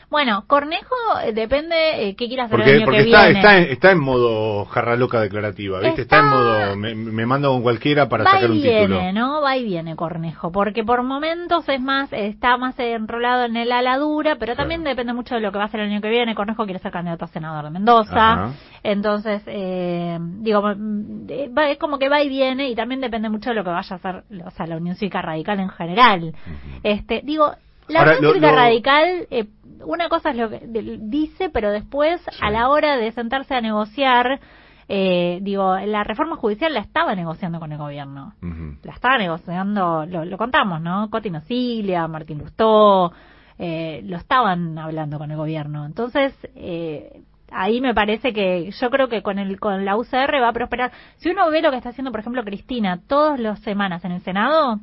Bueno, 0.09 0.45
Cornejo 0.47 0.95
eh, 1.25 1.33
depende 1.33 1.75
eh, 2.07 2.15
qué 2.15 2.27
quiera 2.29 2.45
hacer 2.45 2.61
el 2.61 2.75
año 2.77 2.85
porque 2.85 2.99
que 3.03 3.09
está, 3.09 3.25
viene. 3.25 3.39
está, 3.39 3.57
en, 3.57 3.63
está 3.71 3.91
en 3.91 3.99
modo 3.99 4.63
jarra 4.65 4.95
loca 4.95 5.19
declarativa, 5.19 5.81
¿viste? 5.81 6.03
Está, 6.03 6.19
en 6.19 6.25
modo, 6.27 6.75
me, 6.77 6.95
me 6.95 7.25
mando 7.25 7.51
con 7.51 7.61
cualquiera 7.61 8.07
para 8.07 8.23
va 8.23 8.31
sacar 8.31 8.49
y 8.49 8.53
un 8.53 8.61
viene, 8.61 8.79
título. 8.87 9.11
¿no? 9.11 9.41
Va 9.41 9.57
y 9.57 9.65
viene 9.65 9.97
Cornejo, 9.97 10.49
porque 10.53 10.85
por 10.85 11.03
momentos 11.03 11.67
es 11.67 11.81
más, 11.81 12.07
está 12.13 12.55
más 12.57 12.79
enrolado 12.79 13.43
en 13.45 13.57
el 13.57 13.69
ala 13.69 13.97
dura, 13.97 14.37
pero 14.39 14.55
también 14.55 14.83
depende 14.85 15.11
mucho 15.11 15.35
de 15.35 15.41
lo 15.41 15.51
que 15.51 15.57
va 15.57 15.65
a 15.65 15.67
hacer 15.67 15.81
el 15.81 15.91
año 15.91 15.99
que 16.01 16.09
viene. 16.09 16.35
Cornejo 16.35 16.63
quiere 16.63 16.79
ser 16.79 16.91
candidato 16.93 17.25
a 17.25 17.27
senador 17.27 17.65
de 17.65 17.71
Mendoza, 17.71 18.31
Ajá. 18.33 18.51
entonces, 18.83 19.41
eh, 19.47 20.17
digo, 20.39 20.61
mm, 20.61 21.25
eh, 21.29 21.49
va- 21.49 21.69
es 21.69 21.77
como 21.77 21.99
que 21.99 22.07
va 22.07 22.21
y 22.23 22.29
viene 22.29 22.69
y 22.69 22.75
también 22.75 23.01
depende 23.01 23.27
mucho 23.29 23.49
de 23.49 23.57
lo 23.57 23.63
que 23.65 23.71
vaya 23.71 23.95
a 23.95 23.97
hacer, 23.97 24.23
o 24.45 24.51
sea, 24.51 24.67
la 24.67 24.77
Unión 24.77 24.95
Cívica 24.95 25.21
Radical 25.21 25.59
en 25.59 25.69
general. 25.69 26.33
Este, 26.83 27.21
digo, 27.25 27.51
la 27.89 27.99
Ahora, 27.99 28.11
Unión 28.17 28.23
lo- 28.23 28.29
Cívica 28.33 28.51
lo- 28.51 28.57
Radical, 28.57 29.27
eh, 29.31 29.45
una 29.85 30.09
cosa 30.09 30.31
es 30.31 30.37
lo 30.37 30.49
que 30.49 30.61
dice, 31.01 31.49
pero 31.49 31.71
después, 31.71 32.21
a 32.41 32.49
la 32.51 32.69
hora 32.69 32.97
de 32.97 33.11
sentarse 33.11 33.55
a 33.55 33.61
negociar, 33.61 34.39
eh, 34.89 35.39
digo, 35.41 35.77
la 35.77 36.03
reforma 36.03 36.35
judicial 36.37 36.73
la 36.73 36.79
estaba 36.79 37.15
negociando 37.15 37.59
con 37.59 37.71
el 37.71 37.77
gobierno. 37.77 38.33
La 38.83 38.93
estaba 38.93 39.17
negociando, 39.17 40.05
lo, 40.05 40.25
lo 40.25 40.37
contamos, 40.37 40.81
¿no? 40.81 41.09
Cotino 41.09 41.41
Cilia, 41.41 42.07
Martín 42.07 42.39
Lustó, 42.39 43.11
eh, 43.59 44.01
lo 44.05 44.17
estaban 44.17 44.77
hablando 44.77 45.17
con 45.17 45.31
el 45.31 45.37
gobierno. 45.37 45.85
Entonces, 45.85 46.33
eh, 46.55 47.21
ahí 47.51 47.81
me 47.81 47.93
parece 47.93 48.33
que 48.33 48.71
yo 48.71 48.89
creo 48.89 49.09
que 49.09 49.21
con 49.21 49.39
el 49.39 49.59
con 49.59 49.83
la 49.83 49.97
UCR 49.97 50.41
va 50.41 50.49
a 50.49 50.53
prosperar. 50.53 50.91
Si 51.17 51.29
uno 51.29 51.49
ve 51.49 51.61
lo 51.61 51.71
que 51.71 51.77
está 51.77 51.89
haciendo, 51.89 52.11
por 52.11 52.19
ejemplo, 52.19 52.43
Cristina 52.43 52.99
todas 53.07 53.39
las 53.39 53.59
semanas 53.59 54.05
en 54.05 54.11
el 54.11 54.21
Senado, 54.21 54.79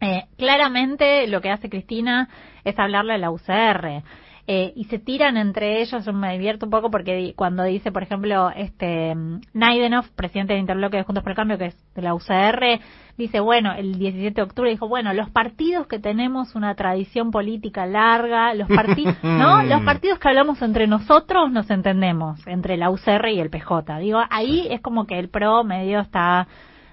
eh, 0.00 0.24
claramente 0.36 1.26
lo 1.28 1.40
que 1.40 1.50
hace 1.50 1.70
Cristina 1.70 2.28
es 2.64 2.78
hablarle 2.78 3.14
a 3.14 3.18
la 3.18 3.30
UCR. 3.30 4.02
Eh, 4.48 4.72
y 4.74 4.84
se 4.84 4.98
tiran 4.98 5.36
entre 5.36 5.80
ellos, 5.82 6.04
yo 6.04 6.12
me 6.12 6.32
divierto 6.32 6.66
un 6.66 6.70
poco 6.70 6.90
porque 6.90 7.14
di- 7.14 7.32
cuando 7.32 7.62
dice, 7.62 7.92
por 7.92 8.02
ejemplo, 8.02 8.50
este 8.50 9.14
Naidenov, 9.54 10.08
presidente 10.16 10.54
del 10.54 10.60
Interbloque 10.62 10.96
de 10.96 11.04
Juntos 11.04 11.22
por 11.22 11.30
el 11.30 11.36
Cambio, 11.36 11.58
que 11.58 11.66
es 11.66 11.94
de 11.94 12.02
la 12.02 12.12
UCR, 12.12 12.80
dice, 13.16 13.38
bueno, 13.38 13.72
el 13.72 14.00
17 14.00 14.34
de 14.34 14.42
octubre 14.42 14.70
dijo, 14.70 14.88
bueno, 14.88 15.12
los 15.12 15.30
partidos 15.30 15.86
que 15.86 16.00
tenemos 16.00 16.56
una 16.56 16.74
tradición 16.74 17.30
política 17.30 17.86
larga, 17.86 18.52
los 18.54 18.66
partidos, 18.68 19.14
¿no? 19.22 19.62
Los 19.62 19.82
partidos 19.82 20.18
que 20.18 20.28
hablamos 20.28 20.60
entre 20.60 20.88
nosotros 20.88 21.52
nos 21.52 21.70
entendemos, 21.70 22.44
entre 22.48 22.76
la 22.76 22.90
UCR 22.90 23.28
y 23.28 23.38
el 23.38 23.48
PJ. 23.50 23.98
Digo, 24.00 24.20
ahí 24.28 24.66
es 24.70 24.80
como 24.80 25.06
que 25.06 25.20
el 25.20 25.28
PRO 25.28 25.62
medio 25.62 26.00
está 26.00 26.48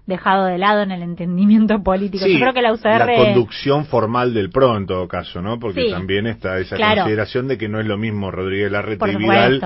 dejado 0.10 0.46
de 0.46 0.58
lado 0.58 0.82
en 0.82 0.92
el 0.92 1.02
entendimiento 1.04 1.82
político. 1.82 2.26
Sí, 2.26 2.34
Yo 2.34 2.40
creo 2.40 2.54
que 2.54 2.62
la 2.62 2.74
UCR... 2.74 3.06
la 3.06 3.16
conducción 3.16 3.86
formal 3.86 4.34
del 4.34 4.50
PRO 4.50 4.76
en 4.76 4.86
todo 4.86 5.08
caso, 5.08 5.42
¿no? 5.42 5.58
Porque 5.60 5.84
Sí. 5.86 5.92
también 5.92 6.28
está 6.28 6.60
esa 6.60 6.76
Claro. 6.76 7.04
consideración 7.04 7.48
de 7.48 7.58
que 7.58 7.70
no 7.70 7.80
es 7.80 7.86
lo 7.86 7.98
mismo 7.98 8.30
Rodríguez 8.32 8.70
Larreta 8.72 9.08
y 9.10 9.16
Vidal 9.16 9.62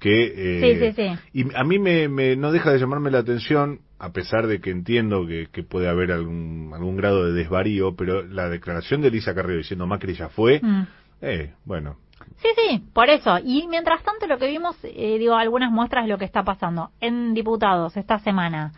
que... 0.00 0.32
eh, 0.34 0.60
Sí, 0.80 0.92
sí, 0.92 0.92
sí. 1.32 1.40
Y 1.44 1.54
a 1.54 1.62
mí 1.64 1.78
me, 1.78 2.08
me- 2.08 2.36
no 2.36 2.52
deja 2.52 2.72
de 2.72 2.78
llamarme 2.78 3.10
la 3.10 3.18
atención, 3.18 3.80
a 3.98 4.12
pesar 4.12 4.46
de 4.46 4.60
que 4.60 4.70
entiendo 4.70 5.26
que, 5.26 5.48
que 5.52 5.62
puede 5.62 5.88
haber 5.88 6.10
algún, 6.12 6.70
algún 6.74 6.96
grado 6.96 7.26
de 7.26 7.32
desvarío, 7.34 7.94
pero 7.96 8.22
la 8.26 8.48
declaración 8.48 9.02
de 9.02 9.08
Elisa 9.08 9.34
Carrillo 9.34 9.58
diciendo 9.58 9.86
Macri 9.86 10.14
ya 10.14 10.30
fue, 10.30 10.60
Mm. 10.62 10.82
eh, 11.20 11.52
bueno, 11.66 11.96
Sí, 12.42 12.48
sí, 12.56 12.82
por 12.94 13.08
eso. 13.10 13.38
Y 13.44 13.66
mientras 13.68 14.02
tanto 14.02 14.26
lo 14.26 14.38
que 14.38 14.46
vimos, 14.46 14.76
eh, 14.84 15.16
digo, 15.18 15.34
algunas 15.34 15.70
muestras 15.70 16.04
de 16.04 16.10
lo 16.10 16.16
que 16.18 16.24
está 16.24 16.42
pasando 16.44 16.90
en 17.00 17.34
diputados 17.34 17.96
esta 17.96 18.18
semana. 18.20 18.72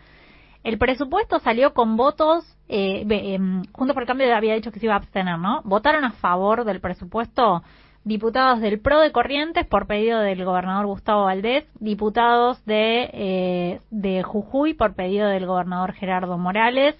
El 0.63 0.77
presupuesto 0.77 1.39
salió 1.39 1.73
con 1.73 1.97
votos, 1.97 2.45
eh, 2.69 3.05
em, 3.09 3.63
Juntos 3.73 3.93
por 3.93 4.03
el 4.03 4.07
Cambio 4.07 4.33
había 4.35 4.55
dicho 4.55 4.71
que 4.71 4.79
se 4.79 4.85
iba 4.85 4.95
a 4.95 4.97
abstener, 4.97 5.37
¿no? 5.37 5.61
Votaron 5.63 6.05
a 6.05 6.11
favor 6.11 6.63
del 6.63 6.79
presupuesto 6.79 7.63
diputados 8.05 8.59
del 8.59 8.79
PRO 8.81 8.99
de 8.99 9.11
Corrientes 9.11 9.65
por 9.65 9.87
pedido 9.87 10.19
del 10.19 10.43
gobernador 10.43 10.85
Gustavo 10.87 11.25
Valdés, 11.25 11.65
diputados 11.79 12.63
de, 12.65 13.09
eh, 13.13 13.79
de 13.91 14.23
Jujuy 14.23 14.73
por 14.73 14.93
pedido 14.93 15.27
del 15.27 15.45
gobernador 15.45 15.93
Gerardo 15.93 16.37
Morales, 16.37 16.95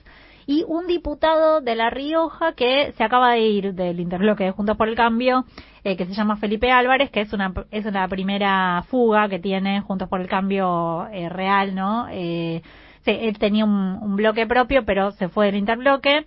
y 0.45 0.63
un 0.67 0.87
diputado 0.87 1.61
de 1.61 1.75
La 1.75 1.89
Rioja 1.89 2.53
que 2.53 2.93
se 2.97 3.03
acaba 3.03 3.31
de 3.31 3.41
ir 3.41 3.73
del 3.73 3.99
interbloque 3.99 4.45
de 4.45 4.51
Juntos 4.51 4.77
por 4.77 4.89
el 4.89 4.95
Cambio, 4.95 5.45
eh, 5.83 5.95
que 5.95 6.05
se 6.05 6.13
llama 6.13 6.37
Felipe 6.37 6.71
Álvarez, 6.71 7.09
que 7.11 7.21
es 7.21 7.33
una 7.33 7.53
es 7.71 7.85
la 7.85 8.07
primera 8.07 8.83
fuga 8.89 9.29
que 9.29 9.39
tiene 9.39 9.81
Juntos 9.81 10.09
por 10.09 10.21
el 10.21 10.27
Cambio 10.27 11.07
eh, 11.11 11.29
real, 11.29 11.75
¿no? 11.75 12.07
Eh, 12.09 12.61
sí, 13.05 13.11
él 13.21 13.37
tenía 13.39 13.65
un, 13.65 13.97
un 14.01 14.15
bloque 14.15 14.45
propio, 14.47 14.83
pero 14.85 15.11
se 15.11 15.29
fue 15.29 15.47
del 15.47 15.55
interbloque. 15.55 16.25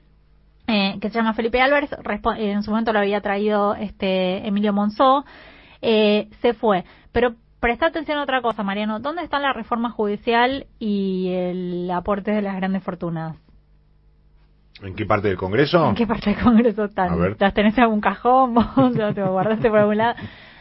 Eh, 0.68 0.98
que 1.00 1.10
se 1.10 1.14
llama 1.14 1.32
Felipe 1.34 1.60
Álvarez, 1.60 1.90
respo- 2.02 2.36
en 2.36 2.64
su 2.64 2.70
momento 2.72 2.92
lo 2.92 2.98
había 2.98 3.20
traído 3.20 3.76
este 3.76 4.44
Emilio 4.48 4.72
Monzó, 4.72 5.24
eh, 5.80 6.28
se 6.42 6.54
fue. 6.54 6.84
Pero 7.12 7.34
presta 7.60 7.86
atención 7.86 8.18
a 8.18 8.24
otra 8.24 8.42
cosa, 8.42 8.64
Mariano, 8.64 8.98
¿dónde 8.98 9.22
está 9.22 9.38
la 9.38 9.52
reforma 9.52 9.90
judicial 9.90 10.66
y 10.80 11.28
el 11.30 11.88
aporte 11.92 12.32
de 12.32 12.42
las 12.42 12.56
grandes 12.56 12.82
fortunas? 12.82 13.36
¿en 14.82 14.94
qué 14.94 15.06
parte 15.06 15.28
del 15.28 15.36
Congreso? 15.38 15.88
¿En 15.88 15.94
qué 15.94 16.06
parte 16.06 16.30
del 16.30 16.42
Congreso 16.42 16.84
están? 16.84 17.10
¿Las 17.38 17.54
tenés 17.54 17.78
en 17.78 17.84
algún 17.84 18.00
cajón? 18.00 18.54
¿Vos 18.54 18.66
¿Lo 18.94 19.14
te 19.14 19.22
guardaste 19.22 19.70
por 19.70 19.78
algún 19.78 19.98
lado? 19.98 20.16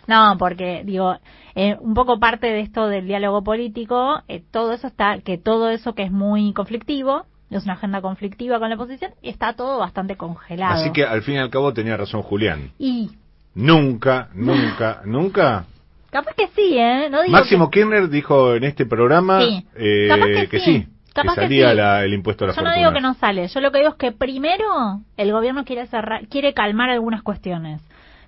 No, 0.08 0.36
porque, 0.38 0.84
digo, 0.86 1.18
eh, 1.56 1.78
un 1.80 1.94
poco 1.94 2.20
parte 2.20 2.48
de 2.48 2.60
esto 2.62 2.88
del 2.88 3.08
diálogo 3.08 3.44
político, 3.44 4.22
eh, 4.28 4.44
todo 4.52 4.74
eso 4.74 4.88
está, 4.88 5.20
que 5.20 5.38
todo 5.38 5.70
eso 5.70 5.96
que 5.96 6.04
es 6.04 6.12
muy 6.12 6.54
conflictivo, 6.54 7.26
es 7.50 7.64
una 7.64 7.74
agenda 7.74 8.02
conflictiva 8.02 8.60
con 8.60 8.70
la 8.70 8.76
oposición, 8.76 9.12
está 9.22 9.54
todo 9.54 9.78
bastante 9.80 10.16
congelado. 10.18 10.74
Así 10.74 10.92
que 10.92 11.04
al 11.06 11.22
fin 11.22 11.36
y 11.36 11.38
al 11.38 11.50
cabo 11.50 11.74
tenía 11.74 11.96
razón 11.98 12.22
Julián. 12.22 12.72
Y, 12.80 13.12
Nunca, 13.54 14.30
nunca, 14.34 15.02
nunca. 15.06 15.66
capaz 16.10 16.34
que 16.36 16.48
sí, 16.48 16.78
¿eh? 16.78 17.08
No 17.10 17.22
digo 17.22 17.32
Máximo 17.32 17.70
que- 17.70 17.80
Kirchner 17.80 18.10
dijo 18.10 18.56
en 18.56 18.66
este 18.66 18.86
programa 18.86 19.42
Sí. 19.42 19.66
eh, 19.76 20.08
Capaz 20.10 20.26
que 20.26 20.48
que 20.50 20.60
sí. 20.60 20.88
Capaz 21.14 21.36
que 21.36 21.42
que 21.42 21.46
salía 21.48 21.70
sí. 21.72 21.76
la- 21.78 22.04
el 22.04 22.14
impuesto 22.14 22.44
a 22.44 22.48
la 22.50 22.54
Yo 22.54 22.62
no 22.62 22.74
digo 22.74 22.92
que 22.92 23.00
no 23.00 23.14
sale. 23.14 23.48
Yo 23.48 23.62
lo 23.62 23.72
que 23.72 23.78
digo 23.80 23.92
es 23.92 23.96
que 23.96 24.12
primero 24.12 24.66
el 25.16 25.32
gobierno 25.32 25.64
quiere 25.64 25.88
cerrar, 25.88 26.28
quiere 26.28 26.54
calmar 26.54 26.90
algunas 26.90 27.22
cuestiones. 27.24 27.82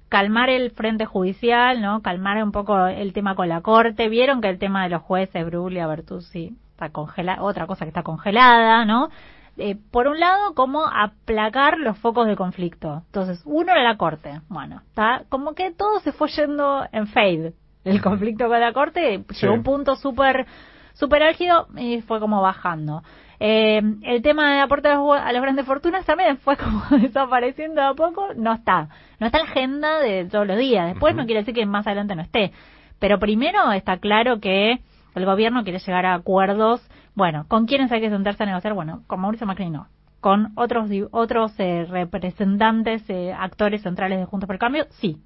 Calmar 0.09 0.49
el 0.49 0.71
frente 0.71 1.05
judicial, 1.05 1.81
¿no? 1.81 2.01
Calmar 2.01 2.41
un 2.41 2.51
poco 2.51 2.88
el 2.88 3.13
tema 3.13 3.35
con 3.35 3.49
la 3.49 3.61
corte. 3.61 4.07
Vieron 4.09 4.41
que 4.41 4.49
el 4.49 4.59
tema 4.59 4.84
de 4.84 4.89
los 4.89 5.01
jueces, 5.01 5.45
Bruglia, 5.45 5.88
Bertuzzi, 5.88 6.55
está 6.71 6.89
congelada, 6.89 7.41
otra 7.43 7.67
cosa 7.67 7.85
que 7.85 7.89
está 7.89 8.03
congelada, 8.03 8.85
¿no? 8.85 9.09
Eh, 9.57 9.75
por 9.91 10.07
un 10.07 10.19
lado, 10.19 10.53
como 10.53 10.85
aplacar 10.85 11.79
los 11.79 11.97
focos 11.97 12.27
de 12.27 12.35
conflicto. 12.35 13.01
Entonces, 13.07 13.41
uno 13.45 13.71
era 13.71 13.84
la 13.84 13.97
corte. 13.97 14.41
Bueno, 14.49 14.81
está 14.88 15.23
como 15.29 15.53
que 15.53 15.71
todo 15.71 15.99
se 15.99 16.11
fue 16.11 16.29
yendo 16.29 16.85
en 16.91 17.07
fade. 17.07 17.53
El 17.84 18.01
conflicto 18.01 18.47
con 18.47 18.59
la 18.59 18.73
corte 18.73 19.23
Sí. 19.29 19.41
llegó 19.41 19.53
a 19.53 19.57
un 19.57 19.63
punto 19.63 19.95
súper 19.95 20.45
super 20.93 21.23
álgido 21.23 21.67
y 21.75 22.01
fue 22.01 22.19
como 22.19 22.41
bajando. 22.41 23.03
Eh, 23.39 23.81
el 24.03 24.22
tema 24.23 24.55
de 24.55 24.59
aporte 24.61 24.88
a 24.88 24.95
las, 24.97 25.26
a 25.26 25.31
grandes 25.39 25.65
fortunas 25.65 26.05
también 26.05 26.38
fue 26.38 26.57
como 26.57 26.84
desapareciendo 27.01 27.81
de 27.81 27.88
a 27.88 27.93
poco, 27.93 28.30
no 28.35 28.53
está. 28.53 28.89
No 29.19 29.27
está 29.27 29.39
en 29.39 29.45
la 29.45 29.51
agenda 29.51 29.99
de 29.99 30.26
todos 30.26 30.47
los 30.47 30.57
días. 30.57 30.88
Después 30.88 31.15
no 31.15 31.26
quiere 31.26 31.41
decir 31.41 31.53
que 31.53 31.65
más 31.65 31.85
adelante 31.88 32.15
no 32.15 32.22
esté. 32.23 32.51
Pero 32.99 33.19
primero 33.19 33.72
está 33.73 33.97
claro 33.97 34.39
que 34.39 34.80
el 35.15 35.26
gobierno 35.26 35.64
quiere 35.64 35.80
llegar 35.80 36.05
a 36.05 36.15
acuerdos. 36.15 36.81
Bueno, 37.14 37.45
¿con 37.47 37.65
quiénes 37.68 37.91
hay 37.91 38.01
que 38.01 38.09
sentarse 38.09 38.43
a 38.43 38.45
negociar? 38.47 38.73
Bueno, 38.73 39.03
con 39.07 39.19
Mauricio 39.19 39.45
Macri 39.47 39.69
no. 39.69 39.88
Con 40.19 40.51
otros 40.55 40.89
otros 41.11 41.53
eh, 41.59 41.85
representantes, 41.89 43.03
eh, 43.07 43.34
actores 43.38 43.84
centrales 43.84 44.19
de 44.19 44.26
Juntos 44.26 44.47
por 44.47 44.55
el 44.55 44.59
Cambio, 44.59 44.85
sí. 44.99 45.18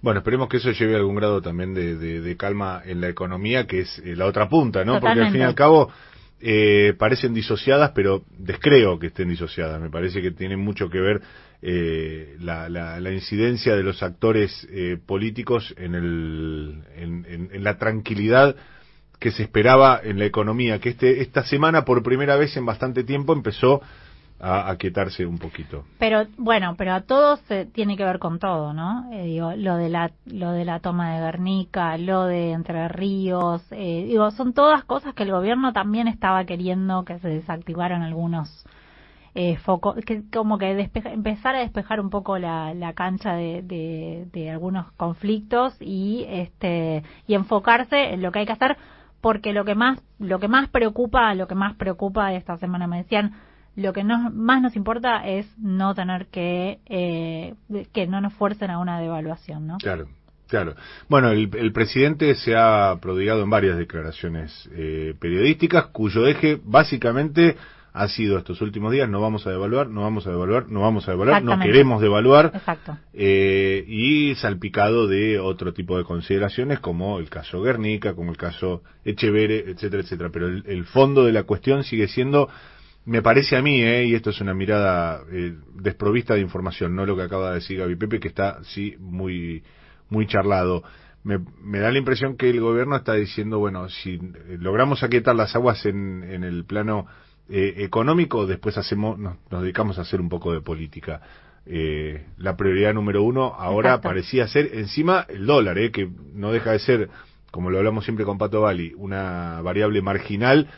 Bueno, 0.00 0.18
esperemos 0.20 0.48
que 0.48 0.58
eso 0.58 0.70
lleve 0.70 0.94
algún 0.94 1.16
grado 1.16 1.42
también 1.42 1.74
de, 1.74 1.96
de- 1.96 2.20
de 2.20 2.36
calma 2.36 2.80
en 2.84 3.00
la 3.00 3.08
economía, 3.08 3.66
que 3.66 3.80
es 3.80 3.98
eh, 4.04 4.14
la 4.14 4.26
otra 4.26 4.48
punta, 4.48 4.84
¿no? 4.84 5.00
Porque 5.00 5.20
al 5.20 5.32
fin 5.32 5.40
y 5.40 5.44
al 5.44 5.56
cabo 5.56 5.90
eh, 6.40 6.94
parecen 6.98 7.34
disociadas, 7.34 7.92
pero 7.94 8.24
descreo 8.38 8.98
que 8.98 9.08
estén 9.08 9.28
disociadas. 9.28 9.80
Me 9.80 9.90
parece 9.90 10.22
que 10.22 10.30
tiene 10.30 10.56
mucho 10.56 10.88
que 10.88 11.00
ver 11.00 11.20
eh, 11.62 12.36
la, 12.40 12.68
la- 12.68 13.00
la 13.00 13.12
incidencia 13.12 13.74
de 13.76 13.82
los 13.82 14.02
actores 14.02 14.66
eh, 14.70 14.96
políticos 15.04 15.74
en, 15.76 15.94
el, 15.94 16.82
en- 16.96 17.48
en 17.52 17.64
la 17.64 17.78
tranquilidad 17.78 18.54
que 19.18 19.32
se 19.32 19.42
esperaba 19.42 20.00
en 20.02 20.18
la 20.20 20.26
economía, 20.26 20.78
que 20.78 20.90
este, 20.90 21.20
esta 21.22 21.42
semana 21.44 21.84
por 21.84 22.02
primera 22.04 22.36
vez 22.36 22.56
en 22.56 22.64
bastante 22.66 23.02
tiempo 23.02 23.32
empezó 23.32 23.82
a 24.40 24.70
aquietarse 24.70 25.26
un 25.26 25.38
poquito. 25.38 25.84
Pero 25.98 26.26
bueno, 26.36 26.74
pero 26.76 26.92
a 26.94 27.00
todos 27.00 27.40
eh, 27.50 27.66
tiene 27.72 27.96
que 27.96 28.04
ver 28.04 28.18
con 28.20 28.38
todo, 28.38 28.72
¿no? 28.72 29.10
Eh, 29.12 29.24
digo, 29.24 29.52
lo 29.56 29.76
de 29.76 29.88
la 29.88 30.12
lo 30.26 30.52
de 30.52 30.64
la 30.64 30.78
toma 30.80 31.14
de 31.14 31.20
Guernica, 31.20 31.96
lo 31.98 32.24
de 32.24 32.52
Entre 32.52 32.86
Ríos, 32.88 33.66
eh, 33.72 34.04
digo, 34.06 34.30
son 34.30 34.52
todas 34.52 34.84
cosas 34.84 35.14
que 35.14 35.24
el 35.24 35.32
gobierno 35.32 35.72
también 35.72 36.06
estaba 36.06 36.44
queriendo 36.44 37.04
que 37.04 37.18
se 37.18 37.28
desactivaran 37.28 38.02
algunos 38.02 38.64
eh, 39.34 39.56
focos, 39.58 39.96
que 40.06 40.22
como 40.32 40.56
que 40.58 40.74
despeja- 40.74 41.12
empezar 41.12 41.54
a 41.54 41.60
despejar 41.60 42.00
un 42.00 42.10
poco 42.10 42.38
la, 42.38 42.74
la 42.74 42.92
cancha 42.92 43.34
de, 43.34 43.62
de, 43.62 44.26
de 44.32 44.50
algunos 44.50 44.90
conflictos 44.92 45.76
y 45.80 46.24
este 46.28 47.02
y 47.26 47.34
enfocarse 47.34 48.14
en 48.14 48.22
lo 48.22 48.30
que 48.32 48.38
hay 48.40 48.46
que 48.46 48.52
hacer 48.52 48.76
porque 49.20 49.52
lo 49.52 49.64
que 49.64 49.74
más 49.74 50.00
lo 50.20 50.38
que 50.38 50.48
más 50.48 50.68
preocupa 50.68 51.34
lo 51.34 51.46
que 51.48 51.54
más 51.56 51.74
preocupa 51.74 52.32
esta 52.32 52.56
semana 52.58 52.86
me 52.86 52.98
decían 52.98 53.32
lo 53.78 53.92
que 53.92 54.02
nos, 54.02 54.34
más 54.34 54.60
nos 54.60 54.74
importa 54.74 55.24
es 55.26 55.46
no 55.56 55.94
tener 55.94 56.26
que 56.26 56.80
eh, 56.86 57.54
que 57.92 58.08
no 58.08 58.20
nos 58.20 58.34
fuercen 58.34 58.70
a 58.72 58.80
una 58.80 59.00
devaluación, 59.00 59.68
¿no? 59.68 59.78
Claro, 59.78 60.08
claro. 60.48 60.74
Bueno, 61.08 61.30
el, 61.30 61.48
el 61.56 61.72
presidente 61.72 62.34
se 62.34 62.56
ha 62.56 62.96
prodigado 63.00 63.42
en 63.44 63.50
varias 63.50 63.78
declaraciones 63.78 64.68
eh, 64.72 65.14
periodísticas 65.20 65.86
cuyo 65.86 66.26
eje 66.26 66.60
básicamente 66.64 67.56
ha 67.92 68.08
sido 68.08 68.38
estos 68.38 68.60
últimos 68.60 68.92
días 68.92 69.08
no 69.08 69.20
vamos 69.20 69.46
a 69.46 69.50
devaluar, 69.50 69.88
no 69.88 70.02
vamos 70.02 70.26
a 70.26 70.30
devaluar, 70.30 70.68
no 70.68 70.80
vamos 70.80 71.08
a 71.08 71.12
devaluar, 71.12 71.42
no 71.42 71.58
queremos 71.58 72.02
devaluar 72.02 72.52
Exacto. 72.54 72.98
eh, 73.12 73.84
y 73.86 74.34
salpicado 74.34 75.06
de 75.06 75.38
otro 75.38 75.72
tipo 75.72 75.96
de 75.96 76.04
consideraciones 76.04 76.80
como 76.80 77.18
el 77.18 77.30
caso 77.30 77.62
Guernica, 77.62 78.14
como 78.14 78.30
el 78.30 78.36
caso 78.36 78.82
Echevere, 79.04 79.70
etcétera, 79.70 80.02
etcétera. 80.02 80.30
Pero 80.32 80.48
el, 80.48 80.64
el 80.66 80.84
fondo 80.84 81.24
de 81.24 81.32
la 81.32 81.44
cuestión 81.44 81.82
sigue 81.82 82.08
siendo, 82.08 82.48
me 83.08 83.22
parece 83.22 83.56
a 83.56 83.62
mí, 83.62 83.80
eh, 83.82 84.04
y 84.04 84.14
esto 84.14 84.30
es 84.30 84.40
una 84.40 84.54
mirada 84.54 85.22
eh, 85.32 85.54
desprovista 85.74 86.34
de 86.34 86.40
información, 86.40 86.94
no 86.94 87.06
lo 87.06 87.16
que 87.16 87.22
acaba 87.22 87.48
de 87.48 87.54
decir 87.56 87.78
Gaby 87.78 87.96
Pepe, 87.96 88.20
que 88.20 88.28
está 88.28 88.62
sí 88.64 88.96
muy 89.00 89.62
muy 90.10 90.26
charlado. 90.26 90.82
me, 91.24 91.38
me 91.62 91.78
da 91.80 91.90
la 91.90 91.98
impresión 91.98 92.36
que 92.36 92.48
el 92.50 92.60
gobierno 92.60 92.96
está 92.96 93.14
diciendo, 93.14 93.58
bueno, 93.58 93.88
si 93.88 94.14
eh, 94.14 94.56
logramos 94.58 95.02
aquietar 95.02 95.34
las 95.34 95.54
aguas 95.54 95.84
en, 95.86 96.22
en 96.24 96.44
el 96.44 96.64
plano 96.64 97.06
eh, 97.48 97.74
económico, 97.78 98.46
después 98.46 98.76
hacemos, 98.78 99.18
nos, 99.18 99.36
nos 99.50 99.62
dedicamos 99.62 99.98
a 99.98 100.02
hacer 100.02 100.20
un 100.20 100.28
poco 100.28 100.52
de 100.52 100.60
política. 100.60 101.20
Eh, 101.66 102.24
la 102.38 102.56
prioridad 102.56 102.94
número 102.94 103.22
uno 103.22 103.54
ahora 103.58 103.90
Exacto. 103.90 104.08
parecía 104.08 104.48
ser 104.48 104.70
encima 104.74 105.26
el 105.28 105.44
dólar, 105.46 105.78
eh, 105.78 105.90
que 105.90 106.08
no 106.34 106.50
deja 106.52 106.72
de 106.72 106.78
ser, 106.78 107.08
como 107.50 107.70
lo 107.70 107.78
hablamos 107.78 108.04
siempre 108.04 108.24
con 108.24 108.38
Pato 108.38 108.62
Bali, 108.62 108.94
una 108.96 109.60
variable 109.62 110.00
marginal 110.00 110.68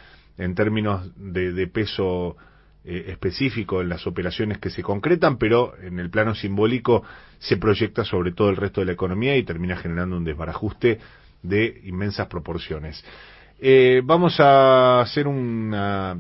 en 0.41 0.55
términos 0.55 1.11
de, 1.17 1.67
peso 1.67 2.37
eh, 2.83 3.05
específico 3.09 3.83
en 3.83 3.91
las 3.91 4.07
operaciones 4.07 4.59
que 4.59 4.71
se 4.71 4.83
concretan, 4.83 5.37
pero 5.37 5.75
en 5.83 5.99
el 5.99 6.11
plano 6.11 6.35
simbólico 6.35 7.05
se 7.39 7.59
proyecta 7.59 8.05
sobre 8.05 8.33
todo 8.33 8.49
el 8.49 8.57
resto 8.57 8.81
de 8.81 8.87
la 8.87 8.93
economía 8.93 9.37
y 9.37 9.43
termina 9.43 9.77
generando 9.77 10.17
un 10.17 10.25
desbarajuste 10.25 10.99
de 11.43 11.83
inmensas 11.85 12.27
proporciones. 12.29 13.05
Eh, 13.59 14.01
vamos 14.03 14.41
a 14.41 15.03
hacer 15.03 15.29
una 15.29 16.19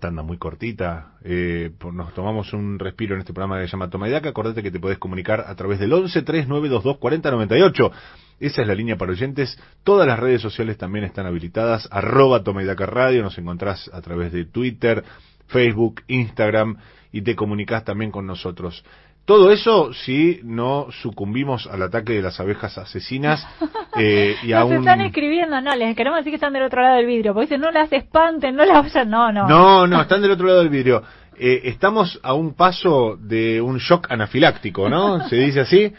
tanda 0.00 0.22
muy 0.22 0.38
cortita. 0.38 1.12
Eh, 1.22 1.70
por- 1.78 1.94
nos 1.94 2.12
tomamos 2.14 2.52
un 2.52 2.78
respiro 2.78 3.14
en 3.14 3.20
este 3.20 3.32
programa 3.32 3.60
que 3.60 3.66
se 3.68 3.72
llama 3.72 3.88
Toma 3.90 4.08
y. 4.08 4.14
Acordate 4.14 4.62
que 4.62 4.70
te 4.72 4.80
podés 4.80 4.98
comunicar 4.98 5.44
a 5.46 5.54
través 5.54 5.78
del 5.78 5.92
11 5.92 6.22
3922 6.22 6.96
4098. 6.98 7.92
Esa 8.40 8.62
es 8.62 8.66
la 8.68 8.74
línea 8.74 8.96
para 8.96 9.12
oyentes. 9.12 9.56
Todas 9.84 10.08
las 10.08 10.18
redes 10.18 10.40
sociales 10.42 10.78
también 10.78 11.04
están 11.04 11.26
habilitadas. 11.26 11.86
Arroba 11.92 12.42
Toma 12.42 12.62
Radio. 12.74 13.22
Nos 13.22 13.38
encontrás 13.38 13.88
a 13.92 14.00
través 14.00 14.32
de 14.32 14.46
Twitter, 14.46 15.04
Facebook, 15.46 16.02
Instagram 16.08 16.76
y 17.12 17.22
te 17.22 17.36
comunicás 17.36 17.84
también 17.84 18.10
con 18.10 18.26
nosotros. 18.26 18.84
Todo 19.24 19.52
eso 19.52 19.92
si 19.92 20.40
no 20.42 20.88
sucumbimos 21.02 21.66
al 21.66 21.82
ataque 21.82 22.14
de 22.14 22.22
las 22.22 22.40
abejas 22.40 22.76
asesinas 22.78 23.46
eh, 23.96 24.34
y 24.42 24.48
Nos 24.48 24.64
un... 24.64 24.74
están 24.78 25.00
escribiendo, 25.02 25.60
no, 25.60 25.74
les 25.76 25.94
queremos 25.94 26.18
decir 26.18 26.32
que 26.32 26.36
están 26.36 26.52
del 26.52 26.64
otro 26.64 26.82
lado 26.82 26.96
del 26.96 27.06
vidrio, 27.06 27.32
porque 27.32 27.46
dicen, 27.46 27.60
no 27.60 27.70
las 27.70 27.92
espanten, 27.92 28.56
no 28.56 28.64
las 28.64 28.82
vayan, 28.82 29.10
no, 29.10 29.32
no. 29.32 29.46
No, 29.46 29.86
no, 29.86 30.02
están 30.02 30.20
del 30.22 30.32
otro 30.32 30.46
lado 30.46 30.60
del 30.60 30.68
vidrio. 30.68 31.02
Eh, 31.38 31.62
estamos 31.70 32.20
a 32.22 32.34
un 32.34 32.54
paso 32.54 33.16
de 33.18 33.60
un 33.60 33.78
shock 33.78 34.10
anafiláctico, 34.10 34.88
¿no? 34.88 35.26
Se 35.28 35.36
dice 35.36 35.60
así. 35.60 35.92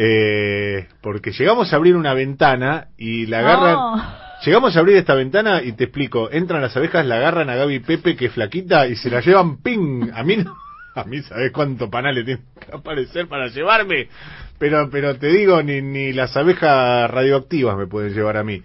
Eh, 0.00 0.86
porque 1.02 1.32
llegamos 1.32 1.72
a 1.72 1.76
abrir 1.76 1.96
una 1.96 2.14
ventana 2.14 2.86
y 2.96 3.26
la 3.26 3.40
agarran. 3.40 3.74
No. 3.74 4.28
Llegamos 4.44 4.76
a 4.76 4.78
abrir 4.78 4.96
esta 4.96 5.14
ventana 5.14 5.62
y 5.62 5.72
te 5.72 5.84
explico. 5.84 6.30
Entran 6.30 6.62
las 6.62 6.76
abejas, 6.76 7.04
la 7.04 7.16
agarran 7.16 7.50
a 7.50 7.56
Gaby 7.56 7.80
Pepe, 7.80 8.14
que 8.14 8.26
es 8.26 8.32
flaquita, 8.32 8.86
y 8.86 8.94
se 8.94 9.10
la 9.10 9.20
llevan 9.20 9.60
ping. 9.60 10.10
A 10.14 10.22
mí 10.22 10.36
no. 10.36 10.56
A 11.00 11.04
mí, 11.04 11.22
¿sabes 11.22 11.52
cuánto 11.52 11.88
panal 11.88 12.14
le 12.14 12.24
tiene 12.24 12.42
que 12.58 12.76
aparecer 12.76 13.28
para 13.28 13.48
llevarme? 13.48 14.08
Pero, 14.58 14.90
pero 14.90 15.16
te 15.16 15.28
digo, 15.28 15.62
ni, 15.62 15.80
ni 15.80 16.12
las 16.12 16.36
abejas 16.36 17.10
radioactivas 17.10 17.76
me 17.76 17.86
pueden 17.86 18.12
llevar 18.12 18.36
a 18.36 18.44
mí. 18.44 18.62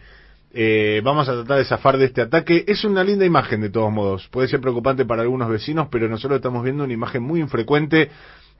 Eh, 0.55 1.01
vamos 1.03 1.27
a 1.29 1.33
tratar 1.33 1.57
de 1.57 1.65
zafar 1.65 1.97
de 1.97 2.05
este 2.05 2.21
ataque. 2.21 2.63
Es 2.67 2.83
una 2.85 3.03
linda 3.03 3.25
imagen 3.25 3.61
de 3.61 3.69
todos 3.69 3.91
modos. 3.91 4.27
Puede 4.29 4.47
ser 4.47 4.61
preocupante 4.61 5.05
para 5.05 5.23
algunos 5.23 5.49
vecinos, 5.49 5.87
pero 5.91 6.07
nosotros 6.07 6.37
estamos 6.37 6.63
viendo 6.63 6.83
una 6.83 6.93
imagen 6.93 7.23
muy 7.23 7.39
infrecuente 7.39 8.09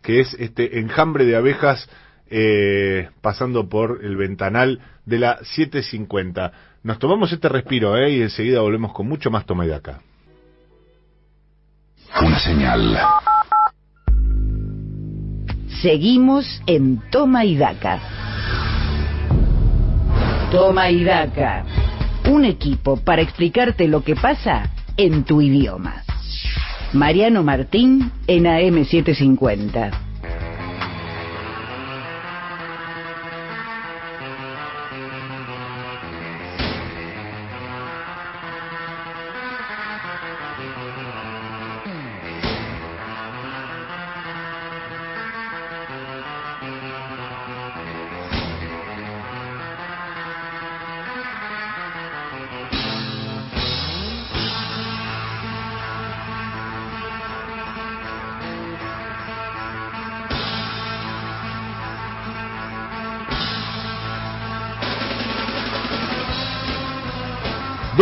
que 0.01 0.19
es 0.19 0.35
este 0.39 0.79
enjambre 0.79 1.25
de 1.25 1.35
abejas 1.35 1.89
eh, 2.29 3.09
pasando 3.21 3.69
por 3.69 3.99
el 4.03 4.17
ventanal 4.17 4.81
de 5.05 5.19
la 5.19 5.37
750. 5.43 6.51
Nos 6.83 6.99
tomamos 6.99 7.31
este 7.31 7.47
respiro 7.47 7.95
eh, 7.95 8.09
y 8.11 8.21
enseguida 8.21 8.61
volvemos 8.61 8.91
con 8.93 9.07
mucho 9.07 9.31
más 9.31 9.45
toma 9.45 9.65
y 9.65 9.69
daca. 9.69 10.01
Una 12.21 12.39
señal. 12.39 12.97
Seguimos 15.83 16.61
en 16.65 17.01
Toma 17.11 17.43
y 17.43 17.57
Daca. 17.57 17.99
Toma 20.49 20.89
y 20.89 21.03
Daca. 21.03 21.65
Un 22.31 22.45
equipo 22.45 22.95
para 22.95 23.21
explicarte 23.21 23.89
lo 23.89 24.01
que 24.01 24.15
pasa 24.15 24.71
en 24.95 25.25
tu 25.25 25.41
idioma. 25.41 26.03
Mariano 26.93 27.43
Martín 27.43 28.13
en 28.27 28.45
AM750. 28.45 30.12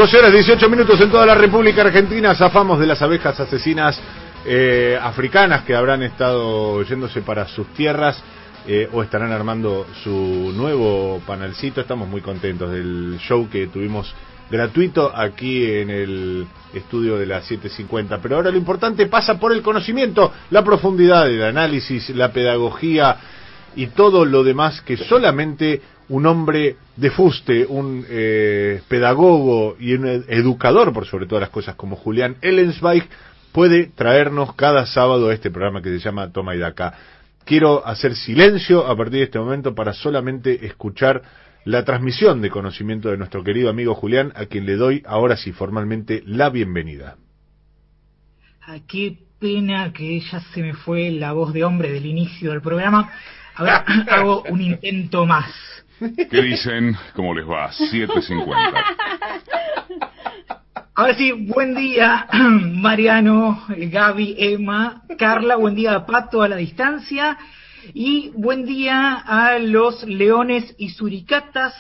12 0.02 0.18
horas 0.18 0.34
18 0.34 0.68
minutos 0.68 0.99
en 0.99 1.11
toda 1.11 1.28
la 1.28 1.36
República 1.36 1.84
Argentina. 1.84 2.34
Zafamos 2.34 2.80
de 2.80 2.88
las 2.88 2.99
abejas 3.03 3.40
asesinas 3.40 4.02
eh, 4.48 4.98
africanas 4.99 5.61
que 5.61 5.76
habrán 5.76 6.02
estado 6.02 6.82
yéndose 6.82 7.22
para 7.22 7.48
sus 7.48 7.68
tierras 7.76 8.19
eh, 8.68 8.90
o 8.91 9.03
estarán 9.03 9.32
armando 9.32 9.86
su 10.03 10.53
nuevo 10.56 11.22
panelcito. 11.28 11.82
Estamos 11.82 12.10
muy 12.10 12.22
contentos 12.22 12.72
del 12.72 13.19
show 13.19 13.48
que 13.48 13.68
tuvimos 13.68 14.11
gratuito 14.49 15.15
aquí 15.15 15.72
en 15.72 15.91
el 15.91 16.48
estudio 16.73 17.19
de 17.19 17.28
la 17.28 17.41
750. 17.41 18.19
Pero 18.23 18.38
ahora 18.38 18.49
lo 18.49 18.57
importante 18.57 19.06
pasa 19.06 19.40
por 19.40 19.52
el 19.52 19.61
conocimiento, 19.61 20.34
la 20.49 20.64
profundidad 20.64 21.26
del 21.26 21.44
análisis, 21.44 22.10
la 22.10 22.34
pedagogía 22.34 23.18
y 23.76 23.86
todo 23.86 24.26
lo 24.26 24.44
demás 24.44 24.82
que 24.82 24.98
solamente 24.98 25.80
un 26.11 26.25
hombre 26.25 26.75
de 26.97 27.09
fuste, 27.09 27.65
un 27.65 28.05
eh, 28.09 28.81
pedagogo 28.89 29.77
y 29.79 29.93
un 29.93 30.05
ed- 30.05 30.23
educador, 30.27 30.91
por 30.91 31.05
sobre 31.05 31.25
todas 31.25 31.41
las 31.41 31.49
cosas, 31.49 31.75
como 31.75 31.95
Julián 31.95 32.35
Ellensweig, 32.41 33.07
puede 33.53 33.88
traernos 33.88 34.53
cada 34.55 34.85
sábado 34.85 35.29
a 35.29 35.33
este 35.33 35.49
programa 35.51 35.81
que 35.81 35.89
se 35.89 35.99
llama 35.99 36.31
Toma 36.31 36.53
y 36.55 36.59
Daca. 36.59 36.93
Quiero 37.45 37.85
hacer 37.88 38.15
silencio 38.15 38.85
a 38.88 38.95
partir 38.95 39.19
de 39.19 39.23
este 39.23 39.39
momento 39.39 39.73
para 39.73 39.93
solamente 39.93 40.65
escuchar 40.65 41.21
la 41.63 41.85
transmisión 41.85 42.41
de 42.41 42.49
conocimiento 42.49 43.09
de 43.09 43.17
nuestro 43.17 43.43
querido 43.43 43.69
amigo 43.69 43.95
Julián, 43.95 44.33
a 44.35 44.47
quien 44.47 44.65
le 44.65 44.75
doy 44.75 45.03
ahora 45.05 45.38
sí 45.38 45.51
formalmente 45.53 46.23
la 46.25 46.49
bienvenida. 46.49 47.15
Ay, 48.61 48.83
qué 48.88 49.17
pena 49.39 49.91
que 49.93 50.19
ya 50.19 50.41
se 50.53 50.61
me 50.61 50.73
fue 50.73 51.09
la 51.11 51.31
voz 51.33 51.53
de 51.53 51.63
hombre 51.63 51.91
del 51.91 52.05
inicio 52.05 52.51
del 52.51 52.61
programa. 52.61 53.11
Ahora 53.55 53.77
hago 54.09 54.43
un 54.49 54.61
intento 54.61 55.25
más. 55.25 55.49
¿Qué 56.02 56.41
dicen? 56.41 56.98
¿Cómo 57.15 57.36
les 57.36 57.48
va? 57.48 57.69
7.50. 57.72 58.56
Ahora 60.95 61.14
sí, 61.14 61.32
buen 61.32 61.76
día, 61.76 62.28
Mariano, 62.34 63.64
Gaby, 63.69 64.36
Emma, 64.40 65.03
Carla, 65.19 65.57
buen 65.57 65.76
día, 65.76 66.03
Pato, 66.07 66.41
a 66.41 66.48
la 66.48 66.56
distancia. 66.56 67.38
Y 67.94 68.30
buen 68.30 68.65
día 68.65 69.14
a 69.14 69.60
los 69.60 70.03
leones 70.03 70.73
y 70.80 70.90
suricatas, 70.90 71.73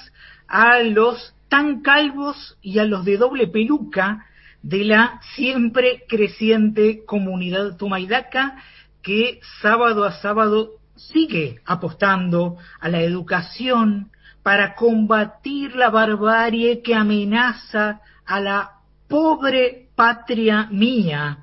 a 0.47 0.79
los 0.79 1.33
tan 1.49 1.81
calvos 1.81 2.57
y 2.61 2.77
a 2.77 2.85
los 2.85 3.05
de 3.05 3.17
doble 3.17 3.47
peluca 3.47 4.27
de 4.61 4.83
la 4.85 5.19
siempre 5.35 6.03
creciente 6.07 7.03
comunidad 7.05 7.75
Tumaidaca 7.75 8.61
que 9.01 9.39
sábado 9.61 10.03
a 10.03 10.11
sábado 10.11 10.73
sigue 11.07 11.61
apostando 11.65 12.57
a 12.79 12.89
la 12.89 13.01
educación 13.01 14.11
para 14.43 14.75
combatir 14.75 15.75
la 15.75 15.89
barbarie 15.89 16.81
que 16.81 16.95
amenaza 16.95 18.01
a 18.25 18.39
la 18.39 18.71
pobre 19.07 19.89
patria 19.95 20.67
mía. 20.71 21.39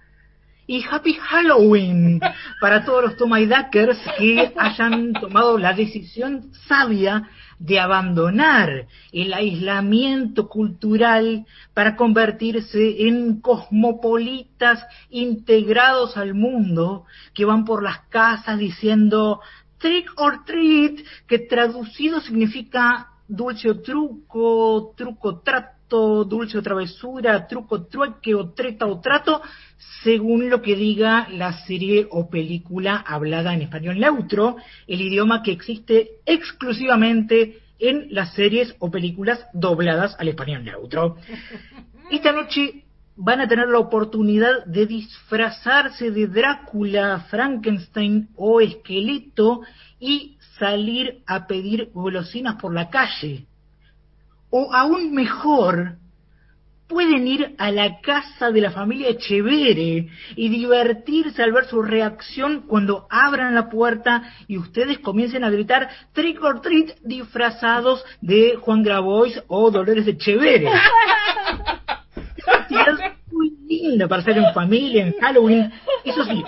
Y 0.66 0.84
Happy 0.84 1.14
Halloween 1.14 2.20
para 2.60 2.84
todos 2.84 3.04
los 3.04 3.16
Tomaidakers 3.16 3.98
que 4.18 4.52
hayan 4.56 5.12
tomado 5.14 5.56
la 5.56 5.72
decisión 5.72 6.50
sabia 6.66 7.28
de 7.58 7.80
abandonar 7.80 8.86
el 9.12 9.32
aislamiento 9.32 10.48
cultural 10.48 11.46
para 11.74 11.96
convertirse 11.96 13.06
en 13.08 13.40
cosmopolitas 13.40 14.84
integrados 15.10 16.16
al 16.16 16.34
mundo 16.34 17.04
que 17.34 17.44
van 17.44 17.64
por 17.64 17.82
las 17.82 18.00
casas 18.08 18.58
diciendo 18.58 19.40
trick 19.78 20.10
or 20.16 20.44
treat, 20.44 21.00
que 21.26 21.38
traducido 21.38 22.20
significa 22.20 23.08
dulce 23.28 23.70
o 23.70 23.80
truco, 23.80 24.94
truco 24.96 25.40
trato, 25.40 25.77
dulce 25.88 26.58
o 26.58 26.62
travesura, 26.62 27.46
truco 27.46 27.86
trueque 27.86 28.34
o 28.34 28.50
treta 28.52 28.86
o 28.86 29.00
trato, 29.00 29.42
según 30.02 30.50
lo 30.50 30.62
que 30.62 30.76
diga 30.76 31.28
la 31.30 31.52
serie 31.66 32.06
o 32.10 32.28
película 32.28 32.96
hablada 32.96 33.54
en 33.54 33.62
español 33.62 33.98
neutro, 33.98 34.56
el 34.86 35.00
idioma 35.00 35.42
que 35.42 35.52
existe 35.52 36.20
exclusivamente 36.26 37.60
en 37.78 38.08
las 38.10 38.34
series 38.34 38.74
o 38.78 38.90
películas 38.90 39.46
dobladas 39.52 40.16
al 40.18 40.28
español 40.28 40.64
neutro. 40.64 41.16
Esta 42.10 42.32
noche 42.32 42.84
van 43.20 43.40
a 43.40 43.48
tener 43.48 43.68
la 43.68 43.80
oportunidad 43.80 44.64
de 44.64 44.86
disfrazarse 44.86 46.12
de 46.12 46.28
Drácula, 46.28 47.26
Frankenstein 47.28 48.28
o 48.36 48.60
esqueleto 48.60 49.62
y 49.98 50.38
salir 50.58 51.22
a 51.26 51.48
pedir 51.48 51.90
golosinas 51.92 52.54
por 52.60 52.72
la 52.72 52.90
calle. 52.90 53.47
O 54.50 54.72
aún 54.72 55.12
mejor, 55.12 55.98
pueden 56.88 57.28
ir 57.28 57.54
a 57.58 57.70
la 57.70 58.00
casa 58.00 58.50
de 58.50 58.62
la 58.62 58.70
familia 58.70 59.10
Echevere 59.10 60.08
y 60.34 60.48
divertirse 60.48 61.42
al 61.42 61.52
ver 61.52 61.66
su 61.66 61.82
reacción 61.82 62.62
cuando 62.66 63.06
abran 63.10 63.54
la 63.54 63.68
puerta 63.68 64.22
y 64.48 64.56
ustedes 64.56 64.98
comiencen 64.98 65.44
a 65.44 65.50
gritar 65.50 65.88
trick 66.12 66.42
or 66.42 66.62
treat 66.62 66.98
disfrazados 67.04 68.02
de 68.22 68.56
Juan 68.56 68.82
Grabois 68.82 69.40
o 69.48 69.70
Dolores 69.70 70.06
Echevere. 70.08 70.68
actividad 72.46 73.16
muy 73.30 73.50
linda 73.68 74.08
para 74.08 74.22
hacer 74.22 74.38
en 74.38 74.52
familia, 74.54 75.06
en 75.06 75.12
Halloween. 75.20 75.70
Eso 76.04 76.24
sí, 76.24 76.42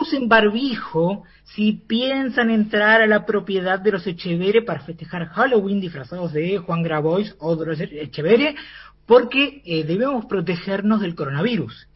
usen 0.00 0.28
barbijo 0.28 1.22
si 1.58 1.72
piensan 1.72 2.50
entrar 2.50 3.02
a 3.02 3.08
la 3.08 3.26
propiedad 3.26 3.80
de 3.80 3.90
los 3.90 4.06
Echevere 4.06 4.62
para 4.62 4.78
festejar 4.78 5.26
Halloween 5.26 5.80
disfrazados 5.80 6.32
de 6.32 6.58
Juan 6.58 6.84
Grabois 6.84 7.34
o 7.40 7.56
de 7.56 7.66
los 7.66 7.80
porque 9.04 9.60
eh, 9.64 9.82
debemos 9.82 10.26
protegernos 10.26 11.00
del 11.00 11.16
coronavirus. 11.16 11.88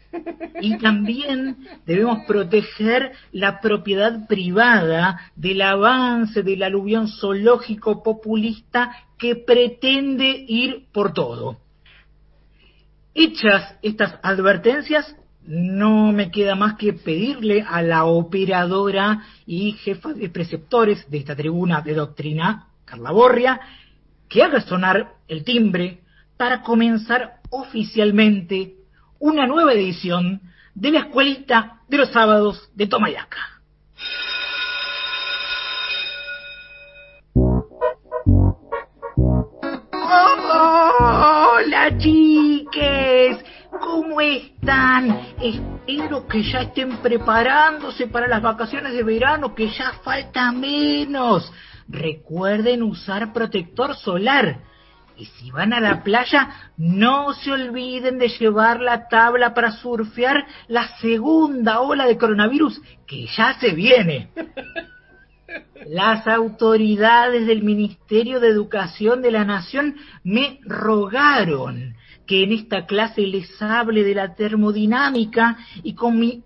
Y 0.60 0.78
también 0.78 1.59
debemos 1.86 2.24
proteger 2.26 3.12
la 3.30 3.60
propiedad 3.60 4.26
privada 4.26 5.30
del 5.36 5.62
avance 5.62 6.43
del 6.43 6.64
aluvión 6.64 7.06
zoológico 7.06 8.02
populista 8.02 8.90
que 9.16 9.36
pretende 9.36 10.44
ir 10.48 10.86
por 10.93 11.12
todo. 11.12 11.59
Hechas 13.14 13.76
estas 13.80 14.18
advertencias, 14.24 15.14
no 15.47 16.12
me 16.12 16.31
queda 16.31 16.55
más 16.55 16.74
que 16.74 16.93
pedirle 16.93 17.64
a 17.69 17.82
la 17.82 18.05
operadora 18.05 19.24
y 19.47 19.73
jefa 19.73 20.12
de 20.12 20.28
preceptores 20.28 21.09
de 21.10 21.19
esta 21.19 21.35
tribuna 21.35 21.81
de 21.81 21.94
doctrina, 21.94 22.69
Carla 22.85 23.10
Borria, 23.10 23.60
que 24.28 24.43
haga 24.43 24.60
sonar 24.60 25.14
el 25.28 25.44
timbre 25.44 26.01
para 26.36 26.62
comenzar 26.62 27.40
oficialmente 27.51 28.77
una 29.19 29.47
nueva 29.47 29.73
edición 29.73 30.40
de 30.74 30.90
la 30.90 31.01
escuelita 31.01 31.81
de 31.89 31.98
los 31.98 32.10
sábados 32.10 32.70
de 32.74 32.86
Tomayaca. 32.86 33.39
Hola 41.05 41.97
chiques, 41.98 43.39
¿cómo 43.93 44.23
están? 44.23 45.20
Espero 45.39 46.27
que 46.27 46.43
ya 46.43 46.62
estén 46.62 46.97
preparándose 47.02 48.06
para 48.06 48.27
las 48.27 48.40
vacaciones 48.40 48.94
de 48.94 49.02
verano, 49.02 49.55
que 49.55 49.69
ya 49.69 49.93
falta 50.02 50.51
menos. 50.51 51.52
Recuerden 51.89 52.85
usar 52.85 53.35
protector 53.35 53.94
solar. 53.97 54.60
Y 55.19 55.27
si 55.27 55.51
van 55.51 55.74
a 55.74 55.81
la 55.81 56.02
playa, 56.02 56.73
no 56.78 57.35
se 57.35 57.52
olviden 57.52 58.19
de 58.19 58.28
llevar 58.28 58.81
la 58.81 59.09
tabla 59.09 59.52
para 59.52 59.73
surfear 59.73 60.47
la 60.69 60.97
segunda 60.97 61.81
ola 61.81 62.06
de 62.06 62.16
coronavirus 62.16 62.81
que 63.06 63.27
ya 63.27 63.59
se 63.60 63.73
viene. 63.73 64.31
Las 65.86 66.27
autoridades 66.27 67.47
del 67.47 67.62
Ministerio 67.62 68.40
de 68.40 68.48
Educación 68.48 69.20
de 69.20 69.32
la 69.32 69.44
Nación 69.44 69.97
me 70.24 70.60
rogaron 70.62 71.94
que 72.27 72.44
en 72.44 72.53
esta 72.53 72.86
clase 72.86 73.23
les 73.23 73.61
hable 73.61 74.05
de 74.05 74.15
la 74.15 74.35
termodinámica 74.35 75.57
y 75.82 75.94
con 75.94 76.19
mi, 76.19 76.43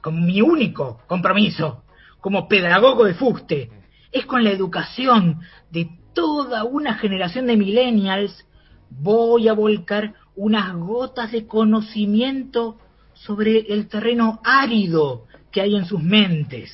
con 0.00 0.24
mi 0.24 0.40
único 0.40 1.00
compromiso 1.06 1.84
como 2.20 2.48
pedagogo 2.48 3.04
de 3.04 3.14
fuste 3.14 3.70
es 4.12 4.26
con 4.26 4.44
la 4.44 4.50
educación 4.50 5.40
de 5.70 5.90
toda 6.14 6.64
una 6.64 6.94
generación 6.94 7.46
de 7.46 7.56
millennials. 7.56 8.46
Voy 8.90 9.48
a 9.48 9.54
volcar 9.54 10.14
unas 10.36 10.74
gotas 10.76 11.32
de 11.32 11.46
conocimiento 11.46 12.78
sobre 13.14 13.60
el 13.72 13.88
terreno 13.88 14.40
árido 14.44 15.26
que 15.50 15.62
hay 15.62 15.76
en 15.76 15.86
sus 15.86 16.02
mentes. 16.02 16.70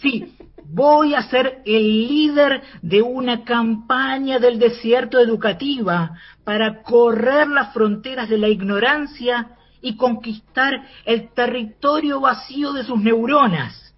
Sí, 0.00 0.34
voy 0.72 1.14
a 1.14 1.22
ser 1.24 1.60
el 1.66 2.08
líder 2.08 2.62
de 2.80 3.02
una 3.02 3.44
campaña 3.44 4.38
del 4.38 4.58
desierto 4.58 5.20
educativa 5.20 6.16
para 6.44 6.82
correr 6.82 7.46
las 7.48 7.72
fronteras 7.74 8.28
de 8.28 8.38
la 8.38 8.48
ignorancia 8.48 9.50
y 9.82 9.96
conquistar 9.96 10.86
el 11.04 11.30
territorio 11.34 12.20
vacío 12.20 12.72
de 12.72 12.84
sus 12.84 12.98
neuronas. 12.98 13.94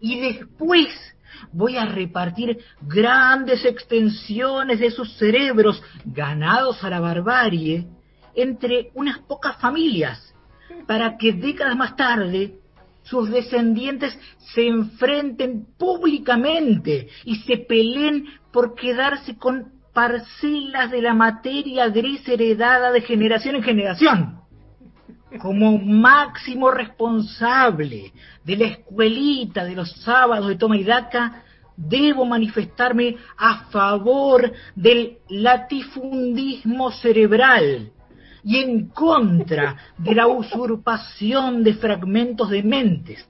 Y 0.00 0.20
después 0.20 0.88
voy 1.52 1.76
a 1.76 1.86
repartir 1.86 2.58
grandes 2.82 3.64
extensiones 3.64 4.78
de 4.78 4.92
sus 4.92 5.16
cerebros 5.16 5.82
ganados 6.04 6.84
a 6.84 6.90
la 6.90 7.00
barbarie 7.00 7.86
entre 8.36 8.90
unas 8.94 9.18
pocas 9.20 9.56
familias 9.56 10.34
para 10.86 11.16
que 11.16 11.32
décadas 11.32 11.76
más 11.76 11.96
tarde 11.96 12.58
sus 13.04 13.30
descendientes 13.30 14.18
se 14.54 14.66
enfrenten 14.66 15.66
públicamente 15.78 17.08
y 17.24 17.36
se 17.36 17.58
peleen 17.58 18.26
por 18.52 18.74
quedarse 18.74 19.36
con 19.36 19.72
parcelas 19.92 20.90
de 20.90 21.02
la 21.02 21.14
materia 21.14 21.88
gris 21.88 22.26
heredada 22.26 22.90
de 22.90 23.02
generación 23.02 23.56
en 23.56 23.62
generación. 23.62 24.40
Como 25.40 25.78
máximo 25.78 26.70
responsable 26.70 28.12
de 28.44 28.56
la 28.56 28.66
escuelita 28.66 29.64
de 29.64 29.74
los 29.74 29.90
sábados 30.02 30.48
de 30.48 30.56
Toma 30.56 30.76
y 30.76 30.84
Daca, 30.84 31.42
debo 31.76 32.24
manifestarme 32.24 33.16
a 33.36 33.64
favor 33.70 34.52
del 34.76 35.18
latifundismo 35.28 36.92
cerebral 36.92 37.90
y 38.44 38.58
en 38.58 38.88
contra 38.88 39.76
de 39.98 40.14
la 40.14 40.26
usurpación 40.26 41.64
de 41.64 41.74
fragmentos 41.74 42.50
de 42.50 42.62
mentes. 42.62 43.26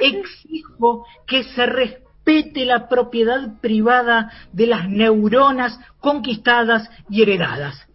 Exijo 0.00 1.04
que 1.26 1.44
se 1.44 1.66
respete 1.66 2.64
la 2.64 2.88
propiedad 2.88 3.60
privada 3.60 4.30
de 4.52 4.66
las 4.66 4.88
neuronas 4.88 5.78
conquistadas 6.00 6.88
y 7.10 7.22
heredadas. 7.22 7.86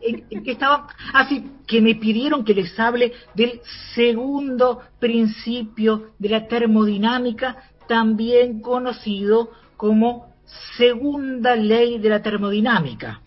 Que 0.00 0.52
estaba 0.52 0.88
así 1.14 1.50
que 1.66 1.80
me 1.80 1.94
pidieron 1.94 2.44
que 2.44 2.54
les 2.54 2.78
hable 2.78 3.12
del 3.34 3.60
segundo 3.94 4.80
principio 4.98 6.10
de 6.18 6.28
la 6.28 6.48
termodinámica, 6.48 7.56
también 7.88 8.60
conocido 8.60 9.50
como 9.76 10.34
segunda 10.76 11.54
ley 11.56 11.98
de 11.98 12.08
la 12.08 12.20
termodinámica. 12.20 13.22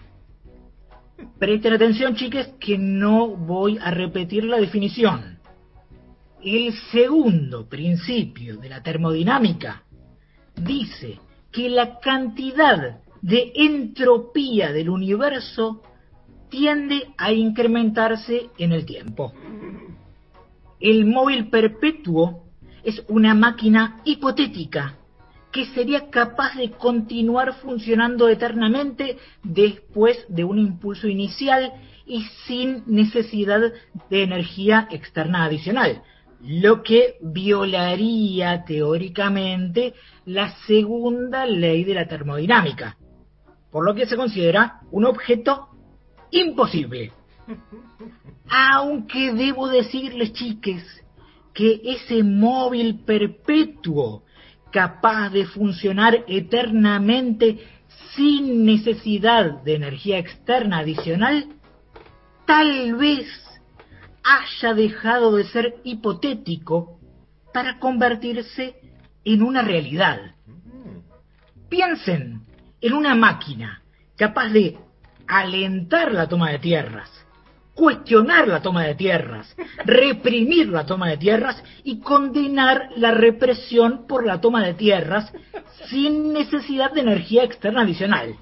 Presten 1.38 1.74
atención, 1.74 2.16
chiques, 2.16 2.48
que 2.60 2.78
no 2.78 3.28
voy 3.28 3.78
a 3.82 3.92
repetir 3.92 4.44
la 4.44 4.58
definición. 4.58 5.40
El 6.42 6.74
segundo 6.92 7.68
principio 7.68 8.58
de 8.58 8.70
la 8.70 8.82
termodinámica 8.82 9.84
dice 10.56 11.20
que 11.52 11.70
la 11.70 12.00
cantidad 12.00 13.02
de 13.22 13.52
entropía 13.56 14.72
del 14.72 14.90
universo 14.90 15.82
tiende 16.50 17.14
a 17.18 17.32
incrementarse 17.32 18.50
en 18.58 18.72
el 18.72 18.86
tiempo. 18.86 19.34
El 20.80 21.06
móvil 21.06 21.50
perpetuo 21.50 22.46
es 22.84 23.04
una 23.10 23.34
máquina 23.34 24.02
hipotética 24.06 24.99
que 25.52 25.66
sería 25.68 26.10
capaz 26.10 26.56
de 26.56 26.72
continuar 26.72 27.56
funcionando 27.56 28.30
eternamente 28.30 29.18
después 29.44 30.26
de 30.30 30.44
un 30.44 30.60
impulso 30.60 31.08
inicial 31.08 31.74
y 32.06 32.24
sin 32.46 32.84
necesidad 32.86 33.72
de 34.10 34.24
energía 34.24 34.88
externa 34.92 35.46
adicional, 35.46 36.04
lo 36.42 36.84
que 36.84 37.16
violaría 37.22 38.64
teóricamente 38.64 39.94
la 40.26 40.52
segunda 40.66 41.46
ley 41.46 41.84
de 41.84 41.94
la 41.96 42.08
termodinámica, 42.08 42.98
por 43.72 43.86
lo 43.86 43.94
que 43.94 44.06
se 44.06 44.16
considera 44.16 44.82
un 44.92 45.06
objeto 45.06 45.70
imposible. 46.32 47.12
Aunque 48.50 49.34
debo 49.34 49.68
decirles, 49.68 50.34
chiques, 50.34 50.84
que 51.54 51.82
ese 51.84 52.24
móvil 52.24 53.04
perpetuo 53.04 54.24
capaz 54.72 55.30
de 55.30 55.46
funcionar 55.46 56.24
eternamente 56.28 57.60
sin 58.16 58.66
necesidad 58.66 59.64
de 59.64 59.76
energía 59.76 60.18
externa 60.18 60.80
adicional, 60.80 61.48
tal 62.46 62.96
vez 62.96 63.28
haya 64.24 64.74
dejado 64.74 65.36
de 65.36 65.46
ser 65.46 65.76
hipotético 65.84 67.00
para 67.54 67.80
convertirse 67.80 68.76
en 69.24 69.42
una 69.42 69.62
realidad. 69.62 70.36
Piensen 71.70 72.42
en 72.82 72.94
una 72.94 73.16
máquina 73.16 73.82
capaz 74.16 74.50
de 74.50 74.78
alentar 75.28 76.12
la 76.12 76.28
toma 76.28 76.52
de 76.52 76.60
tierras, 76.60 77.10
cuestionar 77.80 78.46
la 78.50 78.62
toma 78.62 78.84
de 78.84 78.96
tierras, 78.96 79.56
reprimir 79.86 80.68
la 80.68 80.86
toma 80.86 81.08
de 81.08 81.16
tierras 81.16 81.64
y 81.86 82.02
condenar 82.02 82.90
la 82.98 83.12
represión 83.12 84.06
por 84.06 84.26
la 84.26 84.42
toma 84.42 84.66
de 84.66 84.74
tierras 84.74 85.32
sin 85.90 86.34
necesidad 86.34 86.92
de 86.92 87.00
energía 87.00 87.46
externa 87.46 87.84
adicional. 87.84 88.36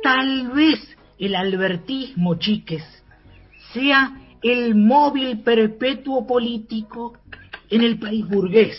Tal 0.00 0.52
vez 0.52 0.78
el 1.18 1.34
albertismo, 1.34 2.36
chiques, 2.36 2.84
sea 3.72 4.16
el 4.42 4.76
móvil 4.76 5.40
perpetuo 5.40 6.24
político 6.24 7.14
en 7.68 7.82
el 7.82 7.98
país 7.98 8.28
burgués. 8.28 8.78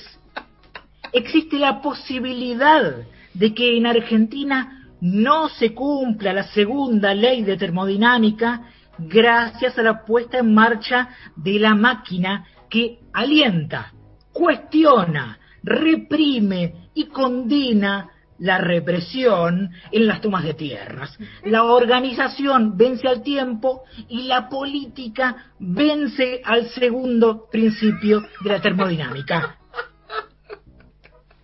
Existe 1.12 1.60
la 1.60 1.82
posibilidad 1.82 3.06
de 3.34 3.54
que 3.54 3.78
en 3.78 3.86
Argentina 3.86 4.88
no 5.02 5.50
se 5.50 5.74
cumpla 5.74 6.32
la 6.32 6.48
segunda 6.54 7.14
ley 7.14 7.44
de 7.44 7.58
termodinámica 7.58 8.62
gracias 8.98 9.78
a 9.78 9.84
la 9.84 10.06
puesta 10.06 10.40
en 10.40 10.54
marcha 10.54 11.10
de 11.36 11.60
la 11.60 11.76
máquina 11.76 12.46
que 12.70 13.00
alienta, 13.14 13.94
cuestiona, 14.34 15.40
reprime 15.64 16.90
y 16.94 17.06
condena 17.06 18.10
la 18.40 18.60
represión 18.60 19.72
en 19.92 20.08
las 20.08 20.22
tomas 20.22 20.44
de 20.44 20.54
tierras. 20.54 21.18
La 21.44 21.64
organización 21.64 22.78
vence 22.78 23.08
al 23.08 23.24
tiempo 23.24 23.84
y 24.10 24.24
la 24.24 24.50
política 24.50 25.52
vence 25.60 26.42
al 26.44 26.70
segundo 26.70 27.48
principio 27.50 28.22
de 28.44 28.50
la 28.50 28.62
termodinámica. 28.62 29.58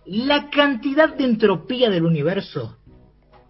La 0.06 0.50
cantidad 0.50 1.14
de 1.14 1.24
entropía 1.24 1.90
del 1.90 2.04
universo 2.04 2.78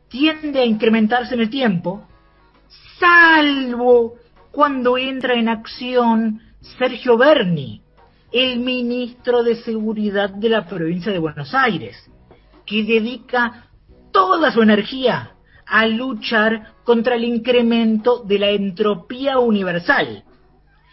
tiende 0.08 0.60
a 0.60 0.64
incrementarse 0.64 1.34
en 1.34 1.40
el 1.40 1.50
tiempo, 1.50 2.06
salvo 2.98 4.14
cuando 4.50 4.96
entra 4.96 5.34
en 5.34 5.48
acción 5.48 6.40
Sergio 6.78 7.16
Berni, 7.16 7.82
el 8.32 8.58
ministro 8.60 9.42
de 9.42 9.56
Seguridad 9.56 10.30
de 10.30 10.48
la 10.48 10.66
provincia 10.66 11.12
de 11.12 11.18
Buenos 11.18 11.54
Aires 11.54 12.10
que 12.66 12.82
dedica 12.84 13.68
toda 14.12 14.50
su 14.52 14.62
energía 14.62 15.32
a 15.66 15.86
luchar 15.86 16.74
contra 16.84 17.16
el 17.16 17.24
incremento 17.24 18.22
de 18.24 18.38
la 18.38 18.50
entropía 18.50 19.38
universal. 19.38 20.24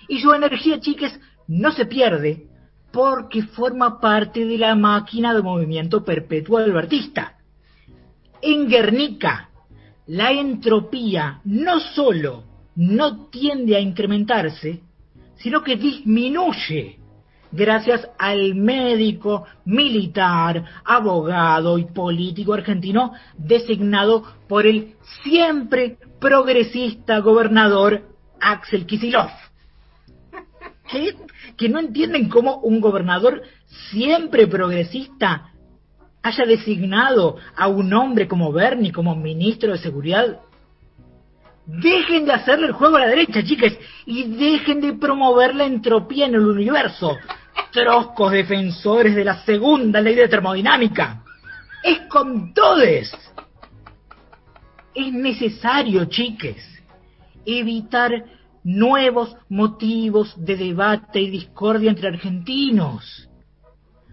Y 0.08 0.20
su 0.20 0.34
energía, 0.34 0.80
chiques, 0.80 1.18
no 1.48 1.72
se 1.72 1.86
pierde 1.86 2.48
porque 2.92 3.44
forma 3.44 4.00
parte 4.02 4.46
de 4.46 4.58
la 4.58 4.76
máquina 4.76 5.34
de 5.34 5.42
movimiento 5.42 6.04
perpetuo 6.04 6.58
albertista. 6.58 7.38
En 8.42 8.68
Guernica, 8.68 9.51
la 10.08 10.32
entropía 10.32 11.42
no 11.46 11.80
solo 11.80 12.44
no 12.76 13.28
tiende 13.28 13.76
a 13.76 13.80
incrementarse, 13.80 14.82
sino 15.36 15.62
que 15.64 15.76
disminuye 15.76 16.98
gracias 17.52 18.08
al 18.18 18.56
médico, 18.56 19.46
militar, 19.66 20.64
abogado 20.86 21.78
y 21.78 21.86
político 21.86 22.54
argentino 22.54 23.14
designado 23.38 24.24
por 24.48 24.66
el 24.66 24.96
siempre 25.24 25.98
progresista 26.20 27.20
gobernador 27.20 28.04
Axel 28.40 28.86
Kicillof. 28.86 29.32
¿Qué? 30.90 31.16
Que 31.58 31.70
no 31.70 31.80
entienden 31.80 32.30
cómo 32.30 32.58
un 32.58 32.80
gobernador 32.80 33.42
siempre 33.92 34.48
progresista 34.48 35.51
haya 36.24 36.46
designado 36.46 37.38
a 37.56 37.68
un 37.68 37.94
hombre 37.94 38.28
como 38.28 38.52
Bernie 38.52 38.92
como 38.92 39.16
ministro 39.16 39.72
de 39.72 39.80
Seguridad. 39.80 40.40
Dejen 41.66 42.26
de 42.26 42.34
hacerle 42.34 42.68
el 42.68 42.74
juego 42.74 42.98
a 42.98 43.02
la 43.02 43.08
derecha, 43.08 43.44
chicas, 43.44 43.74
y 44.06 44.24
dejen 44.24 44.82
de 44.82 44.94
promover 44.94 45.56
la 45.56 45.66
entropía 45.66 46.26
en 46.26 46.36
el 46.36 46.46
universo 46.46 47.18
troscos 47.72 48.32
defensores 48.32 49.16
de 49.16 49.24
la 49.24 49.44
segunda 49.44 50.02
ley 50.02 50.16
de 50.16 50.28
termodinámica. 50.28 51.24
Es 51.84 52.02
con 52.10 52.54
todes. 52.54 53.12
Es 54.94 55.14
necesario, 55.14 56.06
chiques, 56.06 56.58
evitar 57.46 58.26
nuevos 58.64 59.36
motivos 59.50 60.34
de 60.38 60.56
debate 60.58 61.22
y 61.22 61.30
discordia 61.30 61.90
entre 61.90 62.10
argentinos. 62.10 63.30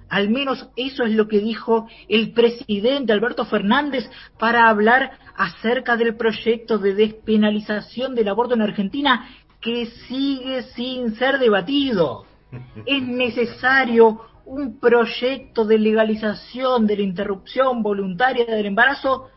Al 0.08 0.30
menos 0.30 0.68
eso 0.76 1.04
es 1.04 1.12
lo 1.12 1.28
que 1.28 1.40
dijo 1.40 1.86
el 2.08 2.32
presidente 2.32 3.12
Alberto 3.12 3.44
Fernández 3.44 4.08
para 4.38 4.68
hablar 4.68 5.18
acerca 5.36 5.96
del 5.96 6.16
proyecto 6.16 6.78
de 6.78 6.94
despenalización 6.94 8.14
del 8.14 8.28
aborto 8.28 8.54
en 8.54 8.62
Argentina 8.62 9.28
que 9.60 9.86
sigue 10.08 10.62
sin 10.74 11.14
ser 11.16 11.38
debatido. 11.38 12.24
Es 12.86 13.02
necesario 13.02 14.20
un 14.46 14.78
proyecto 14.78 15.66
de 15.66 15.78
legalización 15.78 16.86
de 16.86 16.96
la 16.96 17.02
interrupción 17.02 17.82
voluntaria 17.82 18.46
del 18.46 18.66
embarazo 18.66 19.28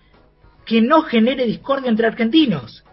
que 0.65 0.81
no 0.81 1.01
genere 1.01 1.45
discordia 1.45 1.89
entre 1.89 2.07
argentinos. 2.07 2.85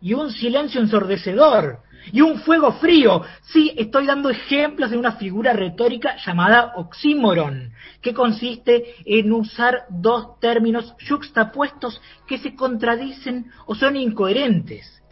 Y 0.00 0.14
un 0.14 0.30
silencio 0.30 0.80
ensordecedor. 0.80 1.80
Y 2.10 2.20
un 2.20 2.40
fuego 2.40 2.72
frío. 2.72 3.22
Sí, 3.42 3.72
estoy 3.76 4.06
dando 4.06 4.30
ejemplos 4.30 4.90
de 4.90 4.96
una 4.96 5.12
figura 5.12 5.52
retórica 5.52 6.16
llamada 6.24 6.72
oxímoron, 6.76 7.72
que 8.00 8.14
consiste 8.14 8.96
en 9.04 9.32
usar 9.32 9.84
dos 9.90 10.40
términos 10.40 10.94
yuxtapuestos 10.98 12.00
que 12.26 12.38
se 12.38 12.54
contradicen 12.56 13.50
o 13.66 13.74
son 13.74 13.96
incoherentes 13.96 15.02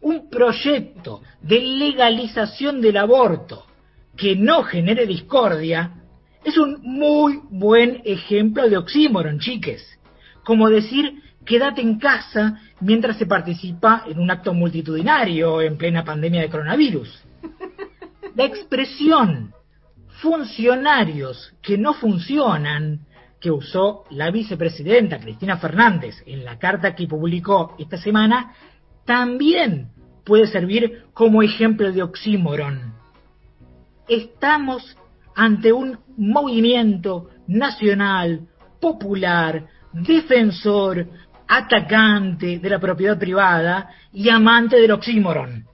un 0.00 0.30
proyecto 0.30 1.22
de 1.40 1.60
legalización 1.60 2.80
del 2.80 2.96
aborto 2.96 3.66
que 4.16 4.36
no 4.36 4.62
genere 4.62 5.06
discordia 5.06 5.94
es 6.44 6.56
un 6.56 6.80
muy 6.82 7.40
buen 7.50 8.02
ejemplo 8.04 8.68
de 8.68 8.76
oxímoron, 8.76 9.38
chiques. 9.38 9.98
Como 10.44 10.70
decir, 10.70 11.22
quédate 11.48 11.80
en 11.80 11.98
casa 11.98 12.60
mientras 12.80 13.16
se 13.16 13.26
participa 13.26 14.04
en 14.06 14.18
un 14.20 14.30
acto 14.30 14.52
multitudinario 14.52 15.62
en 15.62 15.78
plena 15.78 16.04
pandemia 16.04 16.42
de 16.42 16.50
coronavirus. 16.50 17.24
La 18.36 18.44
expresión 18.44 19.54
funcionarios 20.20 21.54
que 21.62 21.78
no 21.78 21.94
funcionan 21.94 23.00
que 23.40 23.50
usó 23.50 24.04
la 24.10 24.30
vicepresidenta 24.30 25.20
Cristina 25.20 25.56
Fernández 25.56 26.16
en 26.26 26.44
la 26.44 26.58
carta 26.58 26.94
que 26.94 27.06
publicó 27.06 27.74
esta 27.78 27.96
semana 27.96 28.52
también 29.06 29.88
puede 30.24 30.48
servir 30.48 31.04
como 31.14 31.42
ejemplo 31.42 31.90
de 31.90 32.02
oxímoron. 32.02 32.92
Estamos 34.06 34.96
ante 35.34 35.72
un 35.72 35.98
movimiento 36.16 37.30
nacional, 37.46 38.48
popular, 38.80 39.66
defensor, 39.92 41.06
atacante 41.48 42.58
de 42.58 42.70
la 42.70 42.78
propiedad 42.78 43.18
privada 43.18 43.90
y 44.12 44.28
amante 44.28 44.76
del 44.76 44.92
oxímoron. 44.92 45.64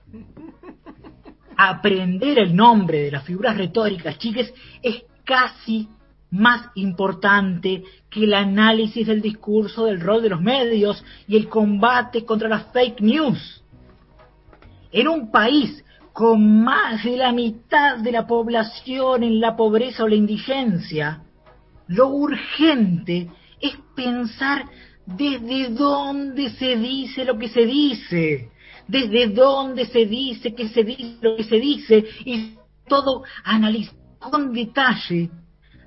Aprender 1.57 2.39
el 2.39 2.55
nombre 2.55 3.03
de 3.03 3.11
las 3.11 3.23
figuras 3.23 3.57
retóricas, 3.57 4.17
chiques, 4.17 4.53
es 4.81 5.03
casi 5.23 5.89
más 6.31 6.69
importante 6.75 7.83
que 8.09 8.23
el 8.23 8.33
análisis 8.33 9.07
del 9.07 9.21
discurso 9.21 9.85
del 9.85 10.01
rol 10.01 10.21
de 10.21 10.29
los 10.29 10.41
medios 10.41 11.03
y 11.27 11.37
el 11.37 11.47
combate 11.47 12.25
contra 12.25 12.49
las 12.49 12.71
fake 12.73 13.01
news. 13.01 13.63
En 14.91 15.07
un 15.07 15.31
país 15.31 15.83
con 16.13 16.63
más 16.63 17.03
de 17.03 17.17
la 17.17 17.33
mitad 17.33 17.97
de 17.97 18.11
la 18.11 18.25
población 18.25 19.23
en 19.23 19.41
la 19.41 19.55
pobreza 19.55 20.05
o 20.05 20.07
la 20.07 20.15
indigencia, 20.15 21.21
lo 21.87 22.07
urgente 22.07 23.29
es 23.59 23.77
pensar 23.95 24.65
desde 25.05 25.69
dónde 25.69 26.49
se 26.51 26.75
dice 26.75 27.25
lo 27.25 27.37
que 27.37 27.49
se 27.49 27.65
dice, 27.65 28.49
desde 28.87 29.27
dónde 29.27 29.85
se 29.85 30.05
dice 30.05 30.53
que 30.53 30.69
se 30.69 30.83
dice 30.83 31.17
lo 31.21 31.35
que 31.37 31.43
se 31.43 31.59
dice 31.59 32.05
y 32.25 32.53
todo 32.87 33.23
analizar 33.43 33.95
con 34.19 34.53
detalle 34.53 35.29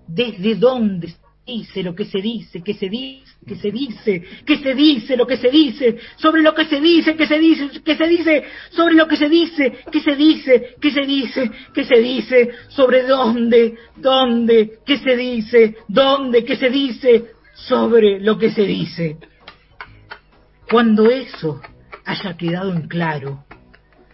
desde 0.06 0.54
dónde 0.54 1.08
se 1.08 1.28
dice 1.46 1.82
lo 1.82 1.94
que 1.94 2.04
se 2.04 2.20
dice, 2.20 2.62
que 2.62 2.74
se 2.74 2.88
dice, 2.88 3.24
que 3.46 3.56
se 3.56 3.70
dice, 3.70 4.22
que 4.44 4.58
se 4.58 4.74
dice 4.74 5.16
lo 5.16 5.26
que 5.26 5.38
se 5.38 5.50
dice, 5.50 5.96
sobre 6.16 6.42
lo 6.42 6.54
que 6.54 6.66
se 6.66 6.80
dice, 6.80 7.16
que 7.16 7.26
se 7.26 7.38
dice, 7.38 7.82
que 7.82 7.96
se 7.96 8.06
dice, 8.06 8.44
sobre 8.70 8.94
lo 8.94 9.08
que 9.08 9.16
se 9.16 9.28
dice, 9.28 9.72
que 9.90 10.00
se 10.00 10.14
dice, 10.14 10.74
que 10.80 10.90
se 10.90 11.00
dice, 11.02 11.50
que 11.74 11.84
se 11.84 11.98
dice, 12.00 12.50
sobre 12.68 13.04
dónde, 13.04 13.74
dónde, 13.96 14.78
que 14.84 14.98
se 14.98 15.16
dice, 15.16 15.76
dónde, 15.88 16.44
que 16.44 16.56
se 16.56 16.68
dice, 16.68 17.37
sobre 17.66 18.20
lo 18.20 18.38
que 18.38 18.50
se 18.50 18.62
dice. 18.62 19.18
Cuando 20.70 21.10
eso 21.10 21.60
haya 22.04 22.36
quedado 22.36 22.72
en 22.72 22.88
claro, 22.88 23.44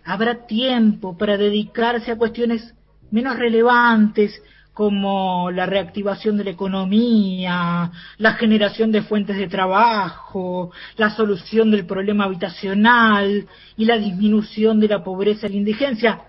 habrá 0.05 0.47
tiempo 0.47 1.16
para 1.16 1.37
dedicarse 1.37 2.12
a 2.12 2.16
cuestiones 2.16 2.75
menos 3.11 3.37
relevantes 3.37 4.43
como 4.73 5.53
la 5.53 5.66
reactivación 5.66 6.37
de 6.37 6.45
la 6.45 6.51
economía, 6.51 7.93
la 8.19 8.33
generación 8.35 8.91
de 8.91 9.03
fuentes 9.03 9.37
de 9.37 9.47
trabajo, 9.47 10.73
la 10.97 11.11
solución 11.11 11.71
del 11.71 11.87
problema 11.87 12.25
habitacional 12.25 13.47
y 13.77 13.85
la 13.85 13.99
disminución 13.99 14.81
de 14.81 14.89
la 14.89 15.05
pobreza 15.05 15.47
y 15.47 15.51
la 15.51 15.57
indigencia. 15.57 16.23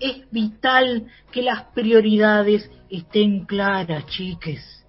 Es 0.00 0.28
vital 0.32 1.06
que 1.30 1.42
las 1.42 1.62
prioridades 1.74 2.68
estén 2.90 3.44
claras, 3.44 4.06
chiques. 4.06 4.81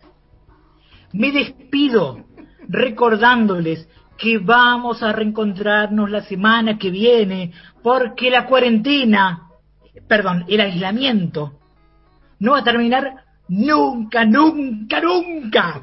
Me 1.14 1.32
despido 1.32 2.26
recordándoles 2.68 3.88
que 4.18 4.40
vamos 4.40 5.04
a 5.04 5.12
reencontrarnos 5.12 6.10
la 6.10 6.24
semana 6.24 6.78
que 6.78 6.90
viene 6.90 7.52
porque 7.82 8.30
la 8.30 8.46
cuarentena, 8.48 9.50
perdón, 10.08 10.46
el 10.48 10.62
aislamiento 10.62 11.60
no 12.40 12.54
va 12.54 12.60
a 12.60 12.64
terminar 12.64 13.24
nunca, 13.48 14.26
nunca, 14.26 15.00
nunca. 15.02 15.82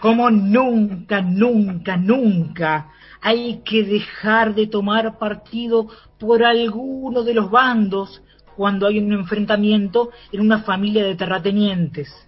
Como 0.00 0.30
nunca, 0.30 1.22
nunca, 1.22 1.96
nunca. 1.96 2.90
Hay 3.22 3.62
que 3.64 3.82
dejar 3.82 4.54
de 4.54 4.66
tomar 4.66 5.18
partido 5.18 5.88
por 6.18 6.44
alguno 6.44 7.22
de 7.22 7.34
los 7.34 7.50
bandos 7.50 8.22
cuando 8.56 8.86
hay 8.86 8.98
un 8.98 9.12
enfrentamiento 9.12 10.10
en 10.32 10.40
una 10.40 10.60
familia 10.60 11.04
de 11.04 11.14
terratenientes. 11.14 12.25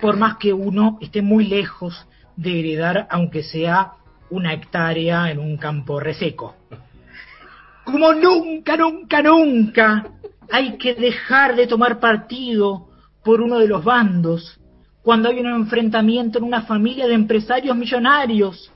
Por 0.00 0.16
más 0.16 0.36
que 0.36 0.52
uno 0.52 0.98
esté 1.00 1.22
muy 1.22 1.46
lejos 1.46 2.06
de 2.36 2.60
heredar, 2.60 3.06
aunque 3.10 3.42
sea 3.42 3.92
una 4.30 4.52
hectárea 4.52 5.30
en 5.30 5.38
un 5.38 5.56
campo 5.56 6.00
reseco. 6.00 6.54
Como 7.84 8.12
nunca, 8.12 8.76
nunca, 8.76 9.22
nunca 9.22 10.06
hay 10.50 10.76
que 10.76 10.94
dejar 10.94 11.56
de 11.56 11.66
tomar 11.66 12.00
partido 12.00 12.88
por 13.24 13.40
uno 13.40 13.58
de 13.58 13.68
los 13.68 13.84
bandos 13.84 14.60
cuando 15.02 15.28
hay 15.28 15.38
un 15.38 15.46
enfrentamiento 15.46 16.38
en 16.38 16.44
una 16.44 16.62
familia 16.62 17.06
de 17.06 17.14
empresarios 17.14 17.76
millonarios. 17.76 18.72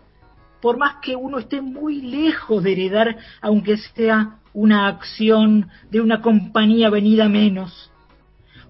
Por 0.63 0.77
más 0.77 0.97
que 1.03 1.17
uno 1.17 1.39
esté 1.39 1.61
muy 1.61 2.03
lejos 2.03 2.63
de 2.63 2.73
heredar, 2.73 3.17
aunque 3.41 3.77
sea 3.79 4.39
una 4.53 4.89
acción 4.89 5.69
de 5.91 6.01
una 6.01 6.21
compañía 6.21 6.91
venida 6.91 7.29
menos. 7.29 7.91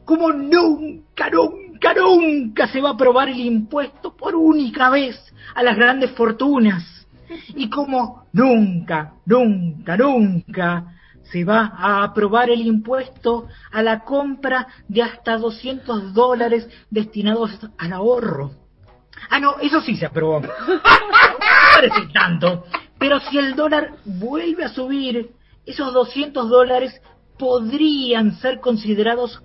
Como 0.05 0.33
nunca, 0.33 1.29
nunca, 1.31 1.70
nunca 1.95 2.69
se 2.69 2.81
va 2.81 2.91
a 2.91 2.93
aprobar 2.93 3.29
el 3.29 3.41
impuesto 3.41 4.15
por 4.17 4.35
única 4.35 4.91
vez 4.91 5.17
a 5.55 5.63
las 5.63 5.77
grandes 5.77 6.11
fortunas. 6.13 7.07
Y 7.55 7.71
como 7.71 8.25
nunca, 8.33 9.15
nunca, 9.25 9.97
nunca 9.97 10.95
se 11.23 11.45
va 11.45 11.73
a 11.77 12.03
aprobar 12.03 12.51
el 12.51 12.67
impuesto 12.67 13.47
a 13.71 13.83
la 13.83 14.01
compra 14.01 14.67
de 14.89 15.03
hasta 15.03 15.37
200 15.37 16.13
dólares 16.13 16.69
destinados 16.91 17.53
al 17.79 17.93
ahorro. 17.93 18.53
Ah, 19.29 19.39
no, 19.39 19.59
eso 19.61 19.81
sí 19.81 19.97
se 19.97 20.07
aprobó. 20.07 20.41
Parece 21.75 22.09
tanto. 22.13 22.65
Pero 22.99 23.21
si 23.21 23.39
el 23.39 23.55
dólar 23.55 23.93
vuelve 24.05 24.65
a 24.65 24.69
subir, 24.69 25.31
esos 25.65 25.93
200 25.93 26.49
dólares 26.49 27.01
podrían 27.39 28.37
ser 28.39 28.61
considerados 28.61 29.43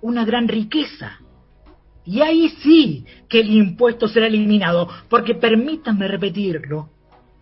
una 0.00 0.24
gran 0.24 0.48
riqueza. 0.48 1.20
Y 2.06 2.22
ahí 2.22 2.48
sí 2.62 3.04
que 3.28 3.40
el 3.40 3.50
impuesto 3.50 4.06
será 4.06 4.28
eliminado, 4.28 4.88
porque 5.08 5.34
permítanme 5.34 6.06
repetirlo, 6.06 6.88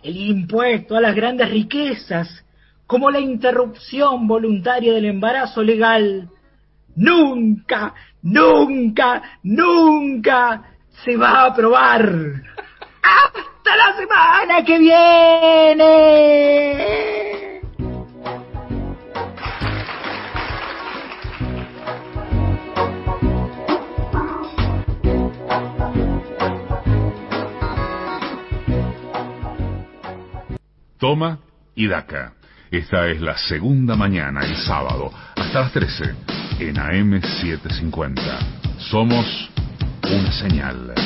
el 0.03 0.17
impuesto 0.17 0.97
a 0.97 1.03
las 1.03 1.15
grandes 1.15 1.51
riquezas, 1.51 2.45
como 2.87 3.11
la 3.11 3.21
interrupción 3.21 4.27
voluntaria 4.27 4.95
del 4.95 5.05
embarazo 5.05 5.63
legal, 5.63 6.31
nunca, 6.97 7.95
nunca, 8.23 9.39
nunca 9.43 10.63
se 11.05 11.17
va 11.17 11.31
a 11.31 11.47
aprobar. 11.47 12.11
¡Hasta 13.03 13.77
la 13.77 13.97
semana 13.97 14.65
que 14.65 14.79
viene! 14.79 15.85
Toma 30.99 31.39
y 31.75 31.87
daca. 31.87 32.33
Esta 32.71 33.09
es 33.09 33.21
la 33.21 33.37
segunda 33.37 33.95
mañana, 33.95 34.45
el 34.45 34.57
sábado, 34.57 35.13
hasta 35.37 35.61
las 35.61 35.73
13, 35.73 36.15
en 36.61 36.77
AM750. 36.77 38.79
Somos 38.79 39.51
una 40.03 40.33
señal. 40.33 41.04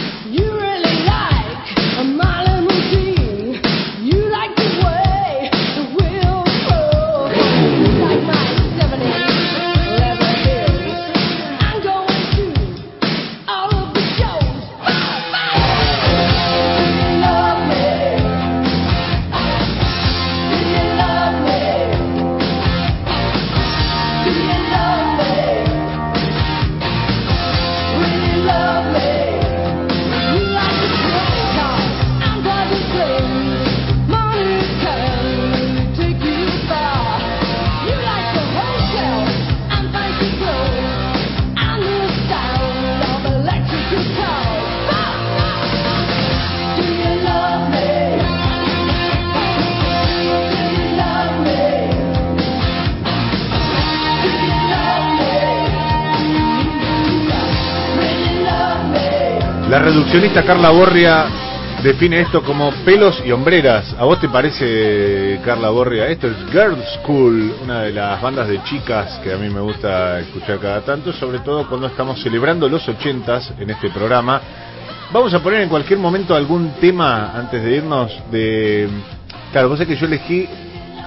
Reduccionista 59.98 60.44
Carla 60.44 60.70
Borria 60.70 61.26
define 61.82 62.20
esto 62.20 62.40
como 62.44 62.70
pelos 62.84 63.20
y 63.26 63.32
hombreras. 63.32 63.96
¿A 63.98 64.04
vos 64.04 64.20
te 64.20 64.28
parece, 64.28 65.40
Carla 65.44 65.70
Borria? 65.70 66.06
Esto 66.06 66.28
es 66.28 66.36
Girls 66.52 66.84
School, 67.02 67.52
una 67.64 67.82
de 67.82 67.92
las 67.92 68.22
bandas 68.22 68.46
de 68.46 68.62
chicas 68.62 69.18
que 69.24 69.32
a 69.32 69.36
mí 69.36 69.50
me 69.50 69.58
gusta 69.58 70.20
escuchar 70.20 70.60
cada 70.60 70.82
tanto, 70.82 71.12
sobre 71.12 71.40
todo 71.40 71.68
cuando 71.68 71.88
estamos 71.88 72.22
celebrando 72.22 72.68
los 72.68 72.88
ochentas 72.88 73.52
en 73.58 73.70
este 73.70 73.90
programa. 73.90 74.40
Vamos 75.12 75.34
a 75.34 75.42
poner 75.42 75.62
en 75.62 75.68
cualquier 75.68 75.98
momento 75.98 76.36
algún 76.36 76.74
tema 76.80 77.32
antes 77.34 77.60
de 77.60 77.76
irnos 77.76 78.16
de... 78.30 78.88
Claro, 79.50 79.68
vos 79.68 79.78
sabés 79.78 79.96
que 79.96 80.00
yo 80.00 80.06
elegí... 80.06 80.48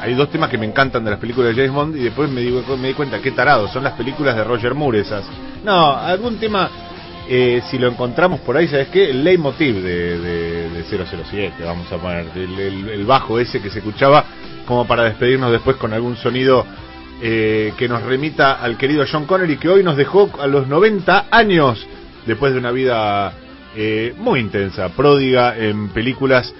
Hay 0.02 0.16
dos 0.16 0.30
temas 0.30 0.50
que 0.50 0.58
me 0.58 0.66
encantan 0.66 1.06
de 1.06 1.12
las 1.12 1.20
películas 1.20 1.56
de 1.56 1.62
James 1.62 1.72
Bond 1.72 1.96
y 1.96 2.00
después 2.00 2.30
me 2.30 2.42
di, 2.42 2.52
me 2.78 2.88
di 2.90 2.94
cuenta, 2.94 3.20
qué 3.20 3.32
tarado, 3.32 3.70
son 3.70 3.84
las 3.84 3.94
películas 3.94 4.36
de 4.36 4.44
Roger 4.44 4.74
Moore 4.74 5.00
esas. 5.00 5.24
No, 5.64 5.96
algún 5.96 6.38
tema 6.38 6.70
eh, 7.30 7.62
si 7.70 7.78
lo 7.78 7.88
encontramos 7.88 8.40
por 8.42 8.58
ahí, 8.58 8.68
¿sabes 8.68 8.88
qué? 8.90 9.10
El 9.10 9.24
leitmotiv 9.24 9.82
de, 9.82 10.20
de, 10.20 10.70
de 10.70 10.84
007, 10.84 11.64
vamos 11.64 11.92
a 11.92 11.98
poner, 11.98 12.26
el, 12.36 13.06
bajo 13.06 13.40
ese 13.40 13.62
que 13.62 13.70
se 13.70 13.80
escuchaba, 13.80 14.26
como 14.66 14.86
para 14.86 15.04
despedirnos 15.04 15.52
después 15.52 15.78
con 15.78 15.94
algún 15.94 16.18
sonido 16.18 16.66
eh, 17.22 17.74
que 17.78 17.88
nos 17.88 18.02
remita 18.04 18.54
al 18.54 18.78
querido 18.78 19.06
John 19.10 19.26
Connery, 19.26 19.58
que 19.58 19.70
hoy 19.70 19.84
nos 19.84 19.98
dejó 19.98 20.30
a 20.40 20.48
los 20.48 20.68
90 20.68 21.28
años, 21.32 21.88
después 22.26 22.54
de 22.54 22.60
una 22.60 22.72
vida 22.72 23.34
eh, 23.76 24.14
muy 24.18 24.40
intensa, 24.40 24.90
pródiga 24.90 25.58
en 25.58 25.90
películas 25.90 26.54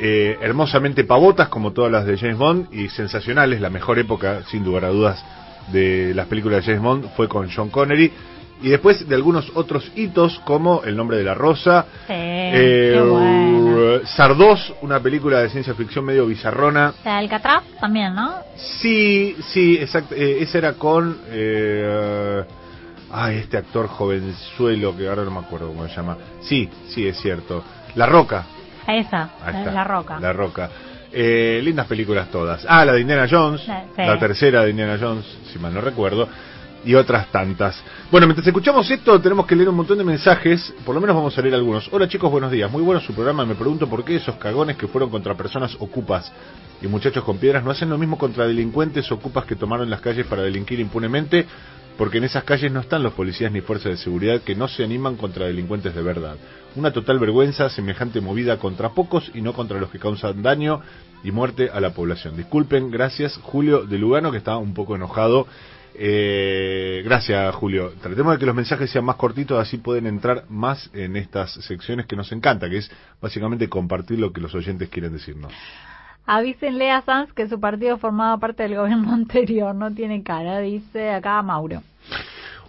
eh, 0.00 0.36
hermosamente 0.40 1.04
pavotas, 1.04 1.48
como 1.48 1.72
todas 1.72 1.90
las 1.90 2.06
de 2.06 2.18
James 2.18 2.38
Bond, 2.38 2.72
y 2.72 2.88
sensacionales, 2.88 3.60
la 3.60 3.70
mejor 3.70 3.98
época, 3.98 4.42
sin 4.50 4.64
lugar 4.64 4.84
a 4.84 4.88
dudas, 4.88 5.24
de 5.72 6.12
las 6.14 6.26
películas 6.26 6.58
de 6.60 6.72
James 6.72 6.82
Bond 6.82 7.08
fue 7.16 7.28
con 7.28 7.48
John 7.50 7.70
Connery 7.70 8.12
y 8.62 8.68
después 8.70 9.08
de 9.08 9.14
algunos 9.14 9.50
otros 9.54 9.90
hitos 9.96 10.38
como 10.44 10.82
El 10.84 10.96
nombre 10.96 11.16
de 11.18 11.24
la 11.24 11.34
rosa, 11.34 11.86
Sí, 12.06 12.12
eh, 12.14 13.00
bueno. 13.04 14.06
Sardos, 14.06 14.72
una 14.82 15.00
película 15.00 15.40
de 15.40 15.50
ciencia 15.50 15.74
ficción 15.74 16.04
medio 16.04 16.26
bizarrona. 16.26 16.94
La 17.04 17.12
de 17.12 17.18
Alcatraz 17.18 17.62
también, 17.80 18.14
¿no? 18.14 18.34
Sí, 18.56 19.36
sí, 19.48 19.76
exacto. 19.80 20.14
eh, 20.14 20.38
ese 20.40 20.58
era 20.58 20.74
con. 20.74 21.18
Eh, 21.30 22.42
ay, 23.10 23.36
este 23.38 23.56
actor 23.58 23.88
jovenzuelo 23.88 24.96
que 24.96 25.08
ahora 25.08 25.24
no 25.24 25.30
me 25.32 25.40
acuerdo 25.40 25.68
cómo 25.68 25.86
se 25.88 25.94
llama. 25.94 26.16
Sí, 26.40 26.68
sí, 26.88 27.06
es 27.06 27.18
cierto. 27.20 27.62
La 27.94 28.06
Roca. 28.06 28.46
Esa, 28.86 29.30
la, 29.72 29.84
roca. 29.84 30.18
La 30.18 30.32
Roca. 30.32 30.70
Eh, 31.12 31.60
lindas 31.62 31.86
películas 31.86 32.28
todas. 32.30 32.64
Ah, 32.68 32.84
la 32.84 32.94
de 32.94 33.00
Indiana 33.02 33.26
Jones. 33.30 33.66
La- 33.68 33.82
sí. 33.94 34.02
La 34.02 34.18
tercera 34.18 34.64
de 34.64 34.70
Indiana 34.70 34.98
Jones, 35.00 35.24
si 35.52 35.58
mal 35.58 35.72
no 35.74 35.80
recuerdo. 35.80 36.28
Y 36.84 36.94
otras 36.94 37.30
tantas. 37.30 37.82
Bueno, 38.10 38.26
mientras 38.26 38.46
escuchamos 38.46 38.90
esto, 38.90 39.20
tenemos 39.20 39.46
que 39.46 39.56
leer 39.56 39.68
un 39.68 39.76
montón 39.76 39.98
de 39.98 40.04
mensajes, 40.04 40.74
por 40.84 40.94
lo 40.94 41.00
menos 41.00 41.16
vamos 41.16 41.36
a 41.36 41.42
leer 41.42 41.54
algunos. 41.54 41.88
Hola 41.92 42.08
chicos, 42.08 42.30
buenos 42.30 42.50
días, 42.50 42.70
muy 42.70 42.82
bueno 42.82 43.00
su 43.00 43.14
programa, 43.14 43.44
me 43.44 43.54
pregunto 43.54 43.88
por 43.88 44.04
qué 44.04 44.16
esos 44.16 44.36
cagones 44.36 44.76
que 44.76 44.88
fueron 44.88 45.10
contra 45.10 45.34
personas 45.34 45.76
ocupas 45.78 46.32
y 46.80 46.86
muchachos 46.88 47.24
con 47.24 47.38
piedras 47.38 47.64
no 47.64 47.70
hacen 47.70 47.88
lo 47.88 47.98
mismo 47.98 48.18
contra 48.18 48.46
delincuentes 48.46 49.10
ocupas 49.12 49.44
que 49.44 49.56
tomaron 49.56 49.88
las 49.88 50.00
calles 50.00 50.26
para 50.26 50.42
delinquir 50.42 50.80
impunemente, 50.80 51.46
porque 51.96 52.18
en 52.18 52.24
esas 52.24 52.44
calles 52.44 52.72
no 52.72 52.80
están 52.80 53.02
los 53.02 53.12
policías 53.12 53.52
ni 53.52 53.60
fuerzas 53.60 53.92
de 53.92 53.96
seguridad 53.98 54.40
que 54.40 54.56
no 54.56 54.66
se 54.66 54.82
animan 54.82 55.16
contra 55.16 55.46
delincuentes 55.46 55.94
de 55.94 56.02
verdad. 56.02 56.36
Una 56.74 56.90
total 56.90 57.18
vergüenza, 57.18 57.68
semejante 57.68 58.20
movida 58.20 58.58
contra 58.58 58.90
pocos 58.90 59.30
y 59.34 59.42
no 59.42 59.52
contra 59.52 59.78
los 59.78 59.90
que 59.90 59.98
causan 59.98 60.42
daño 60.42 60.80
y 61.22 61.30
muerte 61.30 61.70
a 61.72 61.80
la 61.80 61.90
población. 61.90 62.36
Disculpen, 62.36 62.90
gracias 62.90 63.38
Julio 63.42 63.84
de 63.84 63.98
Lugano, 63.98 64.32
que 64.32 64.38
está 64.38 64.56
un 64.56 64.74
poco 64.74 64.96
enojado. 64.96 65.46
Eh, 65.94 67.02
gracias 67.04 67.54
Julio. 67.54 67.92
Tratemos 68.00 68.32
de 68.32 68.38
que 68.38 68.46
los 68.46 68.54
mensajes 68.54 68.90
sean 68.90 69.04
más 69.04 69.16
cortitos, 69.16 69.58
así 69.58 69.78
pueden 69.78 70.06
entrar 70.06 70.44
más 70.48 70.90
en 70.94 71.16
estas 71.16 71.52
secciones 71.52 72.06
que 72.06 72.16
nos 72.16 72.32
encanta, 72.32 72.68
que 72.68 72.78
es 72.78 72.90
básicamente 73.20 73.68
compartir 73.68 74.18
lo 74.18 74.32
que 74.32 74.40
los 74.40 74.54
oyentes 74.54 74.88
quieren 74.88 75.12
decirnos. 75.12 75.52
Avísenle 76.24 76.90
a 76.90 77.02
Sanz 77.02 77.32
que 77.32 77.48
su 77.48 77.58
partido 77.58 77.98
formaba 77.98 78.38
parte 78.38 78.62
del 78.62 78.76
gobierno 78.76 79.12
anterior, 79.14 79.74
no 79.74 79.92
tiene 79.92 80.22
cara, 80.22 80.60
dice 80.60 81.10
acá 81.10 81.42
Mauro. 81.42 81.82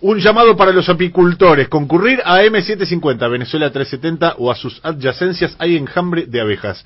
Un 0.05 0.19
llamado 0.19 0.57
para 0.57 0.73
los 0.73 0.89
apicultores. 0.89 1.69
Concurrir 1.69 2.19
a 2.25 2.41
M750, 2.43 3.31
Venezuela 3.31 3.71
370 3.71 4.35
o 4.37 4.51
a 4.51 4.55
sus 4.55 4.81
adyacencias 4.83 5.55
hay 5.59 5.77
enjambre 5.77 6.25
de 6.25 6.41
abejas. 6.41 6.83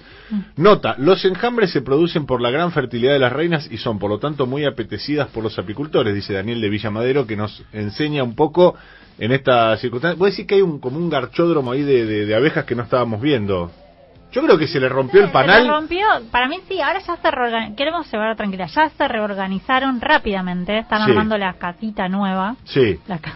Nota, 0.56 0.94
los 1.00 1.26
enjambres 1.26 1.72
se 1.72 1.82
producen 1.82 2.28
por 2.28 2.42
la 2.42 2.52
gran 2.52 2.72
fertilidad 2.72 3.14
de 3.14 3.18
las 3.20 3.34
reinas 3.34 3.68
y 3.72 3.78
son 3.78 3.98
por 3.98 4.12
lo 4.12 4.20
tanto 4.20 4.46
muy 4.46 4.66
apetecidas 4.66 5.30
por 5.30 5.44
los 5.44 5.58
apicultores, 5.58 6.14
dice 6.14 6.34
Daniel 6.34 6.62
de 6.62 6.70
Villamadero, 6.70 7.26
que 7.26 7.36
nos 7.36 7.64
enseña 7.74 8.22
un 8.24 8.36
poco 8.36 8.76
en 9.18 9.32
esta 9.32 9.76
circunstancia. 9.78 10.16
Voy 10.20 10.28
a 10.28 10.32
decir 10.32 10.46
que 10.46 10.54
hay 10.54 10.62
un, 10.62 10.78
como 10.80 11.00
un 11.00 11.10
garchódromo 11.10 11.72
ahí 11.72 11.82
de, 11.82 12.06
de- 12.06 12.26
de 12.28 12.36
abejas 12.36 12.66
que 12.66 12.76
no 12.76 12.84
estábamos 12.84 13.20
viendo. 13.20 13.72
Yo 14.32 14.42
creo 14.44 14.58
que 14.58 14.68
se 14.68 14.80
le 14.80 14.90
rompió 14.90 15.22
el 15.22 15.28
Se 15.28 15.34
panal. 15.34 15.64
le 15.64 15.70
rompió, 15.72 16.06
para 16.32 16.48
mí 16.48 16.58
sí, 16.68 16.82
ahora 16.82 17.00
ya 17.00 17.16
se 17.16 17.32
reorganizaron, 17.32 17.76
queremos 17.76 18.12
llevar 18.12 18.36
tranquila, 18.36 18.66
ya 18.68 18.90
se 18.90 19.08
reorganizaron 19.08 20.02
rápidamente, 20.02 20.80
están 20.80 21.06
Sí. 21.06 21.12
armando 21.12 21.38
la 21.38 21.54
casita 21.54 22.08
nueva, 22.10 22.56
Sí. 22.66 23.00
la 23.08 23.20
ca- 23.20 23.34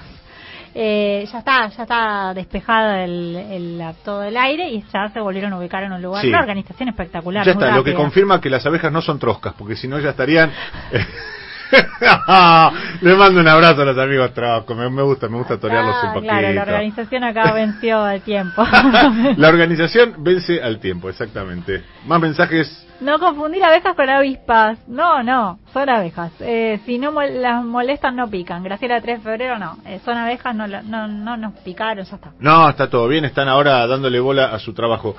eh, 0.76 1.28
ya 1.32 1.40
está, 1.40 1.68
ya 1.70 1.84
está 1.84 2.34
despejado 2.34 2.94
el, 2.96 3.36
el- 3.36 3.82
todo 4.06 4.24
el 4.24 4.36
aire 4.38 4.70
y 4.70 4.84
ya 4.94 5.10
se 5.10 5.20
volvieron 5.20 5.52
a 5.54 5.58
ubicar 5.60 5.84
en 5.84 5.92
un 5.94 6.02
lugar, 6.02 6.22
Sí. 6.22 6.30
una 6.30 6.40
organización 6.40 6.90
espectacular. 6.90 7.46
Ya 7.46 7.54
está, 7.54 7.72
lo 7.76 7.84
que 7.84 7.94
confirma 7.94 8.40
que 8.42 8.50
las 8.50 8.66
abejas 8.66 8.92
no 8.92 9.02
son 9.02 9.18
troscas, 9.20 9.54
porque 9.58 9.76
si 9.76 9.88
no 9.88 9.98
ya 10.00 10.10
estarían... 10.12 10.52
Le 13.02 13.16
mando 13.16 13.40
un 13.42 13.48
abrazo 13.48 13.82
a 13.82 13.86
los 13.86 13.98
amigos 13.98 14.34
troscos, 14.34 14.76
me, 14.78 14.90
me 14.90 15.02
gusta, 15.04 15.28
me 15.28 15.38
gusta 15.38 15.58
torearlos 15.60 15.96
un 16.04 16.10
Ah, 16.10 16.14
poquito. 16.14 16.32
claro, 16.34 16.54
la 16.54 16.62
organización 16.62 17.24
acá 17.24 17.52
venció 17.54 18.02
al 18.04 18.22
tiempo. 18.22 18.64
La 19.38 19.50
organización 19.50 20.16
vence 20.20 20.62
al 20.62 20.80
tiempo, 20.80 21.10
exactamente. 21.10 21.84
Más 22.06 22.20
mensajes. 22.20 22.88
No 23.00 23.18
confundir 23.18 23.64
abejas 23.64 23.96
con 23.96 24.08
avispas. 24.10 24.78
No, 24.88 25.24
no, 25.24 25.58
son 25.74 25.90
abejas. 25.90 26.32
Eh, 26.40 26.80
si 26.86 27.00
no 27.00 27.12
mol- 27.12 27.42
las 27.42 27.64
molestan, 27.64 28.16
no 28.16 28.30
pican. 28.30 28.64
Graciela 28.64 29.02
3 29.02 29.18
de 29.18 29.24
febrero, 29.24 29.58
no. 29.58 29.78
Eh, 29.86 30.00
son 30.06 30.18
abejas, 30.18 30.54
no, 30.56 30.68
no, 30.68 31.08
no 31.08 31.38
nos 31.38 31.54
picaron, 31.62 32.06
ya 32.06 32.16
está. 32.16 32.32
No, 32.40 32.70
está 32.70 32.90
todo 32.92 33.08
bien, 33.08 33.26
están 33.26 33.48
ahora 33.48 33.88
dándole 33.88 34.20
bola 34.20 34.54
a 34.54 34.60
su 34.60 34.74
trabajo. 34.74 35.16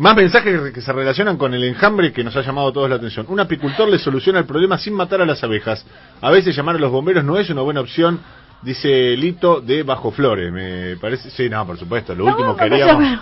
Más 0.00 0.16
mensajes 0.16 0.72
que 0.72 0.80
se 0.80 0.92
relacionan 0.94 1.36
con 1.36 1.52
el 1.52 1.62
enjambre 1.62 2.10
que 2.10 2.24
nos 2.24 2.34
ha 2.34 2.40
llamado 2.40 2.68
a 2.68 2.72
todos 2.72 2.88
la 2.88 2.96
atención. 2.96 3.26
Un 3.28 3.38
apicultor 3.38 3.86
le 3.86 3.98
soluciona 3.98 4.38
el 4.38 4.46
problema 4.46 4.78
sin 4.78 4.94
matar 4.94 5.20
a 5.20 5.26
las 5.26 5.44
abejas. 5.44 5.84
A 6.22 6.30
veces 6.30 6.56
llamar 6.56 6.76
a 6.76 6.78
los 6.78 6.90
bomberos 6.90 7.22
no 7.22 7.36
es 7.36 7.50
una 7.50 7.60
buena 7.60 7.80
opción, 7.82 8.18
dice 8.62 9.14
Lito 9.18 9.60
de 9.60 9.82
Bajo 9.82 10.10
Flores. 10.10 10.50
Me 10.50 10.96
parece. 10.96 11.28
Sí, 11.30 11.50
no, 11.50 11.66
por 11.66 11.76
supuesto, 11.78 12.14
lo 12.14 12.24
último 12.24 12.56
que 12.56 12.64
haríamos. 12.64 13.18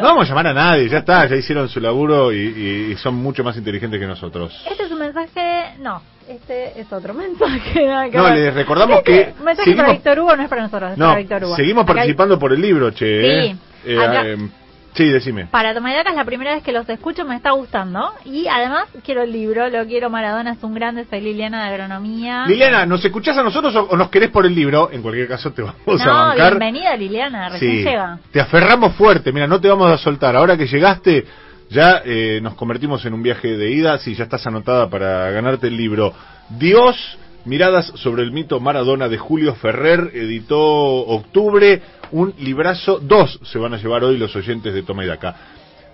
No 0.00 0.06
vamos 0.06 0.24
a 0.26 0.28
llamar 0.28 0.46
a 0.46 0.54
nadie, 0.54 0.88
ya 0.88 0.98
está, 0.98 1.26
ya 1.26 1.34
hicieron 1.34 1.68
su 1.68 1.80
laburo 1.80 2.32
y, 2.32 2.36
y- 2.38 2.92
y 2.92 2.96
son 2.98 3.16
mucho 3.16 3.42
más 3.42 3.56
inteligentes 3.56 3.98
que 3.98 4.06
nosotros. 4.06 4.54
Este 4.70 4.84
es 4.84 4.92
un 4.92 5.00
mensaje. 5.00 5.74
No, 5.80 6.00
este 6.28 6.80
es 6.80 6.92
otro 6.92 7.12
mensaje. 7.12 7.88
No, 8.14 8.28
les 8.32 8.54
recordamos 8.54 8.98
Este 8.98 9.34
que 9.34 9.42
mensaje 9.42 9.64
seguimos- 9.64 9.76
para 9.84 9.92
Víctor 9.94 10.18
Hugo 10.20 10.36
no 10.36 10.42
es 10.44 10.48
para 10.48 10.62
nosotros, 10.62 10.92
es 10.92 10.98
No, 10.98 11.06
para 11.06 11.18
Víctor 11.18 11.44
Hugo. 11.44 11.56
seguimos 11.56 11.82
Acá 11.82 11.90
hay- 11.92 11.96
participando 11.96 12.38
por 12.38 12.52
el 12.52 12.60
libro, 12.60 12.92
che. 12.92 13.20
Sí, 13.20 13.26
¿eh? 13.50 13.56
Eh, 13.86 13.98
acá- 13.98 14.22
eh, 14.28 14.36
sí, 14.98 15.08
decime. 15.08 15.46
Para 15.46 15.72
Tomayaca 15.72 16.10
es 16.10 16.16
la 16.16 16.24
primera 16.26 16.54
vez 16.54 16.62
que 16.62 16.72
los 16.72 16.86
escucho, 16.88 17.24
me 17.24 17.36
está 17.36 17.52
gustando. 17.52 18.12
Y 18.26 18.46
además 18.48 18.84
quiero 19.04 19.22
el 19.22 19.32
libro, 19.32 19.68
lo 19.70 19.86
quiero 19.86 20.10
Maradona 20.10 20.52
es 20.52 20.62
un 20.62 20.74
grande, 20.74 21.06
soy 21.08 21.20
Liliana 21.22 21.62
de 21.64 21.70
Agronomía. 21.70 22.44
Liliana, 22.46 22.84
¿nos 22.84 23.02
escuchás 23.04 23.38
a 23.38 23.42
nosotros 23.42 23.74
o, 23.76 23.84
o 23.84 23.96
nos 23.96 24.10
querés 24.10 24.28
por 24.30 24.44
el 24.44 24.54
libro? 24.54 24.90
En 24.92 25.00
cualquier 25.00 25.28
caso 25.28 25.52
te 25.52 25.62
vamos 25.62 26.02
a 26.02 26.10
bancar. 26.10 26.50
bienvenida 26.58 26.96
Liliana, 26.96 27.48
recién 27.48 27.70
Sí, 27.72 27.84
llega. 27.84 28.18
te 28.32 28.40
aferramos 28.40 28.94
fuerte, 28.96 29.32
mira, 29.32 29.46
no 29.46 29.60
te 29.60 29.68
vamos 29.68 29.90
a 29.90 29.96
soltar. 29.96 30.36
Ahora 30.36 30.56
que 30.58 30.66
llegaste, 30.66 31.24
ya 31.70 32.02
eh, 32.04 32.40
nos 32.42 32.54
convertimos 32.54 33.04
en 33.06 33.14
un 33.14 33.22
viaje 33.22 33.56
de 33.56 33.70
ida, 33.70 33.98
si 33.98 34.14
ya 34.14 34.24
estás 34.24 34.46
anotada 34.46 34.90
para 34.90 35.30
ganarte 35.30 35.68
el 35.68 35.76
libro. 35.76 36.12
Dios, 36.50 36.96
miradas 37.44 37.86
sobre 37.94 38.22
el 38.22 38.32
mito 38.32 38.58
Maradona 38.60 39.08
de 39.08 39.18
Julio 39.18 39.54
Ferrer, 39.54 40.10
editó 40.14 40.58
octubre, 40.58 41.80
un 42.12 42.34
librazo, 42.38 42.98
dos 42.98 43.40
se 43.42 43.58
van 43.58 43.74
a 43.74 43.78
llevar 43.78 44.04
hoy 44.04 44.18
los 44.18 44.34
oyentes 44.36 44.74
de 44.74 44.82
Toma 44.82 45.04
y 45.04 45.08
Daca. 45.08 45.36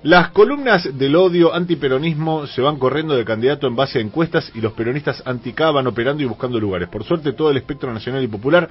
Las 0.04 0.28
columnas 0.32 0.98
del 0.98 1.16
odio 1.16 1.54
antiperonismo 1.54 2.46
se 2.46 2.60
van 2.60 2.78
corriendo 2.78 3.16
de 3.16 3.24
candidato 3.24 3.66
en 3.66 3.74
base 3.74 3.98
a 3.98 4.02
encuestas 4.02 4.52
y 4.54 4.60
los 4.60 4.74
peronistas 4.74 5.22
anti-K 5.24 5.70
van 5.70 5.86
operando 5.86 6.22
y 6.22 6.26
buscando 6.26 6.60
lugares. 6.60 6.90
Por 6.90 7.04
suerte 7.04 7.32
todo 7.32 7.50
el 7.50 7.56
espectro 7.56 7.90
nacional 7.90 8.22
y 8.22 8.28
popular 8.28 8.68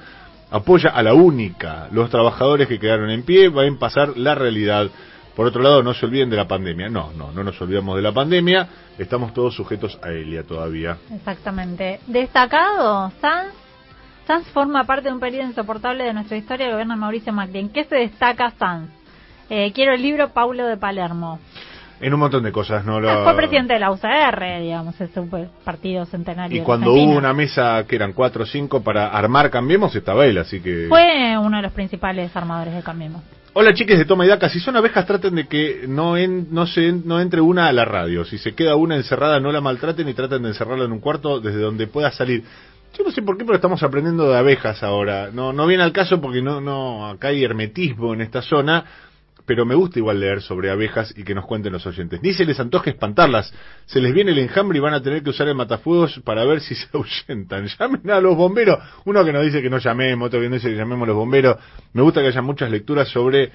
apoya 0.52 0.90
a 0.90 1.02
la 1.02 1.12
única. 1.12 1.88
Los 1.90 2.08
trabajadores 2.08 2.68
que 2.68 2.78
quedaron 2.78 3.10
en 3.10 3.24
pie 3.24 3.48
van 3.48 3.74
a 3.74 3.78
pasar 3.80 4.16
la 4.16 4.36
realidad. 4.36 4.88
Por 5.34 5.48
otro 5.48 5.60
lado, 5.60 5.82
no 5.82 5.92
se 5.92 6.06
olviden 6.06 6.30
de 6.30 6.36
la 6.36 6.46
pandemia. 6.46 6.88
No, 6.88 7.10
no, 7.16 7.32
no 7.32 7.42
nos 7.42 7.60
olvidamos 7.60 7.96
de 7.96 8.02
la 8.02 8.12
pandemia. 8.12 8.68
Estamos 8.96 9.34
todos 9.34 9.56
sujetos 9.56 9.98
a 10.02 10.12
ella 10.12 10.44
todavía. 10.44 10.98
Exactamente. 11.12 11.98
Destacado, 12.06 13.10
Sanz. 13.20 13.63
Sanz 14.26 14.46
forma 14.48 14.84
parte 14.84 15.08
de 15.08 15.14
un 15.14 15.20
periodo 15.20 15.46
insoportable 15.48 16.04
de 16.04 16.14
nuestra 16.14 16.36
historia 16.36 16.66
del 16.66 16.74
gobierno 16.74 16.94
de 16.94 17.00
Mauricio 17.00 17.32
Macri. 17.32 17.58
¿En 17.58 17.68
qué 17.68 17.84
se 17.84 17.96
destaca 17.96 18.50
Sanz? 18.58 18.88
Eh, 19.50 19.72
quiero 19.74 19.92
el 19.92 20.00
libro 20.02 20.30
Paulo 20.30 20.66
de 20.66 20.76
Palermo. 20.78 21.38
En 22.00 22.12
un 22.12 22.20
montón 22.20 22.42
de 22.42 22.50
cosas, 22.50 22.84
¿no? 22.84 23.00
Lo- 23.00 23.22
Fue 23.24 23.36
presidente 23.36 23.74
de 23.74 23.80
la 23.80 23.90
UCR, 23.90 24.60
digamos, 24.60 24.98
ese 25.00 25.20
partido 25.64 26.04
centenario. 26.06 26.60
Y 26.60 26.64
cuando 26.64 26.86
Argentina. 26.90 27.12
hubo 27.12 27.18
una 27.18 27.32
mesa 27.32 27.84
que 27.86 27.96
eran 27.96 28.12
cuatro 28.12 28.42
o 28.42 28.46
cinco 28.46 28.82
para 28.82 29.08
armar 29.08 29.50
Cambiemos, 29.50 29.94
estaba 29.94 30.24
él, 30.26 30.38
así 30.38 30.60
que... 30.60 30.86
Fue 30.88 31.36
uno 31.38 31.58
de 31.58 31.62
los 31.62 31.72
principales 31.72 32.34
armadores 32.34 32.74
de 32.74 32.82
Cambiemos. 32.82 33.22
Hola 33.56 33.72
chiques 33.72 33.96
de 33.98 34.04
Toma 34.04 34.24
y 34.24 34.28
Daca, 34.28 34.48
si 34.48 34.58
son 34.58 34.74
abejas 34.76 35.06
traten 35.06 35.36
de 35.36 35.46
que 35.46 35.84
no 35.86 36.16
en- 36.16 36.52
no 36.52 36.66
se 36.66 36.90
no 36.92 37.20
entre 37.20 37.40
una 37.40 37.68
a 37.68 37.72
la 37.72 37.84
radio. 37.84 38.24
Si 38.24 38.36
se 38.38 38.52
queda 38.54 38.74
una 38.74 38.96
encerrada 38.96 39.38
no 39.38 39.52
la 39.52 39.60
maltraten 39.60 40.08
y 40.08 40.14
traten 40.14 40.42
de 40.42 40.48
encerrarla 40.48 40.86
en 40.86 40.92
un 40.92 40.98
cuarto 40.98 41.38
desde 41.38 41.60
donde 41.60 41.86
pueda 41.86 42.10
salir. 42.10 42.42
Yo 42.96 43.02
no 43.02 43.10
sé 43.10 43.22
por 43.22 43.36
qué, 43.36 43.44
pero 43.44 43.56
estamos 43.56 43.82
aprendiendo 43.82 44.30
de 44.30 44.38
abejas 44.38 44.82
ahora. 44.82 45.30
No 45.32 45.52
no 45.52 45.66
viene 45.66 45.82
al 45.82 45.92
caso 45.92 46.20
porque 46.20 46.40
no 46.40 46.60
no 46.60 47.06
acá 47.08 47.28
hay 47.28 47.42
hermetismo 47.42 48.14
en 48.14 48.20
esta 48.20 48.40
zona, 48.40 48.84
pero 49.46 49.66
me 49.66 49.74
gusta 49.74 49.98
igual 49.98 50.20
leer 50.20 50.40
sobre 50.42 50.70
abejas 50.70 51.12
y 51.16 51.24
que 51.24 51.34
nos 51.34 51.44
cuenten 51.44 51.72
los 51.72 51.84
oyentes. 51.86 52.22
Ni 52.22 52.32
se 52.32 52.44
les 52.44 52.58
antoje 52.60 52.90
espantarlas. 52.90 53.52
Se 53.86 54.00
les 54.00 54.14
viene 54.14 54.30
el 54.30 54.38
enjambre 54.38 54.78
y 54.78 54.80
van 54.80 54.94
a 54.94 55.02
tener 55.02 55.22
que 55.22 55.30
usar 55.30 55.48
el 55.48 55.56
matafuegos 55.56 56.20
para 56.24 56.44
ver 56.44 56.60
si 56.60 56.74
se 56.76 56.86
ahuyentan. 56.94 57.66
Llamen 57.66 58.10
a 58.10 58.20
los 58.20 58.36
bomberos. 58.36 58.78
Uno 59.04 59.24
que 59.24 59.32
nos 59.32 59.44
dice 59.44 59.60
que 59.60 59.70
no 59.70 59.78
llamemos, 59.78 60.28
otro 60.28 60.40
que 60.40 60.48
nos 60.48 60.62
dice 60.62 60.70
que 60.72 60.78
llamemos 60.78 61.04
a 61.04 61.08
los 61.08 61.16
bomberos. 61.16 61.56
Me 61.92 62.02
gusta 62.02 62.20
que 62.20 62.28
haya 62.28 62.42
muchas 62.42 62.70
lecturas 62.70 63.08
sobre 63.08 63.50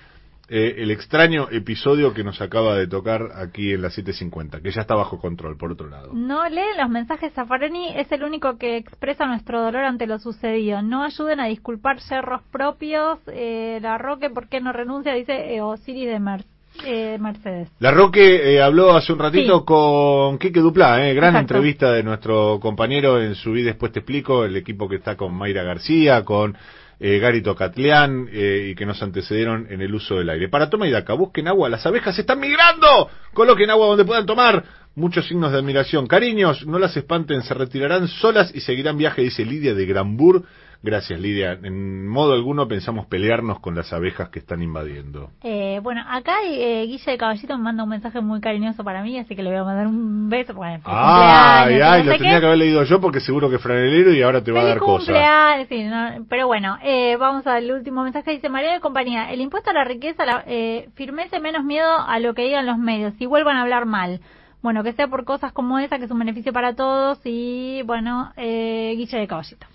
eh, 0.50 0.76
el 0.80 0.92
extraño 0.92 1.48
episodio 1.52 2.14
que 2.14 2.24
nos 2.24 2.42
acaba 2.42 2.76
de 2.76 2.88
tocar 2.88 3.30
aquí 3.36 3.74
en 3.74 3.82
la 3.82 3.90
750, 3.90 4.62
que 4.62 4.72
ya 4.72 4.82
está 4.82 4.96
bajo 4.96 5.20
control, 5.20 5.58
por 5.58 5.72
otro 5.72 5.88
lado. 5.90 6.12
No 6.14 6.48
leen 6.50 6.78
los 6.78 6.90
mensajes 6.90 7.34
Zaffaroni, 7.34 7.90
es 7.96 8.12
el 8.12 8.24
único 8.24 8.58
que 8.58 8.78
expresa 8.78 9.26
nuestro 9.26 9.62
dolor 9.62 9.84
ante 9.84 10.08
lo 10.08 10.20
sucedido. 10.20 10.82
No 10.82 11.04
ayuden 11.04 11.40
a 11.40 11.46
disculpar 11.48 11.98
yerros 12.10 12.42
propios. 12.52 13.20
Eh, 13.28 13.80
la 13.82 13.98
Roque, 13.98 14.30
¿por 14.30 14.48
qué 14.50 14.60
no 14.62 14.72
renuncia? 14.74 15.14
Dice 15.14 15.54
eh, 15.56 15.62
Osiris 15.62 16.08
de 16.08 16.20
Mer- 16.20 16.46
eh, 16.86 17.18
Mercedes. 17.20 17.70
La 17.80 17.92
Roque 17.92 18.54
eh, 18.56 18.62
habló 18.62 18.96
hace 18.96 19.12
un 19.12 19.20
ratito 19.20 19.60
Sí. 19.60 19.66
con 19.66 20.38
Quique 20.38 20.60
Duplá, 20.62 21.08
eh, 21.08 21.14
gran 21.14 21.32
Exacto. 21.36 21.56
entrevista 21.56 21.92
de 21.92 22.04
nuestro 22.04 22.60
compañero 22.62 23.22
en 23.22 23.36
su 23.36 23.52
vida 23.52 23.68
después 23.68 23.92
te 23.92 24.00
explico, 24.00 24.46
el 24.46 24.56
equipo 24.56 24.88
que 24.88 24.96
está 24.98 25.16
con 25.18 25.34
Mayra 25.34 25.64
García, 25.64 26.24
con 26.24 26.56
eh, 27.00 27.20
Gary 27.20 27.42
Tocatlián 27.42 28.28
eh, 28.32 28.70
y 28.72 28.76
que 28.76 28.86
nos 28.86 29.02
antecedieron 29.02 29.68
en 29.70 29.82
el 29.82 29.94
uso 29.94 30.16
del 30.16 30.30
aire. 30.30 30.50
Para 30.50 30.70
toma 30.70 30.88
y 30.88 30.92
daca, 30.92 31.14
busquen 31.14 31.48
agua, 31.48 31.70
las 31.70 31.86
abejas 31.86 32.18
están 32.20 32.40
migrando, 32.40 33.10
coloquen 33.34 33.70
agua 33.70 33.88
donde 33.88 34.06
puedan 34.06 34.26
tomar. 34.26 34.64
Muchos 34.96 35.28
signos 35.28 35.52
de 35.54 35.60
admiración. 35.60 36.08
Cariños, 36.08 36.66
no 36.66 36.78
las 36.78 36.98
espanten, 36.98 37.42
se 37.44 37.54
retirarán 37.54 38.08
solas 38.08 38.52
y 38.54 38.60
seguirán 38.60 38.98
viaje, 38.98 39.22
dice 39.22 39.46
Lidia 39.46 39.74
de 39.74 39.86
Granbur, 39.86 40.44
Gracias, 40.82 41.20
Lidia. 41.20 41.60
En 41.62 42.08
modo 42.08 42.34
alguno 42.34 42.70
pensamos 42.70 43.06
pelearnos 43.06 43.60
con 43.60 43.76
las 43.76 43.92
abejas 43.92 44.30
que 44.30 44.40
están 44.40 44.64
invadiendo. 44.64 45.30
Eh, 45.44 45.82
bueno, 45.84 46.02
acá 46.08 46.36
eh, 46.46 46.86
Guille 46.86 47.12
de 47.12 47.18
Caballito 47.18 47.58
me 47.58 47.64
manda 47.66 47.84
un 47.84 47.90
mensaje 47.90 48.22
muy 48.22 48.40
cariñoso 48.40 48.86
para 48.86 49.04
mí, 49.04 49.20
así 49.20 49.36
que 49.36 49.44
le 49.44 49.50
voy 49.50 49.60
a 49.60 49.64
mandar 49.66 49.88
un 49.88 50.30
beso. 50.30 50.54
Bueno, 50.54 50.76
feliz 50.76 50.98
Ay, 50.98 51.82
ay, 51.82 52.04
no 52.04 52.12
lo 52.12 52.18
tenía 52.18 52.36
qué. 52.36 52.40
que 52.40 52.46
haber 52.46 52.58
leído 52.60 52.84
yo 52.86 53.02
porque 53.02 53.20
seguro 53.20 53.50
que 53.50 53.60
franelero 53.60 54.14
y 54.14 54.22
ahora 54.22 54.42
te 54.42 54.54
va 54.54 54.62
a 54.62 54.66
dar 54.66 54.80
cosas. 54.80 55.68
sí, 55.68 55.84
no, 55.84 56.26
pero 56.30 56.48
bueno, 56.48 56.78
eh, 56.82 57.18
vamos 57.18 57.46
al 57.46 57.70
último 57.70 58.04
mensaje. 58.04 58.32
Dice 58.32 58.48
María 58.48 58.72
de 58.72 58.80
Compañía, 58.80 59.34
el 59.34 59.42
impuesto 59.42 59.72
a 59.72 59.74
la 59.74 59.84
riqueza, 59.84 60.26
la, 60.26 60.46
eh, 60.48 60.88
firmese 60.96 61.42
menos 61.42 61.66
miedo 61.66 61.90
a 62.08 62.20
lo 62.20 62.34
que 62.34 62.44
digan 62.44 62.66
los 62.66 62.78
medios 62.78 63.14
y 63.20 63.26
vuelvan 63.26 63.58
a 63.58 63.64
hablar 63.64 63.86
mal. 63.86 64.22
Bueno, 64.62 64.84
que 64.84 64.94
sea 64.94 65.08
por 65.08 65.26
cosas 65.26 65.52
como 65.52 65.78
esa, 65.80 65.98
que 65.98 66.06
es 66.06 66.12
un 66.12 66.20
beneficio 66.20 66.54
para 66.54 66.74
todos 66.74 67.20
y, 67.26 67.82
bueno, 67.84 68.32
eh, 68.38 68.96
de 68.98 69.28
Caballito. 69.28 69.68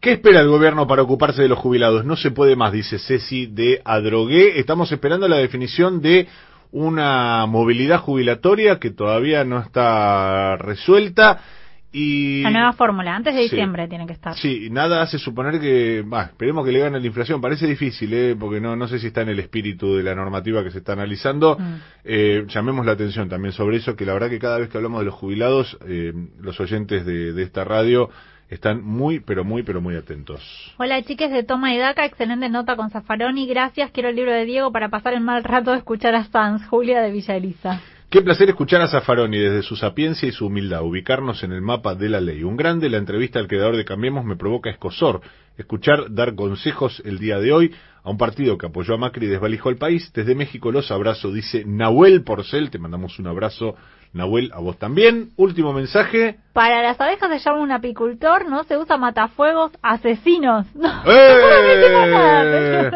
¿Qué 0.00 0.12
espera 0.12 0.40
el 0.40 0.48
gobierno 0.48 0.86
para 0.86 1.02
ocuparse 1.02 1.42
de 1.42 1.48
los 1.48 1.58
jubilados? 1.58 2.06
No 2.06 2.16
se 2.16 2.30
puede 2.30 2.56
más, 2.56 2.72
dice 2.72 2.98
Ceci 2.98 3.46
de 3.46 3.82
Adrogué. 3.84 4.58
Estamos 4.58 4.90
esperando 4.92 5.28
la 5.28 5.36
definición 5.36 6.00
de 6.00 6.26
una 6.72 7.44
movilidad 7.44 8.00
jubilatoria 8.00 8.78
que 8.78 8.90
todavía 8.90 9.44
no 9.44 9.58
está 9.58 10.56
resuelta 10.56 11.40
y 11.92 12.40
La 12.42 12.50
nueva 12.50 12.72
fórmula, 12.72 13.14
antes 13.14 13.34
de 13.34 13.40
Sí. 13.42 13.50
diciembre 13.50 13.88
tiene 13.88 14.06
que 14.06 14.12
estar. 14.14 14.34
Sí, 14.36 14.68
nada 14.70 15.02
hace 15.02 15.18
suponer 15.18 15.60
que, 15.60 16.02
bah, 16.06 16.22
esperemos 16.30 16.64
que 16.64 16.72
le 16.72 16.78
gane 16.78 16.98
la 16.98 17.06
inflación. 17.06 17.40
Parece 17.42 17.66
difícil, 17.66 18.14
¿eh? 18.14 18.36
porque 18.38 18.60
no, 18.60 18.76
no 18.76 18.88
sé 18.88 19.00
si 19.00 19.08
está 19.08 19.20
en 19.22 19.30
el 19.30 19.40
espíritu 19.40 19.96
de 19.96 20.04
la 20.04 20.14
normativa 20.14 20.62
que 20.64 20.70
se 20.70 20.78
está 20.78 20.92
analizando. 20.94 21.58
Mm. 21.58 21.74
Eh, 22.04 22.44
llamemos 22.48 22.86
la 22.86 22.92
atención 22.92 23.28
también 23.28 23.52
sobre 23.52 23.78
eso, 23.78 23.96
que 23.96 24.06
la 24.06 24.14
verdad 24.14 24.30
que 24.30 24.38
cada 24.38 24.58
vez 24.58 24.70
que 24.70 24.78
hablamos 24.78 25.00
de 25.00 25.06
los 25.06 25.14
jubilados, 25.14 25.76
eh, 25.86 26.14
los 26.40 26.58
oyentes 26.60 27.04
de, 27.04 27.32
de 27.34 27.42
esta 27.42 27.64
radio 27.64 28.08
están 28.50 28.84
muy, 28.84 29.20
pero 29.20 29.44
muy, 29.44 29.62
pero 29.62 29.80
muy 29.80 29.96
atentos. 29.96 30.40
Hola 30.76 31.02
chiques 31.02 31.30
de 31.30 31.44
Toma 31.44 31.72
y 31.72 31.78
Daca, 31.78 32.04
excelente 32.04 32.48
nota 32.48 32.76
con 32.76 32.90
Zaffaroni, 32.90 33.46
gracias, 33.46 33.90
quiero 33.92 34.08
el 34.08 34.16
libro 34.16 34.32
de 34.32 34.44
Diego 34.44 34.72
para 34.72 34.88
pasar 34.88 35.14
el 35.14 35.20
mal 35.20 35.44
rato 35.44 35.70
de 35.70 35.78
escuchar 35.78 36.14
a 36.14 36.24
Sanz, 36.24 36.66
Julia 36.66 37.00
de 37.00 37.12
Villa 37.12 37.36
Elisa. 37.36 37.80
Qué 38.10 38.22
placer 38.22 38.48
escuchar 38.48 38.80
a 38.80 38.88
Zaffaroni 38.88 39.38
desde 39.38 39.62
su 39.62 39.76
sapiencia 39.76 40.28
y 40.28 40.32
su 40.32 40.46
humildad, 40.46 40.82
ubicarnos 40.82 41.44
en 41.44 41.52
el 41.52 41.62
mapa 41.62 41.94
de 41.94 42.08
la 42.08 42.20
ley. 42.20 42.42
Un 42.42 42.56
grande, 42.56 42.90
la 42.90 42.96
entrevista 42.96 43.38
al 43.38 43.46
creador 43.46 43.76
de 43.76 43.84
Cambiemos 43.84 44.24
me 44.24 44.34
provoca 44.34 44.68
escosor. 44.68 45.20
Escuchar 45.56 46.12
dar 46.12 46.34
consejos 46.34 47.00
el 47.04 47.20
día 47.20 47.38
de 47.38 47.52
hoy 47.52 47.72
a 48.02 48.10
un 48.10 48.18
partido 48.18 48.58
que 48.58 48.66
apoyó 48.66 48.94
a 48.94 48.98
Macri 48.98 49.26
y 49.26 49.28
desvalijó 49.28 49.68
al 49.68 49.76
país. 49.76 50.12
Desde 50.12 50.34
México 50.34 50.72
los 50.72 50.90
abrazo, 50.90 51.30
dice 51.32 51.62
Nahuel 51.64 52.24
Porcel. 52.24 52.70
Te 52.70 52.80
mandamos 52.80 53.16
un 53.20 53.28
abrazo, 53.28 53.76
Nahuel, 54.12 54.50
a 54.52 54.58
vos 54.60 54.76
también. 54.78 55.30
Último 55.36 55.72
mensaje. 55.72 56.38
Para 56.52 56.82
las 56.82 57.00
abejas 57.00 57.30
se 57.30 57.38
llama 57.48 57.60
un 57.62 57.70
apicultor, 57.70 58.48
no 58.48 58.64
se 58.64 58.76
usa 58.76 58.96
matafuegos 58.96 59.70
asesinos. 59.82 60.66
No, 60.74 60.90
¡Eh! 61.06 62.90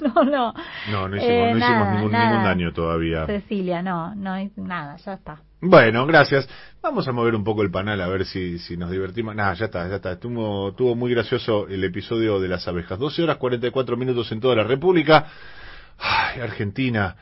no, 0.00 0.24
no. 0.24 0.54
No, 0.90 1.08
no 1.08 1.16
hicimos, 1.16 1.22
Eh, 1.22 1.52
no 1.52 1.58
hicimos 1.58 1.88
ningún, 1.94 2.12
nada. 2.12 2.30
ningún 2.30 2.44
daño 2.44 2.72
todavía. 2.72 3.26
Cecilia, 3.26 3.82
no, 3.82 4.14
no 4.14 4.34
nada, 4.56 4.96
ya 4.96 5.12
está. 5.14 5.38
Bueno, 5.60 6.04
gracias. 6.06 6.48
Vamos 6.82 7.06
a 7.08 7.12
mover 7.12 7.34
un 7.34 7.44
poco 7.44 7.62
el 7.62 7.70
panel 7.70 8.00
a 8.00 8.08
ver 8.08 8.24
si, 8.26 8.58
si 8.58 8.76
nos 8.76 8.90
divertimos. 8.90 9.34
Nada, 9.34 9.54
ya 9.54 9.66
está, 9.66 9.88
ya 9.88 9.96
está. 9.96 10.12
Estuvo, 10.12 10.70
estuvo 10.70 10.94
muy 10.94 11.10
gracioso 11.12 11.66
el 11.68 11.82
episodio 11.84 12.40
de 12.40 12.48
las 12.48 12.66
abejas. 12.68 12.98
12 12.98 13.22
horas 13.22 13.36
44 13.38 13.96
minutos 13.96 14.30
en 14.32 14.40
toda 14.40 14.56
la 14.56 14.64
República. 14.64 15.26
Ay, 15.98 16.40
Argentina, 16.40 17.16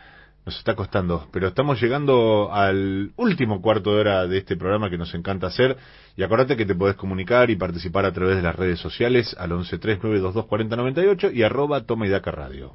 nos 0.46 0.58
está 0.58 0.74
costando, 0.74 1.26
pero 1.32 1.48
estamos 1.48 1.80
llegando 1.80 2.50
al 2.52 3.12
último 3.16 3.62
cuarto 3.62 3.94
de 3.94 4.00
hora 4.00 4.26
de 4.26 4.38
este 4.38 4.56
programa 4.56 4.90
que 4.90 4.98
nos 4.98 5.14
encanta 5.14 5.46
hacer. 5.46 5.76
Y 6.16 6.22
acordate 6.22 6.56
que 6.56 6.66
te 6.66 6.74
podés 6.74 6.96
comunicar 6.96 7.50
y 7.50 7.56
participar 7.56 8.04
a 8.04 8.12
través 8.12 8.36
de 8.36 8.42
las 8.42 8.54
redes 8.54 8.78
sociales 8.78 9.34
al 9.38 9.52
1139224098 9.52 11.34
y 11.34 11.42
arroba 11.42 11.84
toma 11.84 12.06
y 12.06 12.10
daca 12.10 12.30
radio. 12.30 12.72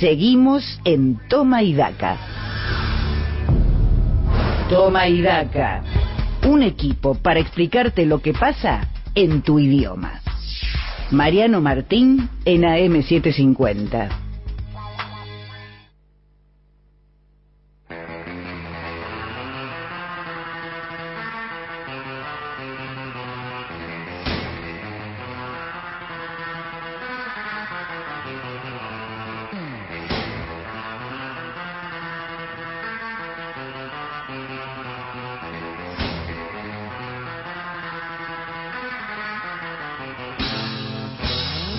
Seguimos 0.00 0.80
en 0.84 1.20
Toma 1.28 1.62
y 1.62 1.74
Daca. 1.74 2.16
Toma 4.68 5.06
y 5.06 5.22
Daca. 5.22 5.84
Un 6.48 6.64
equipo 6.64 7.14
para 7.14 7.38
explicarte 7.38 8.04
lo 8.04 8.20
que 8.20 8.32
pasa 8.32 8.88
en 9.14 9.42
tu 9.42 9.60
idioma. 9.60 10.20
Mariano 11.12 11.60
Martín 11.60 12.28
en 12.44 12.62
AM750. 12.62 14.21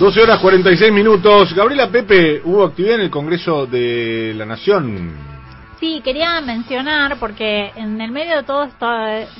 Doce 0.04 0.20
horas 0.20 0.38
46 0.38 0.92
minutos. 0.92 1.54
Gabriela 1.54 1.88
Pepe, 1.88 2.42
hubo 2.44 2.62
actividad 2.64 2.96
en 2.96 3.00
el 3.00 3.10
Congreso 3.10 3.64
de 3.64 4.34
la 4.36 4.44
Nación. 4.44 5.12
Sí, 5.80 6.02
quería 6.04 6.42
mencionar, 6.42 7.16
porque 7.18 7.72
en 7.74 7.98
el 8.02 8.10
medio 8.10 8.36
de 8.36 8.42
todo 8.42 8.68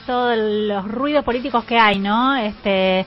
todos 0.07 0.39
los 0.39 0.89
ruidos 0.91 1.23
políticos 1.23 1.67
que 1.67 1.79
hay, 1.79 1.99
¿no? 1.99 2.35
Este, 2.37 3.05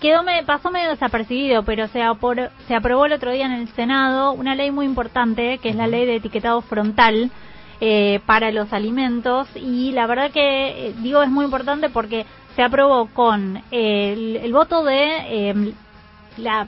quedó 0.00 0.24
me 0.24 0.42
pasó 0.42 0.72
medio 0.72 0.90
desapercibido, 0.90 1.62
pero 1.62 1.86
se, 1.86 2.00
apor- 2.02 2.50
se 2.66 2.74
aprobó 2.74 3.06
el 3.06 3.12
otro 3.12 3.30
día 3.30 3.46
en 3.46 3.52
el 3.52 3.68
Senado 3.68 4.32
una 4.32 4.56
ley 4.56 4.72
muy 4.72 4.84
importante, 4.84 5.58
que 5.58 5.68
es 5.68 5.76
la 5.76 5.86
ley 5.86 6.06
de 6.06 6.16
etiquetado 6.16 6.60
frontal 6.60 7.30
eh, 7.80 8.18
para 8.26 8.50
los 8.50 8.72
alimentos, 8.72 9.46
y 9.54 9.92
la 9.92 10.08
verdad 10.08 10.32
que, 10.32 10.88
eh, 10.88 10.94
digo, 11.02 11.22
es 11.22 11.30
muy 11.30 11.44
importante 11.44 11.88
porque 11.88 12.26
se 12.56 12.64
aprobó 12.64 13.06
con 13.14 13.62
el, 13.70 14.40
el 14.42 14.52
voto 14.52 14.82
de 14.82 15.50
eh, 15.50 15.72
la 16.38 16.66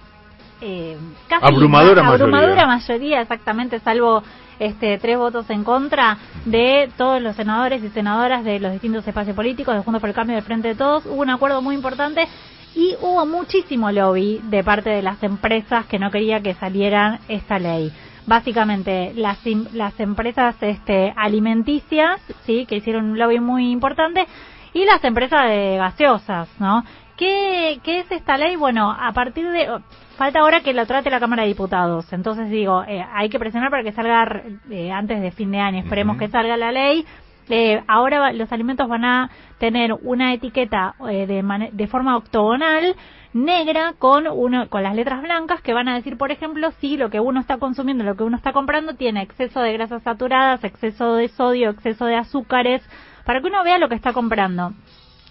eh, 0.60 0.96
casi 1.28 1.44
Abrumadora 1.46 2.02
ma- 2.02 2.10
mayoría. 2.10 2.24
abrumadora 2.26 2.66
mayoría, 2.66 3.20
exactamente, 3.20 3.80
salvo 3.80 4.22
este 4.58 4.98
tres 4.98 5.16
votos 5.16 5.48
en 5.50 5.62
contra 5.62 6.18
de 6.44 6.90
todos 6.96 7.22
los 7.22 7.36
senadores 7.36 7.82
y 7.84 7.88
senadoras 7.90 8.42
de 8.44 8.58
los 8.58 8.72
distintos 8.72 9.06
espacios 9.06 9.36
políticos, 9.36 9.74
de 9.74 9.82
Juntos 9.82 10.00
por 10.00 10.10
el 10.10 10.16
Cambio 10.16 10.34
del 10.36 10.44
Frente 10.44 10.68
de 10.68 10.74
Todos. 10.74 11.06
Hubo 11.06 11.22
un 11.22 11.30
acuerdo 11.30 11.62
muy 11.62 11.74
importante 11.76 12.26
y 12.74 12.94
hubo 13.00 13.24
muchísimo 13.24 13.90
lobby 13.92 14.40
de 14.44 14.64
parte 14.64 14.90
de 14.90 15.02
las 15.02 15.22
empresas 15.22 15.86
que 15.86 15.98
no 15.98 16.10
quería 16.10 16.40
que 16.42 16.54
salieran 16.54 17.20
esta 17.28 17.58
ley. 17.58 17.92
Básicamente, 18.26 19.12
las, 19.14 19.38
las 19.72 19.98
empresas 20.00 20.54
este, 20.60 21.14
alimenticias, 21.16 22.20
sí, 22.44 22.66
que 22.66 22.76
hicieron 22.76 23.06
un 23.12 23.18
lobby 23.18 23.40
muy 23.40 23.70
importante, 23.70 24.26
y 24.74 24.84
las 24.84 25.02
empresas 25.04 25.48
de 25.48 25.76
gaseosas, 25.78 26.46
¿no? 26.58 26.84
¿Qué, 27.18 27.80
¿Qué 27.82 27.98
es 27.98 28.10
esta 28.12 28.38
ley? 28.38 28.56
Bueno, 28.56 28.90
a 28.90 29.12
partir 29.12 29.50
de... 29.50 29.68
Falta 30.16 30.40
ahora 30.40 30.60
que 30.62 30.72
la 30.72 30.86
trate 30.86 31.10
la 31.10 31.20
Cámara 31.20 31.42
de 31.42 31.48
Diputados. 31.48 32.12
Entonces 32.12 32.48
digo, 32.48 32.82
eh, 32.84 33.04
hay 33.12 33.28
que 33.28 33.38
presionar 33.38 33.70
para 33.70 33.82
que 33.82 33.92
salga 33.92 34.42
eh, 34.70 34.90
antes 34.90 35.20
de 35.20 35.30
fin 35.32 35.50
de 35.50 35.58
año. 35.58 35.80
Esperemos 35.80 36.16
que 36.16 36.28
salga 36.28 36.56
la 36.56 36.72
ley. 36.72 37.04
Eh, 37.48 37.82
ahora 37.88 38.32
los 38.32 38.52
alimentos 38.52 38.88
van 38.88 39.04
a 39.04 39.30
tener 39.58 39.94
una 40.02 40.32
etiqueta 40.32 40.94
eh, 41.08 41.26
de, 41.26 41.70
de 41.72 41.86
forma 41.86 42.16
octogonal 42.16 42.94
negra 43.32 43.94
con 43.98 44.26
uno 44.26 44.68
con 44.68 44.82
las 44.82 44.94
letras 44.94 45.22
blancas 45.22 45.60
que 45.60 45.74
van 45.74 45.88
a 45.88 45.94
decir, 45.94 46.16
por 46.18 46.30
ejemplo, 46.30 46.70
si 46.80 46.96
lo 46.96 47.10
que 47.10 47.20
uno 47.20 47.40
está 47.40 47.58
consumiendo, 47.58 48.04
lo 48.04 48.16
que 48.16 48.24
uno 48.24 48.36
está 48.36 48.52
comprando 48.52 48.94
tiene 48.94 49.22
exceso 49.22 49.60
de 49.60 49.72
grasas 49.72 50.02
saturadas, 50.02 50.62
exceso 50.64 51.14
de 51.14 51.28
sodio, 51.28 51.70
exceso 51.70 52.06
de 52.06 52.16
azúcares, 52.16 52.82
para 53.24 53.40
que 53.40 53.48
uno 53.48 53.64
vea 53.64 53.78
lo 53.78 53.88
que 53.88 53.94
está 53.94 54.12
comprando. 54.12 54.72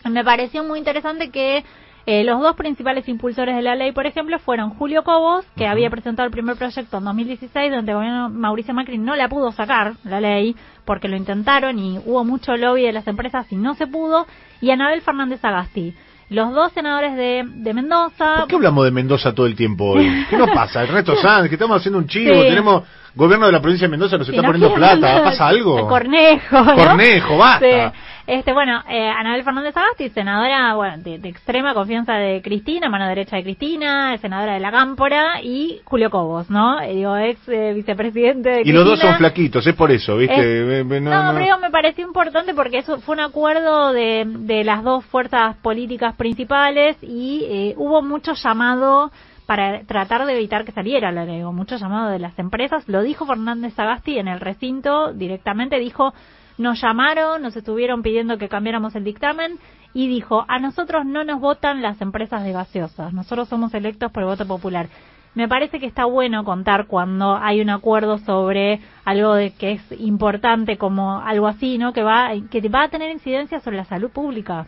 Me 0.09 0.23
pareció 0.23 0.63
muy 0.63 0.79
interesante 0.79 1.29
que 1.29 1.63
eh, 2.05 2.23
los 2.23 2.39
dos 2.39 2.55
principales 2.55 3.07
impulsores 3.09 3.55
de 3.55 3.61
la 3.61 3.75
ley, 3.75 3.91
por 3.91 4.05
ejemplo, 4.05 4.39
fueron 4.39 4.69
Julio 4.69 5.03
Cobos, 5.03 5.45
que 5.57 5.67
había 5.67 5.89
presentado 5.89 6.25
el 6.25 6.31
primer 6.31 6.55
proyecto 6.55 6.97
en 6.99 7.03
2016, 7.03 7.69
donde 7.71 7.91
el 7.91 7.97
gobierno 7.97 8.29
Mauricio 8.29 8.73
Macri 8.73 8.97
no 8.97 9.15
la 9.15 9.27
pudo 9.27 9.51
sacar, 9.51 9.93
la 10.05 10.21
ley, 10.21 10.55
porque 10.85 11.09
lo 11.09 11.17
intentaron 11.17 11.77
y 11.77 11.99
hubo 12.05 12.23
mucho 12.23 12.55
lobby 12.55 12.83
de 12.83 12.93
las 12.93 13.07
empresas 13.07 13.45
y 13.51 13.57
no 13.57 13.73
se 13.75 13.87
pudo, 13.87 14.25
y 14.61 14.71
Anabel 14.71 15.01
Fernández 15.01 15.43
Agasti. 15.43 15.93
Los 16.29 16.53
dos 16.53 16.71
senadores 16.73 17.15
de, 17.15 17.43
de 17.45 17.73
Mendoza. 17.73 18.35
¿Por 18.39 18.47
qué 18.47 18.55
hablamos 18.55 18.83
de 18.83 18.91
Mendoza 18.91 19.33
todo 19.33 19.45
el 19.45 19.55
tiempo 19.55 19.91
hoy? 19.91 20.25
¿Qué 20.29 20.37
nos 20.37 20.49
pasa? 20.51 20.81
El 20.81 20.89
resto 20.89 21.15
Sanz, 21.21 21.47
que 21.49 21.55
estamos 21.55 21.77
haciendo 21.77 21.99
un 21.99 22.07
chivo, 22.07 22.33
Sí. 22.41 22.49
tenemos 22.49 22.83
gobierno 23.15 23.47
de 23.47 23.51
la 23.51 23.61
provincia 23.61 23.87
de 23.87 23.91
Mendoza 23.91 24.17
nos 24.17 24.29
está 24.29 24.41
no 24.41 24.47
poniendo 24.49 24.73
plata, 24.73 25.23
¿pasa 25.23 25.47
algo? 25.47 25.87
Cornejo, 25.87 26.61
¿no? 26.61 26.75
Cornejo, 26.75 27.37
basta. 27.37 27.91
Sí. 27.91 27.97
Este, 28.27 28.51
bueno, 28.51 28.83
eh, 28.89 29.07
Anabel 29.07 29.45
Fernández 29.45 29.75
Agasti, 29.77 30.09
senadora 30.09 30.75
bueno, 30.75 30.97
de, 30.97 31.17
de 31.17 31.29
extrema 31.29 31.73
confianza 31.73 32.15
de 32.15 32.41
Cristina, 32.41 32.89
mano 32.89 33.07
derecha 33.07 33.37
de 33.37 33.43
Cristina, 33.43 34.17
senadora 34.17 34.55
de 34.55 34.59
la 34.59 34.69
Cámpora, 34.69 35.41
y 35.41 35.79
Julio 35.85 36.09
Cobos, 36.09 36.49
¿no? 36.49 36.81
Eh, 36.81 36.93
digo, 36.93 37.15
ex 37.15 37.39
eh, 37.47 37.71
vicepresidente 37.73 38.49
de 38.49 38.61
Y 38.65 38.73
los 38.73 38.83
dos 38.83 38.99
son 38.99 39.15
flaquitos, 39.15 39.65
es 39.65 39.75
por 39.75 39.91
eso, 39.91 40.17
¿viste? 40.17 40.83
No, 40.83 41.23
no, 41.23 41.33
pero 41.33 41.45
digo, 41.45 41.57
me 41.59 41.71
pareció 41.71 42.05
importante 42.05 42.53
porque 42.53 42.79
eso 42.79 42.99
fue 42.99 43.15
un 43.15 43.21
acuerdo 43.21 43.93
de, 43.93 44.25
de 44.27 44.65
las 44.65 44.83
dos 44.83 45.05
fuerzas 45.05 45.55
políticas 45.61 46.13
principales 46.17 46.97
y 47.01 47.45
eh, 47.49 47.73
hubo 47.77 48.01
mucho 48.01 48.33
llamado 48.33 49.09
para 49.45 49.83
tratar 49.85 50.25
de 50.25 50.33
evitar 50.33 50.65
que 50.65 50.73
saliera 50.73 51.13
la 51.13 51.25
digo, 51.25 51.53
mucho 51.53 51.77
llamado 51.77 52.09
de 52.09 52.19
las 52.19 52.37
empresas. 52.37 52.83
Lo 52.89 53.01
dijo 53.03 53.25
Fernández 53.25 53.73
Sagasti 53.75 54.19
en 54.19 54.27
el 54.27 54.41
recinto 54.41 55.13
directamente, 55.13 55.79
dijo, 55.79 56.13
nos 56.57 56.81
llamaron, 56.81 57.41
nos 57.41 57.55
estuvieron 57.55 58.01
pidiendo 58.01 58.37
que 58.37 58.49
cambiáramos 58.49 58.95
el 58.95 59.03
dictamen 59.03 59.57
y 59.93 60.07
dijo, 60.07 60.45
a 60.47 60.59
nosotros 60.59 61.05
no 61.05 61.23
nos 61.23 61.39
votan 61.39 61.81
las 61.81 62.01
empresas 62.01 62.43
de 62.43 62.51
gaseosas, 62.51 63.13
nosotros 63.13 63.47
somos 63.47 63.73
electos 63.73 64.11
por 64.11 64.23
el 64.23 64.29
voto 64.29 64.45
popular. 64.47 64.87
Me 65.35 65.47
parece 65.47 65.79
que 65.79 65.85
está 65.85 66.05
bueno 66.05 66.43
contar 66.43 66.87
cuando 66.87 67.35
hay 67.37 67.61
un 67.61 67.69
acuerdo 67.69 68.17
sobre 68.17 68.79
algo 69.05 69.35
de 69.35 69.51
que 69.51 69.73
es 69.73 69.81
importante 69.99 70.77
como 70.77 71.19
algo 71.19 71.45
así, 71.45 71.77
¿no? 71.77 71.93
Que 71.93 72.01
va 72.01 72.31
que 72.49 72.67
va 72.69 72.83
a 72.83 72.89
tener 72.89 73.11
incidencia 73.11 73.59
sobre 73.59 73.77
la 73.77 73.85
salud 73.85 74.09
pública. 74.09 74.65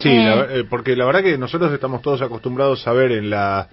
Sí, 0.00 0.08
Eh. 0.08 0.24
la- 0.26 0.54
eh, 0.56 0.64
porque 0.68 0.96
la 0.96 1.04
verdad 1.04 1.22
que 1.22 1.38
nosotros 1.38 1.72
estamos 1.72 2.02
todos 2.02 2.20
acostumbrados 2.20 2.84
a 2.88 2.92
ver 2.92 3.12
en 3.12 3.30
la 3.30 3.68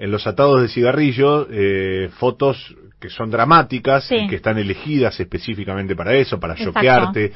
en 0.00 0.10
los 0.10 0.26
atados 0.26 0.62
de 0.62 0.68
cigarrillo 0.68 1.46
eh, 1.50 2.10
fotos 2.18 2.74
que 3.00 3.08
son 3.10 3.30
dramáticas 3.30 4.04
Sí. 4.04 4.16
y 4.16 4.28
que 4.28 4.36
están 4.36 4.58
elegidas 4.58 5.18
específicamente 5.20 5.94
para 5.96 6.14
eso, 6.14 6.38
para 6.40 6.54
choquearte, 6.56 7.32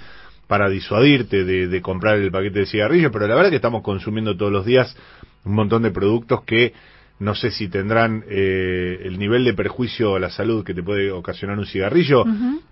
para 0.46 0.68
disuadirte 0.68 1.44
de, 1.44 1.68
de 1.68 1.80
comprar 1.80 2.16
el 2.18 2.30
paquete 2.30 2.60
de 2.60 2.66
cigarrillos, 2.66 3.10
pero 3.12 3.26
la 3.26 3.34
verdad 3.34 3.50
que 3.50 3.56
estamos 3.56 3.82
consumiendo 3.82 4.36
todos 4.36 4.52
los 4.52 4.64
días 4.66 4.96
un 5.44 5.54
montón 5.54 5.82
de 5.82 5.90
productos 5.90 6.42
que 6.44 6.72
no 7.18 7.36
sé 7.36 7.52
si 7.52 7.68
tendrán 7.68 8.24
eh, 8.28 8.98
el 9.04 9.16
nivel 9.16 9.44
de 9.44 9.54
perjuicio 9.54 10.16
a 10.16 10.18
la 10.20 10.28
salud 10.30 10.64
que 10.64 10.74
te 10.74 10.82
puede 10.82 11.12
ocasionar 11.12 11.56
un 11.56 11.66
cigarrillo, 11.66 12.24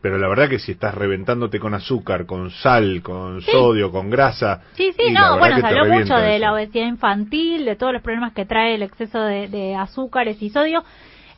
pero 0.02 0.18
la 0.18 0.26
verdad 0.28 0.48
que 0.48 0.58
si 0.58 0.72
estás 0.72 0.92
reventándote 0.96 1.60
con 1.60 1.72
azúcar, 1.72 2.26
con 2.26 2.50
sal, 2.50 3.00
con 3.00 3.42
sodio, 3.42 3.92
con 3.92 4.10
grasa, 4.10 4.62
Sí, 4.74 4.90
sí, 4.98 5.12
no, 5.12 5.38
bueno, 5.38 5.60
se 5.60 5.66
habló 5.66 5.84
mucho 5.86 6.16
de 6.16 6.30
eso. 6.34 6.38
la 6.40 6.52
obesidad 6.52 6.86
infantil, 6.88 7.64
de 7.64 7.76
todos 7.76 7.92
los 7.92 8.02
problemas 8.02 8.32
que 8.32 8.44
trae 8.44 8.74
el 8.74 8.82
exceso 8.82 9.20
de, 9.22 9.46
de 9.46 9.76
azúcares 9.76 10.42
y 10.42 10.50
sodio. 10.50 10.82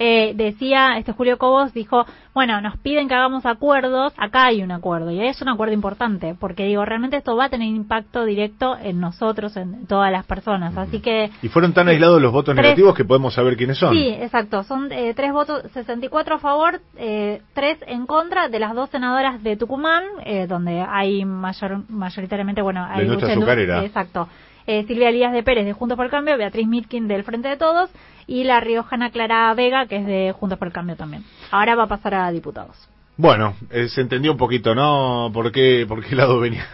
Eh, 0.05 0.33
decía, 0.35 0.99
este 0.99 1.13
Julio 1.13 1.39
Cobos 1.39 1.73
dijo, 1.73 2.05
bueno, 2.35 2.61
nos 2.61 2.77
piden 2.79 3.07
que 3.07 3.15
hagamos 3.15 3.47
acuerdos, 3.47 4.13
acá 4.17 4.47
hay 4.47 4.61
un 4.61 4.73
acuerdo, 4.73 5.13
y 5.13 5.21
es 5.21 5.41
un 5.43 5.49
acuerdo 5.49 5.75
importante, 5.75 6.35
porque 6.41 6.65
digo, 6.65 6.85
realmente 6.85 7.17
esto 7.19 7.37
va 7.37 7.45
a 7.45 7.49
tener 7.51 7.69
impacto 7.69 8.25
directo 8.25 8.77
en 8.83 8.99
nosotros, 8.99 9.57
en 9.57 9.87
todas 9.87 10.11
las 10.11 10.27
personas, 10.27 10.77
así 10.77 10.99
que... 10.99 11.31
Y 11.41 11.49
fueron 11.49 11.73
tan 11.73 11.87
aislados 11.87 12.21
los 12.21 12.33
votos 12.33 12.53
Tres. 12.57 12.65
negativos 12.65 12.97
que 12.97 13.05
podemos 13.05 13.33
saber 13.35 13.57
quiénes 13.57 13.79
son. 13.79 13.95
Sí, 13.95 14.09
exacto. 14.09 14.65
Son 14.65 14.91
eh, 14.91 15.15
tres 15.15 15.33
votos, 15.33 15.63
64 15.73 16.35
a 16.35 16.39
favor, 16.41 16.81
eh, 16.97 17.41
tres 17.55 17.79
en 17.87 18.07
contra 18.07 18.49
de 18.49 18.59
las 18.59 18.75
dos 18.75 18.91
senadoras 18.91 19.41
de 19.45 19.57
Tucumán, 19.57 20.03
eh, 20.25 20.49
donde 20.49 20.81
hay 20.81 21.25
mayor, 21.25 21.89
mayoritariamente, 21.89 22.61
bueno, 22.61 22.85
hay 22.91 23.07
mucha 23.07 23.27
indu- 23.29 23.31
azucarera. 23.37 23.85
Exacto. 23.85 24.27
Eh, 24.67 24.85
Silvia 24.87 25.09
Elías 25.09 25.33
de 25.33 25.43
Pérez 25.43 25.65
de 25.65 25.73
Juntos 25.73 25.97
por 25.97 26.07
el 26.07 26.11
Cambio, 26.11 26.37
Beatriz 26.37 26.67
Mitkin 26.67 27.09
del 27.09 27.25
Frente 27.25 27.49
de 27.49 27.57
Todos 27.57 27.91
y 28.27 28.45
la 28.45 28.61
riojana 28.61 29.11
Clara 29.11 29.53
Vega 29.55 29.87
que 29.87 29.97
es 29.97 30.07
de 30.07 30.33
Juntos 30.33 30.59
por 30.59 30.69
el 30.69 30.75
Cambio 30.75 30.97
también. 30.97 31.25
Ahora 31.51 31.75
va 31.75 31.85
a 31.85 31.89
pasar 31.89 32.15
a 32.15 32.31
diputados. 32.31 32.77
Bueno, 33.17 33.55
eh, 33.71 33.89
se 33.89 34.01
entendió 34.01 34.33
un 34.33 34.39
poquito, 34.39 34.75
¿no? 34.75 35.31
¿Por 35.33 35.53
qué, 35.53 35.85
por 35.87 36.05
qué 36.05 36.17
lado 36.17 36.41
venía, 36.41 36.67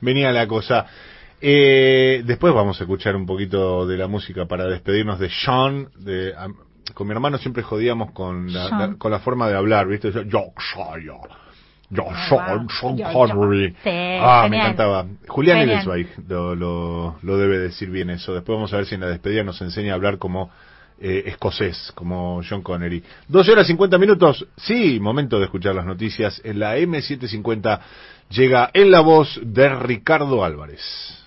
venía 0.00 0.32
la 0.32 0.46
cosa? 0.46 0.86
Eh, 1.40 2.22
después 2.24 2.52
vamos 2.52 2.80
a 2.80 2.84
escuchar 2.84 3.14
un 3.16 3.26
poquito 3.26 3.86
de 3.86 3.96
la 3.96 4.08
música 4.08 4.46
para 4.46 4.66
despedirnos 4.66 5.18
de 5.18 5.30
Sean. 5.30 5.88
De, 5.96 6.34
con 6.94 7.06
mi 7.06 7.12
hermano 7.12 7.38
siempre 7.38 7.62
jodíamos 7.62 8.10
con 8.12 8.52
la, 8.52 8.96
con 8.98 9.10
la 9.10 9.20
forma 9.20 9.48
de 9.48 9.56
hablar, 9.56 9.86
¿viste? 9.86 10.12
Yo, 10.12 10.22
yo 10.24 10.52
soy 10.74 11.06
yo. 11.06 11.20
Yo. 11.90 12.04
Sean 12.28 12.68
Yo, 12.96 13.12
Connery. 13.12 13.70
yo. 13.72 13.76
Sí, 13.82 13.90
ah, 14.20 14.46
me 14.50 14.58
encantaba. 14.58 15.06
Julián. 15.26 15.58
Ellensweig 15.60 16.08
lo, 16.28 16.54
lo, 16.54 17.16
lo 17.22 17.38
debe 17.38 17.58
decir 17.58 17.90
bien 17.90 18.10
eso. 18.10 18.34
Después 18.34 18.56
vamos 18.56 18.72
a 18.72 18.76
ver 18.76 18.86
si 18.86 18.94
en 18.94 19.00
la 19.00 19.08
despedida 19.08 19.42
nos 19.42 19.60
enseña 19.62 19.92
a 19.92 19.94
hablar 19.94 20.18
como 20.18 20.50
eh, 21.00 21.24
escocés, 21.26 21.92
como 21.94 22.42
John 22.48 22.62
Connery. 22.62 23.02
12 23.28 23.52
horas 23.52 23.66
50 23.66 23.98
minutos. 23.98 24.46
Sí, 24.56 24.98
momento 25.00 25.38
de 25.38 25.44
escuchar 25.44 25.74
las 25.74 25.86
noticias. 25.86 26.40
En 26.44 26.58
la 26.58 26.76
M750 26.76 27.80
llega 28.30 28.70
en 28.74 28.90
la 28.90 29.00
voz 29.00 29.40
de 29.42 29.68
Ricardo 29.68 30.44
Álvarez. 30.44 31.17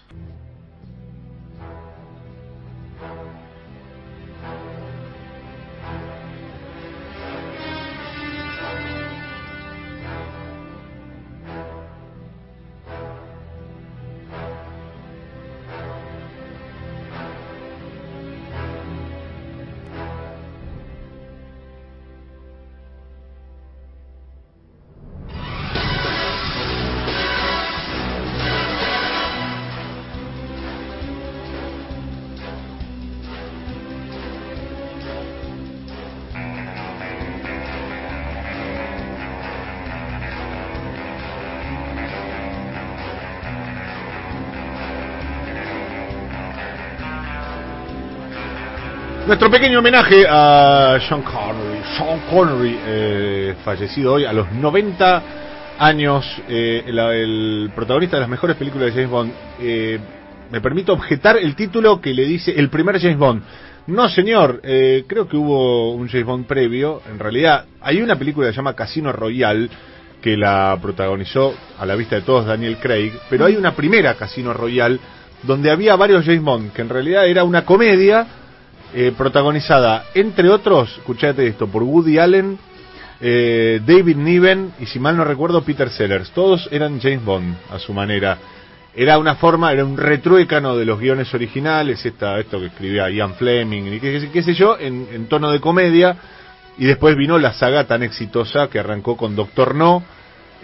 Nuestro 49.32 49.49
pequeño 49.49 49.80
homenaje 49.80 50.26
a 50.30 50.99
Sean 51.08 51.22
Connery, 51.22 51.82
Sean 51.95 52.20
Connery, 52.30 52.78
eh, 52.86 53.56
fallecido 53.64 54.16
hoy 54.16 54.26
a 54.26 54.34
los 54.34 54.52
90 54.52 55.24
años, 55.80 56.26
eh, 56.49 56.84
el, 56.86 57.72
protagonista 57.74 58.18
de 58.18 58.22
las 58.24 58.30
mejores 58.30 58.58
películas 58.58 58.88
de 58.88 58.91
James 58.91 59.10
Bond. 59.10 59.32
Eh, 59.62 59.99
me 60.52 60.60
permito 60.60 60.91
objetar 60.91 61.38
el 61.38 61.56
título 61.56 62.02
que 62.02 62.14
le 62.14 62.26
dice 62.26 62.52
el 62.52 62.70
primer 62.70 62.99
James 62.99 63.18
Bond. 63.18 63.41
No, 63.88 64.10
señor, 64.10 64.60
eh, 64.66 65.06
creo 65.08 65.30
que 65.30 65.38
hubo 65.38 65.94
un 65.94 66.10
James 66.10 66.26
Bond 66.26 66.45
previo. 66.45 67.02
En 67.10 67.18
realidad, 67.18 67.64
hay 67.80 68.02
una 68.02 68.18
película 68.18 68.48
que 68.48 68.52
se 68.52 68.58
llama 68.58 68.76
Casino 68.76 69.14
Royale 69.14 69.70
que 70.22 70.36
la 70.36 70.78
protagonizó 70.82 71.53
a 71.80 71.86
la 71.86 71.95
vista 71.95 72.18
de 72.18 72.24
todos 72.24 72.48
Daniel 72.48 72.80
Craig, 72.82 73.14
pero 73.30 73.45
hay 73.45 73.56
una 73.56 73.72
primera 73.76 74.16
Casino 74.16 74.52
Royale 74.52 74.99
donde 75.44 75.72
había 75.72 75.95
varios 75.95 76.26
James 76.26 76.44
Bond, 76.44 76.74
que 76.74 76.82
en 76.82 76.90
realidad 76.90 77.26
era 77.28 77.45
una 77.45 77.64
comedia 77.64 78.28
eh, 78.94 79.14
protagonizada, 79.18 80.06
entre 80.14 80.50
otros, 80.50 80.98
escuchate 80.98 81.48
esto, 81.48 81.68
por 81.68 81.84
Woody 81.84 82.18
Allen, 82.18 82.58
eh, 83.22 83.80
David 83.86 84.18
Niven 84.18 84.74
y 84.80 84.86
si 84.88 85.00
mal 85.00 85.16
no 85.16 85.24
recuerdo 85.24 85.64
Peter 85.64 85.90
Sellers. 85.90 86.32
Todos 86.32 86.68
eran 86.72 87.00
James 87.00 87.24
Bond 87.24 87.56
a 87.72 87.80
su 87.80 87.94
manera. 87.94 88.38
Era 88.94 89.18
una 89.18 89.36
forma, 89.36 89.72
era 89.72 89.86
un 89.86 89.98
retruécano 89.98 90.76
de 90.76 90.86
los 90.86 91.00
guiones 91.00 91.34
originales, 91.34 92.06
esta, 92.06 92.40
esto 92.40 92.60
que 92.60 92.66
escribía 92.66 93.10
Ian 93.10 93.36
Fleming 93.36 93.94
y 93.94 94.00
qué, 94.00 94.30
qué 94.34 94.44
sé 94.44 94.54
yo, 94.54 94.78
en, 94.78 95.08
en 95.14 95.28
tono 95.28 95.52
de 95.52 95.62
comedia. 95.62 96.18
Y 96.78 96.86
después 96.86 97.16
vino 97.16 97.38
la 97.38 97.54
saga 97.54 97.86
tan 97.86 98.02
exitosa 98.02 98.68
que 98.70 98.80
arrancó 98.80 99.16
con 99.16 99.36
Doctor 99.36 99.76
No, 99.76 100.04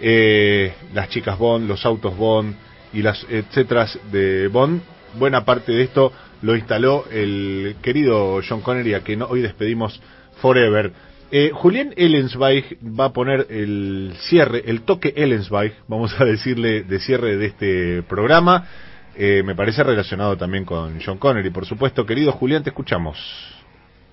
eh, 0.00 0.74
las 0.92 1.08
chicas 1.08 1.38
Bond, 1.38 1.68
los 1.68 1.84
autos 1.86 2.16
Bond 2.16 2.54
y 2.92 3.02
las 3.02 3.24
etcétera 3.28 3.86
de 4.10 4.48
Bond. 4.48 4.82
Buena 5.14 5.44
parte 5.44 5.72
de 5.72 5.84
esto 5.84 6.12
lo 6.42 6.56
instaló 6.56 7.04
el 7.10 7.76
querido 7.82 8.40
John 8.46 8.60
Connery, 8.60 8.94
a 8.94 9.00
quien 9.00 9.22
hoy 9.22 9.40
despedimos 9.40 10.00
forever. 10.40 10.92
Eh, 11.30 11.50
Julián 11.52 11.92
Ellensweig 11.96 12.78
va 12.82 13.06
a 13.06 13.12
poner 13.12 13.46
el 13.50 14.14
cierre, 14.20 14.62
el 14.66 14.82
toque 14.82 15.12
Ellensweig, 15.16 15.74
vamos 15.86 16.18
a 16.18 16.24
decirle, 16.24 16.84
de 16.84 16.98
cierre 17.00 17.36
de 17.36 17.46
este 17.46 18.02
programa. 18.02 18.66
Eh, 19.14 19.42
me 19.44 19.54
parece 19.54 19.82
relacionado 19.82 20.36
también 20.36 20.64
con 20.64 21.00
John 21.04 21.18
Connery, 21.18 21.50
por 21.50 21.66
supuesto. 21.66 22.06
Querido 22.06 22.32
Julián, 22.32 22.62
te 22.62 22.70
escuchamos. 22.70 23.18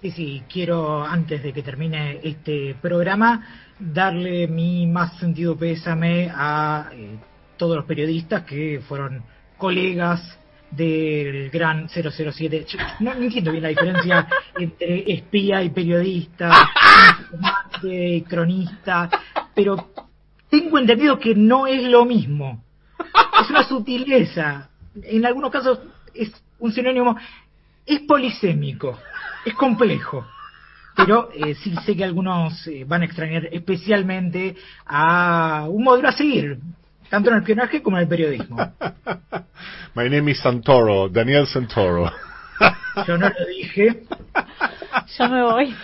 Sí, 0.02 0.12
sí, 0.12 0.44
quiero 0.52 1.04
antes 1.04 1.42
de 1.42 1.54
que 1.54 1.64
termine 1.64 2.20
este 2.24 2.76
programa 2.82 3.66
darle 3.80 4.48
mi 4.48 4.88
más 4.88 5.18
sentido 5.18 5.58
pésame 5.58 6.30
a 6.34 6.90
eh, 6.94 7.18
todos 7.58 7.76
los 7.76 7.86
periodistas 7.86 8.44
que 8.44 8.82
fueron 8.88 9.24
colegas 9.58 10.38
del 10.76 11.50
gran 11.50 11.88
007. 11.90 12.66
Yo 12.68 12.80
no, 13.00 13.14
no 13.14 13.22
entiendo 13.22 13.52
bien 13.52 13.64
la 13.64 13.70
diferencia 13.70 14.28
entre 14.60 15.12
espía 15.14 15.64
y 15.64 15.70
periodista, 15.70 16.70
de 17.82 18.24
cronista, 18.28 19.10
pero 19.54 19.92
tengo 20.50 20.80
entendido 20.80 21.20
que 21.20 21.36
no 21.36 21.68
es 21.68 21.84
lo 21.84 22.06
mismo. 22.06 22.64
Es 23.42 23.50
una 23.50 23.64
sutileza. 23.64 24.70
En 25.04 25.26
algunos 25.26 25.52
casos 25.52 25.80
es 26.14 26.32
un 26.60 26.72
sinónimo. 26.72 27.18
Es 27.86 28.00
polisémico, 28.02 28.98
es 29.46 29.54
complejo. 29.54 30.26
Pero 30.96 31.30
eh, 31.34 31.56
sí 31.56 31.76
sé 31.86 31.96
que 31.96 32.06
algunos 32.06 32.66
eh, 32.68 32.86
van 32.88 33.02
a 33.02 33.06
extrañar 33.06 33.50
especialmente 33.52 34.56
a 34.86 35.66
un 35.70 35.84
modelo 35.84 36.08
a 36.08 36.14
seguir, 36.14 36.58
tanto 37.10 37.30
en 37.30 37.36
el 37.36 37.42
espionaje 37.42 37.82
como 37.82 37.98
en 37.98 38.04
el 38.04 38.10
periodismo. 38.10 38.58
My 39.96 40.10
name 40.10 40.32
is 40.32 40.40
Santoro, 40.40 41.10
Daniel 41.10 41.48
Santoro. 41.48 42.12
Yo 43.08 43.18
no 43.18 43.30
lo 43.30 43.46
dije. 43.48 44.04
Yo 45.18 45.30
me 45.30 45.44
voy. 45.44 45.76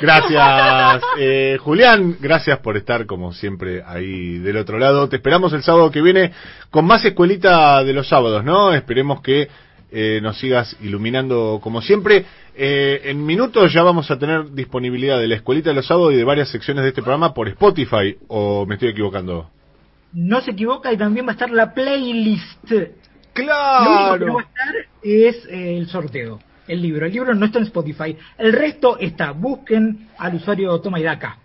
Gracias, 0.00 1.02
eh, 1.18 1.58
Julián. 1.60 2.16
Gracias 2.20 2.58
por 2.60 2.76
estar, 2.76 3.04
como 3.06 3.32
siempre, 3.32 3.82
ahí 3.86 4.38
del 4.38 4.56
otro 4.56 4.78
lado. 4.78 5.08
Te 5.08 5.16
esperamos 5.16 5.52
el 5.52 5.62
sábado 5.62 5.90
que 5.90 6.00
viene 6.00 6.32
con 6.70 6.86
más 6.86 7.04
escuelita 7.04 7.84
de 7.84 7.92
los 7.92 8.08
sábados, 8.08 8.42
¿no? 8.42 8.72
Esperemos 8.72 9.20
que 9.20 9.48
eh, 9.92 10.20
nos 10.22 10.38
sigas 10.38 10.76
iluminando 10.80 11.60
como 11.62 11.82
siempre. 11.82 12.24
Eh, 12.56 13.02
en 13.04 13.24
minutos 13.24 13.72
ya 13.72 13.82
vamos 13.82 14.10
a 14.10 14.18
tener 14.18 14.52
disponibilidad 14.52 15.18
de 15.18 15.28
la 15.28 15.34
escuelita 15.34 15.70
de 15.70 15.76
los 15.76 15.86
sábados 15.86 16.14
y 16.14 16.16
de 16.16 16.24
varias 16.24 16.48
secciones 16.48 16.82
de 16.82 16.90
este 16.90 17.02
programa 17.02 17.34
por 17.34 17.48
Spotify, 17.48 18.16
¿o 18.28 18.64
me 18.66 18.76
estoy 18.76 18.90
equivocando? 18.90 19.50
No 20.12 20.40
se 20.40 20.52
equivoca 20.52 20.92
y 20.92 20.96
también 20.96 21.26
va 21.26 21.30
a 21.30 21.32
estar 21.32 21.50
la 21.50 21.72
playlist. 21.72 22.70
Lo 22.70 22.76
único 22.76 22.94
que 23.34 23.42
no 23.42 23.46
¡Claro! 23.46 24.34
va 24.34 24.40
a 24.40 24.44
estar 24.44 24.74
es 25.02 25.46
eh, 25.46 25.78
el 25.78 25.88
sorteo, 25.88 26.40
el 26.66 26.82
libro. 26.82 27.06
El 27.06 27.12
libro 27.12 27.34
no 27.34 27.46
está 27.46 27.58
en 27.58 27.64
Spotify. 27.64 28.16
El 28.38 28.52
resto 28.52 28.98
está. 28.98 29.32
Busquen 29.32 30.08
al 30.18 30.34
usuario 30.34 30.80
Toma 30.80 30.98
y 30.98 31.04
Daca. 31.04 31.38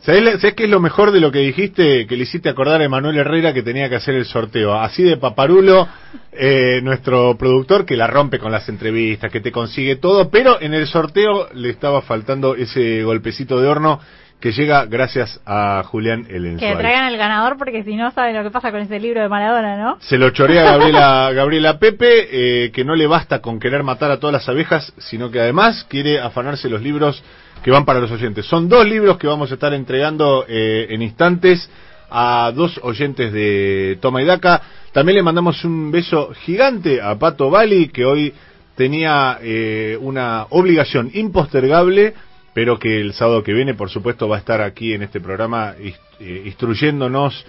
¿Sabés, 0.00 0.54
qué 0.54 0.64
es 0.64 0.70
lo 0.70 0.80
mejor 0.80 1.10
de 1.12 1.20
lo 1.20 1.30
que 1.30 1.40
dijiste? 1.40 2.06
Que 2.06 2.16
le 2.16 2.22
hiciste 2.22 2.48
acordar 2.48 2.80
a 2.80 2.84
Emanuel 2.84 3.18
Herrera 3.18 3.52
que 3.52 3.62
tenía 3.62 3.90
que 3.90 3.96
hacer 3.96 4.14
el 4.14 4.24
sorteo. 4.24 4.74
Así 4.74 5.02
de 5.02 5.18
paparulo, 5.18 5.86
eh, 6.32 6.80
nuestro 6.82 7.36
productor 7.36 7.84
que 7.84 7.98
la 7.98 8.06
rompe 8.06 8.38
con 8.38 8.50
las 8.50 8.66
entrevistas, 8.70 9.30
que 9.30 9.42
te 9.42 9.52
consigue 9.52 9.96
todo, 9.96 10.30
pero 10.30 10.58
en 10.58 10.72
el 10.72 10.86
sorteo 10.86 11.48
le 11.52 11.68
estaba 11.68 12.00
faltando 12.00 12.54
ese 12.54 13.02
golpecito 13.02 13.60
de 13.60 13.68
horno 13.68 14.00
que 14.40 14.52
llega 14.52 14.86
gracias 14.86 15.40
a 15.44 15.82
Julián 15.84 16.24
Que 16.24 16.36
Elenzweig. 16.36 16.78
traigan 16.78 17.08
el 17.08 17.18
ganador 17.18 17.58
porque 17.58 17.84
si 17.84 17.94
no 17.94 18.10
saben 18.10 18.34
lo 18.34 18.42
que 18.42 18.50
pasa 18.50 18.70
con 18.72 18.80
ese 18.80 18.98
libro 18.98 19.20
de 19.20 19.28
Maradona, 19.28 19.76
¿no? 19.76 19.98
Se 20.00 20.16
lo 20.16 20.30
chorea 20.30 20.64
Gabriela, 20.76 21.30
Gabriela 21.32 21.78
Pepe, 21.78 22.64
eh, 22.64 22.70
que 22.72 22.84
no 22.84 22.94
le 22.94 23.06
basta 23.06 23.40
con 23.40 23.60
querer 23.60 23.82
matar 23.82 24.10
a 24.10 24.18
todas 24.18 24.32
las 24.32 24.48
abejas, 24.48 24.92
sino 24.98 25.30
que 25.30 25.40
además 25.40 25.84
quiere 25.88 26.20
afanarse 26.20 26.68
los 26.70 26.80
libros 26.80 27.22
que 27.62 27.70
van 27.70 27.84
para 27.84 28.00
los 28.00 28.10
oyentes. 28.10 28.46
Son 28.46 28.68
dos 28.68 28.86
libros 28.86 29.18
que 29.18 29.26
vamos 29.26 29.50
a 29.50 29.54
estar 29.54 29.74
entregando 29.74 30.46
eh, 30.48 30.86
en 30.88 31.02
instantes 31.02 31.70
a 32.10 32.50
dos 32.54 32.80
oyentes 32.82 33.32
de 33.32 33.98
Toma 34.00 34.22
y 34.22 34.24
Daca. 34.24 34.62
También 34.92 35.16
le 35.16 35.22
mandamos 35.22 35.62
un 35.64 35.90
beso 35.90 36.32
gigante 36.44 37.00
a 37.00 37.16
Pato 37.18 37.50
Bali, 37.50 37.88
que 37.88 38.04
hoy 38.04 38.32
tenía 38.74 39.38
eh, 39.42 39.98
una 40.00 40.46
obligación 40.50 41.10
impostergable, 41.12 42.14
pero 42.54 42.78
que 42.78 43.00
el 43.00 43.12
sábado 43.12 43.42
que 43.42 43.52
viene, 43.52 43.74
por 43.74 43.90
supuesto, 43.90 44.28
va 44.28 44.36
a 44.36 44.40
estar 44.40 44.60
aquí 44.60 44.94
en 44.94 45.02
este 45.02 45.20
programa 45.20 45.74
eh, 45.78 46.42
instruyéndonos 46.44 47.46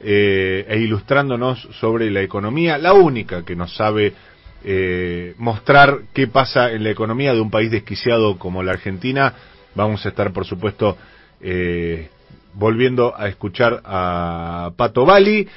eh, 0.00 0.66
e 0.68 0.78
ilustrándonos 0.80 1.68
sobre 1.80 2.10
la 2.10 2.20
economía, 2.20 2.78
la 2.78 2.92
única 2.92 3.44
que 3.44 3.56
nos 3.56 3.74
sabe 3.74 4.12
eh, 4.66 5.34
mostrar 5.36 6.00
qué 6.14 6.26
pasa 6.26 6.72
en 6.72 6.84
la 6.84 6.90
economía 6.90 7.34
de 7.34 7.40
un 7.40 7.50
país 7.50 7.70
desquiciado 7.70 8.38
como 8.38 8.62
la 8.62 8.72
Argentina. 8.72 9.34
Vamos 9.74 10.04
a 10.04 10.08
estar, 10.08 10.32
por 10.32 10.46
supuesto, 10.46 10.96
eh, 11.40 12.08
volviendo 12.54 13.14
a 13.14 13.28
escuchar 13.28 13.82
a 13.84 14.72
Pato 14.76 15.04
Bali. 15.04 15.48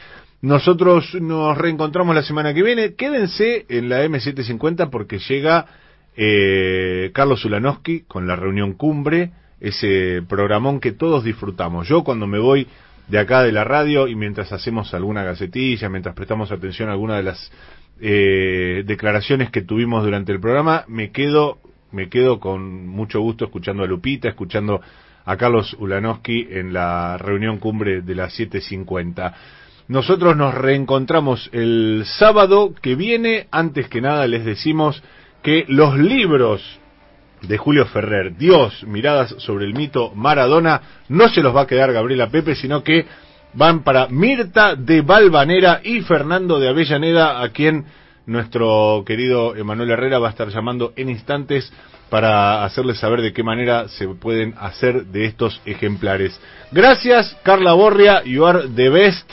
Nosotros 0.41 1.15
nos 1.15 1.57
reencontramos 1.57 2.14
la 2.14 2.24
semana 2.24 2.53
que 2.53 2.64
viene. 2.64 2.95
Quédense 2.95 3.65
en 3.69 3.88
la 3.88 4.06
M750 4.06 4.90
porque 4.90 5.19
llega 5.19 5.65
eh, 6.18 7.11
Carlos 7.14 7.45
Ulanowski 7.45 8.02
con 8.02 8.26
la 8.27 8.35
reunión 8.35 8.73
cumbre, 8.73 9.31
ese 9.60 10.23
programón 10.27 10.80
que 10.80 10.91
todos 10.91 11.23
disfrutamos. 11.23 11.88
Yo 11.88 12.03
cuando 12.03 12.26
me 12.26 12.39
voy 12.39 12.68
de 13.07 13.19
acá 13.19 13.44
de 13.44 13.52
la 13.52 13.64
radio 13.64 14.07
y 14.07 14.15
mientras 14.15 14.52
hacemos 14.52 14.94
alguna 14.94 15.23
gacetilla, 15.23 15.89
mientras 15.89 16.15
prestamos 16.15 16.52
atención 16.52 16.89
a 16.89 16.94
alguna 16.94 17.18
de 17.18 17.23
las 17.23 17.52
eh, 18.02 18.84
declaraciones 18.85 19.52
que 19.52 19.61
tuvimos 19.61 20.03
durante 20.03 20.31
el 20.31 20.39
programa, 20.39 20.85
me 20.88 21.11
quedo, 21.11 21.60
me 21.91 22.10
quedo 22.10 22.39
con 22.39 22.88
mucho 22.88 23.22
gusto 23.22 23.45
escuchando 23.45 23.84
a 23.84 23.88
Lupita, 23.88 24.27
escuchando 24.27 24.81
a 25.23 25.38
Carlos 25.38 25.76
Ulanowski 25.80 26.48
en 26.49 26.73
la 26.73 27.18
reunión 27.18 27.60
cumbre 27.60 28.02
de 28.02 28.15
las 28.15 28.38
7.50. 28.39 29.34
Nosotros 29.88 30.35
nos 30.35 30.53
reencontramos 30.53 31.49
el 31.53 32.03
sábado 32.06 32.73
que 32.81 32.95
viene. 32.95 33.48
Antes 33.52 33.88
que 33.88 34.02
nada 34.02 34.26
les 34.27 34.44
decimos 34.45 35.02
que 35.48 35.64
los 35.69 35.98
libros 35.98 36.61
de 37.44 37.57
Julio 37.57 37.86
Ferrer, 37.86 38.36
Dios, 38.36 38.84
miradas 38.84 39.34
sobre 39.38 39.64
el 39.64 39.74
mito 39.74 40.11
Maradona, 40.14 40.82
no 41.07 41.30
se 41.30 41.41
los 41.41 41.56
va 41.56 41.61
a 41.61 41.68
quedar 41.68 41.94
Gabriela 41.94 42.28
Pepe, 42.28 42.53
sino 42.53 42.84
que 42.84 43.06
van 43.53 43.82
para 43.82 44.10
Mirta 44.10 44.76
de 44.76 44.99
Valvanera 44.99 45.80
y 45.82 46.02
Fernando 46.02 46.60
de 46.60 46.68
Avellaneda, 46.68 47.41
a 47.41 47.48
quien 47.53 47.86
nuestro 48.26 49.03
querido 49.06 49.56
Emanuel 49.56 49.91
Herrera 49.91 50.19
va 50.19 50.28
a 50.28 50.32
estar 50.32 50.49
llamando 50.49 50.91
en 50.98 51.10
instantes 51.10 51.72
para 52.10 52.65
hacerles 52.65 52.99
saber 52.99 53.22
de 53.22 53.32
qué 53.32 53.41
manera 53.41 53.88
se 53.88 54.06
pueden 54.10 54.53
hacer 54.60 55.06
de 55.06 55.28
estos 55.28 55.61
ejemplares. 55.64 56.38
Gracias, 56.74 57.38
Carla 57.44 57.72
Borria, 57.72 58.22
you 58.26 58.45
are 58.45 58.68
the 58.68 58.90
best, 58.90 59.32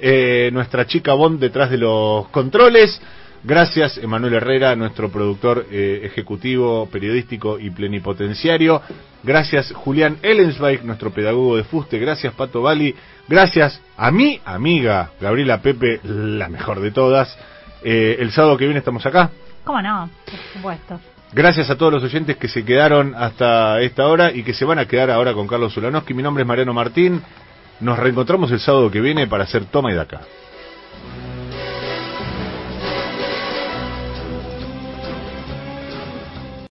eh, 0.00 0.50
nuestra 0.52 0.86
chica 0.86 1.14
Bond 1.14 1.40
detrás 1.40 1.70
de 1.70 1.78
los 1.78 2.28
controles. 2.28 3.00
Gracias, 3.46 3.96
Emanuel 3.98 4.34
Herrera, 4.34 4.74
nuestro 4.74 5.08
productor 5.08 5.66
eh, 5.70 6.00
ejecutivo, 6.02 6.88
periodístico 6.90 7.60
y 7.60 7.70
plenipotenciario. 7.70 8.82
Gracias, 9.22 9.70
Julián 9.72 10.16
Ellensweig, 10.20 10.84
nuestro 10.84 11.12
pedagogo 11.12 11.56
de 11.56 11.62
fuste. 11.62 12.00
Gracias, 12.00 12.34
Pato 12.34 12.60
Bali. 12.62 12.92
Gracias 13.28 13.80
a 13.96 14.10
mi 14.10 14.40
amiga 14.44 15.12
Gabriela 15.20 15.62
Pepe, 15.62 16.00
la 16.02 16.48
mejor 16.48 16.80
de 16.80 16.90
todas. 16.90 17.38
Eh, 17.84 18.16
el 18.18 18.32
sábado 18.32 18.56
que 18.56 18.64
viene 18.64 18.80
estamos 18.80 19.06
acá. 19.06 19.30
¿Cómo 19.62 19.80
no? 19.80 20.10
Por 20.24 20.40
supuesto. 20.52 21.00
Gracias 21.32 21.70
a 21.70 21.76
todos 21.76 21.92
los 21.92 22.02
oyentes 22.02 22.36
que 22.38 22.48
se 22.48 22.64
quedaron 22.64 23.14
hasta 23.14 23.80
esta 23.80 24.08
hora 24.08 24.32
y 24.32 24.42
que 24.42 24.54
se 24.54 24.64
van 24.64 24.80
a 24.80 24.86
quedar 24.86 25.08
ahora 25.08 25.34
con 25.34 25.46
Carlos 25.46 25.76
Ulanowski. 25.76 26.14
Mi 26.14 26.22
nombre 26.24 26.42
es 26.42 26.48
Mariano 26.48 26.74
Martín. 26.74 27.22
Nos 27.78 27.96
reencontramos 27.96 28.50
el 28.50 28.58
sábado 28.58 28.90
que 28.90 29.00
viene 29.00 29.28
para 29.28 29.44
hacer 29.44 29.66
Toma 29.66 29.92
y 29.92 29.94
Daca. 29.94 30.22